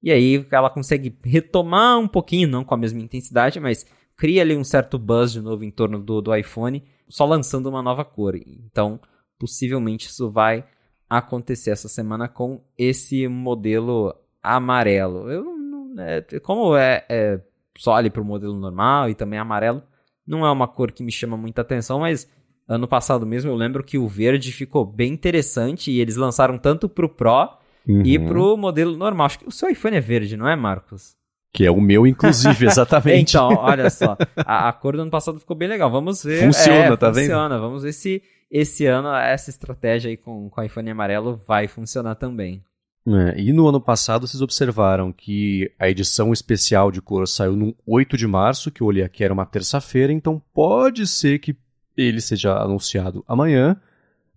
E 0.00 0.12
aí 0.12 0.46
ela 0.50 0.70
consegue 0.70 1.16
retomar 1.24 1.98
um 1.98 2.06
pouquinho, 2.06 2.48
não 2.48 2.64
com 2.64 2.74
a 2.74 2.78
mesma 2.78 3.00
intensidade, 3.00 3.58
mas 3.58 3.84
cria 4.16 4.42
ali 4.42 4.56
um 4.56 4.64
certo 4.64 4.98
buzz 4.98 5.32
de 5.32 5.40
novo 5.40 5.64
em 5.64 5.70
torno 5.70 5.98
do, 5.98 6.20
do 6.20 6.34
iPhone, 6.34 6.82
só 7.08 7.24
lançando 7.24 7.68
uma 7.68 7.82
nova 7.82 8.04
cor. 8.04 8.34
Então, 8.36 9.00
possivelmente 9.38 10.06
isso 10.06 10.30
vai 10.30 10.64
acontecer 11.08 11.70
essa 11.70 11.88
semana 11.88 12.28
com 12.28 12.62
esse 12.76 13.28
modelo 13.28 14.14
amarelo. 14.42 15.30
Eu 15.30 15.52
é, 15.98 16.24
como 16.40 16.76
é, 16.76 17.04
é 17.08 17.40
só 17.76 17.94
ali 17.94 18.10
pro 18.10 18.24
modelo 18.24 18.58
normal 18.58 19.10
e 19.10 19.14
também 19.14 19.38
amarelo, 19.38 19.82
não 20.26 20.46
é 20.46 20.50
uma 20.50 20.68
cor 20.68 20.92
que 20.92 21.02
me 21.02 21.12
chama 21.12 21.36
muita 21.36 21.62
atenção, 21.62 22.00
mas 22.00 22.30
ano 22.68 22.86
passado 22.86 23.26
mesmo 23.26 23.50
eu 23.50 23.56
lembro 23.56 23.82
que 23.82 23.98
o 23.98 24.08
verde 24.08 24.52
ficou 24.52 24.84
bem 24.84 25.12
interessante 25.12 25.90
e 25.90 26.00
eles 26.00 26.16
lançaram 26.16 26.58
tanto 26.58 26.88
pro 26.88 27.08
Pro 27.08 27.58
uhum. 27.86 28.02
e 28.04 28.18
pro 28.18 28.56
modelo 28.56 28.96
normal. 28.96 29.26
Acho 29.26 29.40
que 29.40 29.48
o 29.48 29.52
seu 29.52 29.68
iPhone 29.68 29.96
é 29.96 30.00
verde, 30.00 30.36
não 30.36 30.48
é, 30.48 30.56
Marcos? 30.56 31.16
Que 31.52 31.66
é 31.66 31.70
o 31.70 31.80
meu, 31.80 32.06
inclusive, 32.06 32.66
exatamente. 32.66 33.36
então, 33.36 33.56
olha 33.58 33.90
só. 33.90 34.16
A, 34.36 34.68
a, 34.68 34.72
cor 34.72 34.96
do 34.96 35.02
ano 35.02 35.10
passado 35.10 35.38
ficou 35.38 35.54
bem 35.54 35.68
legal. 35.68 35.90
Vamos 35.90 36.24
ver. 36.24 36.40
Funciona, 36.40 36.78
é, 36.78 36.96
tá 36.96 37.08
funciona. 37.08 37.12
vendo? 37.12 37.24
Funciona. 37.24 37.58
Vamos 37.58 37.82
ver 37.82 37.92
se 37.92 38.22
esse 38.50 38.86
ano 38.86 39.08
essa 39.14 39.50
estratégia 39.50 40.10
aí 40.10 40.16
com, 40.16 40.48
com 40.48 40.60
o 40.60 40.64
iPhone 40.64 40.90
amarelo 40.90 41.40
vai 41.46 41.68
funcionar 41.68 42.14
também. 42.14 42.62
É, 43.04 43.40
e 43.40 43.52
no 43.52 43.66
ano 43.66 43.80
passado 43.80 44.26
vocês 44.28 44.40
observaram 44.40 45.12
que 45.12 45.72
a 45.78 45.88
edição 45.90 46.32
especial 46.32 46.90
de 46.92 47.02
cor 47.02 47.26
saiu 47.26 47.56
no 47.56 47.74
8 47.84 48.16
de 48.16 48.28
março, 48.28 48.70
que 48.70 48.80
eu 48.80 48.86
olhei 48.86 49.02
aqui 49.02 49.24
era 49.24 49.34
uma 49.34 49.44
terça-feira, 49.44 50.12
então 50.12 50.40
pode 50.54 51.06
ser 51.08 51.40
que 51.40 51.56
ele 51.96 52.20
seja 52.20 52.54
anunciado 52.54 53.24
amanhã, 53.26 53.76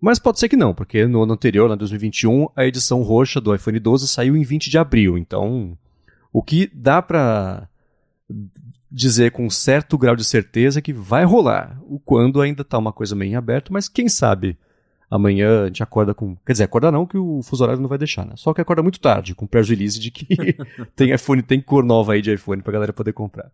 mas 0.02 0.18
pode 0.18 0.40
ser 0.40 0.50
que 0.50 0.58
não, 0.58 0.74
porque 0.74 1.06
no 1.06 1.22
ano 1.22 1.34
anterior, 1.34 1.70
na 1.70 1.76
2021, 1.76 2.48
a 2.56 2.66
edição 2.66 3.04
roxa 3.04 3.40
do 3.40 3.54
iPhone 3.54 3.80
12 3.80 4.08
saiu 4.08 4.36
em 4.36 4.42
20 4.42 4.70
de 4.72 4.78
abril, 4.80 5.16
então 5.16 5.78
o 6.36 6.44
que 6.44 6.70
dá 6.74 7.02
para 7.02 7.66
dizer 8.92 9.32
com 9.32 9.50
certo 9.50 9.98
grau 9.98 10.18
de 10.18 10.26
certeza 10.26 10.82
que 10.82 10.92
vai 10.92 11.24
rolar, 11.24 11.80
o 11.84 11.98
quando 11.98 12.42
ainda 12.42 12.62
está 12.62 12.78
uma 12.78 12.92
coisa 12.92 13.16
meio 13.16 13.32
em 13.32 13.36
aberto, 13.38 13.72
mas 13.72 13.88
quem 13.88 14.10
sabe 14.10 14.58
amanhã 15.10 15.64
a 15.64 15.68
gente 15.68 15.82
acorda 15.82 16.14
com. 16.14 16.36
Quer 16.46 16.52
dizer, 16.52 16.66
acorda 16.66 16.92
não, 16.92 17.06
que 17.06 17.18
o 17.18 17.42
fuso 17.42 17.64
horário 17.64 17.82
não 17.82 17.88
vai 17.88 17.98
deixar, 17.98 18.26
né? 18.26 18.34
Só 18.36 18.54
que 18.54 18.60
acorda 18.60 18.84
muito 18.84 19.00
tarde, 19.00 19.34
com 19.34 19.48
press 19.48 19.70
release 19.70 19.98
de 19.98 20.12
que 20.12 20.28
tem 20.94 21.14
iPhone, 21.14 21.42
tem 21.42 21.62
cor 21.62 21.86
nova 21.86 22.12
aí 22.12 22.22
de 22.22 22.34
iPhone 22.34 22.62
pra 22.62 22.74
galera 22.74 22.92
poder 22.92 23.14
comprar. 23.14 23.50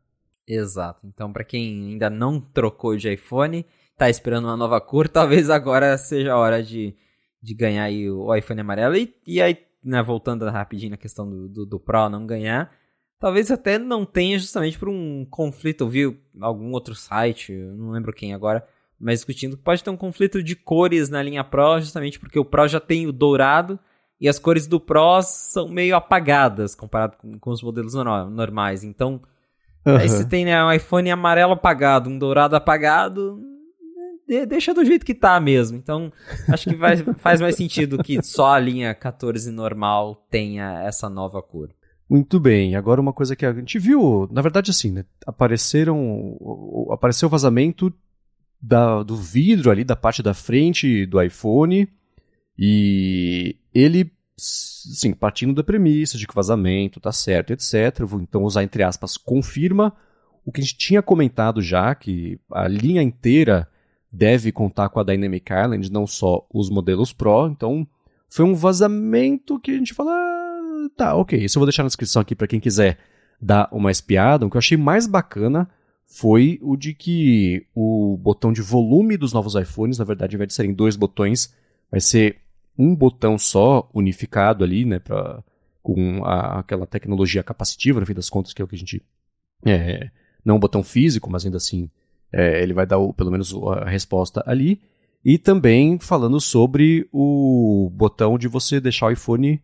Exato. 0.47 1.01
Então, 1.05 1.31
para 1.31 1.43
quem 1.43 1.91
ainda 1.91 2.09
não 2.09 2.39
trocou 2.41 2.97
de 2.97 3.13
iPhone, 3.13 3.63
tá 3.95 4.09
esperando 4.09 4.45
uma 4.45 4.57
nova 4.57 4.81
cor, 4.81 5.07
talvez 5.07 5.51
agora 5.51 5.95
seja 5.99 6.33
a 6.33 6.37
hora 6.39 6.63
de, 6.63 6.95
de 7.43 7.53
ganhar 7.53 7.83
aí 7.83 8.09
o 8.09 8.33
iPhone 8.35 8.61
amarelo. 8.61 8.95
E, 8.95 9.13
e 9.27 9.39
aí, 9.39 9.55
né, 9.83 10.01
voltando 10.01 10.47
rapidinho 10.49 10.91
na 10.91 10.97
questão 10.97 11.29
do, 11.29 11.47
do, 11.47 11.65
do 11.65 11.79
Pro 11.79 12.09
não 12.09 12.25
ganhar, 12.25 12.71
talvez 13.19 13.51
até 13.51 13.77
não 13.77 14.05
tenha 14.05 14.37
justamente 14.37 14.77
por 14.77 14.89
um 14.89 15.25
conflito. 15.29 15.83
Eu 15.83 15.89
vi 15.89 16.19
algum 16.39 16.71
outro 16.71 16.95
site, 16.95 17.53
não 17.53 17.91
lembro 17.91 18.13
quem 18.13 18.33
agora, 18.33 18.65
mas 18.99 19.19
discutindo 19.19 19.57
que 19.57 19.63
pode 19.63 19.83
ter 19.83 19.89
um 19.89 19.97
conflito 19.97 20.43
de 20.43 20.55
cores 20.55 21.09
na 21.09 21.21
linha 21.21 21.43
Pro, 21.43 21.79
justamente 21.79 22.19
porque 22.19 22.39
o 22.39 22.45
Pro 22.45 22.67
já 22.67 22.79
tem 22.79 23.07
o 23.07 23.11
dourado 23.11 23.79
e 24.19 24.29
as 24.29 24.37
cores 24.37 24.67
do 24.67 24.79
Pro 24.79 25.21
são 25.23 25.67
meio 25.67 25.95
apagadas 25.95 26.75
comparado 26.75 27.17
com, 27.17 27.39
com 27.39 27.49
os 27.49 27.63
modelos 27.63 27.93
normais. 27.95 28.83
Então, 28.83 29.21
uhum. 29.85 29.95
aí 29.97 30.07
se 30.07 30.27
tem 30.29 30.45
né, 30.45 30.63
um 30.63 30.71
iPhone 30.71 31.09
amarelo 31.09 31.53
apagado, 31.53 32.09
um 32.09 32.19
dourado 32.19 32.55
apagado, 32.55 33.41
deixa 34.45 34.73
do 34.73 34.85
jeito 34.85 35.05
que 35.05 35.13
tá 35.13 35.39
mesmo. 35.39 35.77
Então, 35.77 36.11
acho 36.47 36.69
que 36.69 36.75
vai, 36.75 36.97
faz 37.19 37.41
mais 37.41 37.55
sentido 37.55 38.01
que 38.01 38.21
só 38.23 38.53
a 38.53 38.59
linha 38.59 38.93
14 38.93 39.51
normal 39.51 40.25
tenha 40.29 40.81
essa 40.83 41.09
nova 41.09 41.41
cor. 41.41 41.69
Muito 42.09 42.39
bem. 42.39 42.75
Agora 42.75 42.99
uma 42.99 43.13
coisa 43.13 43.35
que 43.35 43.45
a 43.45 43.53
gente 43.53 43.79
viu, 43.79 44.27
na 44.31 44.41
verdade 44.41 44.69
assim, 44.69 44.91
né, 44.91 45.05
apareceram 45.25 46.37
apareceu 46.91 47.27
o 47.27 47.29
vazamento 47.29 47.93
da, 48.61 49.01
do 49.01 49.15
vidro 49.15 49.71
ali 49.71 49.85
da 49.85 49.95
parte 49.95 50.21
da 50.21 50.33
frente 50.33 51.05
do 51.05 51.21
iPhone 51.21 51.87
e 52.59 53.55
ele, 53.73 54.11
sim, 54.35 55.13
partindo 55.13 55.53
da 55.53 55.63
premissa 55.63 56.17
de 56.17 56.27
que 56.27 56.33
o 56.33 56.35
vazamento 56.35 56.99
tá 56.99 57.13
certo, 57.13 57.53
etc. 57.53 58.03
Vou 58.05 58.19
então 58.19 58.43
usar 58.43 58.63
entre 58.63 58.83
aspas 58.83 59.15
confirma 59.15 59.95
o 60.45 60.51
que 60.51 60.59
a 60.59 60.63
gente 60.63 60.77
tinha 60.77 61.01
comentado 61.01 61.61
já 61.61 61.95
que 61.95 62.37
a 62.51 62.67
linha 62.67 63.01
inteira 63.01 63.69
deve 64.11 64.51
contar 64.51 64.89
com 64.89 64.99
a 64.99 65.03
Dynamic 65.03 65.51
Island, 65.51 65.91
não 65.91 66.05
só 66.05 66.45
os 66.53 66.69
modelos 66.69 67.13
Pro. 67.13 67.47
Então 67.47 67.87
foi 68.29 68.45
um 68.45 68.53
vazamento 68.53 69.59
que 69.59 69.71
a 69.71 69.77
gente 69.77 69.93
fala, 69.93 70.11
ah, 70.11 70.89
tá, 70.95 71.15
ok. 71.15 71.39
Isso 71.43 71.57
eu 71.57 71.61
vou 71.61 71.67
deixar 71.67 71.83
na 71.83 71.87
descrição 71.87 72.21
aqui 72.21 72.35
para 72.35 72.47
quem 72.47 72.59
quiser 72.59 72.97
dar 73.41 73.69
uma 73.71 73.91
espiada. 73.91 74.45
O 74.45 74.49
que 74.49 74.57
eu 74.57 74.59
achei 74.59 74.77
mais 74.77 75.07
bacana 75.07 75.69
foi 76.05 76.59
o 76.61 76.75
de 76.75 76.93
que 76.93 77.65
o 77.73 78.17
botão 78.17 78.51
de 78.51 78.61
volume 78.61 79.15
dos 79.15 79.31
novos 79.31 79.55
iPhones, 79.55 79.97
na 79.97 80.05
verdade, 80.05 80.35
ao 80.35 80.37
invés 80.37 80.49
de 80.49 80.53
serem 80.53 80.73
dois 80.73 80.97
botões, 80.97 81.55
vai 81.89 82.01
ser 82.01 82.37
um 82.77 82.93
botão 82.93 83.37
só 83.37 83.89
unificado 83.93 84.63
ali, 84.63 84.83
né, 84.83 84.99
pra, 84.99 85.41
com 85.81 86.23
a, 86.25 86.59
aquela 86.59 86.85
tecnologia 86.85 87.43
capacitiva, 87.43 87.99
no 87.99 88.05
fim 88.05 88.13
das 88.13 88.29
contas, 88.29 88.53
que 88.53 88.61
é 88.61 88.65
o 88.65 88.67
que 88.67 88.75
a 88.75 88.77
gente. 88.77 89.01
É, 89.65 90.09
não 90.43 90.57
um 90.57 90.59
botão 90.59 90.83
físico, 90.83 91.29
mas 91.29 91.45
ainda 91.45 91.57
assim 91.57 91.89
é, 92.33 92.61
ele 92.61 92.73
vai 92.73 92.85
dar 92.85 92.97
o, 92.97 93.13
pelo 93.13 93.31
menos 93.31 93.53
a 93.53 93.89
resposta 93.89 94.43
ali. 94.45 94.81
E 95.23 95.37
também 95.37 95.99
falando 95.99 96.39
sobre 96.39 97.07
o 97.11 97.91
botão 97.93 98.37
de 98.37 98.47
você 98.47 98.79
deixar 98.79 99.07
o 99.07 99.11
iPhone 99.11 99.61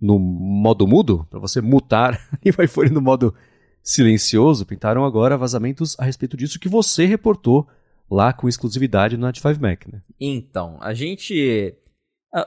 no 0.00 0.18
modo 0.18 0.86
mudo, 0.86 1.26
para 1.28 1.38
você 1.38 1.60
mutar 1.60 2.18
o 2.58 2.62
iPhone 2.62 2.90
no 2.90 3.00
modo 3.00 3.34
silencioso, 3.82 4.64
pintaram 4.64 5.04
agora 5.04 5.36
vazamentos 5.36 5.98
a 5.98 6.04
respeito 6.04 6.36
disso 6.36 6.60
que 6.60 6.68
você 6.68 7.06
reportou 7.06 7.66
lá 8.10 8.32
com 8.32 8.48
exclusividade 8.48 9.16
no 9.16 9.22
95 9.22 9.62
Mac, 9.62 9.86
né? 9.86 10.02
Então, 10.18 10.78
a 10.80 10.92
gente 10.94 11.76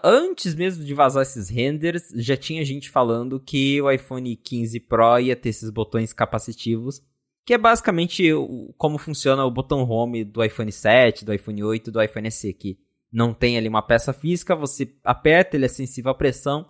antes 0.03 0.55
mesmo 0.55 0.83
de 0.85 0.93
vazar 0.93 1.23
esses 1.23 1.49
renders, 1.49 2.03
já 2.15 2.37
tinha 2.37 2.63
gente 2.63 2.89
falando 2.89 3.39
que 3.39 3.81
o 3.81 3.91
iPhone 3.91 4.35
15 4.35 4.79
Pro 4.81 5.19
ia 5.19 5.35
ter 5.35 5.49
esses 5.49 5.69
botões 5.69 6.13
capacitivos, 6.13 7.01
que 7.45 7.53
é 7.53 7.57
basicamente 7.57 8.29
como 8.77 8.97
funciona 8.97 9.45
o 9.45 9.51
botão 9.51 9.83
home 9.83 10.23
do 10.23 10.43
iPhone 10.43 10.71
7, 10.71 11.25
do 11.25 11.33
iPhone 11.33 11.63
8, 11.63 11.91
do 11.91 12.01
iPhone 12.01 12.31
SE, 12.31 12.53
que 12.53 12.77
não 13.11 13.33
tem 13.33 13.57
ali 13.57 13.67
uma 13.67 13.81
peça 13.81 14.11
física, 14.13 14.55
você 14.55 14.95
aperta, 15.03 15.55
ele 15.55 15.65
é 15.65 15.69
sensível 15.69 16.11
à 16.11 16.15
pressão, 16.15 16.65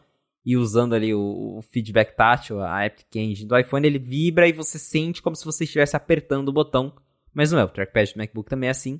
e 0.46 0.58
usando 0.58 0.94
ali 0.94 1.14
o, 1.14 1.58
o, 1.58 1.62
feedback 1.62 2.16
tátil, 2.16 2.62
a 2.62 2.86
Epic 2.86 3.16
Engine 3.16 3.48
do 3.48 3.58
iPhone, 3.58 3.88
ele 3.88 4.00
vibra 4.00 4.48
e 4.48 4.52
você 4.52 4.78
sente 4.78 5.22
como 5.22 5.36
se 5.36 5.46
você 5.46 5.64
estivesse 5.64 5.96
apertando 5.96 6.50
o 6.50 6.54
botão. 6.54 6.94
Mas 7.34 7.52
não 7.52 7.60
é, 7.60 7.64
o 7.64 7.70
trackpad 7.70 8.14
do 8.14 8.18
MacBook 8.18 8.50
também 8.50 8.68
é 8.68 8.72
assim. 8.72 9.00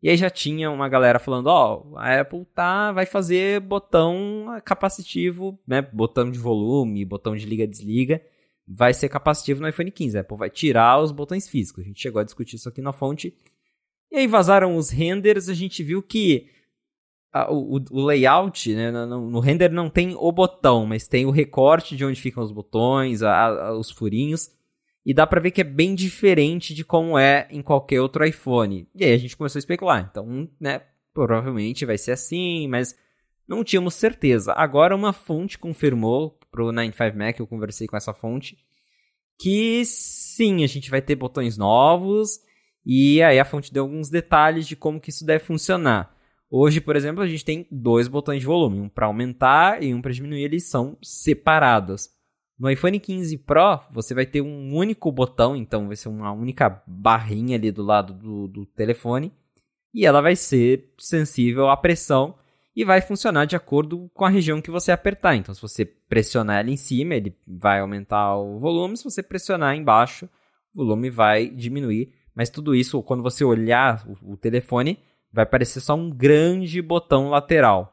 E 0.00 0.08
aí 0.08 0.16
já 0.16 0.30
tinha 0.30 0.70
uma 0.70 0.88
galera 0.88 1.18
falando, 1.18 1.46
ó, 1.48 1.82
oh, 1.82 1.98
a 1.98 2.20
Apple 2.20 2.44
tá, 2.54 2.92
vai 2.92 3.06
fazer 3.06 3.60
botão 3.60 4.46
capacitivo, 4.64 5.58
né, 5.66 5.82
botão 5.82 6.30
de 6.30 6.38
volume, 6.38 7.04
botão 7.04 7.34
de 7.34 7.46
liga-desliga, 7.46 8.22
vai 8.66 8.94
ser 8.94 9.08
capacitivo 9.08 9.60
no 9.60 9.68
iPhone 9.68 9.90
15. 9.90 10.16
A 10.16 10.20
Apple 10.22 10.36
vai 10.36 10.50
tirar 10.50 11.00
os 11.00 11.12
botões 11.12 11.48
físicos. 11.48 11.84
A 11.84 11.86
gente 11.86 12.00
chegou 12.00 12.20
a 12.20 12.24
discutir 12.24 12.56
isso 12.56 12.68
aqui 12.68 12.80
na 12.80 12.92
fonte. 12.92 13.34
E 14.10 14.16
aí 14.16 14.26
vazaram 14.26 14.76
os 14.76 14.90
renders, 14.90 15.48
a 15.48 15.54
gente 15.54 15.82
viu 15.82 16.02
que 16.02 16.48
a, 17.32 17.52
o, 17.52 17.80
o, 17.90 18.04
layout, 18.04 18.72
né, 18.72 18.90
no, 18.92 19.28
no, 19.28 19.40
render 19.40 19.70
não 19.70 19.90
tem 19.90 20.14
o 20.14 20.30
botão, 20.30 20.86
mas 20.86 21.08
tem 21.08 21.26
o 21.26 21.30
recorte 21.30 21.96
de 21.96 22.04
onde 22.04 22.20
ficam 22.20 22.42
os 22.42 22.52
botões, 22.52 23.22
a, 23.22 23.46
a, 23.46 23.76
os 23.76 23.90
furinhos. 23.90 24.50
E 25.04 25.12
dá 25.12 25.26
pra 25.26 25.40
ver 25.40 25.50
que 25.50 25.60
é 25.60 25.64
bem 25.64 25.94
diferente 25.94 26.72
de 26.72 26.84
como 26.84 27.18
é 27.18 27.46
em 27.50 27.60
qualquer 27.60 28.00
outro 28.00 28.24
iPhone. 28.24 28.88
E 28.94 29.04
aí 29.04 29.12
a 29.12 29.18
gente 29.18 29.36
começou 29.36 29.58
a 29.58 29.60
especular. 29.60 30.08
Então, 30.08 30.48
né, 30.58 30.80
provavelmente 31.12 31.84
vai 31.84 31.98
ser 31.98 32.12
assim, 32.12 32.68
mas 32.68 32.96
não 33.48 33.64
tínhamos 33.64 33.94
certeza. 33.94 34.52
Agora 34.56 34.94
uma 34.94 35.12
fonte 35.12 35.58
confirmou 35.58 36.38
pro 36.50 36.72
95 36.72 37.18
Mac, 37.18 37.38
eu 37.38 37.46
conversei 37.46 37.86
com 37.86 37.96
essa 37.96 38.14
fonte, 38.14 38.56
que 39.38 39.84
sim, 39.84 40.64
a 40.64 40.66
gente 40.66 40.90
vai 40.90 41.02
ter 41.02 41.16
botões 41.16 41.56
novos. 41.56 42.40
E 42.86 43.22
aí 43.22 43.38
a 43.38 43.44
fonte 43.44 43.72
deu 43.72 43.84
alguns 43.84 44.10
detalhes 44.10 44.66
de 44.66 44.76
como 44.76 45.00
que 45.00 45.10
isso 45.10 45.24
deve 45.24 45.44
funcionar. 45.44 46.14
Hoje, 46.50 46.80
por 46.80 46.94
exemplo, 46.94 47.22
a 47.22 47.26
gente 47.26 47.44
tem 47.44 47.66
dois 47.70 48.06
botões 48.06 48.40
de 48.40 48.46
volume, 48.46 48.78
um 48.78 48.88
para 48.88 49.06
aumentar 49.06 49.82
e 49.82 49.92
um 49.92 50.00
para 50.00 50.12
diminuir, 50.12 50.44
eles 50.44 50.68
são 50.68 50.96
separados. 51.02 52.10
No 52.56 52.70
iPhone 52.70 53.00
15 53.00 53.38
Pro, 53.38 53.80
você 53.90 54.14
vai 54.14 54.24
ter 54.24 54.40
um 54.40 54.72
único 54.72 55.10
botão, 55.10 55.56
então 55.56 55.88
vai 55.88 55.96
ser 55.96 56.08
uma 56.08 56.30
única 56.30 56.82
barrinha 56.86 57.56
ali 57.56 57.72
do 57.72 57.82
lado 57.82 58.14
do, 58.14 58.46
do 58.46 58.66
telefone, 58.66 59.32
e 59.92 60.06
ela 60.06 60.20
vai 60.20 60.36
ser 60.36 60.92
sensível 60.98 61.68
à 61.68 61.76
pressão 61.76 62.36
e 62.76 62.84
vai 62.84 63.00
funcionar 63.00 63.44
de 63.44 63.54
acordo 63.54 64.10
com 64.12 64.24
a 64.24 64.28
região 64.28 64.60
que 64.60 64.70
você 64.70 64.90
apertar. 64.90 65.36
Então, 65.36 65.54
se 65.54 65.62
você 65.62 65.84
pressionar 65.84 66.60
ela 66.60 66.70
em 66.70 66.76
cima, 66.76 67.14
ele 67.14 67.36
vai 67.46 67.80
aumentar 67.80 68.36
o 68.36 68.58
volume, 68.58 68.96
se 68.96 69.04
você 69.04 69.22
pressionar 69.22 69.76
embaixo, 69.76 70.28
o 70.74 70.78
volume 70.78 71.08
vai 71.08 71.48
diminuir. 71.48 72.12
Mas 72.34 72.50
tudo 72.50 72.74
isso, 72.74 73.00
quando 73.02 73.22
você 73.22 73.44
olhar 73.44 74.04
o, 74.22 74.36
telefone, 74.36 74.98
vai 75.32 75.46
parecer 75.46 75.80
só 75.80 75.94
um 75.94 76.10
grande 76.10 76.82
botão 76.82 77.28
lateral. 77.28 77.92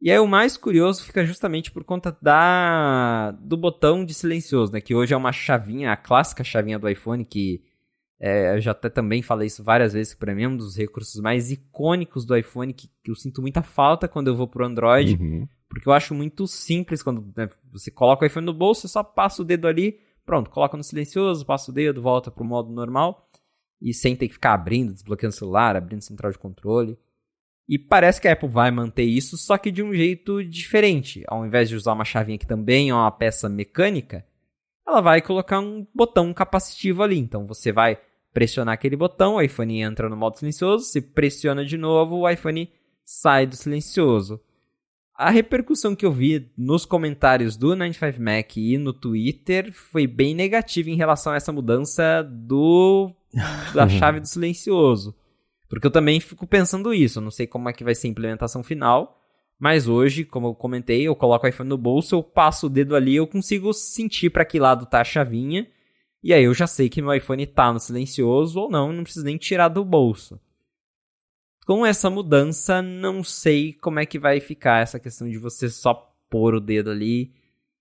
E 0.00 0.10
aí 0.10 0.18
o 0.18 0.26
mais 0.26 0.56
curioso 0.56 1.04
fica 1.04 1.26
justamente 1.26 1.70
por 1.70 1.84
conta 1.84 2.16
da 2.22 3.32
do 3.32 3.56
botão 3.56 4.04
de 4.04 4.14
silencioso, 4.14 4.72
né? 4.72 4.80
Que 4.80 4.94
hoje 4.94 5.12
é 5.12 5.16
uma 5.16 5.32
chavinha, 5.32 5.92
a 5.92 5.96
clássica 5.96 6.44
chavinha 6.44 6.78
do 6.78 6.88
iPhone, 6.88 7.24
que 7.24 7.62
é, 8.20 8.56
eu 8.56 8.60
já 8.60 8.72
até 8.72 8.88
também 8.88 9.22
falei 9.22 9.46
isso 9.46 9.62
várias 9.62 9.92
vezes, 9.92 10.12
que 10.12 10.18
para 10.18 10.34
mim 10.34 10.42
é 10.42 10.48
um 10.48 10.56
dos 10.56 10.76
recursos 10.76 11.20
mais 11.20 11.50
icônicos 11.50 12.24
do 12.24 12.36
iPhone, 12.36 12.72
que, 12.72 12.90
que 13.02 13.10
eu 13.10 13.14
sinto 13.14 13.40
muita 13.40 13.62
falta 13.62 14.08
quando 14.08 14.28
eu 14.28 14.36
vou 14.36 14.48
pro 14.48 14.66
Android, 14.66 15.14
uhum. 15.14 15.46
porque 15.68 15.88
eu 15.88 15.92
acho 15.92 16.14
muito 16.14 16.46
simples 16.46 17.02
quando 17.02 17.32
né, 17.36 17.48
você 17.70 17.90
coloca 17.90 18.24
o 18.24 18.26
iPhone 18.26 18.46
no 18.46 18.52
bolso, 18.52 18.82
você 18.82 18.88
só 18.88 19.04
passa 19.04 19.42
o 19.42 19.44
dedo 19.44 19.68
ali, 19.68 20.00
pronto, 20.26 20.50
coloca 20.50 20.76
no 20.76 20.82
silencioso, 20.82 21.46
passa 21.46 21.70
o 21.70 21.74
dedo, 21.74 22.02
volta 22.02 22.30
pro 22.30 22.44
modo 22.44 22.72
normal 22.72 23.28
e 23.80 23.94
sem 23.94 24.16
ter 24.16 24.26
que 24.26 24.34
ficar 24.34 24.54
abrindo, 24.54 24.92
desbloqueando 24.92 25.34
o 25.34 25.38
celular, 25.38 25.76
abrindo 25.76 26.02
central 26.02 26.32
de 26.32 26.38
controle. 26.38 26.98
E 27.68 27.78
parece 27.78 28.20
que 28.20 28.26
a 28.26 28.32
Apple 28.32 28.48
vai 28.48 28.70
manter 28.70 29.04
isso, 29.04 29.36
só 29.36 29.58
que 29.58 29.70
de 29.70 29.82
um 29.82 29.92
jeito 29.94 30.42
diferente. 30.42 31.22
Ao 31.28 31.46
invés 31.46 31.68
de 31.68 31.76
usar 31.76 31.92
uma 31.92 32.04
chavinha 32.04 32.38
que 32.38 32.46
também 32.46 32.90
é 32.90 32.94
uma 32.94 33.10
peça 33.10 33.48
mecânica, 33.48 34.26
ela 34.86 35.00
vai 35.02 35.20
colocar 35.20 35.60
um 35.60 35.86
botão 35.94 36.32
capacitivo 36.32 37.02
ali. 37.02 37.18
Então 37.18 37.46
você 37.46 37.70
vai 37.70 38.00
pressionar 38.32 38.74
aquele 38.74 38.96
botão, 38.96 39.34
o 39.34 39.40
iPhone 39.40 39.80
entra 39.80 40.08
no 40.08 40.16
modo 40.16 40.38
silencioso, 40.38 40.84
se 40.84 41.00
pressiona 41.00 41.64
de 41.64 41.76
novo, 41.76 42.16
o 42.16 42.28
iPhone 42.28 42.70
sai 43.04 43.46
do 43.46 43.56
silencioso. 43.56 44.40
a 45.14 45.30
repercussão 45.30 45.96
que 45.96 46.06
eu 46.06 46.12
vi 46.12 46.52
nos 46.56 46.84
comentários 46.84 47.56
do 47.56 47.68
95Mac 47.74 48.56
e 48.56 48.78
no 48.78 48.92
Twitter 48.92 49.72
foi 49.72 50.06
bem 50.06 50.34
negativa 50.34 50.90
em 50.90 50.96
relação 50.96 51.32
a 51.32 51.36
essa 51.36 51.52
mudança 51.52 52.22
do 52.22 53.12
da 53.74 53.88
chave 53.90 54.20
do 54.20 54.28
silencioso. 54.28 55.14
Porque 55.68 55.86
eu 55.86 55.90
também 55.90 56.20
fico 56.20 56.46
pensando 56.46 56.94
isso, 56.94 57.18
eu 57.18 57.22
não 57.22 57.30
sei 57.30 57.46
como 57.46 57.68
é 57.68 57.72
que 57.72 57.84
vai 57.84 57.94
ser 57.94 58.06
a 58.06 58.10
implementação 58.10 58.62
final, 58.62 59.20
mas 59.58 59.88
hoje, 59.88 60.24
como 60.24 60.46
eu 60.46 60.54
comentei, 60.54 61.02
eu 61.02 61.16
coloco 61.16 61.44
o 61.44 61.48
iPhone 61.48 61.68
no 61.68 61.76
bolso, 61.76 62.14
eu 62.14 62.22
passo 62.22 62.66
o 62.66 62.70
dedo 62.70 62.94
ali, 62.94 63.16
eu 63.16 63.26
consigo 63.26 63.72
sentir 63.72 64.30
para 64.30 64.44
que 64.44 64.60
lado 64.60 64.86
tá 64.86 65.00
a 65.00 65.04
chavinha, 65.04 65.66
e 66.22 66.32
aí 66.32 66.44
eu 66.44 66.54
já 66.54 66.66
sei 66.66 66.88
que 66.88 67.02
meu 67.02 67.14
iPhone 67.14 67.46
tá 67.46 67.72
no 67.72 67.80
silencioso 67.80 68.60
ou 68.60 68.70
não, 68.70 68.92
não 68.92 69.02
preciso 69.02 69.24
nem 69.24 69.36
tirar 69.36 69.68
do 69.68 69.84
bolso 69.84 70.40
com 71.68 71.84
essa 71.84 72.08
mudança, 72.08 72.80
não 72.80 73.22
sei 73.22 73.74
como 73.74 74.00
é 74.00 74.06
que 74.06 74.18
vai 74.18 74.40
ficar 74.40 74.80
essa 74.80 74.98
questão 74.98 75.28
de 75.28 75.36
você 75.36 75.68
só 75.68 76.10
pôr 76.30 76.54
o 76.54 76.60
dedo 76.62 76.90
ali 76.90 77.30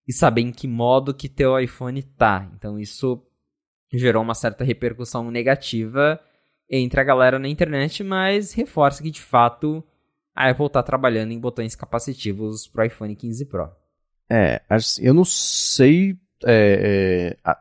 e 0.05 0.11
saber 0.11 0.41
em 0.41 0.51
que 0.51 0.67
modo 0.67 1.13
que 1.13 1.29
teu 1.29 1.57
iPhone 1.57 2.03
tá. 2.03 2.51
Então 2.53 2.77
isso 2.77 3.25
gerou 3.93 4.21
uma 4.21 4.35
certa 4.35 4.65
repercussão 4.65 5.31
negativa 5.31 6.19
entre 6.69 6.99
a 6.99 7.03
galera 7.05 7.39
na 7.39 7.47
internet, 7.47 8.03
mas 8.03 8.51
reforça 8.51 9.01
que 9.01 9.09
de 9.09 9.21
fato 9.21 9.81
a 10.35 10.49
Apple 10.49 10.65
está 10.65 10.83
trabalhando 10.83 11.31
em 11.31 11.39
botões 11.39 11.73
capacitivos 11.73 12.67
para 12.67 12.83
o 12.83 12.87
iPhone 12.87 13.15
15 13.15 13.45
Pro. 13.45 13.71
É, 14.29 14.61
eu 14.99 15.13
não 15.13 15.23
sei 15.23 16.19
é, 16.43 17.37
é, 17.45 17.51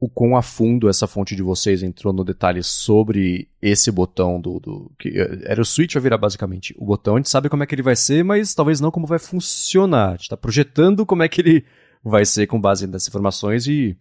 o 0.00 0.08
quão 0.08 0.36
a 0.36 0.42
fundo 0.42 0.88
essa 0.88 1.08
fonte 1.08 1.34
de 1.34 1.42
vocês 1.42 1.82
entrou 1.82 2.12
no 2.12 2.22
detalhe 2.22 2.62
sobre 2.62 3.48
esse 3.60 3.90
botão 3.90 4.40
do, 4.40 4.60
do 4.60 4.92
que 4.96 5.08
eh, 5.08 5.40
era 5.44 5.60
o 5.60 5.64
switch 5.64 5.94
vai 5.94 6.02
virar 6.02 6.18
basicamente 6.18 6.74
o 6.78 6.84
botão. 6.84 7.14
A 7.14 7.18
gente 7.18 7.28
sabe 7.28 7.48
como 7.48 7.64
é 7.64 7.66
que 7.66 7.74
ele 7.74 7.82
vai 7.82 7.96
ser, 7.96 8.22
mas 8.22 8.54
talvez 8.54 8.80
não 8.80 8.92
como 8.92 9.06
vai 9.06 9.18
funcionar. 9.18 10.10
A 10.10 10.12
gente 10.12 10.22
está 10.22 10.36
projetando 10.36 11.04
como 11.04 11.24
é 11.24 11.28
que 11.28 11.40
ele 11.40 11.64
vai 12.04 12.24
ser 12.24 12.46
com 12.46 12.60
base 12.60 12.86
nessas 12.86 13.08
informações 13.08 13.66
e 13.66 13.96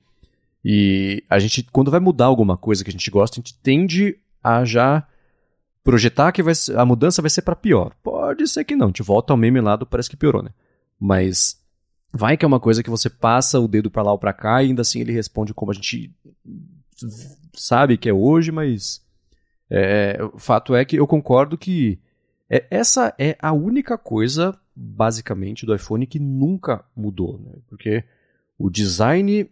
e 0.63 1.23
a 1.29 1.39
gente 1.39 1.63
quando 1.71 1.89
vai 1.89 1.99
mudar 1.99 2.25
alguma 2.25 2.57
coisa 2.57 2.83
que 2.83 2.89
a 2.89 2.93
gente 2.93 3.09
gosta, 3.09 3.39
a 3.39 3.41
gente 3.41 3.57
tende 3.59 4.17
a 4.43 4.63
já 4.65 5.07
projetar 5.83 6.31
que 6.31 6.43
vai 6.43 6.53
a 6.75 6.85
mudança 6.85 7.23
vai 7.23 7.29
ser 7.31 7.41
para 7.41 7.55
pior. 7.55 7.93
Pode 8.03 8.47
ser 8.47 8.63
que 8.65 8.75
não. 8.75 8.85
A 8.85 8.89
gente 8.89 9.01
volta 9.01 9.33
ao 9.33 9.37
meme 9.37 9.61
lá 9.61 9.77
parece 9.79 10.09
que 10.09 10.17
piorou, 10.17 10.43
né? 10.43 10.51
Mas 10.99 11.59
Vai 12.17 12.35
que 12.35 12.43
é 12.43 12.47
uma 12.47 12.59
coisa 12.59 12.81
que 12.81 12.89
você 12.89 13.09
passa 13.09 13.59
o 13.59 13.67
dedo 13.67 13.91
para 13.91 14.01
lá 14.01 14.11
ou 14.11 14.17
para 14.17 14.33
cá 14.33 14.63
e 14.63 14.67
ainda 14.67 14.81
assim 14.81 15.01
ele 15.01 15.11
responde 15.11 15.53
como 15.53 15.71
a 15.71 15.75
gente 15.75 16.11
sabe 17.53 17.97
que 17.97 18.09
é 18.09 18.13
hoje, 18.13 18.51
mas 18.51 19.05
é, 19.69 20.17
o 20.33 20.39
fato 20.39 20.75
é 20.75 20.83
que 20.83 20.95
eu 20.95 21.05
concordo 21.05 21.57
que 21.57 21.99
é, 22.49 22.65
essa 22.71 23.13
é 23.19 23.37
a 23.39 23.53
única 23.53 23.97
coisa, 23.97 24.57
basicamente, 24.75 25.65
do 25.65 25.75
iPhone 25.75 26.07
que 26.07 26.17
nunca 26.17 26.83
mudou, 26.95 27.39
né? 27.39 27.53
porque 27.67 28.03
o 28.57 28.69
design 28.69 29.47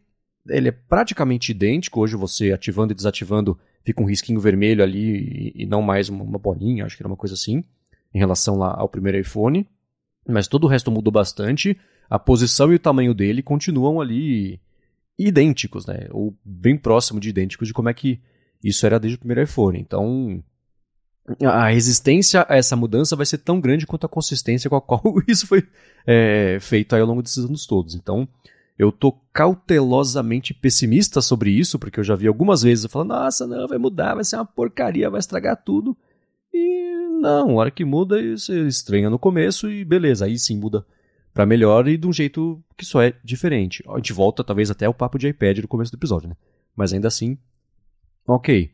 ele 0.47 0.69
é 0.69 0.71
praticamente 0.71 1.51
idêntico. 1.51 1.99
Hoje 1.99 2.15
você 2.15 2.51
ativando 2.51 2.93
e 2.93 2.95
desativando 2.95 3.59
fica 3.83 4.01
um 4.01 4.05
risquinho 4.05 4.39
vermelho 4.39 4.83
ali 4.83 5.53
e, 5.55 5.63
e 5.63 5.65
não 5.65 5.81
mais 5.81 6.09
uma, 6.09 6.23
uma, 6.23 6.39
bolinha, 6.39 6.85
acho 6.85 6.97
que 6.97 7.03
era 7.03 7.07
uma 7.07 7.17
coisa 7.17 7.35
assim, 7.35 7.63
em 8.13 8.17
relação 8.17 8.57
lá 8.57 8.73
ao 8.75 8.89
primeiro 8.89 9.19
iPhone. 9.19 9.67
Mas 10.27 10.47
todo 10.47 10.63
o 10.63 10.67
resto 10.67 10.89
mudou 10.89 11.11
bastante 11.11 11.77
a 12.09 12.19
posição 12.19 12.71
e 12.71 12.75
o 12.75 12.79
tamanho 12.79 13.13
dele 13.13 13.41
continuam 13.41 13.99
ali 13.99 14.59
idênticos, 15.17 15.85
né? 15.85 16.07
Ou 16.11 16.35
bem 16.43 16.77
próximo 16.77 17.19
de 17.19 17.29
idênticos 17.29 17.67
de 17.67 17.73
como 17.73 17.89
é 17.89 17.93
que 17.93 18.19
isso 18.63 18.85
era 18.85 18.99
desde 18.99 19.15
o 19.15 19.19
primeiro 19.19 19.43
iPhone. 19.43 19.79
Então, 19.79 20.43
a 21.43 21.67
resistência 21.69 22.45
a 22.47 22.55
essa 22.55 22.75
mudança 22.75 23.15
vai 23.15 23.25
ser 23.25 23.39
tão 23.39 23.59
grande 23.59 23.87
quanto 23.87 24.05
a 24.05 24.09
consistência 24.09 24.69
com 24.69 24.75
a 24.75 24.81
qual 24.81 25.01
isso 25.27 25.47
foi 25.47 25.67
é, 26.05 26.57
feito 26.61 26.95
ao 26.95 27.05
longo 27.05 27.21
desses 27.21 27.43
anos 27.43 27.65
todos. 27.65 27.95
Então, 27.95 28.27
eu 28.77 28.91
tô 28.91 29.13
cautelosamente 29.33 30.53
pessimista 30.53 31.21
sobre 31.21 31.49
isso, 31.49 31.79
porque 31.79 31.99
eu 31.99 32.03
já 32.03 32.15
vi 32.15 32.27
algumas 32.27 32.61
vezes 32.61 32.91
falando, 32.91 33.09
nossa, 33.09 33.47
não, 33.47 33.67
vai 33.67 33.77
mudar, 33.77 34.15
vai 34.15 34.23
ser 34.23 34.35
uma 34.35 34.45
porcaria, 34.45 35.09
vai 35.09 35.19
estragar 35.19 35.61
tudo. 35.63 35.95
E 36.53 36.93
não, 37.21 37.51
a 37.51 37.53
hora 37.53 37.71
que 37.71 37.85
muda, 37.85 38.21
você 38.21 38.67
estranha 38.67 39.09
no 39.09 39.17
começo 39.17 39.69
e 39.69 39.85
beleza, 39.85 40.25
aí 40.25 40.37
sim 40.37 40.57
muda 40.57 40.85
para 41.35 41.45
melhor 41.45 41.85
e 41.85 41.97
de 41.97 42.07
um 42.07 42.13
jeito 42.13 42.63
que 42.77 42.85
só 42.85 43.01
é 43.03 43.13
diferente. 43.21 43.83
A 43.89 43.97
gente 43.97 44.13
volta 44.13 44.41
talvez 44.41 44.71
até 44.71 44.87
o 44.87 44.93
papo 44.93 45.19
de 45.19 45.27
iPad 45.27 45.57
no 45.57 45.67
começo 45.67 45.91
do 45.91 45.97
episódio, 45.97 46.29
né? 46.29 46.37
Mas 46.73 46.93
ainda 46.93 47.09
assim, 47.09 47.37
ok. 48.25 48.71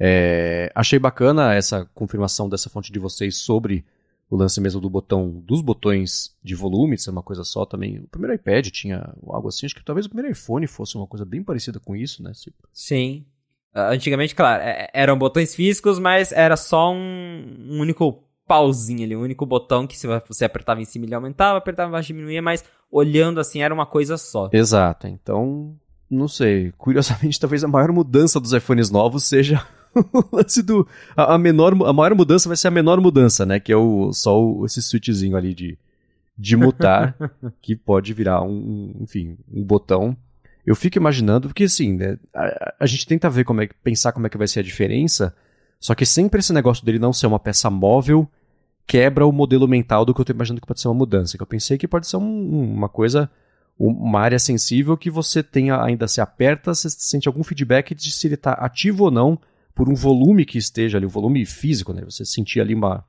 É, 0.00 0.72
achei 0.74 0.98
bacana 0.98 1.52
essa 1.52 1.84
confirmação 1.94 2.48
dessa 2.48 2.70
fonte 2.70 2.90
de 2.90 2.98
vocês 2.98 3.36
sobre 3.36 3.84
o 4.30 4.36
lance 4.36 4.58
mesmo 4.58 4.80
do 4.80 4.88
botão, 4.88 5.30
dos 5.44 5.60
botões 5.60 6.34
de 6.42 6.54
volume, 6.54 6.96
ser 6.96 7.10
uma 7.10 7.22
coisa 7.22 7.44
só 7.44 7.66
também. 7.66 7.98
O 7.98 8.08
primeiro 8.08 8.34
iPad 8.34 8.68
tinha 8.68 9.14
algo 9.26 9.48
assim, 9.48 9.66
acho 9.66 9.74
que 9.74 9.84
talvez 9.84 10.06
o 10.06 10.08
primeiro 10.08 10.32
iPhone 10.32 10.66
fosse 10.66 10.96
uma 10.96 11.06
coisa 11.06 11.26
bem 11.26 11.42
parecida 11.42 11.78
com 11.78 11.94
isso, 11.94 12.22
né? 12.22 12.32
Sim. 12.72 13.26
Uh, 13.74 13.92
antigamente, 13.92 14.34
claro, 14.34 14.62
é, 14.62 14.88
eram 14.94 15.18
botões 15.18 15.54
físicos, 15.54 15.98
mas 15.98 16.32
era 16.32 16.56
só 16.56 16.90
um 16.90 17.78
único 17.78 18.27
pauzinho 18.48 19.04
ali, 19.04 19.14
o 19.14 19.20
único 19.20 19.44
botão 19.44 19.86
que 19.86 19.96
se 19.96 20.06
você 20.26 20.46
apertava 20.46 20.80
em 20.80 20.84
cima 20.86 21.04
ele 21.04 21.14
aumentava, 21.14 21.58
apertava 21.58 21.90
embaixo 21.90 22.08
diminuía, 22.08 22.40
mas 22.40 22.64
olhando 22.90 23.38
assim 23.38 23.62
era 23.62 23.72
uma 23.72 23.84
coisa 23.84 24.16
só. 24.16 24.48
Exato, 24.52 25.06
então, 25.06 25.76
não 26.10 26.26
sei, 26.26 26.72
curiosamente 26.78 27.38
talvez 27.40 27.62
a 27.62 27.68
maior 27.68 27.92
mudança 27.92 28.40
dos 28.40 28.54
iPhones 28.54 28.90
novos 28.90 29.24
seja 29.24 29.62
o 29.94 30.36
lance 30.36 30.62
do, 30.62 30.88
a, 31.14 31.34
a, 31.34 31.38
menor, 31.38 31.74
a 31.86 31.92
maior 31.92 32.14
mudança 32.14 32.48
vai 32.48 32.56
ser 32.56 32.68
a 32.68 32.72
menor 32.72 33.00
mudança, 33.00 33.44
né, 33.44 33.60
que 33.60 33.70
é 33.70 33.76
o, 33.76 34.12
só 34.12 34.42
o, 34.42 34.64
esse 34.64 34.82
switchzinho 34.82 35.36
ali 35.36 35.54
de, 35.54 35.78
de 36.36 36.56
mutar, 36.56 37.14
que 37.60 37.76
pode 37.76 38.14
virar 38.14 38.42
um, 38.42 38.94
enfim, 39.00 39.36
um 39.52 39.62
botão. 39.62 40.16
Eu 40.64 40.74
fico 40.74 40.98
imaginando, 40.98 41.48
porque 41.48 41.64
assim, 41.64 41.94
né, 41.94 42.18
a, 42.34 42.74
a 42.80 42.86
gente 42.86 43.06
tenta 43.06 43.28
ver 43.28 43.44
como 43.44 43.60
é, 43.60 43.68
pensar 43.82 44.12
como 44.12 44.26
é 44.26 44.30
que 44.30 44.38
vai 44.38 44.48
ser 44.48 44.60
a 44.60 44.62
diferença, 44.64 45.34
só 45.80 45.94
que 45.94 46.04
sempre 46.04 46.40
esse 46.40 46.52
negócio 46.52 46.84
dele 46.84 46.98
não 46.98 47.12
ser 47.12 47.26
uma 47.26 47.38
peça 47.38 47.70
móvel 47.70 48.28
quebra 48.88 49.26
o 49.26 49.30
modelo 49.30 49.68
mental 49.68 50.06
do 50.06 50.14
que 50.14 50.20
eu 50.20 50.22
estou 50.22 50.34
imaginando 50.34 50.62
que 50.62 50.66
pode 50.66 50.80
ser 50.80 50.88
uma 50.88 50.94
mudança. 50.94 51.36
Que 51.36 51.42
eu 51.42 51.46
pensei 51.46 51.76
que 51.76 51.86
pode 51.86 52.08
ser 52.08 52.16
um, 52.16 52.72
uma 52.72 52.88
coisa, 52.88 53.30
uma 53.78 54.18
área 54.18 54.38
sensível 54.38 54.96
que 54.96 55.10
você 55.10 55.42
tenha 55.42 55.80
ainda 55.84 56.08
se 56.08 56.22
aperta, 56.22 56.74
você 56.74 56.88
sente 56.88 57.28
algum 57.28 57.44
feedback 57.44 57.94
de 57.94 58.10
se 58.10 58.26
ele 58.26 58.34
está 58.34 58.52
ativo 58.52 59.04
ou 59.04 59.10
não 59.10 59.38
por 59.74 59.90
um 59.90 59.94
volume 59.94 60.46
que 60.46 60.56
esteja 60.56 60.96
ali, 60.96 61.04
o 61.04 61.08
um 61.08 61.12
volume 61.12 61.44
físico, 61.44 61.92
né? 61.92 62.02
Você 62.04 62.24
sentir 62.24 62.60
ali 62.60 62.74
uma 62.74 63.04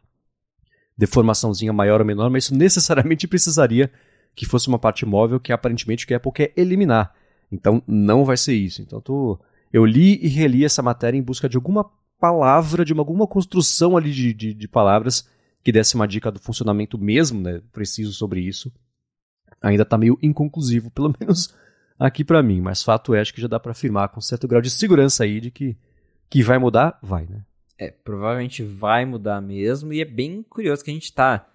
deformaçãozinha 0.97 1.71
maior 1.71 2.01
ou 2.01 2.05
menor, 2.05 2.29
mas 2.29 2.43
isso 2.43 2.55
necessariamente 2.55 3.25
precisaria 3.29 3.89
que 4.35 4.45
fosse 4.45 4.67
uma 4.67 4.77
parte 4.77 5.05
móvel 5.05 5.39
que 5.39 5.53
aparentemente 5.53 6.05
que 6.05 6.13
a 6.13 6.17
Apple 6.17 6.31
quer 6.33 6.53
eliminar. 6.57 7.15
Então 7.49 7.81
não 7.87 8.25
vai 8.25 8.35
ser 8.35 8.53
isso. 8.53 8.81
Então 8.81 8.99
tô, 8.99 9.39
eu 9.71 9.85
li 9.85 10.19
e 10.21 10.27
reli 10.27 10.65
essa 10.65 10.83
matéria 10.83 11.17
em 11.17 11.23
busca 11.23 11.47
de 11.47 11.55
alguma 11.55 11.89
palavra, 12.19 12.83
de 12.83 12.91
uma, 12.91 13.01
alguma 13.01 13.25
construção 13.25 13.95
ali 13.95 14.11
de, 14.11 14.33
de, 14.33 14.53
de 14.53 14.67
palavras 14.67 15.25
que 15.63 15.71
desse 15.71 15.95
uma 15.95 16.07
dica 16.07 16.31
do 16.31 16.39
funcionamento 16.39 16.97
mesmo, 16.97 17.41
né, 17.41 17.61
preciso 17.71 18.13
sobre 18.13 18.41
isso, 18.41 18.71
ainda 19.61 19.83
está 19.83 19.97
meio 19.97 20.17
inconclusivo, 20.21 20.89
pelo 20.91 21.13
menos 21.19 21.53
aqui 21.97 22.23
para 22.23 22.41
mim. 22.41 22.61
Mas 22.61 22.83
fato 22.83 23.13
é, 23.13 23.21
acho 23.21 23.33
que 23.33 23.41
já 23.41 23.47
dá 23.47 23.59
para 23.59 23.71
afirmar 23.71 24.09
com 24.09 24.21
certo 24.21 24.47
grau 24.47 24.61
de 24.61 24.69
segurança 24.69 25.23
aí 25.23 25.39
de 25.39 25.51
que, 25.51 25.77
que 26.29 26.43
vai 26.43 26.57
mudar, 26.57 26.97
vai, 27.01 27.25
né? 27.25 27.43
É, 27.77 27.89
provavelmente 27.91 28.61
vai 28.61 29.05
mudar 29.05 29.39
mesmo, 29.39 29.93
e 29.93 30.01
é 30.01 30.05
bem 30.05 30.43
curioso 30.43 30.83
que 30.83 30.91
a 30.91 30.93
gente 30.93 31.05
está 31.05 31.47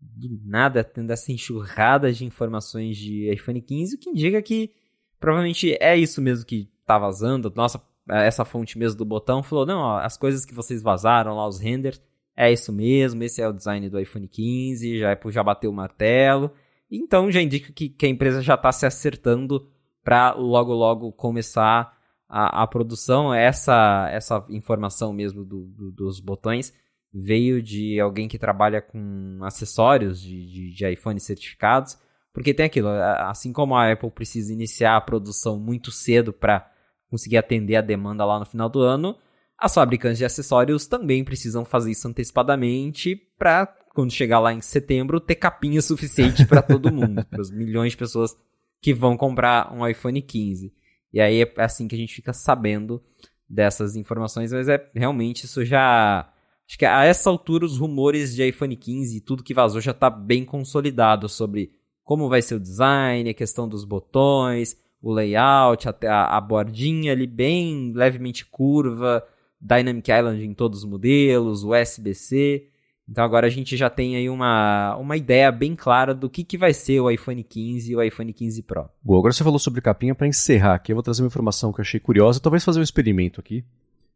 do 0.00 0.40
nada 0.44 0.82
tendo 0.84 1.12
essa 1.12 1.32
enxurrada 1.32 2.12
de 2.12 2.24
informações 2.24 2.96
de 2.96 3.32
iPhone 3.32 3.60
15, 3.60 3.94
o 3.94 3.98
que 3.98 4.10
indica 4.10 4.40
que 4.42 4.72
provavelmente 5.18 5.76
é 5.80 5.96
isso 5.96 6.20
mesmo 6.20 6.44
que 6.44 6.68
tá 6.86 6.98
vazando. 6.98 7.52
Nossa, 7.54 7.80
essa 8.08 8.44
fonte 8.44 8.78
mesmo 8.78 8.98
do 8.98 9.04
botão 9.04 9.42
falou: 9.42 9.66
não, 9.66 9.78
ó, 9.78 9.98
as 9.98 10.16
coisas 10.16 10.44
que 10.44 10.54
vocês 10.54 10.82
vazaram 10.82 11.36
lá, 11.36 11.46
os 11.46 11.58
renders, 11.58 12.00
é 12.40 12.52
isso 12.52 12.72
mesmo, 12.72 13.24
esse 13.24 13.42
é 13.42 13.48
o 13.48 13.52
design 13.52 13.90
do 13.90 13.98
iPhone 13.98 14.28
15, 14.28 15.00
já, 15.00 15.18
já 15.26 15.42
bateu 15.42 15.72
o 15.72 15.74
martelo. 15.74 16.52
Então 16.88 17.32
já 17.32 17.42
indica 17.42 17.72
que, 17.72 17.88
que 17.88 18.06
a 18.06 18.08
empresa 18.08 18.40
já 18.40 18.54
está 18.54 18.70
se 18.70 18.86
acertando 18.86 19.68
para 20.04 20.34
logo 20.34 20.72
logo 20.72 21.10
começar 21.10 21.98
a, 22.28 22.62
a, 22.62 22.66
produção. 22.68 23.34
Essa, 23.34 24.08
essa 24.12 24.46
informação 24.50 25.12
mesmo 25.12 25.44
do, 25.44 25.66
do, 25.66 25.90
dos 25.90 26.20
botões 26.20 26.72
veio 27.12 27.60
de 27.60 27.98
alguém 27.98 28.28
que 28.28 28.38
trabalha 28.38 28.80
com 28.80 29.40
acessórios 29.42 30.22
de, 30.22 30.46
de, 30.46 30.70
de 30.72 30.92
iPhone 30.92 31.18
certificados. 31.18 31.98
Porque 32.32 32.54
tem 32.54 32.66
aquilo, 32.66 32.88
assim 32.88 33.52
como 33.52 33.74
a 33.74 33.90
Apple 33.90 34.12
precisa 34.12 34.52
iniciar 34.52 34.96
a 34.96 35.00
produção 35.00 35.58
muito 35.58 35.90
cedo 35.90 36.32
para 36.32 36.70
conseguir 37.10 37.36
atender 37.36 37.74
a 37.74 37.80
demanda 37.80 38.24
lá 38.24 38.38
no 38.38 38.46
final 38.46 38.68
do 38.68 38.80
ano, 38.80 39.16
as 39.58 39.74
fabricantes 39.74 40.18
de 40.18 40.24
acessórios 40.24 40.86
também 40.86 41.24
precisam 41.24 41.64
fazer 41.64 41.90
isso 41.90 42.06
antecipadamente 42.06 43.16
para 43.38 43.66
quando 43.94 44.12
chegar 44.12 44.38
lá 44.38 44.52
em 44.52 44.60
setembro 44.60 45.20
ter 45.20 45.34
capinha 45.34 45.80
suficiente 45.82 46.46
para 46.46 46.62
todo 46.62 46.92
mundo, 46.92 47.24
para 47.24 47.40
os 47.40 47.50
milhões 47.50 47.92
de 47.92 47.98
pessoas 47.98 48.36
que 48.80 48.94
vão 48.94 49.16
comprar 49.16 49.74
um 49.74 49.86
iPhone 49.86 50.22
15. 50.22 50.72
E 51.12 51.20
aí 51.20 51.42
é 51.42 51.52
assim 51.56 51.88
que 51.88 51.94
a 51.94 51.98
gente 51.98 52.14
fica 52.14 52.32
sabendo 52.32 53.02
dessas 53.48 53.96
informações, 53.96 54.52
mas 54.52 54.68
é 54.68 54.88
realmente 54.94 55.44
isso 55.46 55.64
já 55.64 56.32
Acho 56.68 56.78
que 56.78 56.84
a 56.84 57.02
essa 57.02 57.30
altura 57.30 57.64
os 57.64 57.78
rumores 57.78 58.34
de 58.34 58.46
iPhone 58.46 58.76
15 58.76 59.16
e 59.16 59.20
tudo 59.22 59.42
que 59.42 59.54
vazou 59.54 59.80
já 59.80 59.94
tá 59.94 60.10
bem 60.10 60.44
consolidado 60.44 61.26
sobre 61.26 61.72
como 62.04 62.28
vai 62.28 62.42
ser 62.42 62.56
o 62.56 62.60
design, 62.60 63.28
a 63.28 63.34
questão 63.34 63.66
dos 63.66 63.84
botões, 63.84 64.76
o 65.00 65.10
layout, 65.10 65.88
até 65.88 66.08
a, 66.08 66.24
a 66.24 66.40
bordinha 66.40 67.12
ali 67.12 67.26
bem 67.26 67.92
levemente 67.94 68.44
curva, 68.44 69.26
Dynamic 69.60 70.10
Island 70.10 70.44
em 70.44 70.54
todos 70.54 70.80
os 70.80 70.84
modelos, 70.84 71.64
USB-C. 71.64 72.66
Então 73.08 73.24
agora 73.24 73.46
a 73.46 73.50
gente 73.50 73.76
já 73.76 73.88
tem 73.88 74.16
aí 74.16 74.28
uma, 74.28 74.96
uma 74.96 75.16
ideia 75.16 75.50
bem 75.50 75.74
clara 75.74 76.14
do 76.14 76.28
que, 76.28 76.44
que 76.44 76.58
vai 76.58 76.74
ser 76.74 77.00
o 77.00 77.10
iPhone 77.10 77.42
15 77.42 77.90
e 77.90 77.96
o 77.96 78.02
iPhone 78.02 78.32
15 78.32 78.62
Pro. 78.62 78.88
Bom, 79.02 79.18
agora 79.18 79.32
você 79.32 79.42
falou 79.42 79.58
sobre 79.58 79.80
capinha, 79.80 80.14
para 80.14 80.26
encerrar 80.26 80.74
aqui, 80.74 80.92
eu 80.92 80.96
vou 80.96 81.02
trazer 81.02 81.22
uma 81.22 81.28
informação 81.28 81.72
que 81.72 81.80
eu 81.80 81.82
achei 81.82 81.98
curiosa, 81.98 82.40
talvez 82.40 82.64
fazer 82.64 82.80
um 82.80 82.82
experimento 82.82 83.40
aqui, 83.40 83.64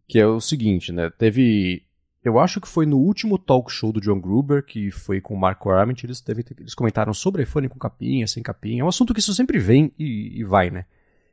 que 0.06 0.18
é 0.18 0.26
o 0.26 0.40
seguinte, 0.40 0.92
né? 0.92 1.08
Teve 1.08 1.82
eu 2.24 2.38
acho 2.38 2.60
que 2.60 2.68
foi 2.68 2.86
no 2.86 2.98
último 2.98 3.36
talk 3.36 3.70
show 3.72 3.92
do 3.92 4.00
John 4.00 4.20
Gruber, 4.20 4.64
que 4.64 4.92
foi 4.92 5.20
com 5.20 5.34
o 5.34 5.38
Marco 5.38 5.70
Arment, 5.70 6.04
eles, 6.04 6.22
eles 6.58 6.74
comentaram 6.74 7.12
sobre 7.12 7.42
iPhone 7.42 7.68
com 7.68 7.78
capinha, 7.78 8.28
sem 8.28 8.42
capinha. 8.42 8.82
É 8.82 8.84
um 8.84 8.88
assunto 8.88 9.12
que 9.12 9.18
isso 9.18 9.34
sempre 9.34 9.58
vem 9.58 9.92
e, 9.98 10.38
e 10.38 10.44
vai, 10.44 10.70
né? 10.70 10.84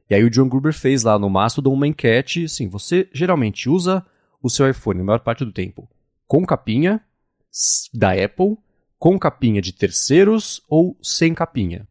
E 0.09 0.15
aí 0.15 0.23
o 0.23 0.29
John 0.29 0.49
Gruber 0.49 0.73
fez 0.73 1.03
lá 1.03 1.19
no 1.19 1.29
Mastodon 1.29 1.73
uma 1.73 1.87
enquete, 1.87 2.45
assim, 2.45 2.67
você 2.67 3.07
geralmente 3.13 3.69
usa 3.69 4.03
o 4.41 4.49
seu 4.49 4.67
iPhone, 4.69 4.99
na 4.99 5.05
maior 5.05 5.19
parte 5.19 5.45
do 5.45 5.51
tempo, 5.51 5.87
com 6.27 6.45
capinha 6.45 7.01
da 7.93 8.11
Apple, 8.11 8.57
com 8.97 9.19
capinha 9.19 9.61
de 9.61 9.71
terceiros 9.71 10.63
ou 10.67 10.97
sem 11.01 11.33
capinha? 11.33 11.87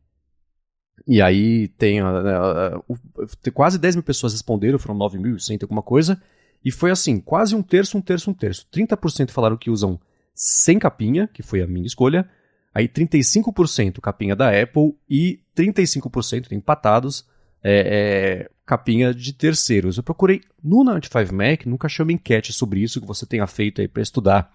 E 1.07 1.23
aí 1.23 1.69
tem 1.69 2.03
uh, 2.03 2.07
uh, 2.07 2.93
uh, 2.93 3.53
quase 3.53 3.78
10 3.78 3.97
mil 3.97 4.03
pessoas 4.03 4.32
responderam, 4.32 4.78
foram 4.78 4.99
9.100 4.99 5.62
alguma 5.62 5.82
coisa, 5.82 6.20
e 6.65 6.70
foi 6.70 6.90
assim, 6.90 7.20
quase 7.20 7.55
um 7.55 7.62
terço, 7.62 7.97
um 7.97 8.01
terço, 8.03 8.31
um 8.31 8.35
terço. 8.35 8.66
30% 8.73 9.31
falaram 9.31 9.57
que 9.57 9.70
usam 9.70 9.99
sem 10.35 10.78
capinha, 10.78 11.28
que 11.28 11.43
foi 11.43 11.62
a 11.62 11.66
minha 11.66 11.86
escolha. 11.86 12.28
Aí 12.74 12.89
35% 12.89 14.01
capinha 14.01 14.36
da 14.36 14.51
Apple 14.51 14.95
e 15.09 15.40
35% 15.57 16.53
empatados 16.53 17.24
é, 17.62 18.47
é, 18.47 18.51
capinha 18.64 19.12
de 19.14 19.32
terceiros. 19.32 19.97
Eu 19.97 20.02
procurei 20.02 20.43
no 20.62 20.85
95 20.85 21.35
Mac, 21.35 21.66
nunca 21.66 21.86
achei 21.86 22.02
uma 22.02 22.12
enquete 22.12 22.52
sobre 22.52 22.80
isso 22.80 23.01
que 23.01 23.06
você 23.06 23.26
tenha 23.26 23.47
feito 23.47 23.80
aí 23.80 23.89
para 23.89 24.02
estudar 24.02 24.52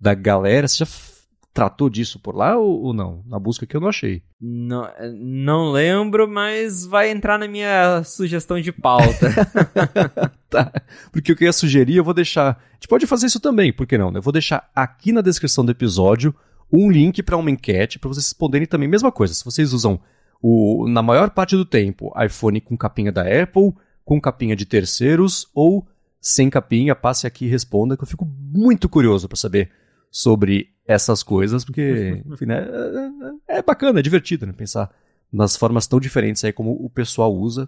da 0.00 0.14
galera. 0.14 0.66
Você 0.68 0.84
já 0.84 0.90
tratou 1.54 1.88
disso 1.88 2.18
por 2.18 2.34
lá 2.34 2.58
ou, 2.58 2.82
ou, 2.82 2.92
não? 2.92 3.22
Na 3.26 3.38
busca 3.38 3.64
que 3.64 3.76
eu 3.76 3.80
não 3.80 3.88
achei. 3.88 4.22
Não, 4.40 4.90
não 5.14 5.70
lembro, 5.70 6.28
mas 6.28 6.84
vai 6.84 7.10
entrar 7.10 7.38
na 7.38 7.46
minha 7.46 8.02
sugestão 8.02 8.60
de 8.60 8.72
pauta. 8.72 9.30
tá. 10.50 10.72
Porque 11.12 11.32
o 11.32 11.36
que 11.36 11.44
eu 11.44 11.46
ia 11.46 11.52
sugerir, 11.52 11.96
eu 11.96 12.04
vou 12.04 12.12
deixar. 12.12 12.50
A 12.50 12.74
gente 12.74 12.88
pode 12.88 13.06
fazer 13.06 13.26
isso 13.26 13.38
também, 13.38 13.72
por 13.72 13.86
que 13.86 13.96
não? 13.96 14.10
Né? 14.10 14.18
Eu 14.18 14.22
vou 14.22 14.32
deixar 14.32 14.68
aqui 14.74 15.12
na 15.12 15.20
descrição 15.20 15.64
do 15.64 15.70
episódio 15.70 16.34
um 16.72 16.90
link 16.90 17.22
para 17.22 17.36
uma 17.36 17.50
enquete 17.50 18.00
para 18.00 18.08
vocês 18.08 18.26
responderem 18.26 18.66
também. 18.66 18.88
Mesma 18.88 19.12
coisa, 19.12 19.32
se 19.32 19.44
vocês 19.44 19.72
usam 19.72 20.00
o, 20.46 20.86
na 20.86 21.00
maior 21.00 21.30
parte 21.30 21.56
do 21.56 21.64
tempo 21.64 22.12
iPhone 22.22 22.60
com 22.60 22.76
capinha 22.76 23.10
da 23.10 23.22
Apple, 23.22 23.72
com 24.04 24.20
capinha 24.20 24.54
de 24.54 24.66
terceiros 24.66 25.48
ou 25.54 25.88
sem 26.20 26.50
capinha, 26.50 26.94
passe 26.94 27.26
aqui 27.26 27.46
e 27.46 27.48
responda, 27.48 27.96
que 27.96 28.02
eu 28.02 28.06
fico 28.06 28.26
muito 28.26 28.86
curioso 28.86 29.26
para 29.26 29.38
saber 29.38 29.70
sobre 30.10 30.68
essas 30.86 31.22
coisas, 31.22 31.64
porque, 31.64 32.22
enfim, 32.30 32.44
né, 32.44 32.68
é, 33.48 33.56
é 33.56 33.62
bacana, 33.62 34.00
é 34.00 34.02
divertido, 34.02 34.44
né, 34.44 34.52
pensar 34.52 34.94
nas 35.32 35.56
formas 35.56 35.86
tão 35.86 35.98
diferentes 35.98 36.44
aí 36.44 36.52
como 36.52 36.72
o 36.72 36.90
pessoal 36.90 37.34
usa. 37.34 37.66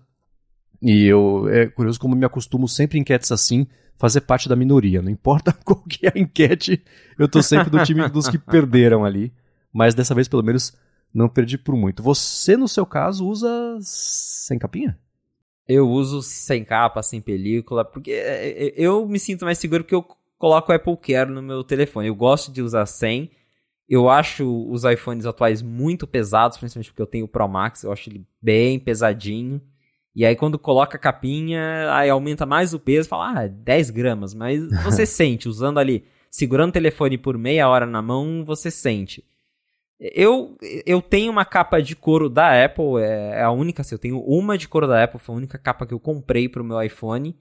E 0.83 1.07
eu, 1.07 1.49
é 1.49 1.69
curioso 1.69 1.99
como 1.99 2.15
me 2.15 2.27
acostumo 2.27 2.69
sempre 2.69 2.99
em 2.99 3.01
enquetes 3.01 3.33
assim, 3.33 3.67
fazer 3.97 4.21
parte 4.21 4.51
da 4.51 4.55
minoria. 4.55 5.01
Não 5.01 5.11
importa 5.11 5.51
qual 5.65 5.81
que 5.81 6.07
é 6.07 6.13
a 6.15 6.19
enquete, 6.19 6.85
eu 7.19 7.27
tô 7.27 7.43
sempre 7.43 7.71
do 7.71 7.83
time 7.85 8.07
dos 8.11 8.29
que 8.29 8.37
perderam 8.37 9.03
ali. 9.03 9.33
Mas 9.73 9.95
dessa 9.95 10.15
vez, 10.15 10.29
pelo 10.29 10.43
menos, 10.43 10.77
não 11.17 11.31
perdi 11.31 11.57
por 11.57 11.75
muito. 11.75 12.03
Você, 12.03 12.57
no 12.57 12.69
seu 12.69 12.85
caso, 12.85 13.27
usa 13.27 13.79
sem 13.81 14.59
capinha? 14.59 14.99
Eu 15.67 15.89
uso 15.89 16.23
sem 16.23 16.63
capa, 16.63 17.03
sem 17.03 17.23
película, 17.23 17.85
porque 17.85 18.13
é, 18.13 18.67
é, 18.67 18.75
eu 18.77 19.09
me 19.09 19.19
sinto 19.19 19.47
mais 19.47 19.59
seguro 19.59 19.83
porque 19.83 19.95
eu 19.95 20.05
coloco 20.39 20.71
o 20.71 20.75
Apple 20.75 20.97
Care 20.99 21.31
no 21.31 21.43
meu 21.43 21.65
telefone. 21.65 22.09
Eu 22.09 22.15
gosto 22.15 22.53
de 22.53 22.61
usar 22.61 22.85
sem. 22.85 23.31
Eu 23.89 24.11
acho 24.11 24.45
os 24.71 24.85
iPhones 24.85 25.25
atuais 25.25 25.63
muito 25.63 26.07
pesados, 26.07 26.59
principalmente 26.59 26.91
porque 26.91 27.03
eu 27.03 27.07
tenho 27.07 27.25
o 27.25 27.29
Pro 27.29 27.49
Max, 27.49 27.83
eu 27.83 27.93
acho 27.93 28.11
ele 28.11 28.27
bem 28.43 28.79
pesadinho. 28.79 29.61
E 30.15 30.25
aí 30.25 30.37
quando 30.37 30.59
coloca 30.59 30.97
a 30.97 31.01
capinha, 31.01 31.95
aí 31.95 32.11
aumenta 32.11 32.45
mais 32.45 32.75
o 32.75 32.79
peso, 32.79 33.09
fala, 33.09 33.45
ah, 33.45 33.47
10 33.47 33.91
gramas, 33.91 34.35
mas 34.35 34.69
você 34.83 35.05
sente, 35.07 35.49
usando 35.49 35.79
ali, 35.79 36.05
segurando 36.31 36.71
o 36.71 36.73
telefone 36.75 37.17
por 37.17 37.39
meia 37.39 37.69
hora 37.69 37.87
na 37.87 38.03
mão, 38.03 38.45
você 38.45 38.71
sente. 38.71 39.25
Eu, 39.99 40.57
eu 40.85 41.01
tenho 41.01 41.33
uma 41.33 41.45
capa 41.45 41.81
de 41.81 41.97
couro 41.97 42.29
da 42.29 42.65
Apple, 42.65 43.01
é, 43.01 43.41
é 43.41 43.43
a 43.43 43.51
única, 43.51 43.81
assim, 43.81 43.95
eu 43.95 43.99
tenho 43.99 44.21
uma 44.21 44.59
de 44.59 44.69
couro 44.69 44.87
da 44.87 45.03
Apple, 45.03 45.19
foi 45.19 45.35
a 45.35 45.39
única 45.39 45.59
capa 45.59 45.87
que 45.87 45.95
eu 45.95 46.01
comprei 46.01 46.49
pro 46.49 46.65
meu 46.65 46.81
iPhone 46.83 47.35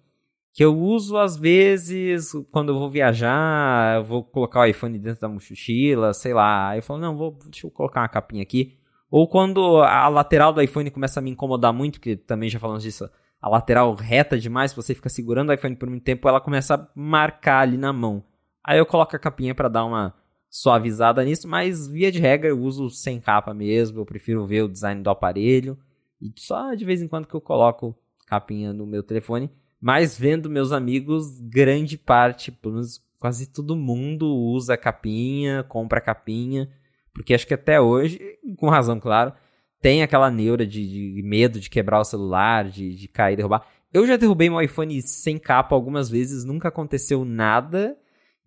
que 0.55 0.63
eu 0.63 0.73
uso 0.73 1.17
às 1.17 1.35
vezes 1.35 2.31
quando 2.49 2.69
eu 2.69 2.79
vou 2.79 2.89
viajar, 2.89 3.97
eu 3.97 4.05
vou 4.05 4.23
colocar 4.23 4.61
o 4.61 4.65
iPhone 4.65 4.97
dentro 4.97 5.19
da 5.19 5.27
mochila, 5.27 6.13
sei 6.13 6.33
lá. 6.33 6.69
Aí 6.69 6.79
eu 6.79 6.81
falo, 6.81 7.01
não, 7.01 7.17
vou, 7.17 7.37
deixa 7.47 7.67
eu 7.67 7.71
colocar 7.71 7.99
uma 7.99 8.07
capinha 8.07 8.41
aqui. 8.41 8.79
Ou 9.11 9.27
quando 9.27 9.81
a 9.81 10.07
lateral 10.07 10.53
do 10.53 10.61
iPhone 10.61 10.89
começa 10.89 11.19
a 11.19 11.21
me 11.21 11.29
incomodar 11.29 11.73
muito, 11.73 11.99
que 11.99 12.15
também 12.15 12.49
já 12.49 12.57
falamos 12.57 12.83
disso, 12.83 13.09
a 13.41 13.49
lateral 13.49 13.93
reta 13.95 14.39
demais, 14.39 14.73
você 14.73 14.95
fica 14.95 15.09
segurando 15.09 15.49
o 15.49 15.53
iPhone 15.53 15.75
por 15.75 15.89
muito 15.89 16.03
tempo, 16.03 16.27
ela 16.29 16.39
começa 16.39 16.75
a 16.75 16.87
marcar 16.95 17.59
ali 17.59 17.75
na 17.75 17.91
mão. 17.91 18.23
Aí 18.63 18.79
eu 18.79 18.85
coloco 18.85 19.13
a 19.13 19.19
capinha 19.19 19.53
para 19.53 19.67
dar 19.67 19.83
uma 19.83 20.15
suavizada 20.55 21.21
nisso, 21.21 21.49
mas 21.49 21.85
via 21.85 22.09
de 22.09 22.17
regra 22.17 22.47
eu 22.47 22.61
uso 22.61 22.89
sem 22.89 23.19
capa 23.19 23.53
mesmo, 23.53 23.99
eu 23.99 24.05
prefiro 24.05 24.47
ver 24.47 24.63
o 24.63 24.69
design 24.69 25.03
do 25.03 25.09
aparelho. 25.09 25.77
E 26.21 26.31
só 26.37 26.73
de 26.73 26.85
vez 26.85 27.01
em 27.01 27.09
quando 27.09 27.27
que 27.27 27.33
eu 27.33 27.41
coloco 27.41 27.93
capinha 28.25 28.71
no 28.71 28.87
meu 28.87 29.03
telefone. 29.03 29.51
Mas 29.81 30.17
vendo 30.17 30.49
meus 30.49 30.71
amigos, 30.71 31.41
grande 31.41 31.97
parte, 31.97 32.53
pelo 32.53 32.75
menos 32.75 33.03
quase 33.19 33.51
todo 33.51 33.75
mundo 33.75 34.33
usa 34.33 34.77
capinha, 34.77 35.61
compra 35.63 35.99
capinha, 35.99 36.69
porque 37.13 37.33
acho 37.33 37.45
que 37.45 37.53
até 37.53 37.81
hoje, 37.81 38.17
com 38.55 38.69
razão, 38.69 38.97
claro, 38.97 39.33
tem 39.81 40.03
aquela 40.03 40.31
neura 40.31 40.65
de, 40.65 41.15
de 41.15 41.21
medo 41.21 41.59
de 41.59 41.69
quebrar 41.69 41.99
o 41.99 42.05
celular, 42.05 42.69
de, 42.69 42.95
de 42.95 43.09
cair, 43.09 43.35
derrubar. 43.35 43.67
Eu 43.93 44.07
já 44.07 44.15
derrubei 44.15 44.49
meu 44.49 44.61
iPhone 44.61 45.01
sem 45.01 45.37
capa 45.37 45.75
algumas 45.75 46.09
vezes, 46.09 46.45
nunca 46.45 46.69
aconteceu 46.69 47.25
nada. 47.25 47.97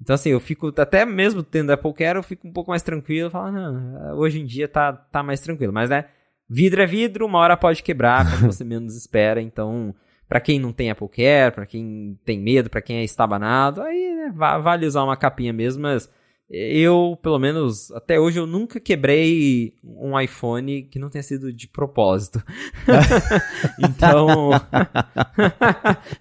Então, 0.00 0.14
assim, 0.14 0.30
eu 0.30 0.40
fico, 0.40 0.72
até 0.76 1.04
mesmo 1.04 1.42
tendo 1.42 1.70
Apple 1.70 1.92
Care, 1.92 2.18
eu 2.18 2.22
fico 2.22 2.46
um 2.46 2.52
pouco 2.52 2.70
mais 2.70 2.82
tranquilo. 2.82 3.30
Falo, 3.30 3.50
não, 3.52 4.16
hoje 4.16 4.40
em 4.40 4.46
dia 4.46 4.68
tá, 4.68 4.92
tá 4.92 5.22
mais 5.22 5.40
tranquilo. 5.40 5.72
Mas, 5.72 5.90
né, 5.90 6.06
vidro 6.48 6.82
é 6.82 6.86
vidro, 6.86 7.26
uma 7.26 7.38
hora 7.38 7.56
pode 7.56 7.82
quebrar 7.82 8.30
quando 8.30 8.52
você 8.52 8.62
menos 8.64 8.96
espera. 8.96 9.42
Então, 9.42 9.94
para 10.28 10.40
quem 10.40 10.60
não 10.60 10.72
tem 10.72 10.90
Apple 10.90 11.08
Care, 11.08 11.54
para 11.54 11.66
quem 11.66 12.18
tem 12.24 12.38
medo, 12.38 12.70
para 12.70 12.82
quem 12.82 12.98
é 12.98 13.04
estabanado, 13.04 13.82
aí 13.82 14.14
né, 14.14 14.32
vale 14.34 14.86
usar 14.86 15.02
uma 15.02 15.16
capinha 15.16 15.52
mesmo, 15.52 15.82
mas 15.82 16.08
eu, 16.50 17.18
pelo 17.22 17.38
menos, 17.38 17.90
até 17.92 18.18
hoje 18.18 18.38
eu 18.38 18.46
nunca 18.46 18.80
quebrei 18.80 19.74
um 19.84 20.18
iPhone 20.18 20.82
que 20.84 20.98
não 20.98 21.10
tenha 21.10 21.22
sido 21.22 21.52
de 21.52 21.68
propósito. 21.68 22.42
então, 23.78 24.50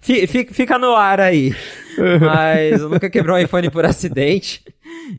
fica 0.52 0.78
no 0.78 0.94
ar 0.94 1.18
aí. 1.18 1.54
Mas 2.20 2.80
eu 2.80 2.90
nunca 2.90 3.08
quebrei 3.08 3.34
um 3.34 3.38
iPhone 3.38 3.70
por 3.70 3.86
acidente. 3.86 4.62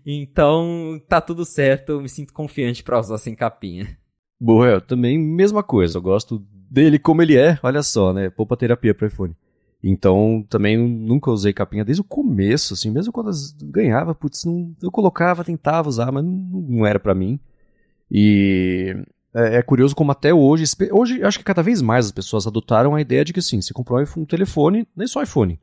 Então, 0.06 1.02
tá 1.08 1.20
tudo 1.20 1.44
certo, 1.44 1.94
eu 1.94 2.02
me 2.02 2.10
sinto 2.10 2.32
confiante 2.32 2.84
para 2.84 3.00
usar 3.00 3.18
sem 3.18 3.34
capinha. 3.34 3.98
Boa, 4.40 4.68
eu 4.68 4.82
também 4.82 5.18
mesma 5.18 5.64
coisa, 5.64 5.98
eu 5.98 6.02
gosto 6.02 6.46
dele 6.70 7.00
como 7.00 7.22
ele 7.22 7.36
é, 7.36 7.60
olha 7.64 7.82
só, 7.82 8.14
né? 8.14 8.30
Poupa 8.30 8.56
terapia 8.56 8.94
para 8.94 9.08
iPhone. 9.08 9.36
Então, 9.82 10.46
também 10.50 10.78
nunca 10.78 11.32
usei 11.32 11.54
capinha 11.54 11.86
desde 11.86 12.02
o 12.02 12.06
começo, 12.06 12.74
assim, 12.74 12.92
mesmo 12.92 13.14
quando 13.14 13.32
ganhava, 13.64 14.14
putz, 14.14 14.44
não, 14.44 14.76
eu 14.84 14.92
colocava, 14.92 15.44
tentava 15.44 15.88
usar, 15.88 16.12
mas 16.12 16.24
não, 16.24 16.34
não 16.34 16.86
era 16.86 17.00
para 17.00 17.16
mim. 17.16 17.40
E 18.12 18.94
é, 19.34 19.58
é, 19.58 19.62
curioso 19.62 19.96
como 19.96 20.12
até 20.12 20.34
hoje, 20.34 20.66
hoje 20.92 21.24
acho 21.24 21.38
que 21.38 21.46
cada 21.46 21.64
vez 21.64 21.82
mais 21.82 22.08
as 22.08 22.12
pessoas 22.12 22.46
adotaram 22.46 22.94
a 22.94 23.02
ideia 23.02 23.24
de 23.24 23.32
que 23.32 23.42
sim, 23.42 23.62
você 23.62 23.74
comprou 23.74 24.04
um 24.18 24.26
telefone, 24.26 24.86
nem 24.96 25.08
só 25.08 25.24
iPhone, 25.24 25.60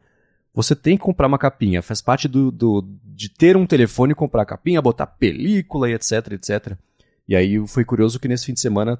você 0.54 0.74
tem 0.74 0.96
que 0.96 1.02
comprar 1.02 1.26
uma 1.26 1.38
capinha, 1.38 1.82
faz 1.82 2.00
parte 2.00 2.26
do, 2.26 2.50
do 2.50 2.88
de 3.04 3.28
ter 3.28 3.56
um 3.56 3.66
telefone, 3.66 4.14
comprar 4.14 4.46
capinha, 4.46 4.80
botar 4.80 5.06
película 5.06 5.90
e 5.90 5.94
etc, 5.94 6.32
etc. 6.32 6.72
E 7.28 7.36
aí 7.36 7.66
foi 7.66 7.84
curioso 7.84 8.18
que 8.18 8.28
nesse 8.28 8.46
fim 8.46 8.54
de 8.54 8.60
semana 8.60 8.98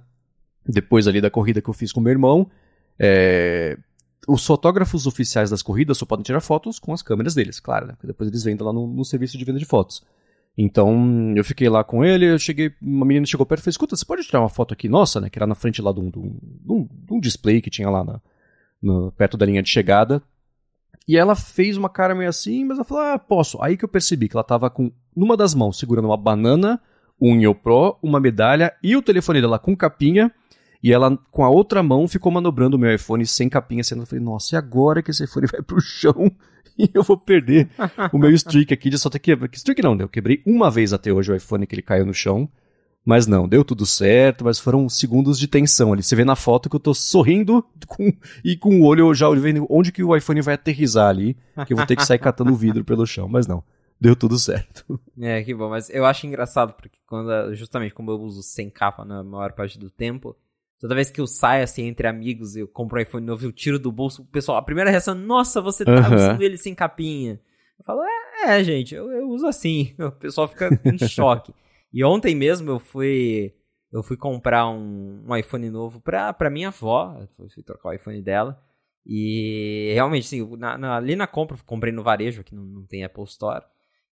depois 0.68 1.06
ali 1.06 1.20
da 1.20 1.30
corrida 1.30 1.62
que 1.62 1.70
eu 1.70 1.74
fiz 1.74 1.93
com 1.93 2.01
meu 2.01 2.10
irmão, 2.10 2.51
é, 2.98 3.78
os 4.27 4.44
fotógrafos 4.44 5.07
oficiais 5.07 5.51
das 5.51 5.62
corridas 5.62 5.98
só 5.98 6.05
podem 6.05 6.24
tirar 6.24 6.40
fotos 6.40 6.78
com 6.78 6.93
as 6.93 7.03
câmeras 7.03 7.35
deles, 7.35 7.61
claro, 7.61 7.86
né? 7.86 7.94
Depois 8.03 8.28
eles 8.28 8.43
vendem 8.43 8.66
lá 8.66 8.73
no, 8.73 8.86
no, 8.86 9.05
serviço 9.05 9.39
de 9.39 9.44
venda 9.44 9.59
de 9.59 9.65
fotos. 9.65 10.03
Então, 10.59 11.35
eu 11.36 11.44
fiquei 11.44 11.69
lá 11.69 11.85
com 11.85 12.05
ele, 12.05 12.32
eu 12.32 12.39
cheguei, 12.39 12.73
uma 12.81 13.05
menina 13.05 13.27
chegou 13.27 13.44
perto 13.47 13.61
e 13.61 13.65
falou, 13.65 13.70
escuta, 13.70 13.94
você 13.94 14.05
pode 14.05 14.24
tirar 14.24 14.40
uma 14.40 14.48
foto 14.48 14.74
aqui 14.74 14.89
nossa, 14.89 15.20
né? 15.20 15.31
Que 15.31 15.39
era 15.39 15.47
na 15.47 15.55
frente 15.55 15.81
lá 15.81 15.93
de 15.93 16.01
um, 16.01 16.11
de 16.11 16.19
um, 16.19 16.89
de 16.89 17.12
um 17.12 17.20
display 17.20 17.61
que 17.61 17.70
tinha 17.70 17.89
lá 17.89 18.03
na, 18.03 18.20
no, 18.82 19.12
perto 19.12 19.36
da 19.36 19.47
linha 19.47 19.62
de 19.62 19.69
chegada. 19.69 20.23
E 21.07 21.16
ela 21.16 21.36
fez 21.36 21.77
uma 21.77 21.89
cara 21.89 22.15
meio 22.15 22.28
assim, 22.28 22.65
mas 22.65 22.78
ela 22.78 22.85
falou, 22.85 23.05
ah, 23.05 23.19
posso. 23.19 23.62
Aí 23.62 23.77
que 23.77 23.85
eu 23.85 23.89
percebi 23.89 24.28
que 24.28 24.36
ela 24.36 24.43
tava 24.43 24.69
com, 24.69 24.90
numa 25.15 25.36
das 25.36 25.55
mãos, 25.55 25.78
segurando 25.78 26.07
uma 26.07 26.16
banana, 26.16 26.81
um 27.20 27.35
Neo 27.36 27.55
Pro, 27.55 27.97
uma 28.03 28.19
medalha 28.19 28.74
e 28.82 28.97
o 28.97 29.03
telefone 29.03 29.40
dela 29.40 29.59
com 29.59 29.77
capinha. 29.77 30.32
E 30.86 30.92
ela, 30.92 31.18
com 31.32 31.44
a 31.44 31.50
outra 31.50 31.82
mão, 31.82 32.06
ficou 32.06 32.30
manobrando 32.30 32.76
o 32.76 32.78
meu 32.78 32.94
iPhone 32.94 33.26
sem 33.26 33.48
capinha, 33.48 33.82
sendo 33.82 34.02
eu 34.02 34.06
falei, 34.06 34.24
nossa, 34.24 34.54
e 34.54 34.56
agora 34.56 35.02
que 35.02 35.10
esse 35.10 35.24
iPhone 35.24 35.48
vai 35.50 35.60
pro 35.60 35.80
chão 35.80 36.30
e 36.78 36.88
eu 36.94 37.02
vou 37.02 37.18
perder 37.18 37.68
o 38.12 38.18
meu 38.18 38.30
streak 38.30 38.72
aqui 38.72 38.88
de 38.88 38.96
só 38.96 39.10
ter 39.10 39.18
quebrado. 39.18 39.52
Streak 39.52 39.82
não, 39.82 39.98
eu 39.98 40.08
quebrei 40.08 40.44
uma 40.46 40.70
vez 40.70 40.92
até 40.92 41.12
hoje 41.12 41.32
o 41.32 41.34
iPhone 41.34 41.66
que 41.66 41.74
ele 41.74 41.82
caiu 41.82 42.06
no 42.06 42.14
chão. 42.14 42.48
Mas 43.04 43.26
não, 43.26 43.48
deu 43.48 43.64
tudo 43.64 43.84
certo, 43.84 44.44
mas 44.44 44.60
foram 44.60 44.88
segundos 44.88 45.40
de 45.40 45.48
tensão 45.48 45.92
ali. 45.92 46.04
Você 46.04 46.14
vê 46.14 46.24
na 46.24 46.36
foto 46.36 46.70
que 46.70 46.76
eu 46.76 46.80
tô 46.80 46.94
sorrindo 46.94 47.64
com, 47.88 48.12
e 48.44 48.56
com 48.56 48.80
o 48.80 48.84
olho 48.84 49.12
já 49.12 49.28
vendo 49.30 49.66
onde 49.68 49.90
que 49.90 50.04
o 50.04 50.14
iPhone 50.14 50.40
vai 50.40 50.54
aterrizar 50.54 51.08
ali, 51.08 51.36
que 51.66 51.72
eu 51.72 51.76
vou 51.76 51.86
ter 51.86 51.96
que 51.96 52.06
sair 52.06 52.20
catando 52.20 52.52
o 52.52 52.56
vidro 52.56 52.84
pelo 52.84 53.04
chão, 53.04 53.28
mas 53.28 53.48
não. 53.48 53.60
Deu 54.00 54.14
tudo 54.14 54.38
certo. 54.38 55.00
É, 55.20 55.42
que 55.42 55.52
bom, 55.52 55.68
mas 55.68 55.90
eu 55.90 56.04
acho 56.04 56.28
engraçado, 56.28 56.74
porque 56.74 56.98
quando, 57.08 57.54
justamente 57.56 57.92
como 57.92 58.12
eu 58.12 58.20
uso 58.20 58.40
sem 58.40 58.70
capa 58.70 59.04
na 59.04 59.24
maior 59.24 59.52
parte 59.52 59.78
do 59.78 59.90
tempo, 59.90 60.36
toda 60.81 60.94
vez 60.94 61.11
que 61.11 61.20
eu 61.20 61.27
saio 61.27 61.65
assim 61.65 61.85
entre 61.86 62.07
amigos, 62.07 62.57
eu 62.57 62.69
compro 62.69 62.98
um 62.98 63.03
iPhone 63.03 63.27
novo, 63.27 63.44
eu 63.44 63.53
tiro 63.53 63.78
do 63.78 63.93
bolso, 63.93 64.23
o 64.23 64.27
pessoal, 64.27 64.59
a 64.59 64.62
primeira 64.62 64.90
reação, 64.90 65.15
nossa, 65.15 65.61
você 65.61 65.85
tá 65.85 66.09
uhum. 66.09 66.15
usando 66.15 66.43
ele 66.43 66.57
sem 66.57 66.74
capinha. 66.74 67.40
Eu 67.78 67.85
falo, 67.85 68.03
é, 68.03 68.59
é 68.59 68.65
gente, 68.65 68.94
eu, 68.94 69.11
eu 69.11 69.28
uso 69.28 69.47
assim. 69.47 69.94
O 70.01 70.12
pessoal 70.12 70.48
fica 70.48 70.69
em 70.85 70.98
choque. 71.07 71.53
E 71.93 72.05
ontem 72.05 72.35
mesmo 72.35 72.70
eu 72.70 72.78
fui 72.78 73.55
eu 73.93 74.03
fui 74.03 74.16
comprar 74.16 74.69
um, 74.69 75.24
um 75.27 75.36
iPhone 75.36 75.70
novo 75.70 76.01
pra, 76.01 76.32
pra 76.32 76.51
minha 76.51 76.69
avó. 76.69 77.16
Eu 77.39 77.48
fui 77.48 77.62
trocar 77.62 77.89
o 77.89 77.93
iPhone 77.93 78.20
dela. 78.20 78.61
E 79.07 79.93
realmente, 79.94 80.27
sim, 80.27 80.57
na, 80.57 80.77
na, 80.77 80.97
ali 80.97 81.15
na 81.15 81.27
compra, 81.27 81.57
comprei 81.65 81.93
no 81.93 82.03
varejo, 82.03 82.40
aqui 82.40 82.55
não, 82.55 82.65
não 82.65 82.86
tem 82.86 83.05
Apple 83.05 83.24
Store. 83.24 83.65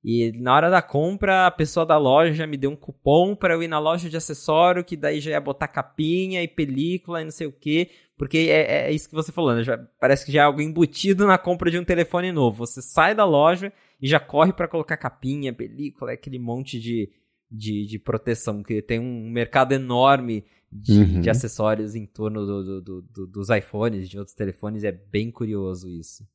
E 0.05 0.32
na 0.32 0.55
hora 0.55 0.68
da 0.68 0.82
compra, 0.82 1.47
a 1.47 1.51
pessoa 1.51 1.86
da 1.86 1.97
loja 1.97 2.47
me 2.47 2.59
deu 2.59 2.70
um 2.70 2.76
cupom 2.76 3.35
para 3.35 3.55
eu 3.55 3.62
ir 3.62 3.68
na 3.68 3.78
loja 3.78 4.10
de 4.10 4.16
acessório, 4.18 4.85
que 4.85 4.98
daí 4.98 5.18
já 5.18 5.31
ia 5.31 5.40
botar 5.40 5.66
capinha 5.66 6.43
e 6.43 6.48
película 6.48 7.22
e 7.22 7.24
não 7.24 7.31
sei 7.31 7.47
o 7.47 7.52
que. 7.52 7.89
Porque 8.18 8.36
é, 8.51 8.89
é, 8.89 8.93
isso 8.93 9.09
que 9.09 9.14
você 9.14 9.32
falou, 9.32 9.55
né? 9.55 9.64
Já, 9.64 9.78
parece 9.98 10.26
que 10.26 10.31
já 10.31 10.43
é 10.43 10.44
algo 10.44 10.60
embutido 10.60 11.26
na 11.26 11.39
compra 11.39 11.70
de 11.70 11.78
um 11.78 11.85
telefone 11.85 12.32
novo. 12.32 12.66
Você 12.66 12.82
sai 12.82 13.14
da 13.14 13.24
loja 13.24 13.72
e 13.98 14.06
já 14.06 14.20
corre 14.20 14.52
para 14.52 14.68
colocar 14.68 14.98
capinha, 14.98 15.55
película, 15.55 16.12
aquele 16.12 16.39
monte 16.39 16.78
de, 16.78 17.10
de, 17.51 17.86
de 17.86 17.98
proteção, 17.98 18.62
que 18.62 18.82
tem 18.82 19.01
um 19.01 19.31
mercado 19.31 19.72
enorme 19.72 20.44
de, 20.70 20.98
uhum. 20.98 21.20
de 21.22 21.31
acessórios 21.31 21.94
em 21.94 22.05
torno 22.05 22.44
do, 22.44 22.82
do, 22.82 23.02
do, 23.02 23.26
dos 23.26 23.48
iPhones, 23.48 24.10
de 24.10 24.18
outros 24.18 24.36
telefones, 24.36 24.85
é 24.85 24.93
bem 24.93 25.31
curioso 25.31 25.89
isso. 25.89 26.28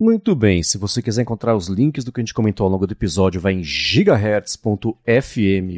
Muito 0.00 0.34
bem, 0.34 0.62
se 0.62 0.78
você 0.78 1.02
quiser 1.02 1.20
encontrar 1.20 1.54
os 1.54 1.68
links 1.68 2.02
do 2.04 2.10
que 2.10 2.22
a 2.22 2.22
gente 2.22 2.32
comentou 2.32 2.64
ao 2.64 2.70
longo 2.70 2.86
do 2.86 2.92
episódio, 2.92 3.38
vai 3.38 3.52
em 3.52 3.62
gigahertz.fm 3.62 4.96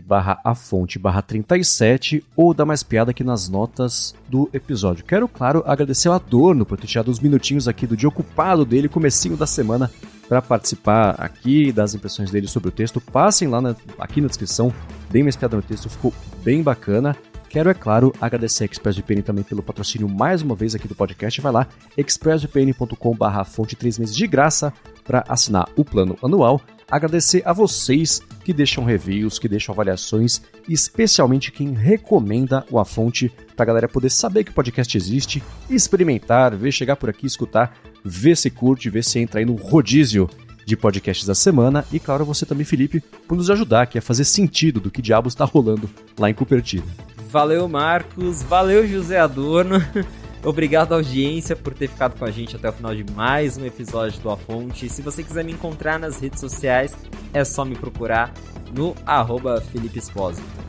barra 0.06 0.40
a 0.44 0.54
fonte 0.54 0.96
barra 0.96 1.20
37 1.20 2.24
ou 2.36 2.54
dá 2.54 2.64
mais 2.64 2.84
piada 2.84 3.10
aqui 3.10 3.24
nas 3.24 3.48
notas 3.48 4.14
do 4.28 4.48
episódio. 4.52 5.04
Quero, 5.04 5.26
claro, 5.26 5.64
agradecer 5.66 6.06
ao 6.06 6.14
Adorno 6.14 6.64
por 6.64 6.78
ter 6.78 6.86
tirado 6.86 7.10
uns 7.10 7.18
minutinhos 7.18 7.66
aqui 7.66 7.84
do 7.84 7.96
dia 7.96 8.08
ocupado 8.08 8.64
dele, 8.64 8.88
comecinho 8.88 9.36
da 9.36 9.44
semana, 9.44 9.90
para 10.28 10.40
participar 10.40 11.16
aqui 11.18 11.72
das 11.72 11.92
impressões 11.92 12.30
dele 12.30 12.46
sobre 12.46 12.68
o 12.68 12.72
texto. 12.72 13.00
Passem 13.00 13.48
lá 13.48 13.60
na, 13.60 13.74
aqui 13.98 14.20
na 14.20 14.28
descrição, 14.28 14.72
deem 15.10 15.24
mais 15.24 15.34
piada 15.34 15.56
no 15.56 15.62
texto, 15.62 15.90
ficou 15.90 16.14
bem 16.44 16.62
bacana. 16.62 17.16
Quero, 17.52 17.68
é 17.68 17.74
claro, 17.74 18.14
agradecer 18.18 18.64
a 18.64 18.66
ExpressVPN 18.66 19.20
também 19.20 19.44
pelo 19.44 19.62
patrocínio 19.62 20.08
mais 20.08 20.40
uma 20.40 20.54
vez 20.54 20.74
aqui 20.74 20.88
do 20.88 20.94
podcast. 20.94 21.38
Vai 21.42 21.52
lá, 21.52 21.68
expressvpn.com.br 21.98 23.44
fonte 23.44 23.76
3 23.76 23.98
meses 23.98 24.16
de 24.16 24.26
graça 24.26 24.72
para 25.04 25.22
assinar 25.28 25.68
o 25.76 25.84
plano 25.84 26.16
anual. 26.22 26.62
Agradecer 26.90 27.42
a 27.44 27.52
vocês 27.52 28.22
que 28.42 28.54
deixam 28.54 28.84
reviews, 28.84 29.38
que 29.38 29.50
deixam 29.50 29.74
avaliações, 29.74 30.40
especialmente 30.66 31.52
quem 31.52 31.74
recomenda 31.74 32.64
o 32.70 32.78
A 32.78 32.86
Fonte 32.86 33.30
para 33.54 33.64
a 33.64 33.66
galera 33.66 33.86
poder 33.86 34.08
saber 34.08 34.44
que 34.44 34.50
o 34.50 34.54
podcast 34.54 34.96
existe, 34.96 35.42
experimentar, 35.68 36.56
ver 36.56 36.72
chegar 36.72 36.96
por 36.96 37.10
aqui, 37.10 37.26
escutar, 37.26 37.76
ver 38.02 38.34
se 38.34 38.48
curte, 38.48 38.88
ver 38.88 39.04
se 39.04 39.18
entra 39.18 39.40
aí 39.40 39.44
no 39.44 39.56
rodízio 39.56 40.26
de 40.64 40.74
podcasts 40.74 41.26
da 41.26 41.34
semana 41.34 41.84
e, 41.92 42.00
claro, 42.00 42.24
você 42.24 42.46
também, 42.46 42.64
Felipe, 42.64 43.02
por 43.28 43.36
nos 43.36 43.50
ajudar 43.50 43.82
aqui 43.82 43.98
a 43.98 44.02
fazer 44.02 44.24
sentido 44.24 44.80
do 44.80 44.90
que 44.90 45.02
diabos 45.02 45.34
está 45.34 45.44
rolando 45.44 45.90
lá 46.18 46.30
em 46.30 46.34
Cupertino. 46.34 46.86
Valeu, 47.32 47.66
Marcos. 47.66 48.42
Valeu, 48.42 48.86
José 48.86 49.18
Adorno. 49.18 49.76
Obrigado, 50.44 50.92
audiência, 50.92 51.56
por 51.56 51.72
ter 51.72 51.88
ficado 51.88 52.18
com 52.18 52.26
a 52.26 52.30
gente 52.30 52.56
até 52.56 52.68
o 52.68 52.72
final 52.74 52.94
de 52.94 53.10
mais 53.14 53.56
um 53.56 53.64
episódio 53.64 54.20
do 54.20 54.28
A 54.28 54.36
Fonte. 54.36 54.86
Se 54.90 55.00
você 55.00 55.22
quiser 55.22 55.42
me 55.42 55.52
encontrar 55.52 55.98
nas 55.98 56.20
redes 56.20 56.40
sociais, 56.40 56.94
é 57.32 57.42
só 57.42 57.64
me 57.64 57.74
procurar 57.74 58.34
no 58.76 58.94
arroba 59.06 59.62
Felipe 59.62 59.98
Esposito. 59.98 60.61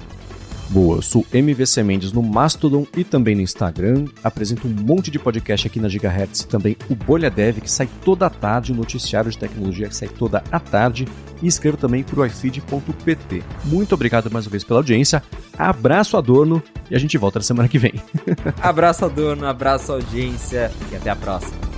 Boa, 0.74 1.04
sou 1.04 1.24
MVC 1.32 1.84
Mendes 1.84 2.12
no 2.12 2.24
Mastodon 2.24 2.88
e 2.98 3.04
também 3.04 3.36
no 3.36 3.41
Instagram. 3.41 4.06
Apresento 4.24 4.68
um 4.68 4.72
monte 4.72 5.12
de 5.12 5.20
podcast 5.20 5.68
aqui 5.68 5.80
na 5.80 5.88
Gigahertz 5.88 6.41
e 6.41 6.48
também 6.48 6.76
o 6.90 6.95
Bolha 6.95 7.30
Dev, 7.30 7.60
que 7.60 7.70
sai 7.70 7.88
toda 8.04 8.26
a 8.26 8.30
tarde, 8.32 8.72
o 8.72 8.76
noticiário 8.76 9.30
de 9.30 9.38
tecnologia 9.38 9.88
que 9.88 9.95
sai 9.95 10.08
toda 10.08 10.44
a 10.52 10.60
tarde. 10.60 11.08
E 11.44 11.48
escrevo 11.48 11.78
também 11.78 12.02
para 12.02 12.20
o 12.20 12.26
ifeed.pt. 12.26 13.44
Muito 13.66 13.94
obrigado 13.94 14.32
mais 14.32 14.48
uma 14.48 14.52
vez 14.52 14.64
pela 14.64 14.80
audiência. 14.80 15.22
Abraço, 15.56 16.18
Adorno, 16.18 16.64
e 16.90 16.95
a 16.95 17.00
gente 17.00 17.20
volta 17.20 17.38
na 17.38 17.44
semana 17.44 17.70
que 17.70 17.78
vem. 17.78 17.94
abraço, 18.60 19.06
Adorno, 19.06 19.45
abraço, 19.45 19.91
audiência 19.91 20.72
e 20.91 20.95
até 20.95 21.12
a 21.12 21.16
próxima. 21.16 21.73